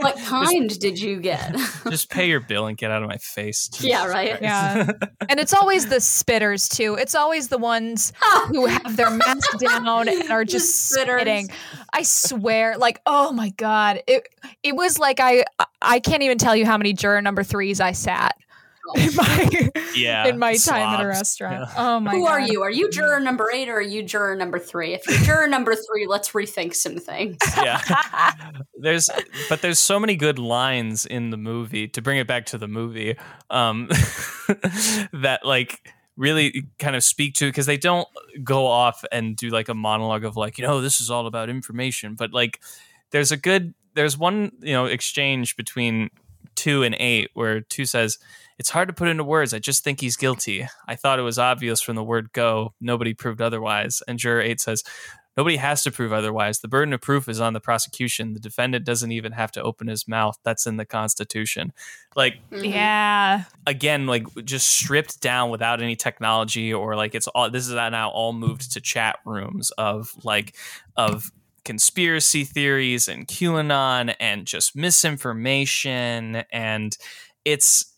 what 0.00 0.16
kind 0.18 0.78
did 0.80 0.98
you 1.00 1.20
get 1.20 1.54
just 1.88 2.10
pay 2.10 2.28
your 2.28 2.40
bill 2.40 2.66
and 2.66 2.76
get 2.76 2.90
out 2.90 3.02
of 3.02 3.08
my 3.08 3.16
face 3.18 3.68
yeah 3.80 4.06
right 4.06 4.40
Yeah. 4.42 4.90
And 5.28 5.38
it's 5.40 5.54
always 5.54 5.86
the 5.86 5.96
spitters 5.96 6.68
too. 6.68 6.94
It's 6.94 7.14
always 7.14 7.48
the 7.48 7.58
ones 7.58 8.12
who 8.48 8.66
have 8.66 8.96
their 8.96 9.10
mask 9.10 9.58
down 9.58 10.08
and 10.08 10.30
are 10.30 10.44
just 10.44 10.92
spitters. 10.92 11.20
spitting. 11.20 11.48
I 11.92 12.02
swear, 12.02 12.76
like, 12.76 13.00
oh 13.06 13.32
my 13.32 13.50
God. 13.50 14.02
It 14.06 14.28
it 14.62 14.74
was 14.76 14.98
like 14.98 15.20
I 15.20 15.44
I 15.80 16.00
can't 16.00 16.22
even 16.22 16.38
tell 16.38 16.56
you 16.56 16.66
how 16.66 16.76
many 16.76 16.92
juror 16.92 17.22
number 17.22 17.42
threes 17.44 17.80
I 17.80 17.92
sat. 17.92 18.36
in 18.96 19.14
my 19.14 19.70
Yeah, 19.94 20.26
in 20.26 20.38
my 20.38 20.54
time 20.56 20.94
at 20.94 21.04
a 21.04 21.06
restaurant. 21.06 21.68
Yeah. 21.68 21.74
Oh 21.76 22.00
my 22.00 22.12
Who 22.12 22.26
are 22.26 22.40
you? 22.40 22.62
Are 22.62 22.70
you 22.70 22.90
juror 22.90 23.20
number 23.20 23.50
eight 23.52 23.68
or 23.68 23.76
are 23.76 23.80
you 23.80 24.02
juror 24.02 24.34
number 24.34 24.58
three? 24.58 24.94
If 24.94 25.06
you're 25.06 25.18
juror 25.18 25.48
number 25.48 25.74
three, 25.74 26.06
let's 26.06 26.30
rethink 26.32 26.74
some 26.74 26.96
things. 26.96 27.38
yeah. 27.56 27.80
there's 28.74 29.08
but 29.48 29.62
there's 29.62 29.78
so 29.78 30.00
many 30.00 30.16
good 30.16 30.38
lines 30.38 31.06
in 31.06 31.30
the 31.30 31.36
movie 31.36 31.88
to 31.88 32.02
bring 32.02 32.18
it 32.18 32.26
back 32.26 32.46
to 32.46 32.58
the 32.58 32.68
movie 32.68 33.16
um 33.50 33.88
that 35.12 35.40
like 35.44 35.92
really 36.16 36.64
kind 36.78 36.94
of 36.96 37.02
speak 37.02 37.34
to 37.34 37.46
because 37.46 37.66
they 37.66 37.76
don't 37.76 38.08
go 38.42 38.66
off 38.66 39.04
and 39.12 39.36
do 39.36 39.48
like 39.48 39.68
a 39.68 39.74
monologue 39.74 40.24
of 40.24 40.36
like 40.36 40.58
you 40.58 40.66
know 40.66 40.80
this 40.80 41.00
is 41.00 41.10
all 41.10 41.26
about 41.26 41.48
information 41.48 42.14
but 42.14 42.32
like 42.32 42.60
there's 43.10 43.32
a 43.32 43.36
good 43.36 43.74
there's 43.94 44.18
one 44.18 44.52
you 44.60 44.72
know 44.72 44.86
exchange 44.86 45.56
between 45.56 46.10
two 46.54 46.82
and 46.82 46.94
eight 46.98 47.30
where 47.34 47.60
two 47.60 47.84
says 47.84 48.18
it's 48.62 48.70
hard 48.70 48.86
to 48.86 48.94
put 48.94 49.08
into 49.08 49.24
words 49.24 49.52
i 49.52 49.58
just 49.58 49.82
think 49.82 50.00
he's 50.00 50.16
guilty 50.16 50.64
i 50.86 50.94
thought 50.94 51.18
it 51.18 51.22
was 51.22 51.36
obvious 51.36 51.82
from 51.82 51.96
the 51.96 52.04
word 52.04 52.32
go 52.32 52.72
nobody 52.80 53.12
proved 53.12 53.42
otherwise 53.42 54.02
and 54.06 54.20
juror 54.20 54.40
eight 54.40 54.60
says 54.60 54.84
Nobody 55.34 55.56
has 55.56 55.82
to 55.84 55.90
prove 55.90 56.12
otherwise. 56.12 56.58
The 56.60 56.68
burden 56.68 56.92
of 56.92 57.00
proof 57.00 57.26
is 57.26 57.40
on 57.40 57.54
the 57.54 57.60
prosecution. 57.60 58.34
The 58.34 58.38
defendant 58.38 58.84
doesn't 58.84 59.12
even 59.12 59.32
have 59.32 59.50
to 59.52 59.62
open 59.62 59.86
his 59.86 60.06
mouth. 60.06 60.36
That's 60.44 60.66
in 60.66 60.76
the 60.76 60.84
Constitution. 60.84 61.72
Like, 62.14 62.34
Mhm. 62.50 62.70
Yeah. 62.70 63.44
again, 63.66 64.06
like 64.06 64.26
just 64.44 64.68
stripped 64.68 65.22
down 65.22 65.48
without 65.48 65.80
any 65.80 65.96
technology 65.96 66.70
or 66.70 66.96
like 66.96 67.14
it's 67.14 67.28
all, 67.28 67.48
this 67.48 67.66
is 67.66 67.72
now 67.72 68.10
all 68.10 68.34
moved 68.34 68.72
to 68.72 68.80
chat 68.82 69.20
rooms 69.24 69.70
of 69.78 70.10
like, 70.22 70.54
of 70.98 71.30
conspiracy 71.64 72.44
theories 72.44 73.08
and 73.08 73.26
QAnon 73.26 74.14
and 74.20 74.46
just 74.46 74.76
misinformation. 74.76 76.44
And 76.52 76.94
it's, 77.46 77.91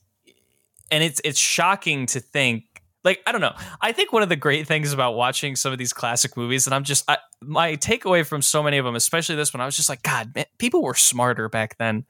and 0.94 1.02
it's, 1.02 1.20
it's 1.24 1.38
shocking 1.38 2.06
to 2.06 2.20
think 2.20 2.74
like 3.04 3.22
I 3.26 3.32
don't 3.32 3.42
know. 3.42 3.54
I 3.82 3.92
think 3.92 4.12
one 4.12 4.22
of 4.22 4.30
the 4.30 4.36
great 4.36 4.66
things 4.66 4.92
about 4.94 5.14
watching 5.14 5.56
some 5.56 5.72
of 5.72 5.78
these 5.78 5.92
classic 5.92 6.38
movies, 6.38 6.66
and 6.66 6.74
I'm 6.74 6.84
just 6.84 7.04
I, 7.08 7.18
my 7.42 7.76
takeaway 7.76 8.26
from 8.26 8.40
so 8.40 8.62
many 8.62 8.78
of 8.78 8.86
them, 8.86 8.94
especially 8.94 9.36
this 9.36 9.52
one, 9.52 9.60
I 9.60 9.66
was 9.66 9.76
just 9.76 9.90
like, 9.90 10.02
God, 10.02 10.34
man, 10.34 10.46
people 10.56 10.82
were 10.82 10.94
smarter 10.94 11.50
back 11.50 11.76
then. 11.76 12.06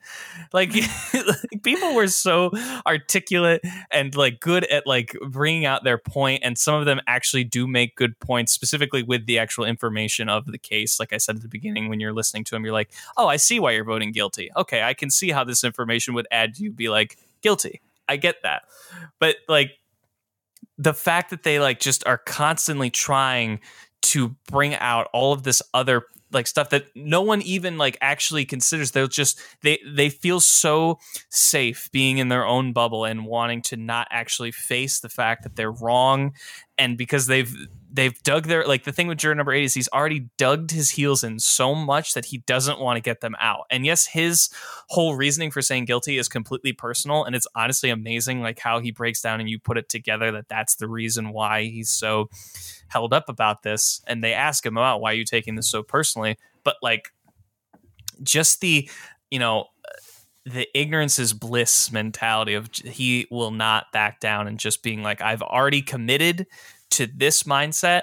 Like, 0.53 0.73
like, 1.15 1.63
people 1.65 1.95
were 1.97 2.07
so 2.07 2.53
articulate 2.87 3.63
and 3.91 4.15
like 4.15 4.39
good 4.39 4.65
at 4.67 4.87
like 4.87 5.17
bringing 5.29 5.65
out 5.67 5.83
their 5.83 5.99
point, 5.99 6.43
and 6.45 6.57
some 6.57 6.77
of 6.77 6.87
them 6.87 7.01
actually 7.09 7.43
do 7.43 7.67
make 7.67 7.97
good 7.97 8.19
points, 8.21 8.53
specifically 8.53 9.03
with 9.03 9.27
the 9.27 9.41
actual 9.41 9.65
information 9.65 10.29
of 10.29 10.47
the 10.47 10.59
case. 10.59 11.01
Like 11.01 11.13
I 11.13 11.19
said 11.19 11.35
at 11.35 11.43
the 11.43 11.49
beginning, 11.49 11.89
when 11.89 11.99
you're 11.99 12.13
listening 12.13 12.45
to 12.45 12.51
them, 12.53 12.65
you're 12.65 12.73
like, 12.73 12.93
Oh, 13.17 13.27
I 13.27 13.37
see 13.37 13.59
why 13.59 13.73
you're 13.73 13.85
voting 13.85 14.13
guilty. 14.13 14.51
Okay, 14.57 14.85
I 14.85 14.95
can 14.95 15.11
see 15.11 15.33
how 15.33 15.43
this 15.43 15.65
information 15.65 16.15
would 16.15 16.29
add 16.31 16.57
you 16.57 16.71
be 16.71 16.89
like 16.89 17.19
guilty. 17.43 17.81
I 18.09 18.17
get 18.17 18.37
that, 18.43 18.63
but 19.19 19.37
like 19.49 19.73
the 20.79 20.95
fact 20.95 21.31
that 21.31 21.43
they 21.43 21.61
like 21.61 21.81
just 21.81 22.07
are 22.07 22.19
constantly 22.19 22.91
trying 22.91 23.61
to 24.03 24.37
bring 24.51 24.75
out 24.75 25.09
all 25.13 25.33
of 25.33 25.45
this 25.45 25.63
other 25.73 26.07
like 26.35 26.47
stuff 26.47 26.71
that 26.71 26.87
no 26.95 27.23
one 27.23 27.41
even 27.43 27.79
like 27.79 27.97
actually 28.01 28.45
considers. 28.45 28.91
They'll 28.91 29.07
just 29.07 29.41
they 29.63 29.79
they 29.87 30.11
feel 30.11 30.41
so 30.41 30.99
safe 31.31 31.89
being 31.93 32.19
in 32.19 32.29
their 32.29 32.45
own 32.45 32.73
bubble 32.73 33.05
and 33.05 33.25
wanting 33.25 33.63
to 33.63 33.77
not 33.77 34.09
actually 34.11 34.51
face 34.51 35.01
the 35.01 35.09
fact 35.09 35.45
that 35.45 35.57
they're 35.57 35.71
wrong 35.71 36.35
and 36.79 36.99
because 36.99 37.27
they've 37.27 37.55
they've 37.93 38.21
dug 38.25 38.47
their 38.47 38.67
like 38.67 38.83
the 38.83 38.93
thing 38.93 39.07
with 39.07 39.19
juror 39.19 39.35
number 39.35 39.53
eight 39.53 39.65
is 39.65 39.75
he's 39.75 39.89
already 39.89 40.29
dug 40.37 40.71
his 40.71 40.91
heels 40.91 41.23
in 41.23 41.39
so 41.39 41.75
much 41.75 42.15
that 42.15 42.25
he 42.25 42.39
doesn't 42.39 42.81
want 42.81 42.97
to 42.97 43.01
get 43.01 43.21
them 43.21 43.37
out. 43.41 43.67
And 43.71 43.87
yes 43.87 44.07
his 44.07 44.51
whole 44.89 45.15
reasoning 45.15 45.51
for 45.51 45.63
saying 45.63 45.85
guilty 45.85 46.19
is 46.19 46.29
completely 46.29 46.73
personal 46.73 47.25
and 47.25 47.37
it's 47.37 47.47
honestly 47.55 47.91
amazing 47.91 48.41
like 48.41 48.59
how 48.59 48.81
he 48.81 48.91
breaks 48.91 49.23
down 49.23 49.41
and 49.41 49.49
you 49.49 49.59
put 49.59 49.79
it 49.79 49.89
together 49.89 50.33
that 50.33 50.49
that's 50.49 50.77
the 50.77 50.89
reason 50.89 51.33
why 51.33 51.65
he's 51.65 51.91
so 51.91 52.29
held 52.89 53.13
up 53.13 53.29
about 53.29 53.63
this. 53.63 54.03
And 54.07 54.23
they 54.23 54.33
ask 54.33 54.67
him 54.67 54.77
about 54.77 55.01
why 55.01 55.13
are 55.13 55.17
you 55.17 55.25
taking 55.25 55.55
this 55.55 55.71
so 55.71 55.83
personally? 55.83 56.37
But 56.65 56.77
like 56.83 57.13
just 58.23 58.61
the 58.61 58.89
you 59.31 59.39
know 59.39 59.67
the 60.47 60.69
ignorance 60.79 61.19
is 61.19 61.33
bliss 61.33 61.91
mentality 61.91 62.55
of 62.55 62.69
he 62.75 63.27
will 63.31 63.51
not 63.51 63.91
back 63.93 64.21
down 64.21 64.47
and 64.47 64.59
just 64.59 64.83
being 64.83 65.03
like 65.03 65.21
i've 65.23 65.43
already 65.43 65.81
committed 65.83 66.47
to 66.91 67.07
this 67.07 67.45
mindset 67.45 68.03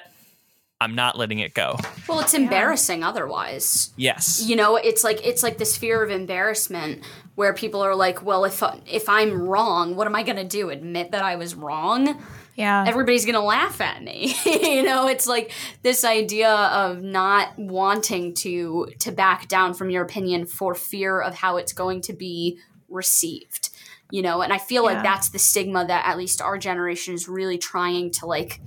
i'm 0.79 0.95
not 0.95 1.17
letting 1.17 1.39
it 1.39 1.53
go 1.53 1.77
Well, 2.07 2.19
it's 2.19 2.33
embarrassing 2.33 3.03
otherwise. 3.03 3.91
yes 3.95 4.43
You 4.45 4.55
know, 4.55 4.75
it's 4.75 5.03
like 5.03 5.25
it's 5.25 5.43
like 5.43 5.57
this 5.59 5.77
fear 5.77 6.03
of 6.03 6.09
embarrassment 6.09 7.03
where 7.35 7.53
people 7.53 7.81
are 7.81 7.95
like, 7.95 8.23
"Well, 8.23 8.43
if 8.43 8.61
if 8.85 9.07
I'm 9.07 9.41
wrong, 9.41 9.95
what 9.95 10.07
am 10.07 10.15
I 10.15 10.23
going 10.23 10.35
to 10.35 10.43
do? 10.43 10.69
Admit 10.69 11.11
that 11.11 11.23
I 11.23 11.35
was 11.37 11.55
wrong?" 11.55 12.21
Yeah. 12.55 12.83
everybody's 12.87 13.25
gonna 13.25 13.43
laugh 13.43 13.79
at 13.81 14.03
me 14.03 14.35
you 14.45 14.83
know 14.83 15.07
it's 15.07 15.25
like 15.27 15.51
this 15.83 16.03
idea 16.03 16.51
of 16.53 17.01
not 17.01 17.57
wanting 17.57 18.33
to 18.35 18.87
to 18.99 19.11
back 19.11 19.47
down 19.47 19.73
from 19.73 19.89
your 19.89 20.03
opinion 20.03 20.45
for 20.45 20.75
fear 20.75 21.19
of 21.21 21.33
how 21.35 21.57
it's 21.57 21.73
going 21.73 22.01
to 22.01 22.13
be 22.13 22.59
received 22.89 23.69
you 24.11 24.21
know 24.21 24.41
and 24.41 24.51
i 24.51 24.57
feel 24.57 24.83
Yeah. 24.83 24.93
like 24.95 25.03
that's 25.03 25.29
the 25.29 25.39
stigma 25.39 25.85
that 25.85 26.05
at 26.05 26.17
least 26.17 26.41
our 26.41 26.57
generation 26.57 27.13
is 27.13 27.27
really 27.29 27.57
trying 27.57 28.11
to 28.11 28.25
like 28.25 28.59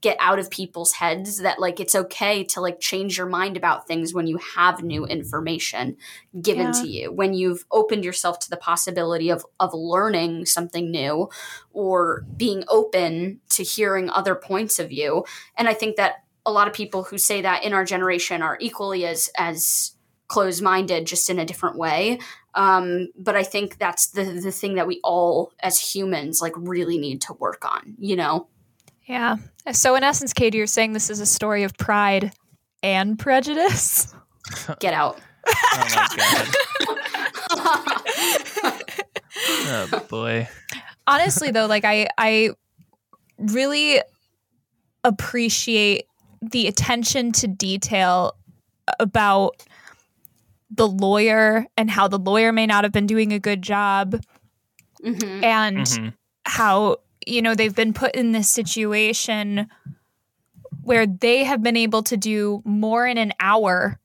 get 0.00 0.16
out 0.20 0.38
of 0.38 0.50
people's 0.50 0.92
heads 0.92 1.38
that 1.38 1.58
like 1.58 1.78
it's 1.80 1.94
okay 1.94 2.42
to 2.44 2.60
like 2.60 2.80
change 2.80 3.18
your 3.18 3.26
mind 3.26 3.56
about 3.56 3.86
things 3.86 4.14
when 4.14 4.26
you 4.26 4.38
have 4.56 4.82
new 4.82 5.04
information 5.06 5.96
given 6.40 6.66
Yeah. 6.68 6.72
to 6.82 6.88
you. 6.88 7.12
When 7.12 7.34
you've 7.34 7.64
opened 7.70 8.04
yourself 8.04 8.38
to 8.40 8.50
the 8.50 8.56
possibility 8.56 9.30
of 9.30 9.44
of 9.58 9.74
learning 9.74 10.46
something 10.46 10.90
new 10.90 11.28
or 11.72 12.24
being 12.36 12.64
open 12.68 13.40
to 13.50 13.62
hearing 13.62 14.08
other 14.10 14.34
points 14.34 14.78
of 14.78 14.88
view 14.88 15.24
and 15.56 15.68
i 15.68 15.74
think 15.74 15.96
that 15.96 16.24
a 16.46 16.50
lot 16.52 16.66
of 16.66 16.72
people 16.74 17.02
who 17.04 17.18
say 17.18 17.42
that 17.42 17.62
in 17.64 17.72
our 17.74 17.84
generation 17.84 18.42
are 18.42 18.56
equally 18.60 19.04
as 19.06 19.28
as 19.36 19.92
closed-minded 20.28 21.06
just 21.06 21.28
in 21.28 21.40
a 21.40 21.44
different 21.44 21.76
way. 21.76 22.18
Um, 22.54 23.08
but 23.16 23.36
i 23.36 23.42
think 23.42 23.78
that's 23.78 24.08
the 24.08 24.24
the 24.24 24.52
thing 24.52 24.74
that 24.74 24.86
we 24.86 25.00
all 25.04 25.52
as 25.60 25.78
humans 25.78 26.40
like 26.40 26.52
really 26.56 26.98
need 26.98 27.20
to 27.22 27.32
work 27.34 27.64
on 27.64 27.94
you 27.98 28.16
know 28.16 28.48
Yeah. 29.10 29.36
So 29.72 29.94
in 29.96 30.04
essence, 30.04 30.32
Katie, 30.32 30.58
you're 30.58 30.66
saying 30.66 30.92
this 30.92 31.10
is 31.10 31.20
a 31.20 31.26
story 31.26 31.64
of 31.64 31.76
pride 31.76 32.32
and 32.82 33.18
prejudice. 33.18 34.14
get 34.80 34.94
out 34.94 35.20
oh 35.46 35.88
my 35.94 36.08
god 36.16 36.48
oh 39.92 40.06
boy 40.08 40.48
Honestly, 41.06 41.50
though, 41.50 41.66
like 41.66 41.84
I, 41.84 42.08
I 42.18 42.50
really 43.38 44.00
appreciate 45.04 46.06
the 46.42 46.66
attention 46.68 47.32
to 47.32 47.46
detail 47.48 48.34
about 48.98 49.62
the 50.70 50.86
lawyer 50.86 51.66
and 51.76 51.90
how 51.90 52.08
the 52.08 52.18
lawyer 52.18 52.52
may 52.52 52.66
not 52.66 52.84
have 52.84 52.92
been 52.92 53.06
doing 53.06 53.32
a 53.32 53.38
good 53.38 53.62
job 53.62 54.22
hmm 55.02 55.44
and 55.44 55.78
Mhm. 55.78 56.12
how 56.44 56.98
you 57.30 57.42
know 57.42 57.54
they've 57.54 57.74
been 57.74 57.92
put 57.92 58.14
in 58.14 58.32
this 58.32 58.50
situation 58.50 59.68
where 60.82 61.06
they 61.06 61.44
have 61.44 61.62
been 61.62 61.76
able 61.76 62.02
to 62.02 62.16
do 62.16 62.62
more 62.64 63.06
in 63.06 63.18
an 63.18 63.32
hour 63.40 63.98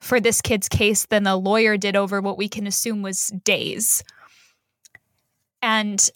for 0.00 0.18
this 0.18 0.40
kid's 0.40 0.68
case 0.68 1.06
than 1.06 1.22
the 1.22 1.36
lawyer 1.36 1.76
did 1.76 1.94
over 1.94 2.20
what 2.20 2.36
we 2.36 2.48
can 2.48 2.66
assume 2.66 3.02
was 3.02 3.28
days. 3.44 4.02
And 5.62 6.10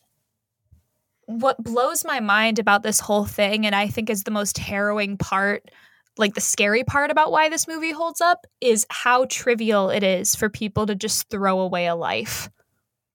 what 1.26 1.62
blows 1.62 2.04
my 2.04 2.20
mind 2.20 2.58
about 2.58 2.82
this 2.82 3.00
whole 3.00 3.24
thing 3.24 3.66
and 3.66 3.74
I 3.74 3.88
think 3.88 4.10
is 4.10 4.24
the 4.24 4.30
most 4.30 4.58
harrowing 4.58 5.16
part 5.16 5.70
like 6.18 6.34
the 6.34 6.40
scary 6.40 6.82
part 6.82 7.10
about 7.10 7.30
why 7.30 7.48
this 7.48 7.68
movie 7.68 7.92
holds 7.92 8.20
up 8.20 8.46
is 8.60 8.86
how 8.90 9.26
trivial 9.26 9.90
it 9.90 10.02
is 10.02 10.34
for 10.34 10.48
people 10.48 10.86
to 10.86 10.94
just 10.94 11.28
throw 11.28 11.60
away 11.60 11.86
a 11.86 11.94
life 11.94 12.48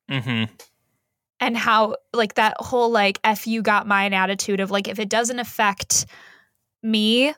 Mhm. 0.09 0.49
And 1.41 1.57
how 1.57 1.95
like 2.13 2.35
that 2.35 2.55
whole 2.59 2.89
like 2.89 3.19
f 3.23 3.47
you 3.47 3.61
got 3.61 3.87
mine 3.87 4.13
attitude 4.13 4.59
of 4.59 4.71
like 4.71 4.87
if 4.87 4.99
it 4.99 5.09
doesn't 5.09 5.39
affect 5.39 6.05
me 6.83 7.33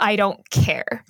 i 0.00 0.16
don't 0.16 0.48
care. 0.50 1.04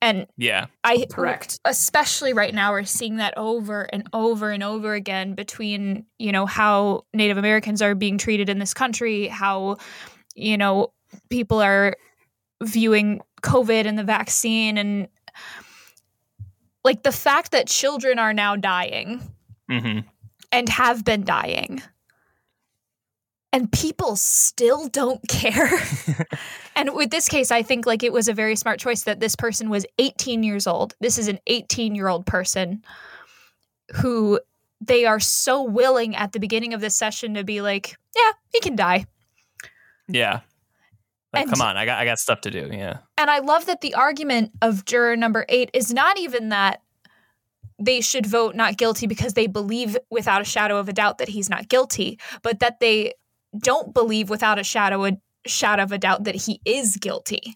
And 0.00 0.28
yeah. 0.36 0.66
I 0.84 1.06
correct. 1.10 1.58
especially 1.64 2.32
right 2.32 2.54
now 2.54 2.70
we're 2.70 2.84
seeing 2.84 3.16
that 3.16 3.34
over 3.36 3.82
and 3.82 4.08
over 4.12 4.52
and 4.52 4.62
over 4.62 4.94
again 4.94 5.34
between 5.34 6.06
you 6.18 6.30
know 6.30 6.46
how 6.46 7.04
native 7.12 7.36
americans 7.36 7.82
are 7.82 7.96
being 7.96 8.16
treated 8.16 8.48
in 8.48 8.60
this 8.60 8.72
country 8.72 9.26
how 9.26 9.76
you 10.36 10.56
know 10.56 10.92
people 11.30 11.60
are 11.60 11.96
viewing 12.62 13.20
covid 13.42 13.86
and 13.86 13.98
the 13.98 14.04
vaccine 14.04 14.78
and 14.78 15.08
like 16.84 17.02
the 17.02 17.12
fact 17.12 17.50
that 17.50 17.66
children 17.66 18.20
are 18.20 18.32
now 18.32 18.54
dying 18.54 19.20
hmm 19.68 19.98
and 20.52 20.68
have 20.68 21.04
been 21.04 21.24
dying. 21.24 21.82
And 23.52 23.72
people 23.72 24.16
still 24.16 24.88
don't 24.88 25.26
care. 25.26 25.70
and 26.76 26.94
with 26.94 27.10
this 27.10 27.28
case, 27.28 27.50
I 27.50 27.62
think 27.62 27.86
like 27.86 28.02
it 28.02 28.12
was 28.12 28.28
a 28.28 28.34
very 28.34 28.56
smart 28.56 28.78
choice 28.78 29.04
that 29.04 29.20
this 29.20 29.34
person 29.36 29.70
was 29.70 29.86
18 29.98 30.42
years 30.42 30.66
old. 30.66 30.94
This 31.00 31.18
is 31.18 31.28
an 31.28 31.38
18 31.46 31.94
year 31.94 32.08
old 32.08 32.26
person 32.26 32.82
who 33.96 34.38
they 34.80 35.06
are 35.06 35.18
so 35.18 35.62
willing 35.62 36.14
at 36.14 36.32
the 36.32 36.40
beginning 36.40 36.74
of 36.74 36.80
this 36.80 36.96
session 36.96 37.34
to 37.34 37.44
be 37.44 37.62
like, 37.62 37.96
yeah, 38.14 38.32
he 38.52 38.60
can 38.60 38.76
die. 38.76 39.06
Yeah. 40.08 40.40
Like, 41.32 41.42
And- 41.42 41.50
come 41.50 41.62
on, 41.62 41.76
I 41.76 41.84
got 41.84 41.98
I 41.98 42.04
got 42.04 42.18
stuff 42.18 42.42
to 42.42 42.50
do. 42.50 42.68
Yeah. 42.72 42.98
And 43.16 43.30
I 43.30 43.38
love 43.40 43.66
that 43.66 43.80
the 43.80 43.94
argument 43.94 44.52
of 44.62 44.84
juror 44.84 45.16
number 45.16 45.44
eight 45.48 45.70
is 45.72 45.92
not 45.92 46.18
even 46.18 46.50
that 46.50 46.82
they 47.78 48.00
should 48.00 48.26
vote 48.26 48.54
not 48.54 48.76
guilty 48.76 49.06
because 49.06 49.34
they 49.34 49.46
believe 49.46 49.96
without 50.10 50.40
a 50.40 50.44
shadow 50.44 50.78
of 50.78 50.88
a 50.88 50.92
doubt 50.92 51.18
that 51.18 51.28
he's 51.28 51.48
not 51.48 51.68
guilty, 51.68 52.18
but 52.42 52.60
that 52.60 52.80
they 52.80 53.14
don't 53.56 53.94
believe 53.94 54.28
without 54.28 54.58
a 54.58 54.64
shadow 54.64 55.04
a 55.04 55.12
shadow 55.46 55.82
of 55.84 55.92
a 55.92 55.98
doubt 55.98 56.24
that 56.24 56.34
he 56.34 56.60
is 56.64 56.96
guilty. 56.96 57.54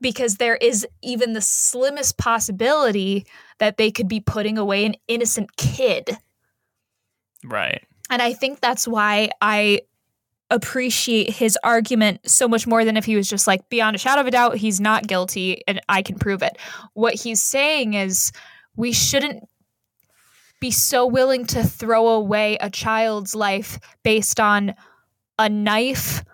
Because 0.00 0.36
there 0.36 0.56
is 0.56 0.86
even 1.02 1.32
the 1.32 1.40
slimmest 1.40 2.18
possibility 2.18 3.26
that 3.58 3.76
they 3.76 3.90
could 3.90 4.08
be 4.08 4.20
putting 4.20 4.58
away 4.58 4.84
an 4.84 4.94
innocent 5.08 5.56
kid. 5.56 6.16
Right. 7.44 7.82
And 8.10 8.20
I 8.20 8.32
think 8.32 8.60
that's 8.60 8.86
why 8.86 9.30
I 9.40 9.80
appreciate 10.50 11.30
his 11.30 11.58
argument 11.64 12.28
so 12.28 12.46
much 12.46 12.66
more 12.66 12.84
than 12.84 12.96
if 12.96 13.04
he 13.04 13.16
was 13.16 13.28
just 13.28 13.46
like, 13.46 13.68
beyond 13.68 13.96
a 13.96 13.98
shadow 13.98 14.20
of 14.20 14.26
a 14.26 14.30
doubt, 14.30 14.56
he's 14.56 14.80
not 14.80 15.06
guilty 15.06 15.62
and 15.66 15.80
I 15.88 16.02
can 16.02 16.18
prove 16.18 16.42
it. 16.42 16.56
What 16.92 17.14
he's 17.14 17.42
saying 17.42 17.94
is, 17.94 18.32
we 18.76 18.92
shouldn't 18.92 19.48
be 20.60 20.70
so 20.70 21.06
willing 21.06 21.46
to 21.46 21.62
throw 21.62 22.08
away 22.08 22.56
a 22.60 22.70
child's 22.70 23.34
life 23.34 23.78
based 24.02 24.40
on 24.40 24.74
a 25.38 25.48
knife 25.48 26.24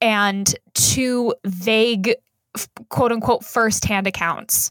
and 0.00 0.54
two 0.74 1.34
vague, 1.44 2.14
quote 2.88 3.10
unquote, 3.10 3.44
first 3.44 3.84
hand 3.84 4.06
accounts. 4.06 4.70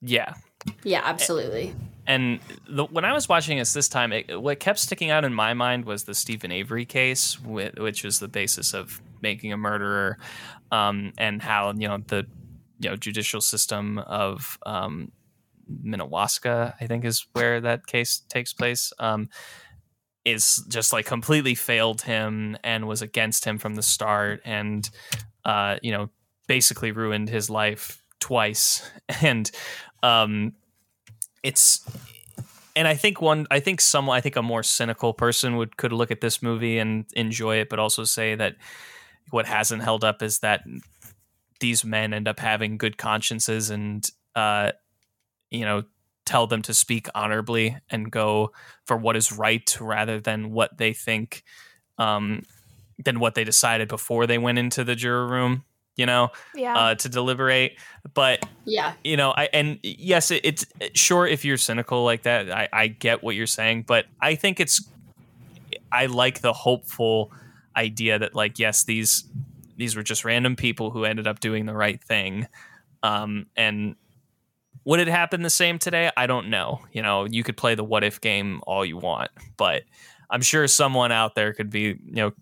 Yeah. 0.00 0.34
Yeah, 0.82 1.02
absolutely. 1.04 1.74
And 2.06 2.40
the, 2.68 2.84
when 2.84 3.04
I 3.04 3.12
was 3.12 3.28
watching 3.28 3.58
this 3.58 3.72
this 3.72 3.88
time, 3.88 4.12
it, 4.12 4.40
what 4.40 4.58
kept 4.58 4.78
sticking 4.78 5.10
out 5.10 5.24
in 5.24 5.32
my 5.32 5.54
mind 5.54 5.84
was 5.84 6.04
the 6.04 6.14
Steven 6.14 6.50
Avery 6.50 6.84
case, 6.84 7.34
whi- 7.34 7.72
which 7.76 8.02
was 8.02 8.18
the 8.18 8.28
basis 8.28 8.74
of 8.74 9.00
making 9.20 9.52
a 9.52 9.56
murderer, 9.56 10.18
um, 10.72 11.12
and 11.16 11.40
how 11.40 11.72
you 11.72 11.86
know 11.86 11.98
the 12.08 12.26
you 12.80 12.90
know 12.90 12.96
judicial 12.96 13.40
system 13.40 13.98
of 13.98 14.58
um, 14.66 15.12
Minnewaska, 15.70 16.74
I 16.80 16.86
think, 16.86 17.04
is 17.04 17.26
where 17.32 17.60
that 17.60 17.86
case 17.86 18.22
takes 18.28 18.52
place. 18.52 18.92
Um, 18.98 19.28
is 20.24 20.64
just 20.68 20.92
like 20.92 21.04
completely 21.04 21.54
failed 21.54 22.02
him 22.02 22.56
and 22.62 22.86
was 22.86 23.02
against 23.02 23.44
him 23.44 23.58
from 23.58 23.74
the 23.74 23.82
start, 23.82 24.40
and 24.44 24.88
uh, 25.44 25.76
you 25.82 25.92
know 25.92 26.10
basically 26.46 26.92
ruined 26.92 27.28
his 27.28 27.50
life 27.50 28.02
twice, 28.20 28.88
and 29.22 29.50
um, 30.02 30.52
it's 31.42 31.84
and 32.74 32.88
I 32.88 32.94
think 32.94 33.20
one 33.20 33.46
I 33.50 33.60
think 33.60 33.80
some 33.80 34.08
I 34.08 34.20
think 34.20 34.36
a 34.36 34.42
more 34.42 34.62
cynical 34.62 35.12
person 35.12 35.56
would 35.56 35.76
could 35.76 35.92
look 35.92 36.10
at 36.10 36.20
this 36.20 36.42
movie 36.42 36.78
and 36.78 37.04
enjoy 37.14 37.56
it, 37.56 37.68
but 37.68 37.78
also 37.78 38.04
say 38.04 38.34
that 38.34 38.56
what 39.30 39.46
hasn't 39.46 39.82
held 39.82 40.04
up 40.04 40.22
is 40.22 40.40
that 40.40 40.62
these 41.60 41.84
men 41.84 42.12
end 42.12 42.26
up 42.26 42.40
having 42.40 42.76
good 42.76 42.98
consciences 42.98 43.70
and 43.70 44.08
uh 44.34 44.72
you 45.52 45.64
know 45.64 45.84
tell 46.24 46.46
them 46.46 46.62
to 46.62 46.72
speak 46.72 47.08
honorably 47.14 47.76
and 47.90 48.10
go 48.10 48.52
for 48.86 48.96
what 48.96 49.16
is 49.16 49.32
right 49.32 49.76
rather 49.80 50.20
than 50.20 50.50
what 50.52 50.78
they 50.78 50.92
think 50.92 51.42
um 51.98 52.42
than 53.04 53.18
what 53.18 53.34
they 53.34 53.44
decided 53.44 53.88
before 53.88 54.26
they 54.26 54.38
went 54.38 54.58
into 54.58 54.84
the 54.84 54.94
juror 54.94 55.26
room 55.26 55.64
you 55.96 56.06
know 56.06 56.30
Yeah. 56.54 56.76
uh 56.78 56.94
to 56.94 57.08
deliberate 57.08 57.76
but 58.14 58.46
Yeah. 58.64 58.94
you 59.04 59.16
know 59.16 59.32
i 59.36 59.48
and 59.52 59.78
yes 59.82 60.30
it, 60.30 60.40
it's 60.44 60.64
sure 60.94 61.26
if 61.26 61.44
you're 61.44 61.56
cynical 61.58 62.04
like 62.04 62.22
that 62.22 62.50
I, 62.50 62.68
I 62.72 62.86
get 62.86 63.22
what 63.22 63.34
you're 63.34 63.46
saying 63.48 63.84
but 63.86 64.06
i 64.20 64.34
think 64.36 64.60
it's 64.60 64.88
i 65.90 66.06
like 66.06 66.40
the 66.40 66.52
hopeful 66.52 67.32
idea 67.76 68.18
that 68.18 68.34
like 68.34 68.58
yes 68.58 68.84
these 68.84 69.24
these 69.76 69.96
were 69.96 70.02
just 70.02 70.24
random 70.24 70.54
people 70.54 70.90
who 70.90 71.04
ended 71.04 71.26
up 71.26 71.40
doing 71.40 71.66
the 71.66 71.74
right 71.74 72.02
thing 72.02 72.46
um 73.02 73.46
and 73.56 73.96
would 74.84 75.00
it 75.00 75.08
happen 75.08 75.42
the 75.42 75.50
same 75.50 75.78
today? 75.78 76.10
I 76.16 76.26
don't 76.26 76.50
know. 76.50 76.80
You 76.92 77.02
know 77.02 77.24
you 77.24 77.42
could 77.42 77.56
play 77.56 77.74
the 77.74 77.84
what 77.84 78.04
if 78.04 78.20
game 78.20 78.60
all 78.66 78.84
you 78.84 78.96
want 78.96 79.30
but 79.56 79.82
i'm 80.30 80.40
sure 80.40 80.66
someone 80.66 81.12
out 81.12 81.34
there 81.34 81.52
could 81.52 81.68
be 81.68 81.80
you 81.80 82.14
know 82.14 82.32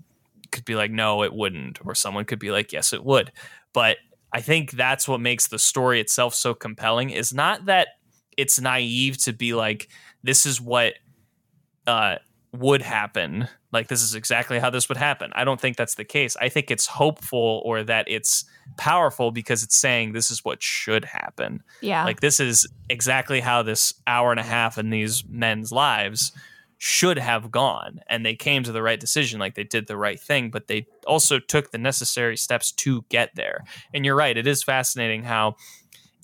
could 0.50 0.64
be 0.64 0.74
like 0.74 0.90
no 0.90 1.22
it 1.22 1.32
wouldn't 1.32 1.78
or 1.84 1.94
someone 1.94 2.24
could 2.24 2.38
be 2.38 2.50
like 2.50 2.72
yes 2.72 2.92
it 2.92 3.04
would. 3.04 3.32
But 3.72 3.98
I 4.32 4.40
think 4.40 4.72
that's 4.72 5.08
what 5.08 5.20
makes 5.20 5.48
the 5.48 5.58
story 5.58 6.00
itself 6.00 6.34
so 6.34 6.54
compelling 6.54 7.10
is 7.10 7.32
not 7.32 7.66
that 7.66 7.88
it's 8.36 8.60
naive 8.60 9.18
to 9.24 9.32
be 9.32 9.54
like 9.54 9.88
this 10.22 10.46
is 10.46 10.60
what 10.60 10.94
uh 11.86 12.16
would 12.52 12.82
happen 12.82 13.48
like 13.72 13.88
this 13.88 14.02
is 14.02 14.14
exactly 14.14 14.58
how 14.58 14.70
this 14.70 14.88
would 14.88 14.98
happen. 14.98 15.30
I 15.34 15.44
don't 15.44 15.60
think 15.60 15.76
that's 15.76 15.94
the 15.94 16.04
case. 16.04 16.36
I 16.40 16.48
think 16.48 16.70
it's 16.70 16.86
hopeful 16.86 17.62
or 17.64 17.84
that 17.84 18.06
it's 18.08 18.44
powerful 18.76 19.30
because 19.30 19.62
it's 19.62 19.76
saying 19.76 20.12
this 20.12 20.30
is 20.30 20.44
what 20.44 20.62
should 20.62 21.04
happen. 21.04 21.62
yeah. 21.80 22.04
Like 22.04 22.20
this 22.20 22.40
is 22.40 22.66
exactly 22.88 23.40
how 23.40 23.62
this 23.62 23.94
hour 24.06 24.30
and 24.30 24.40
a 24.40 24.44
half 24.44 24.78
in 24.78 24.90
these 24.90 25.24
men's 25.28 25.70
lives 25.70 26.32
should 26.82 27.18
have 27.18 27.50
gone 27.50 28.00
and 28.08 28.24
they 28.24 28.34
came 28.34 28.62
to 28.62 28.72
the 28.72 28.82
right 28.82 29.00
decision 29.00 29.38
like 29.38 29.54
they 29.54 29.64
did 29.64 29.86
the 29.86 29.98
right 29.98 30.18
thing 30.18 30.50
but 30.50 30.66
they 30.66 30.86
also 31.06 31.38
took 31.38 31.70
the 31.72 31.78
necessary 31.78 32.38
steps 32.38 32.72
to 32.72 33.04
get 33.10 33.28
there 33.34 33.62
and 33.92 34.06
you're 34.06 34.16
right 34.16 34.38
it 34.38 34.46
is 34.46 34.62
fascinating 34.62 35.22
how 35.24 35.54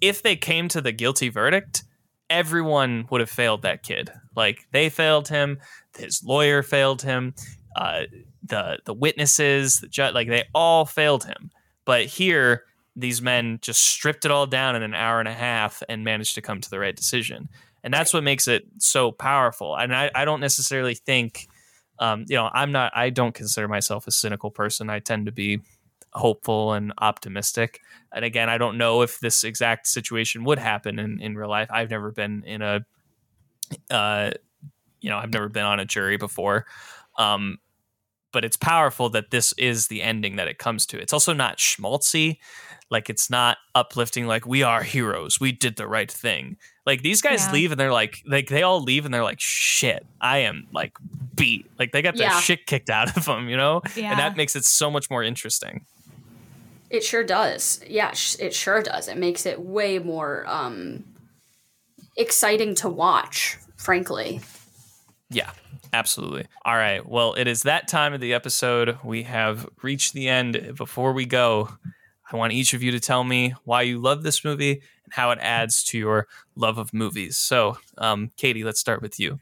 if 0.01 0.23
they 0.23 0.35
came 0.35 0.67
to 0.67 0.81
the 0.81 0.93
guilty 0.93 1.29
verdict 1.29 1.85
everyone 2.31 3.07
would 3.11 3.21
have 3.21 3.29
failed 3.29 3.61
that 3.61 3.83
kid 3.83 4.11
like 4.35 4.67
they 4.73 4.89
failed 4.89 5.29
him 5.29 5.59
his 5.97 6.23
lawyer 6.25 6.63
failed 6.63 7.03
him. 7.03 7.35
Uh, 7.75 8.03
the 8.43 8.79
the 8.85 8.95
witnesses 8.95 9.81
the 9.81 10.11
like 10.15 10.29
they 10.29 10.45
all 10.55 10.85
failed 10.85 11.25
him. 11.25 11.51
But 11.85 12.07
here 12.07 12.65
these 12.95 13.21
men 13.21 13.59
just 13.61 13.83
stripped 13.83 14.25
it 14.25 14.31
all 14.31 14.47
down 14.47 14.75
in 14.75 14.83
an 14.83 14.95
hour 14.95 15.19
and 15.19 15.29
a 15.29 15.33
half 15.33 15.83
and 15.89 16.05
managed 16.05 16.35
to 16.37 16.43
come 16.43 16.61
to 16.61 16.71
the 16.71 16.79
right 16.79 16.97
decision. 16.97 17.49
And 17.85 17.93
that's 17.93 18.15
what 18.15 18.25
makes 18.25 18.49
it 18.49 18.65
so 18.79 19.13
powerful. 19.13 19.77
And 19.77 19.95
i, 19.95 20.11
I 20.15 20.25
don't 20.25 20.41
necessarily 20.41 20.95
think 20.95 21.49
um, 21.99 22.27
you 22.29 22.37
know 22.37 22.51
i'm 22.53 22.73
not 22.73 22.93
i 22.95 23.09
don't 23.09 23.35
consider 23.35 23.69
myself 23.69 24.07
a 24.07 24.13
cynical 24.13 24.51
person. 24.51 24.91
I 24.91 25.01
tend 25.01 25.27
to 25.27 25.33
be 25.33 25.61
hopeful 26.13 26.73
and 26.73 26.93
optimistic. 26.99 27.81
And 28.13 28.25
again 28.25 28.49
i 28.49 28.59
don't 28.59 28.79
know 28.79 29.03
if 29.03 29.19
this 29.21 29.45
exact 29.45 29.87
situation 29.87 30.45
would 30.45 30.59
happen 30.59 30.99
in, 30.99 31.21
in 31.21 31.37
real 31.37 31.51
life. 31.51 31.69
I've 31.71 31.91
never 31.91 32.11
been 32.13 32.45
in 32.45 32.63
a 32.63 32.87
uh, 33.91 34.31
you 35.07 35.11
know 35.13 35.19
i've 35.19 35.33
never 35.33 35.49
been 35.49 35.65
on 35.65 35.79
a 35.79 35.85
jury 35.85 36.17
before 36.17 36.67
um, 37.17 37.59
but 38.33 38.45
it's 38.45 38.57
powerful 38.57 39.09
that 39.11 39.31
this 39.31 39.55
is 39.57 39.87
the 39.87 40.03
ending 40.03 40.35
that 40.37 40.49
it 40.49 40.59
comes 40.59 40.85
to 40.87 40.99
it's 41.01 41.13
also 41.13 41.33
not 41.33 41.59
schmaltzy 41.59 42.39
like 42.91 43.09
it's 43.09 43.31
not 43.31 43.57
uplifting 43.75 44.27
like 44.27 44.45
we 44.47 44.63
are 44.65 44.83
heroes 44.83 45.39
we 45.41 45.53
did 45.53 45.77
the 45.77 45.87
right 45.87 46.11
thing 46.11 46.57
like 46.85 47.03
these 47.03 47.23
guys 47.23 47.47
Yeah. 47.47 47.53
leave 47.53 47.71
and 47.71 47.79
they're 47.81 47.93
like 47.93 48.19
like 48.27 48.49
they 48.49 48.63
all 48.65 48.83
leave 48.83 49.05
and 49.05 49.15
they're 49.15 49.23
like 49.23 49.41
shit 49.41 50.05
i 50.21 50.39
am 50.39 50.67
like 50.73 50.93
beat 51.37 51.71
like 51.79 51.93
they 51.93 52.03
got 52.03 52.17
their 52.17 52.27
Yeah. 52.31 52.41
shit 52.41 52.67
kicked 52.67 52.91
out 52.91 53.17
of 53.17 53.25
them 53.27 53.49
you 53.49 53.57
know 53.57 53.81
Yeah. 53.95 54.11
and 54.11 54.19
that 54.19 54.37
makes 54.37 54.57
it 54.57 54.65
so 54.65 54.91
much 54.91 55.09
more 55.09 55.23
interesting 55.23 55.87
It 56.91 57.03
sure 57.05 57.25
does. 57.25 57.81
Yeah, 57.89 58.13
it 58.39 58.55
sure 58.55 58.81
does. 58.83 59.09
It 59.09 59.17
makes 59.19 59.45
it 59.47 59.59
way 59.61 59.99
more 59.99 60.45
um, 60.47 61.03
exciting 62.17 62.75
to 62.77 62.89
watch, 62.89 63.57
frankly. 63.77 64.41
Yeah, 65.31 65.51
absolutely. 65.93 66.47
All 66.65 66.77
right. 66.77 67.07
Well, 67.07 67.35
it 67.35 67.49
is 67.49 67.63
that 67.63 67.89
time 67.89 68.13
of 68.13 68.21
the 68.21 68.35
episode. 68.35 68.99
We 69.03 69.25
have 69.25 69.69
reached 69.83 70.13
the 70.13 70.29
end. 70.29 70.75
Before 70.77 71.13
we 71.13 71.27
go, 71.27 71.69
I 72.31 72.37
want 72.37 72.53
each 72.53 72.75
of 72.75 72.83
you 72.83 72.93
to 72.93 73.01
tell 73.01 73.25
me 73.25 73.55
why 73.65 73.83
you 73.83 73.99
love 73.99 74.23
this 74.23 74.45
movie 74.45 74.83
and 75.05 75.13
how 75.13 75.31
it 75.33 75.39
adds 75.41 75.83
to 75.85 75.99
your 75.99 76.29
love 76.55 76.79
of 76.79 76.93
movies. 76.93 77.37
So, 77.37 77.79
um, 77.99 78.31
Katie, 78.37 78.65
let's 78.65 78.81
start 78.81 79.03
with 79.03 79.19
you. 79.19 79.39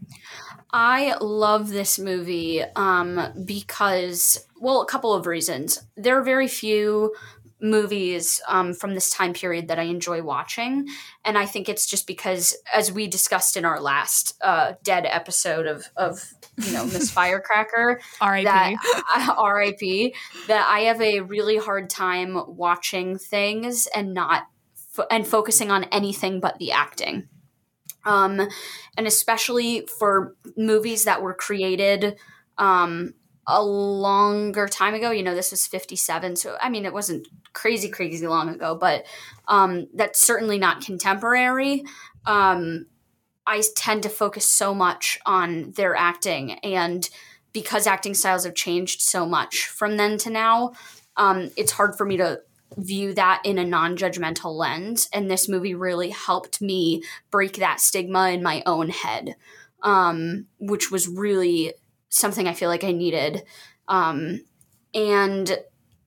I 0.70 1.16
love 1.20 1.70
this 1.70 1.98
movie 1.98 2.62
um, 2.76 3.20
because, 3.44 4.46
well, 4.58 4.82
a 4.82 4.86
couple 4.86 5.12
of 5.14 5.26
reasons. 5.26 5.86
There 5.96 6.18
are 6.18 6.22
very 6.22 6.48
few 6.48 7.14
movies 7.64 8.42
um, 8.46 8.74
from 8.74 8.94
this 8.94 9.10
time 9.10 9.32
period 9.32 9.68
that 9.68 9.78
I 9.78 9.84
enjoy 9.84 10.22
watching. 10.22 10.86
And 11.24 11.38
I 11.38 11.46
think 11.46 11.68
it's 11.68 11.86
just 11.86 12.06
because, 12.06 12.54
as 12.72 12.92
we 12.92 13.08
discussed 13.08 13.56
in 13.56 13.64
our 13.64 13.80
last 13.80 14.36
uh, 14.42 14.74
Dead 14.82 15.06
episode 15.06 15.66
of, 15.66 15.88
of 15.96 16.22
you 16.62 16.72
know, 16.72 16.84
Miss 16.84 17.10
Firecracker, 17.12 18.00
R.I.P. 18.20 18.44
that 18.44 19.36
RIP 19.42 20.14
that 20.46 20.68
I 20.70 20.80
have 20.80 21.00
a 21.00 21.20
really 21.20 21.56
hard 21.56 21.88
time 21.88 22.38
watching 22.46 23.16
things 23.18 23.88
and 23.88 24.12
not 24.12 24.42
fo- 24.90 25.06
and 25.10 25.26
focusing 25.26 25.70
on 25.70 25.84
anything 25.84 26.40
but 26.40 26.58
the 26.58 26.72
acting. 26.72 27.28
Um, 28.04 28.46
and 28.98 29.06
especially 29.06 29.88
for 29.98 30.36
movies 30.58 31.04
that 31.04 31.22
were 31.22 31.32
created 31.32 32.18
um, 32.58 33.14
a 33.46 33.62
longer 33.62 34.68
time 34.68 34.94
ago. 34.94 35.10
You 35.10 35.22
know, 35.22 35.34
this 35.34 35.50
was 35.50 35.66
57. 35.66 36.36
So, 36.36 36.56
I 36.60 36.68
mean, 36.68 36.84
it 36.84 36.92
wasn't 36.92 37.28
crazy, 37.52 37.88
crazy 37.88 38.26
long 38.26 38.48
ago, 38.48 38.74
but 38.74 39.06
um, 39.48 39.88
that's 39.94 40.24
certainly 40.24 40.58
not 40.58 40.84
contemporary. 40.84 41.84
Um, 42.26 42.86
I 43.46 43.62
tend 43.76 44.02
to 44.04 44.08
focus 44.08 44.46
so 44.46 44.74
much 44.74 45.18
on 45.26 45.72
their 45.72 45.94
acting 45.94 46.52
and 46.60 47.08
because 47.52 47.86
acting 47.86 48.14
styles 48.14 48.44
have 48.44 48.54
changed 48.54 49.00
so 49.02 49.26
much 49.26 49.66
from 49.66 49.96
then 49.96 50.18
to 50.18 50.30
now, 50.30 50.72
um, 51.16 51.50
it's 51.56 51.72
hard 51.72 51.96
for 51.96 52.04
me 52.04 52.16
to 52.16 52.40
view 52.76 53.14
that 53.14 53.40
in 53.44 53.58
a 53.58 53.64
non-judgmental 53.64 54.52
lens 54.52 55.08
and 55.12 55.30
this 55.30 55.48
movie 55.48 55.74
really 55.74 56.10
helped 56.10 56.60
me 56.60 57.02
break 57.30 57.58
that 57.58 57.80
stigma 57.80 58.30
in 58.30 58.42
my 58.42 58.62
own 58.66 58.88
head 58.88 59.36
um, 59.84 60.46
which 60.58 60.90
was 60.90 61.06
really 61.06 61.74
something 62.14 62.46
i 62.46 62.54
feel 62.54 62.68
like 62.68 62.84
i 62.84 62.92
needed 62.92 63.42
um, 63.88 64.44
and 64.94 65.58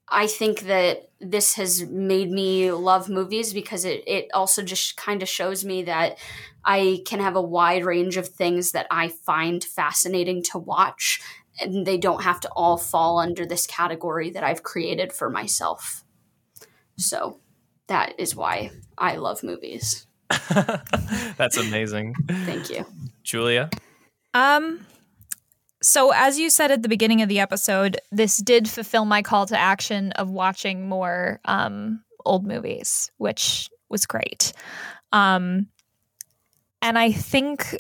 i 0.10 0.28
think 0.28 0.62
that 0.62 1.10
this 1.20 1.56
has 1.56 1.84
made 1.86 2.30
me 2.30 2.72
love 2.72 3.10
movies 3.10 3.54
because 3.54 3.86
it, 3.86 4.04
it 4.08 4.28
also 4.34 4.62
just 4.62 4.98
kind 4.98 5.22
of 5.22 5.30
shows 5.30 5.66
me 5.66 5.84
that 5.84 6.18
i 6.66 7.02
can 7.06 7.20
have 7.20 7.36
a 7.36 7.42
wide 7.42 7.86
range 7.86 8.18
of 8.18 8.28
things 8.28 8.72
that 8.72 8.88
i 8.92 9.08
find 9.08 9.64
fascinating 9.64 10.42
to 10.42 10.58
watch 10.58 11.22
and 11.60 11.88
they 11.88 11.98
don't 11.98 12.24
have 12.24 12.40
to 12.40 12.50
all 12.50 12.78
fall 12.78 13.20
under 13.20 13.46
this 13.46 13.68
category 13.68 14.30
that 14.30 14.44
i've 14.44 14.64
created 14.64 15.12
for 15.12 15.30
myself 15.30 16.04
so 16.98 17.40
that 17.88 18.20
is 18.20 18.36
why 18.36 18.72
I 18.98 19.16
love 19.16 19.44
movies. 19.44 20.06
That's 21.38 21.58
amazing. 21.58 22.16
Thank 22.28 22.70
you. 22.70 22.86
Julia? 23.24 23.70
Um 24.34 24.86
so 25.88 26.12
as 26.14 26.38
you 26.38 26.50
said 26.50 26.70
at 26.70 26.82
the 26.82 26.90
beginning 26.90 27.22
of 27.22 27.30
the 27.30 27.40
episode, 27.40 28.02
this 28.12 28.38
did 28.38 28.68
fulfill 28.70 29.06
my 29.06 29.22
call 29.22 29.46
to 29.46 29.58
action 29.58 30.12
of 30.14 30.30
watching 30.30 30.90
more 30.90 31.40
um 31.46 32.04
old 32.26 32.46
movies, 32.46 33.10
which 33.18 33.70
was 33.90 34.06
great. 34.06 34.52
Um 35.14 35.68
and 36.82 37.00
I 37.00 37.14
think 37.14 37.78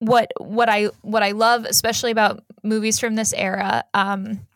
what 0.00 0.30
what 0.38 0.68
I 0.68 0.90
what 1.00 1.22
I 1.22 1.30
love 1.32 1.64
especially 1.64 2.10
about 2.10 2.44
movies 2.62 2.98
from 2.98 3.14
this 3.14 3.32
era 3.32 3.84
um 3.94 4.46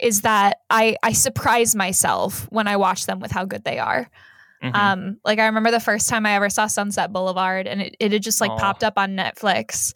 is 0.00 0.22
that 0.22 0.60
I 0.70 0.96
I 1.02 1.12
surprise 1.12 1.74
myself 1.74 2.46
when 2.50 2.66
I 2.66 2.76
watch 2.76 3.04
them 3.04 3.20
with 3.20 3.30
how 3.30 3.44
good 3.44 3.64
they 3.64 3.78
are. 3.78 4.08
Mhm. 4.72 4.74
Um, 4.76 5.20
like 5.24 5.38
I 5.38 5.46
remember 5.46 5.70
the 5.70 5.80
first 5.80 6.08
time 6.08 6.26
I 6.26 6.32
ever 6.32 6.48
saw 6.50 6.66
Sunset 6.66 7.12
Boulevard, 7.12 7.66
and 7.66 7.80
it, 7.82 7.96
it 8.00 8.12
had 8.12 8.22
just 8.22 8.40
like 8.40 8.50
Aw. 8.52 8.58
popped 8.58 8.84
up 8.84 8.94
on 8.96 9.16
Netflix, 9.16 9.94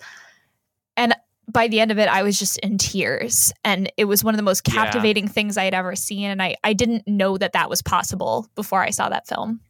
and 0.97 1.15
by 1.53 1.67
the 1.69 1.81
end 1.81 1.91
of 1.91 1.99
it, 1.99 2.09
I 2.09 2.23
was 2.23 2.39
just 2.39 2.59
in 2.59 2.79
tears, 2.79 3.53
and 3.65 3.91
it 3.97 4.05
was 4.05 4.23
one 4.23 4.35
of 4.35 4.37
the 4.37 4.43
most 4.45 4.67
Yeah. 4.69 4.75
captivating 4.75 5.27
things 5.29 5.57
I 5.57 5.65
had 5.65 5.75
ever 5.75 5.97
seen, 5.97 6.31
and 6.31 6.43
I 6.43 6.57
I 6.63 6.73
didn't 6.73 7.07
know 7.09 7.37
that 7.39 7.53
that 7.53 7.69
was 7.69 7.83
possible 7.83 8.49
before 8.55 8.83
I 8.83 8.91
saw 8.91 9.09
that 9.09 9.27
film. 9.27 9.61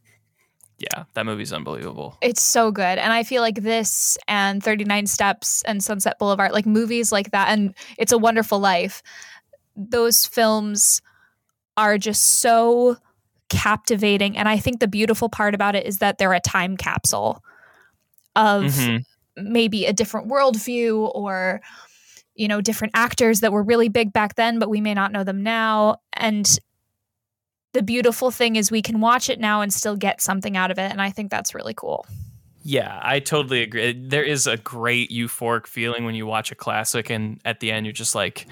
yeah, 0.77 1.03
that 1.13 1.27
movie's 1.27 1.53
unbelievable. 1.53 2.17
It's 2.23 2.41
so 2.41 2.71
good, 2.71 2.97
and 2.97 3.13
I 3.13 3.21
feel 3.23 3.43
like 3.43 3.61
this 3.61 4.17
and 4.27 4.63
Thirty 4.63 4.83
Nine 4.83 5.05
Steps 5.05 5.61
and 5.63 5.83
Sunset 5.83 6.17
Boulevard, 6.17 6.51
like 6.53 6.65
movies 6.65 7.11
like 7.11 7.29
that, 7.31 7.49
and 7.49 7.75
It's 7.99 8.11
a 8.11 8.17
Wonderful 8.17 8.57
Life, 8.59 9.03
those 9.75 10.25
films 10.25 11.01
are 11.77 11.97
just 11.99 12.23
so 12.41 12.97
captivating. 13.51 14.37
And 14.37 14.49
I 14.49 14.57
think 14.57 14.79
the 14.79 14.87
beautiful 14.87 15.29
part 15.29 15.53
about 15.53 15.75
it 15.75 15.85
is 15.85 15.97
that 15.97 16.17
they're 16.17 16.33
a 16.33 16.39
time 16.39 16.77
capsule 16.77 17.43
of 18.35 18.63
Mhm. 18.63 19.03
maybe 19.35 19.85
a 19.85 19.93
different 19.93 20.29
worldview 20.29 21.11
or, 21.13 21.61
you 22.33 22.47
know, 22.47 22.61
different 22.61 22.93
actors 22.95 23.41
that 23.41 23.51
were 23.51 23.61
really 23.61 23.89
big 23.89 24.13
back 24.13 24.35
then, 24.35 24.57
but 24.57 24.69
we 24.69 24.79
may 24.79 24.93
not 24.93 25.11
know 25.11 25.25
them 25.25 25.43
now. 25.43 25.97
And 26.13 26.57
the 27.73 27.83
beautiful 27.83 28.31
thing 28.31 28.55
is 28.55 28.71
we 28.71 28.81
can 28.81 29.01
watch 29.01 29.29
it 29.29 29.39
now 29.39 29.61
and 29.61 29.73
still 29.73 29.97
get 29.97 30.21
something 30.21 30.55
out 30.55 30.71
of 30.71 30.79
it. 30.79 30.91
And 30.91 31.01
I 31.01 31.09
think 31.09 31.29
that's 31.29 31.53
really 31.53 31.73
cool. 31.73 32.05
Yeah, 32.63 32.99
I 33.01 33.19
totally 33.19 33.63
agree. 33.63 33.93
There 33.93 34.23
is 34.23 34.47
a 34.47 34.55
great 34.55 35.09
euphoric 35.09 35.67
feeling 35.67 36.05
when 36.05 36.15
you 36.15 36.25
watch 36.25 36.51
a 36.51 36.55
classic, 36.55 37.09
and 37.09 37.41
at 37.43 37.59
the 37.59 37.71
end, 37.71 37.85
you're 37.85 37.93
just 37.93 38.15
like, 38.15 38.47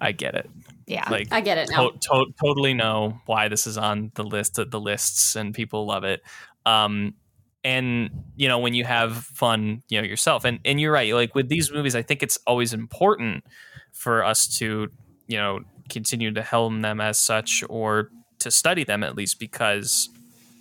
I 0.00 0.12
get 0.12 0.34
it. 0.34 0.50
Yeah. 0.90 1.08
Like, 1.08 1.28
I 1.30 1.40
get 1.40 1.56
it 1.56 1.70
now. 1.70 1.90
to- 1.90 1.98
to- 1.98 2.32
totally 2.42 2.74
know 2.74 3.20
why 3.26 3.48
this 3.48 3.66
is 3.66 3.78
on 3.78 4.10
the 4.16 4.24
list 4.24 4.58
of 4.58 4.70
the 4.70 4.80
lists 4.80 5.36
and 5.36 5.54
people 5.54 5.86
love 5.86 6.02
it 6.04 6.20
um 6.66 7.14
and 7.62 8.10
you 8.36 8.48
know 8.48 8.58
when 8.58 8.74
you 8.74 8.84
have 8.84 9.16
fun 9.18 9.82
you 9.88 10.00
know 10.00 10.06
yourself 10.06 10.44
and 10.44 10.58
and 10.64 10.80
you're 10.80 10.92
right 10.92 11.14
like 11.14 11.34
with 11.34 11.48
these 11.48 11.70
movies 11.72 11.94
i 11.94 12.02
think 12.02 12.22
it's 12.22 12.38
always 12.46 12.72
important 12.72 13.44
for 13.92 14.24
us 14.24 14.46
to 14.58 14.88
you 15.26 15.36
know 15.38 15.60
continue 15.88 16.32
to 16.32 16.42
helm 16.42 16.80
them 16.82 17.00
as 17.00 17.18
such 17.18 17.62
or 17.70 18.10
to 18.38 18.50
study 18.50 18.82
them 18.84 19.02
at 19.04 19.14
least 19.14 19.38
because 19.38 20.08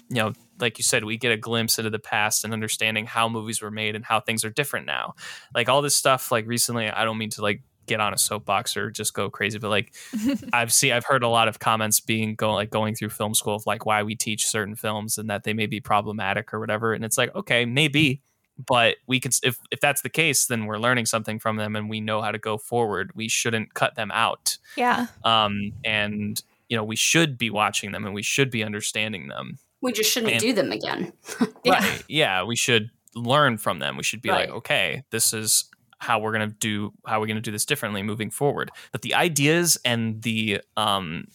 you 0.10 0.16
know 0.18 0.34
like 0.60 0.78
you 0.78 0.84
said 0.84 1.04
we 1.06 1.18
get 1.18 1.32
a 1.32 1.38
glimpse 1.38 1.78
into 1.80 1.90
the 1.90 2.00
past 2.00 2.44
and 2.44 2.54
understanding 2.54 3.06
how 3.06 3.28
movies 3.30 3.62
were 3.62 3.72
made 3.72 3.96
and 3.96 4.06
how 4.06 4.20
things 4.20 4.44
are 4.46 4.50
different 4.50 4.86
now 4.86 5.14
like 5.56 5.70
all 5.70 5.82
this 5.82 5.96
stuff 5.96 6.32
like 6.32 6.46
recently 6.48 6.90
i 6.90 7.04
don't 7.04 7.18
mean 7.18 7.30
to 7.30 7.42
like 7.42 7.62
get 7.90 8.00
on 8.00 8.14
a 8.14 8.18
soapbox 8.18 8.78
or 8.78 8.90
just 8.90 9.14
go 9.14 9.30
crazy 9.30 9.60
but 9.60 9.70
like 9.70 9.94
I've 10.54 10.72
seen 10.72 10.94
I've 10.94 11.06
heard 11.06 11.24
a 11.24 11.28
lot 11.28 11.48
of 11.50 11.60
comments 11.60 12.00
being 12.00 12.36
going 12.36 12.54
like 12.56 12.70
going 12.70 12.96
through 12.96 13.10
film 13.10 13.34
school 13.34 13.56
of 13.56 13.66
like 13.66 13.86
why 13.86 14.04
we 14.04 14.16
teach 14.16 14.48
certain 14.48 14.76
films 14.76 15.18
and 15.18 15.30
that 15.30 15.44
they 15.44 15.54
may 15.54 15.66
be 15.66 15.82
problematic 15.82 16.54
or 16.54 16.60
whatever 16.62 16.94
and 16.94 17.04
it's 17.04 17.18
like 17.18 17.36
okay 17.36 17.66
maybe 17.66 18.22
but 18.68 18.96
we 19.08 19.20
can 19.20 19.32
if 19.44 19.58
if 19.72 19.80
that's 19.80 20.02
the 20.02 20.10
case 20.10 20.46
then 20.48 20.66
we're 20.66 20.78
learning 20.78 21.06
something 21.06 21.40
from 21.40 21.56
them 21.58 21.76
and 21.76 21.90
we 21.90 22.00
know 22.02 22.22
how 22.22 22.32
to 22.32 22.38
go 22.38 22.58
forward 22.58 23.12
we 23.16 23.28
shouldn't 23.28 23.74
cut 23.74 23.96
them 23.96 24.12
out 24.14 24.58
Yeah. 24.78 25.08
um 25.24 25.72
and 25.84 26.42
you 26.68 26.78
know 26.78 26.84
we 26.84 26.96
should 26.98 27.38
be 27.38 27.50
watching 27.50 27.92
them 27.94 28.06
and 28.06 28.14
we 28.14 28.22
should 28.24 28.52
be 28.52 28.64
understanding 28.64 29.28
them 29.30 29.58
we 29.82 29.92
just 29.94 30.12
shouldn't 30.12 30.34
and- 30.34 30.42
do 30.42 30.54
them 30.54 30.72
again. 30.72 31.14
Yeah. 31.64 31.74
right 31.74 32.04
yeah 32.08 32.44
we 32.44 32.56
should 32.56 32.90
learn 33.16 33.58
from 33.58 33.80
them 33.80 33.98
we 33.98 34.04
should 34.04 34.22
be 34.22 34.30
like 34.30 34.50
okay 34.50 35.04
this 35.10 35.34
is 35.34 35.69
how 36.00 36.20
we're 36.20 36.32
going 36.32 36.50
to 36.50 36.56
do 36.56 36.92
how 37.06 37.20
we're 37.20 37.28
going 37.28 37.36
to 37.36 37.42
do 37.42 37.52
this 37.52 37.66
differently 37.66 38.02
moving 38.02 38.30
forward. 38.32 38.72
But 38.92 39.02
the 39.04 39.14
ideas 39.16 39.78
and 39.86 40.22
the 40.24 40.62
um 40.78 41.28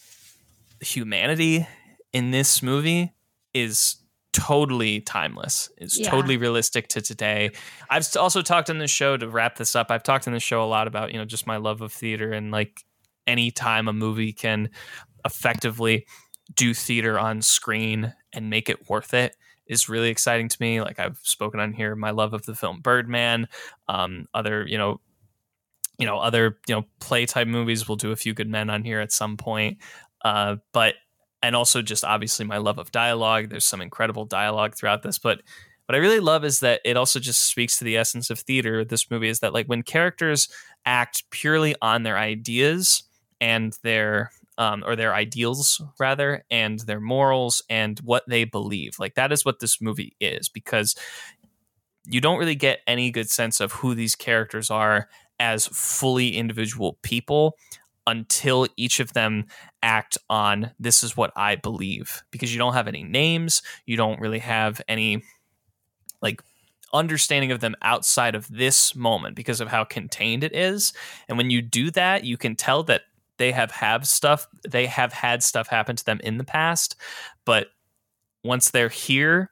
humanity 0.81 1.67
in 2.13 2.31
this 2.31 2.61
movie 2.61 3.13
is 3.53 3.97
totally 4.33 4.99
timeless. 4.99 5.69
It's 5.77 5.97
Yeah. 5.97 6.09
totally 6.09 6.35
realistic 6.37 6.89
to 6.89 7.01
today. 7.01 7.51
I've 7.89 8.05
also 8.17 8.41
talked 8.41 8.69
on 8.69 8.79
this 8.79 8.91
show 8.91 9.15
to 9.15 9.29
wrap 9.29 9.55
this 9.55 9.75
up 9.75 9.89
i've 9.91 10.03
talked 10.03 10.27
on 10.27 10.33
this 10.33 10.43
show 10.43 10.61
a 10.61 10.65
lot 10.67 10.87
about 10.87 11.13
you 11.13 11.17
know 11.17 11.25
just 11.25 11.47
my 11.47 11.57
love 11.57 11.81
of 11.81 11.93
theater 11.93 12.33
and 12.33 12.51
like 12.51 12.83
any 13.27 13.49
time 13.49 13.87
a 13.87 13.93
movie 13.93 14.33
can 14.33 14.69
effectively 15.25 16.05
do 16.53 16.73
theater 16.73 17.17
on 17.17 17.41
screen 17.41 18.13
and 18.33 18.49
make 18.49 18.69
it 18.69 18.89
worth 18.89 19.13
it 19.13 19.35
is 19.67 19.89
really 19.89 20.09
exciting 20.09 20.49
to 20.49 20.57
me. 20.59 20.81
Like 20.81 20.99
I've 20.99 21.19
spoken 21.23 21.59
on 21.59 21.73
here, 21.73 21.95
my 21.95 22.11
love 22.11 22.33
of 22.33 22.45
the 22.45 22.55
film 22.55 22.81
Birdman, 22.81 23.47
um, 23.87 24.27
other 24.33 24.65
you 24.67 24.77
know, 24.77 24.99
you 25.97 26.05
know 26.05 26.17
other 26.17 26.57
you 26.67 26.75
know 26.75 26.85
play 26.99 27.25
type 27.25 27.47
movies. 27.47 27.87
We'll 27.87 27.95
do 27.95 28.11
a 28.11 28.15
few 28.15 28.33
Good 28.33 28.49
Men 28.49 28.69
on 28.69 28.83
here 28.83 28.99
at 28.99 29.11
some 29.11 29.37
point, 29.37 29.77
uh, 30.23 30.57
but 30.73 30.95
and 31.41 31.55
also 31.55 31.81
just 31.81 32.03
obviously 32.03 32.45
my 32.45 32.57
love 32.57 32.79
of 32.79 32.91
dialogue. 32.91 33.49
There's 33.49 33.65
some 33.65 33.81
incredible 33.81 34.25
dialogue 34.25 34.75
throughout 34.75 35.03
this, 35.03 35.19
but 35.19 35.41
what 35.85 35.95
I 35.95 35.99
really 35.99 36.19
love 36.19 36.43
is 36.43 36.61
that 36.61 36.81
it 36.83 36.97
also 36.97 37.19
just 37.19 37.43
speaks 37.43 37.77
to 37.77 37.83
the 37.83 37.97
essence 37.97 38.29
of 38.29 38.39
theater. 38.39 38.83
This 38.83 39.11
movie 39.11 39.29
is 39.29 39.39
that 39.39 39.53
like 39.53 39.67
when 39.67 39.83
characters 39.83 40.49
act 40.85 41.23
purely 41.29 41.75
on 41.81 42.03
their 42.03 42.17
ideas 42.17 43.03
and 43.39 43.77
their 43.83 44.31
um, 44.57 44.83
or 44.85 44.95
their 44.95 45.13
ideals 45.13 45.81
rather 45.99 46.43
and 46.49 46.79
their 46.79 46.99
morals 46.99 47.61
and 47.69 47.99
what 47.99 48.23
they 48.27 48.43
believe. 48.43 48.97
Like 48.99 49.15
that 49.15 49.31
is 49.31 49.45
what 49.45 49.59
this 49.59 49.81
movie 49.81 50.15
is 50.19 50.49
because 50.49 50.95
you 52.05 52.21
don't 52.21 52.39
really 52.39 52.55
get 52.55 52.79
any 52.87 53.11
good 53.11 53.29
sense 53.29 53.59
of 53.59 53.71
who 53.73 53.95
these 53.95 54.15
characters 54.15 54.69
are 54.69 55.09
as 55.39 55.67
fully 55.67 56.37
individual 56.37 56.97
people 57.01 57.57
until 58.07 58.67
each 58.77 58.99
of 58.99 59.13
them 59.13 59.45
act 59.81 60.17
on 60.29 60.71
this 60.79 61.03
is 61.03 61.17
what 61.17 61.31
I 61.35 61.55
believe 61.55 62.23
because 62.31 62.53
you 62.53 62.59
don't 62.59 62.73
have 62.73 62.87
any 62.87 63.03
names 63.03 63.61
you 63.85 63.97
don't 63.97 64.19
really 64.19 64.39
have 64.39 64.79
any 64.87 65.23
like 66.21 66.41
understanding 66.93 67.51
of 67.51 67.59
them 67.59 67.75
outside 67.81 68.35
of 68.35 68.47
this 68.47 68.95
moment 68.95 69.35
because 69.35 69.59
of 69.59 69.67
how 69.67 69.83
contained 69.83 70.43
it 70.45 70.55
is. 70.55 70.93
And 71.27 71.37
when 71.37 71.49
you 71.49 71.61
do 71.61 71.91
that 71.91 72.23
you 72.23 72.37
can 72.37 72.55
tell 72.55 72.83
that 72.83 73.01
they 73.37 73.51
have 73.51 73.71
have 73.71 74.07
stuff 74.07 74.47
they 74.67 74.85
have 74.85 75.13
had 75.13 75.43
stuff 75.43 75.67
happen 75.67 75.95
to 75.95 76.05
them 76.05 76.19
in 76.23 76.37
the 76.37 76.43
past 76.43 76.95
but 77.45 77.67
once 78.43 78.69
they're 78.69 78.89
here 78.89 79.51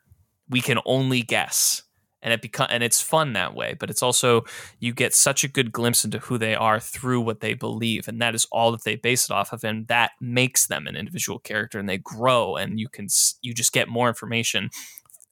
we 0.50 0.62
can 0.62 0.80
only 0.86 1.22
guess. 1.22 1.82
And 2.22 2.32
it 2.32 2.42
become 2.42 2.68
and 2.70 2.84
it's 2.84 3.02
fun 3.02 3.34
that 3.34 3.54
way 3.54 3.76
but 3.78 3.90
it's 3.90 4.02
also 4.02 4.44
you 4.80 4.94
get 4.94 5.14
such 5.14 5.44
a 5.44 5.50
good 5.50 5.74
glimpse 5.74 6.06
into 6.06 6.20
who 6.20 6.38
they 6.38 6.56
are 6.56 6.80
through 6.80 7.20
what 7.20 7.42
they 7.42 7.54
believe 7.54 8.08
and 8.08 8.22
that 8.22 8.34
is 8.34 8.48
all 8.50 8.72
that 8.72 8.86
they 8.86 8.96
base 8.96 9.26
it 9.26 9.32
off 9.34 9.52
of 9.52 9.66
and 9.66 9.90
that 9.90 10.12
makes 10.22 10.68
them 10.68 10.88
an 10.88 10.96
individual 10.96 11.38
character 11.38 11.80
and 11.80 11.90
they 11.90 11.98
grow 11.98 12.56
and 12.56 12.80
you 12.80 12.88
can 12.88 13.08
you 13.42 13.54
just 13.54 13.74
get 13.74 13.90
more 13.90 14.08
information 14.08 14.70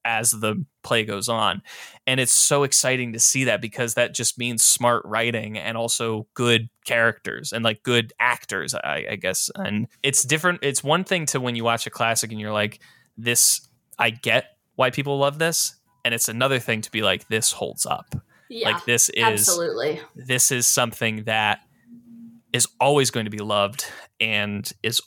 as 0.06 0.32
the 0.32 0.66
play 0.84 1.04
goes 1.04 1.30
on 1.30 1.62
and 2.08 2.20
it's 2.20 2.34
so 2.34 2.64
exciting 2.64 3.14
to 3.14 3.20
see 3.20 3.44
that 3.44 3.62
because 3.62 3.94
that 3.94 4.14
just 4.14 4.40
means 4.40 4.64
smart 4.64 5.04
writing 5.06 5.58
and 5.58 5.78
also 5.78 6.28
good 6.34 6.70
characters 6.86 7.54
and 7.54 7.64
like 7.64 7.84
good 7.84 8.12
actors 8.20 8.74
I, 8.74 9.06
I 9.12 9.16
guess 9.16 9.50
and 9.56 9.88
it's 10.02 10.24
different 10.24 10.60
it's 10.64 10.84
one 10.84 11.04
thing 11.04 11.26
to 11.28 11.40
when 11.40 11.56
you 11.56 11.64
watch 11.64 11.86
a 11.86 11.92
classic 11.92 12.32
and 12.32 12.40
you're 12.40 12.52
like 12.52 12.82
this 13.18 13.68
i 14.00 14.10
get 14.10 14.46
why 14.82 14.90
people 14.90 15.20
love 15.20 15.38
this, 15.38 15.76
and 16.04 16.12
it's 16.12 16.28
another 16.28 16.58
thing 16.58 16.82
to 16.82 16.92
be 16.92 17.04
like, 17.04 17.28
this 17.28 17.52
holds 17.52 17.86
up. 17.86 18.16
Yeah, 18.50 18.72
like 18.72 18.84
this 18.86 19.10
is 19.10 19.24
absolutely. 19.24 20.02
this 20.16 20.52
is 20.52 20.68
something 20.68 21.24
that 21.24 21.60
is 22.52 22.68
always 22.80 23.12
going 23.12 23.26
to 23.26 23.30
be 23.30 23.38
loved 23.38 23.86
and 24.20 24.70
is 24.84 25.00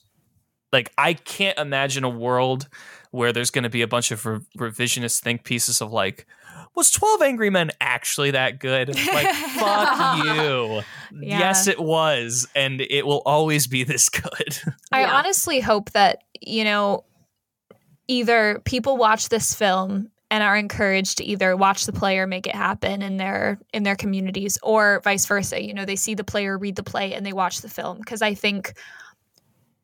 like 0.72 0.90
I 0.96 1.12
can't 1.12 1.58
imagine 1.58 2.04
a 2.04 2.08
world 2.08 2.68
where 3.14 3.32
there's 3.32 3.50
going 3.50 3.62
to 3.62 3.70
be 3.70 3.82
a 3.82 3.86
bunch 3.88 4.10
of 4.10 4.26
re- 4.26 4.40
revisionist 4.58 5.20
think 5.20 5.44
pieces 5.44 5.80
of 5.80 5.92
like 5.92 6.26
was 6.74 6.90
12 6.90 7.22
angry 7.22 7.50
men 7.50 7.70
actually 7.80 8.32
that 8.32 8.58
good 8.58 8.88
like 8.88 9.28
fuck 9.56 10.24
you 10.24 10.82
Yeah. 11.20 11.38
yes 11.38 11.66
it 11.68 11.78
was 11.80 12.48
and 12.56 12.80
it 12.80 13.06
will 13.06 13.22
always 13.24 13.66
be 13.68 13.84
this 13.84 14.08
good 14.08 14.58
I 14.92 15.02
Yeah. 15.02 15.14
honestly 15.14 15.60
hope 15.60 15.90
that, 15.92 16.22
you 16.40 16.64
know, 16.64 17.04
either 18.08 18.60
people 18.64 18.96
watch 18.96 19.28
this 19.28 19.54
film 19.54 20.10
and 20.30 20.42
are 20.42 20.56
encouraged 20.56 21.18
to 21.18 21.24
either 21.24 21.54
watch 21.56 21.86
the 21.86 21.92
play 21.92 22.18
or 22.18 22.26
make 22.26 22.46
it 22.46 22.54
happen 22.56 23.02
in 23.02 23.16
their 23.18 23.58
in 23.72 23.84
their 23.84 23.94
communities 23.96 24.58
or 24.62 25.00
vice 25.04 25.26
versa. 25.26 25.62
You 25.62 25.74
know, 25.74 25.84
they 25.84 25.96
see 25.96 26.14
the 26.14 26.24
play 26.24 26.46
or 26.46 26.58
read 26.58 26.74
the 26.76 26.82
play 26.82 27.14
and 27.14 27.24
they 27.24 27.32
watch 27.32 27.60
the 27.60 27.68
film 27.68 27.98
because 27.98 28.20
I 28.22 28.34
think 28.34 28.74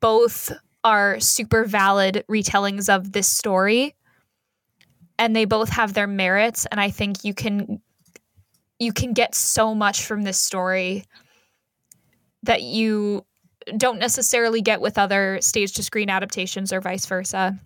both 0.00 0.50
are 0.84 1.20
super 1.20 1.64
valid 1.64 2.24
retellings 2.30 2.88
of 2.94 3.12
this 3.12 3.28
story 3.28 3.94
and 5.18 5.36
they 5.36 5.44
both 5.44 5.68
have 5.68 5.92
their 5.92 6.06
merits 6.06 6.66
and 6.70 6.80
I 6.80 6.90
think 6.90 7.24
you 7.24 7.34
can 7.34 7.80
you 8.78 8.92
can 8.92 9.12
get 9.12 9.34
so 9.34 9.74
much 9.74 10.04
from 10.04 10.22
this 10.22 10.38
story 10.38 11.04
that 12.42 12.62
you 12.62 13.26
don't 13.76 13.98
necessarily 13.98 14.62
get 14.62 14.80
with 14.80 14.98
other 14.98 15.38
stage 15.42 15.74
to 15.74 15.82
screen 15.82 16.08
adaptations 16.08 16.72
or 16.72 16.80
vice 16.80 17.04
versa. 17.06 17.58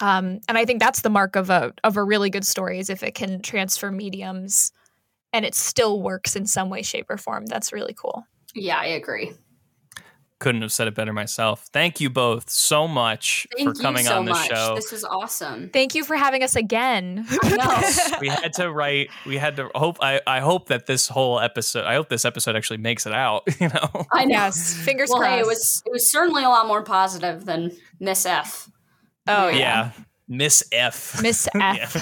Um, 0.00 0.40
and 0.48 0.58
I 0.58 0.64
think 0.64 0.80
that's 0.80 1.00
the 1.00 1.10
mark 1.10 1.36
of 1.36 1.48
a 1.48 1.72
of 1.84 1.96
a 1.96 2.04
really 2.04 2.28
good 2.28 2.46
story 2.46 2.78
is 2.78 2.90
if 2.90 3.02
it 3.02 3.14
can 3.14 3.40
transfer 3.40 3.90
mediums 3.90 4.72
and 5.32 5.44
it 5.44 5.54
still 5.54 6.02
works 6.02 6.36
in 6.36 6.46
some 6.46 6.68
way, 6.68 6.82
shape, 6.82 7.06
or 7.08 7.16
form. 7.16 7.46
That's 7.46 7.72
really 7.72 7.94
cool. 7.94 8.26
Yeah, 8.54 8.78
I 8.78 8.86
agree. 8.86 9.32
Couldn't 10.42 10.60
have 10.62 10.72
said 10.72 10.88
it 10.88 10.94
better 10.94 11.12
myself 11.12 11.66
thank 11.72 12.00
you 12.00 12.10
both 12.10 12.50
so 12.50 12.86
much 12.88 13.46
Thank 13.56 13.76
for 13.76 13.82
coming 13.82 14.04
so 14.04 14.18
on 14.18 14.24
the 14.26 14.34
show 14.34 14.74
This 14.74 14.90
was 14.92 15.04
awesome. 15.04 15.70
Thank 15.72 15.94
you 15.94 16.04
for 16.04 16.16
having 16.16 16.42
us 16.42 16.56
again. 16.56 17.24
We 18.20 18.28
had 18.28 18.52
to 18.54 18.70
write 18.70 19.08
we 19.24 19.38
had 19.38 19.56
to 19.56 19.70
hope 19.74 19.98
I, 20.02 20.20
I 20.26 20.40
hope 20.40 20.68
that 20.68 20.86
this 20.86 21.08
whole 21.08 21.38
episode 21.40 21.84
i 21.84 21.94
hope 21.94 22.08
this 22.08 22.24
episode 22.24 22.56
actually 22.56 22.78
makes 22.78 23.06
it 23.06 23.12
out 23.12 23.42
you 23.60 23.68
know 23.68 24.06
I 24.12 24.24
know. 24.24 24.30
yes, 24.36 24.74
fingers 24.76 25.08
Well, 25.10 25.20
crossed. 25.20 25.34
hey, 25.34 25.40
it 25.40 25.46
was 25.46 25.82
it 25.86 25.92
was 25.92 26.10
certainly 26.10 26.44
a 26.44 26.48
lot 26.48 26.66
more 26.66 26.82
positive 26.82 27.44
than 27.44 27.70
Miss 28.00 28.26
F. 28.26 28.68
oh 29.28 29.48
yeah. 29.48 29.56
yeah, 29.58 29.90
miss 30.28 30.62
f 30.72 31.22
Miss 31.22 31.48
F. 31.54 31.96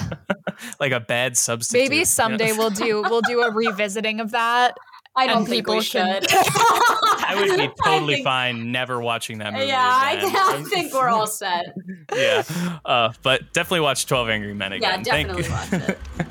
Like 0.79 0.93
a 0.93 1.01
bad 1.01 1.37
substitute 1.37 1.91
Maybe 1.91 2.05
someday 2.05 2.53
we'll 2.53 2.71
do 2.71 3.03
we'll 3.03 3.23
do 3.23 3.43
a 3.43 3.51
revisiting 3.51 4.21
of 4.21 4.31
that. 4.33 4.75
I 5.17 5.27
don't 5.27 5.39
And 5.39 5.47
think 5.49 5.59
people 5.67 5.75
we 5.77 5.83
should. 5.83 6.01
i 6.31 7.35
would 7.37 7.57
be 7.59 7.69
totally 7.85 8.15
think- 8.15 8.25
fine 8.25 8.73
never 8.73 9.01
watching 9.01 9.39
that 9.39 9.53
movie 9.53 9.67
Yeah, 9.67 9.79
I, 9.83 10.13
again. 10.15 10.33
I 10.37 10.63
think 10.69 10.93
we're 10.95 11.09
all 11.09 11.27
set. 11.27 11.75
yeah 12.15 12.43
uh, 12.85 13.13
but 13.23 13.53
definitely 13.53 13.81
watch 13.81 14.07
12 14.07 14.29
angry 14.29 14.55
men 14.55 14.73
again 14.73 15.03
Yeah, 15.05 15.13
Thank 15.13 15.29
definitely 15.29 15.45
you. 15.45 15.51
watch 15.51 15.91
it. 15.91 16.27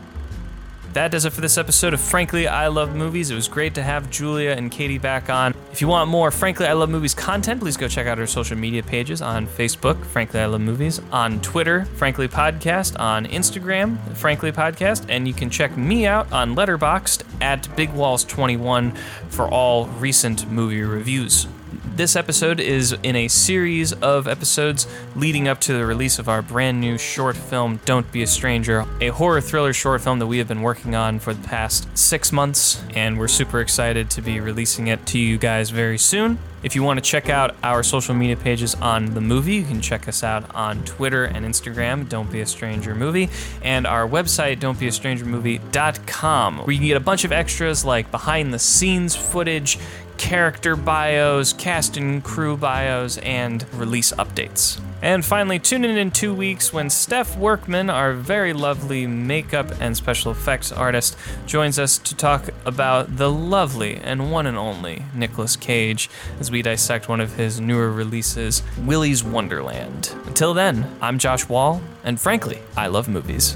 That 0.93 1.11
does 1.11 1.25
it 1.25 1.33
for 1.33 1.41
this 1.41 1.59
episode 1.59 1.93
of 1.93 2.01
Frankly 2.01 2.47
I 2.47 2.67
Love 2.67 2.95
Movies. 2.95 3.29
It 3.29 3.35
was 3.35 3.47
great 3.47 3.75
to 3.75 3.83
have 3.83 4.09
Julia 4.09 4.51
and 4.51 4.71
Katie 4.71 4.97
back 4.97 5.29
on. 5.29 5.53
If 5.71 5.81
you 5.81 5.87
want 5.87 6.09
more 6.09 6.31
Frankly 6.31 6.65
I 6.65 6.73
Love 6.73 6.89
Movies 6.89 7.13
content, 7.13 7.61
please 7.61 7.77
go 7.77 7.87
check 7.87 8.07
out 8.07 8.17
our 8.17 8.25
social 8.25 8.57
media 8.57 8.81
pages 8.81 9.21
on 9.21 9.45
Facebook, 9.45 10.03
Frankly 10.03 10.39
I 10.39 10.47
Love 10.47 10.61
Movies, 10.61 10.99
on 11.11 11.41
Twitter, 11.41 11.85
Frankly 11.85 12.27
Podcast, 12.27 12.99
on 12.99 13.27
Instagram, 13.27 13.99
Frankly 14.17 14.51
Podcast, 14.51 15.05
and 15.09 15.27
you 15.27 15.33
can 15.33 15.51
check 15.51 15.77
me 15.77 16.07
out 16.07 16.31
on 16.33 16.55
Letterboxd 16.55 17.23
at 17.39 17.73
Big 17.75 17.93
Walls 17.93 18.23
21 18.23 18.91
for 19.29 19.47
all 19.47 19.85
recent 19.85 20.49
movie 20.49 20.81
reviews. 20.81 21.45
This 21.71 22.15
episode 22.15 22.59
is 22.59 22.93
in 23.03 23.15
a 23.15 23.27
series 23.27 23.93
of 23.93 24.27
episodes 24.27 24.87
leading 25.15 25.47
up 25.47 25.59
to 25.61 25.73
the 25.73 25.85
release 25.85 26.17
of 26.17 26.27
our 26.27 26.41
brand 26.41 26.79
new 26.79 26.97
short 26.97 27.35
film, 27.35 27.79
Don't 27.85 28.11
Be 28.11 28.23
a 28.23 28.27
Stranger, 28.27 28.85
a 29.01 29.09
horror 29.09 29.41
thriller 29.41 29.73
short 29.73 30.01
film 30.01 30.19
that 30.19 30.27
we 30.27 30.39
have 30.39 30.47
been 30.47 30.61
working 30.61 30.95
on 30.95 31.19
for 31.19 31.33
the 31.33 31.47
past 31.47 31.87
six 31.97 32.31
months, 32.31 32.81
and 32.95 33.19
we're 33.19 33.27
super 33.27 33.59
excited 33.59 34.09
to 34.11 34.21
be 34.21 34.39
releasing 34.39 34.87
it 34.87 35.05
to 35.07 35.19
you 35.19 35.37
guys 35.37 35.69
very 35.69 35.97
soon. 35.97 36.39
If 36.61 36.75
you 36.75 36.83
want 36.83 36.97
to 36.97 37.01
check 37.01 37.29
out 37.29 37.55
our 37.63 37.83
social 37.83 38.13
media 38.13 38.35
pages 38.35 38.75
on 38.75 39.13
the 39.13 39.21
movie, 39.21 39.55
you 39.55 39.63
can 39.63 39.79
check 39.79 40.09
us 40.09 40.23
out 40.23 40.53
on 40.53 40.83
Twitter 40.83 41.23
and 41.23 41.45
Instagram, 41.45 42.09
Don't 42.09 42.29
Be 42.29 42.41
a 42.41 42.45
Stranger 42.45 42.93
Movie, 42.93 43.29
and 43.61 43.87
our 43.87 44.07
website, 44.07 44.59
don'tbeastrangermovie.com, 44.59 46.57
where 46.57 46.71
you 46.71 46.77
can 46.77 46.87
get 46.87 46.97
a 46.97 47.01
bunch 47.01 47.23
of 47.23 47.31
extras 47.31 47.85
like 47.85 48.11
behind 48.11 48.53
the 48.53 48.59
scenes 48.59 49.15
footage, 49.15 49.79
character 50.17 50.75
bios, 50.75 51.53
cast 51.53 51.95
and 51.95 52.23
crew 52.23 52.57
bios, 52.57 53.17
and 53.19 53.65
release 53.73 54.11
updates. 54.13 54.81
And 55.01 55.23
finally, 55.23 55.59
tune 55.59 55.85
in 55.85 55.97
in 55.97 56.11
two 56.11 56.33
weeks 56.33 56.73
when 56.73 56.89
Steph 56.89 57.37
Workman, 57.37 57.89
our 57.89 58.13
very 58.13 58.51
lovely 58.51 59.07
makeup 59.07 59.71
and 59.79 59.95
special 59.95 60.31
effects 60.31 60.71
artist, 60.71 61.17
joins 61.45 61.79
us 61.79 61.97
to 61.99 62.15
talk 62.15 62.49
about 62.65 63.15
the 63.15 63.31
lovely 63.31 63.95
and 63.95 64.31
one 64.31 64.45
and 64.45 64.57
only 64.57 65.03
Nicolas 65.13 65.55
Cage 65.55 66.09
as 66.39 66.51
we 66.51 66.61
dissect 66.61 67.07
one 67.07 67.21
of 67.21 67.35
his 67.35 67.61
newer 67.61 67.91
releases, 67.91 68.61
Willy's 68.79 69.23
Wonderland. 69.23 70.13
Until 70.25 70.53
then, 70.53 70.97
I'm 71.01 71.17
Josh 71.17 71.47
Wahl, 71.47 71.81
and 72.03 72.19
frankly, 72.19 72.59
I 72.75 72.87
love 72.87 73.07
movies. 73.07 73.55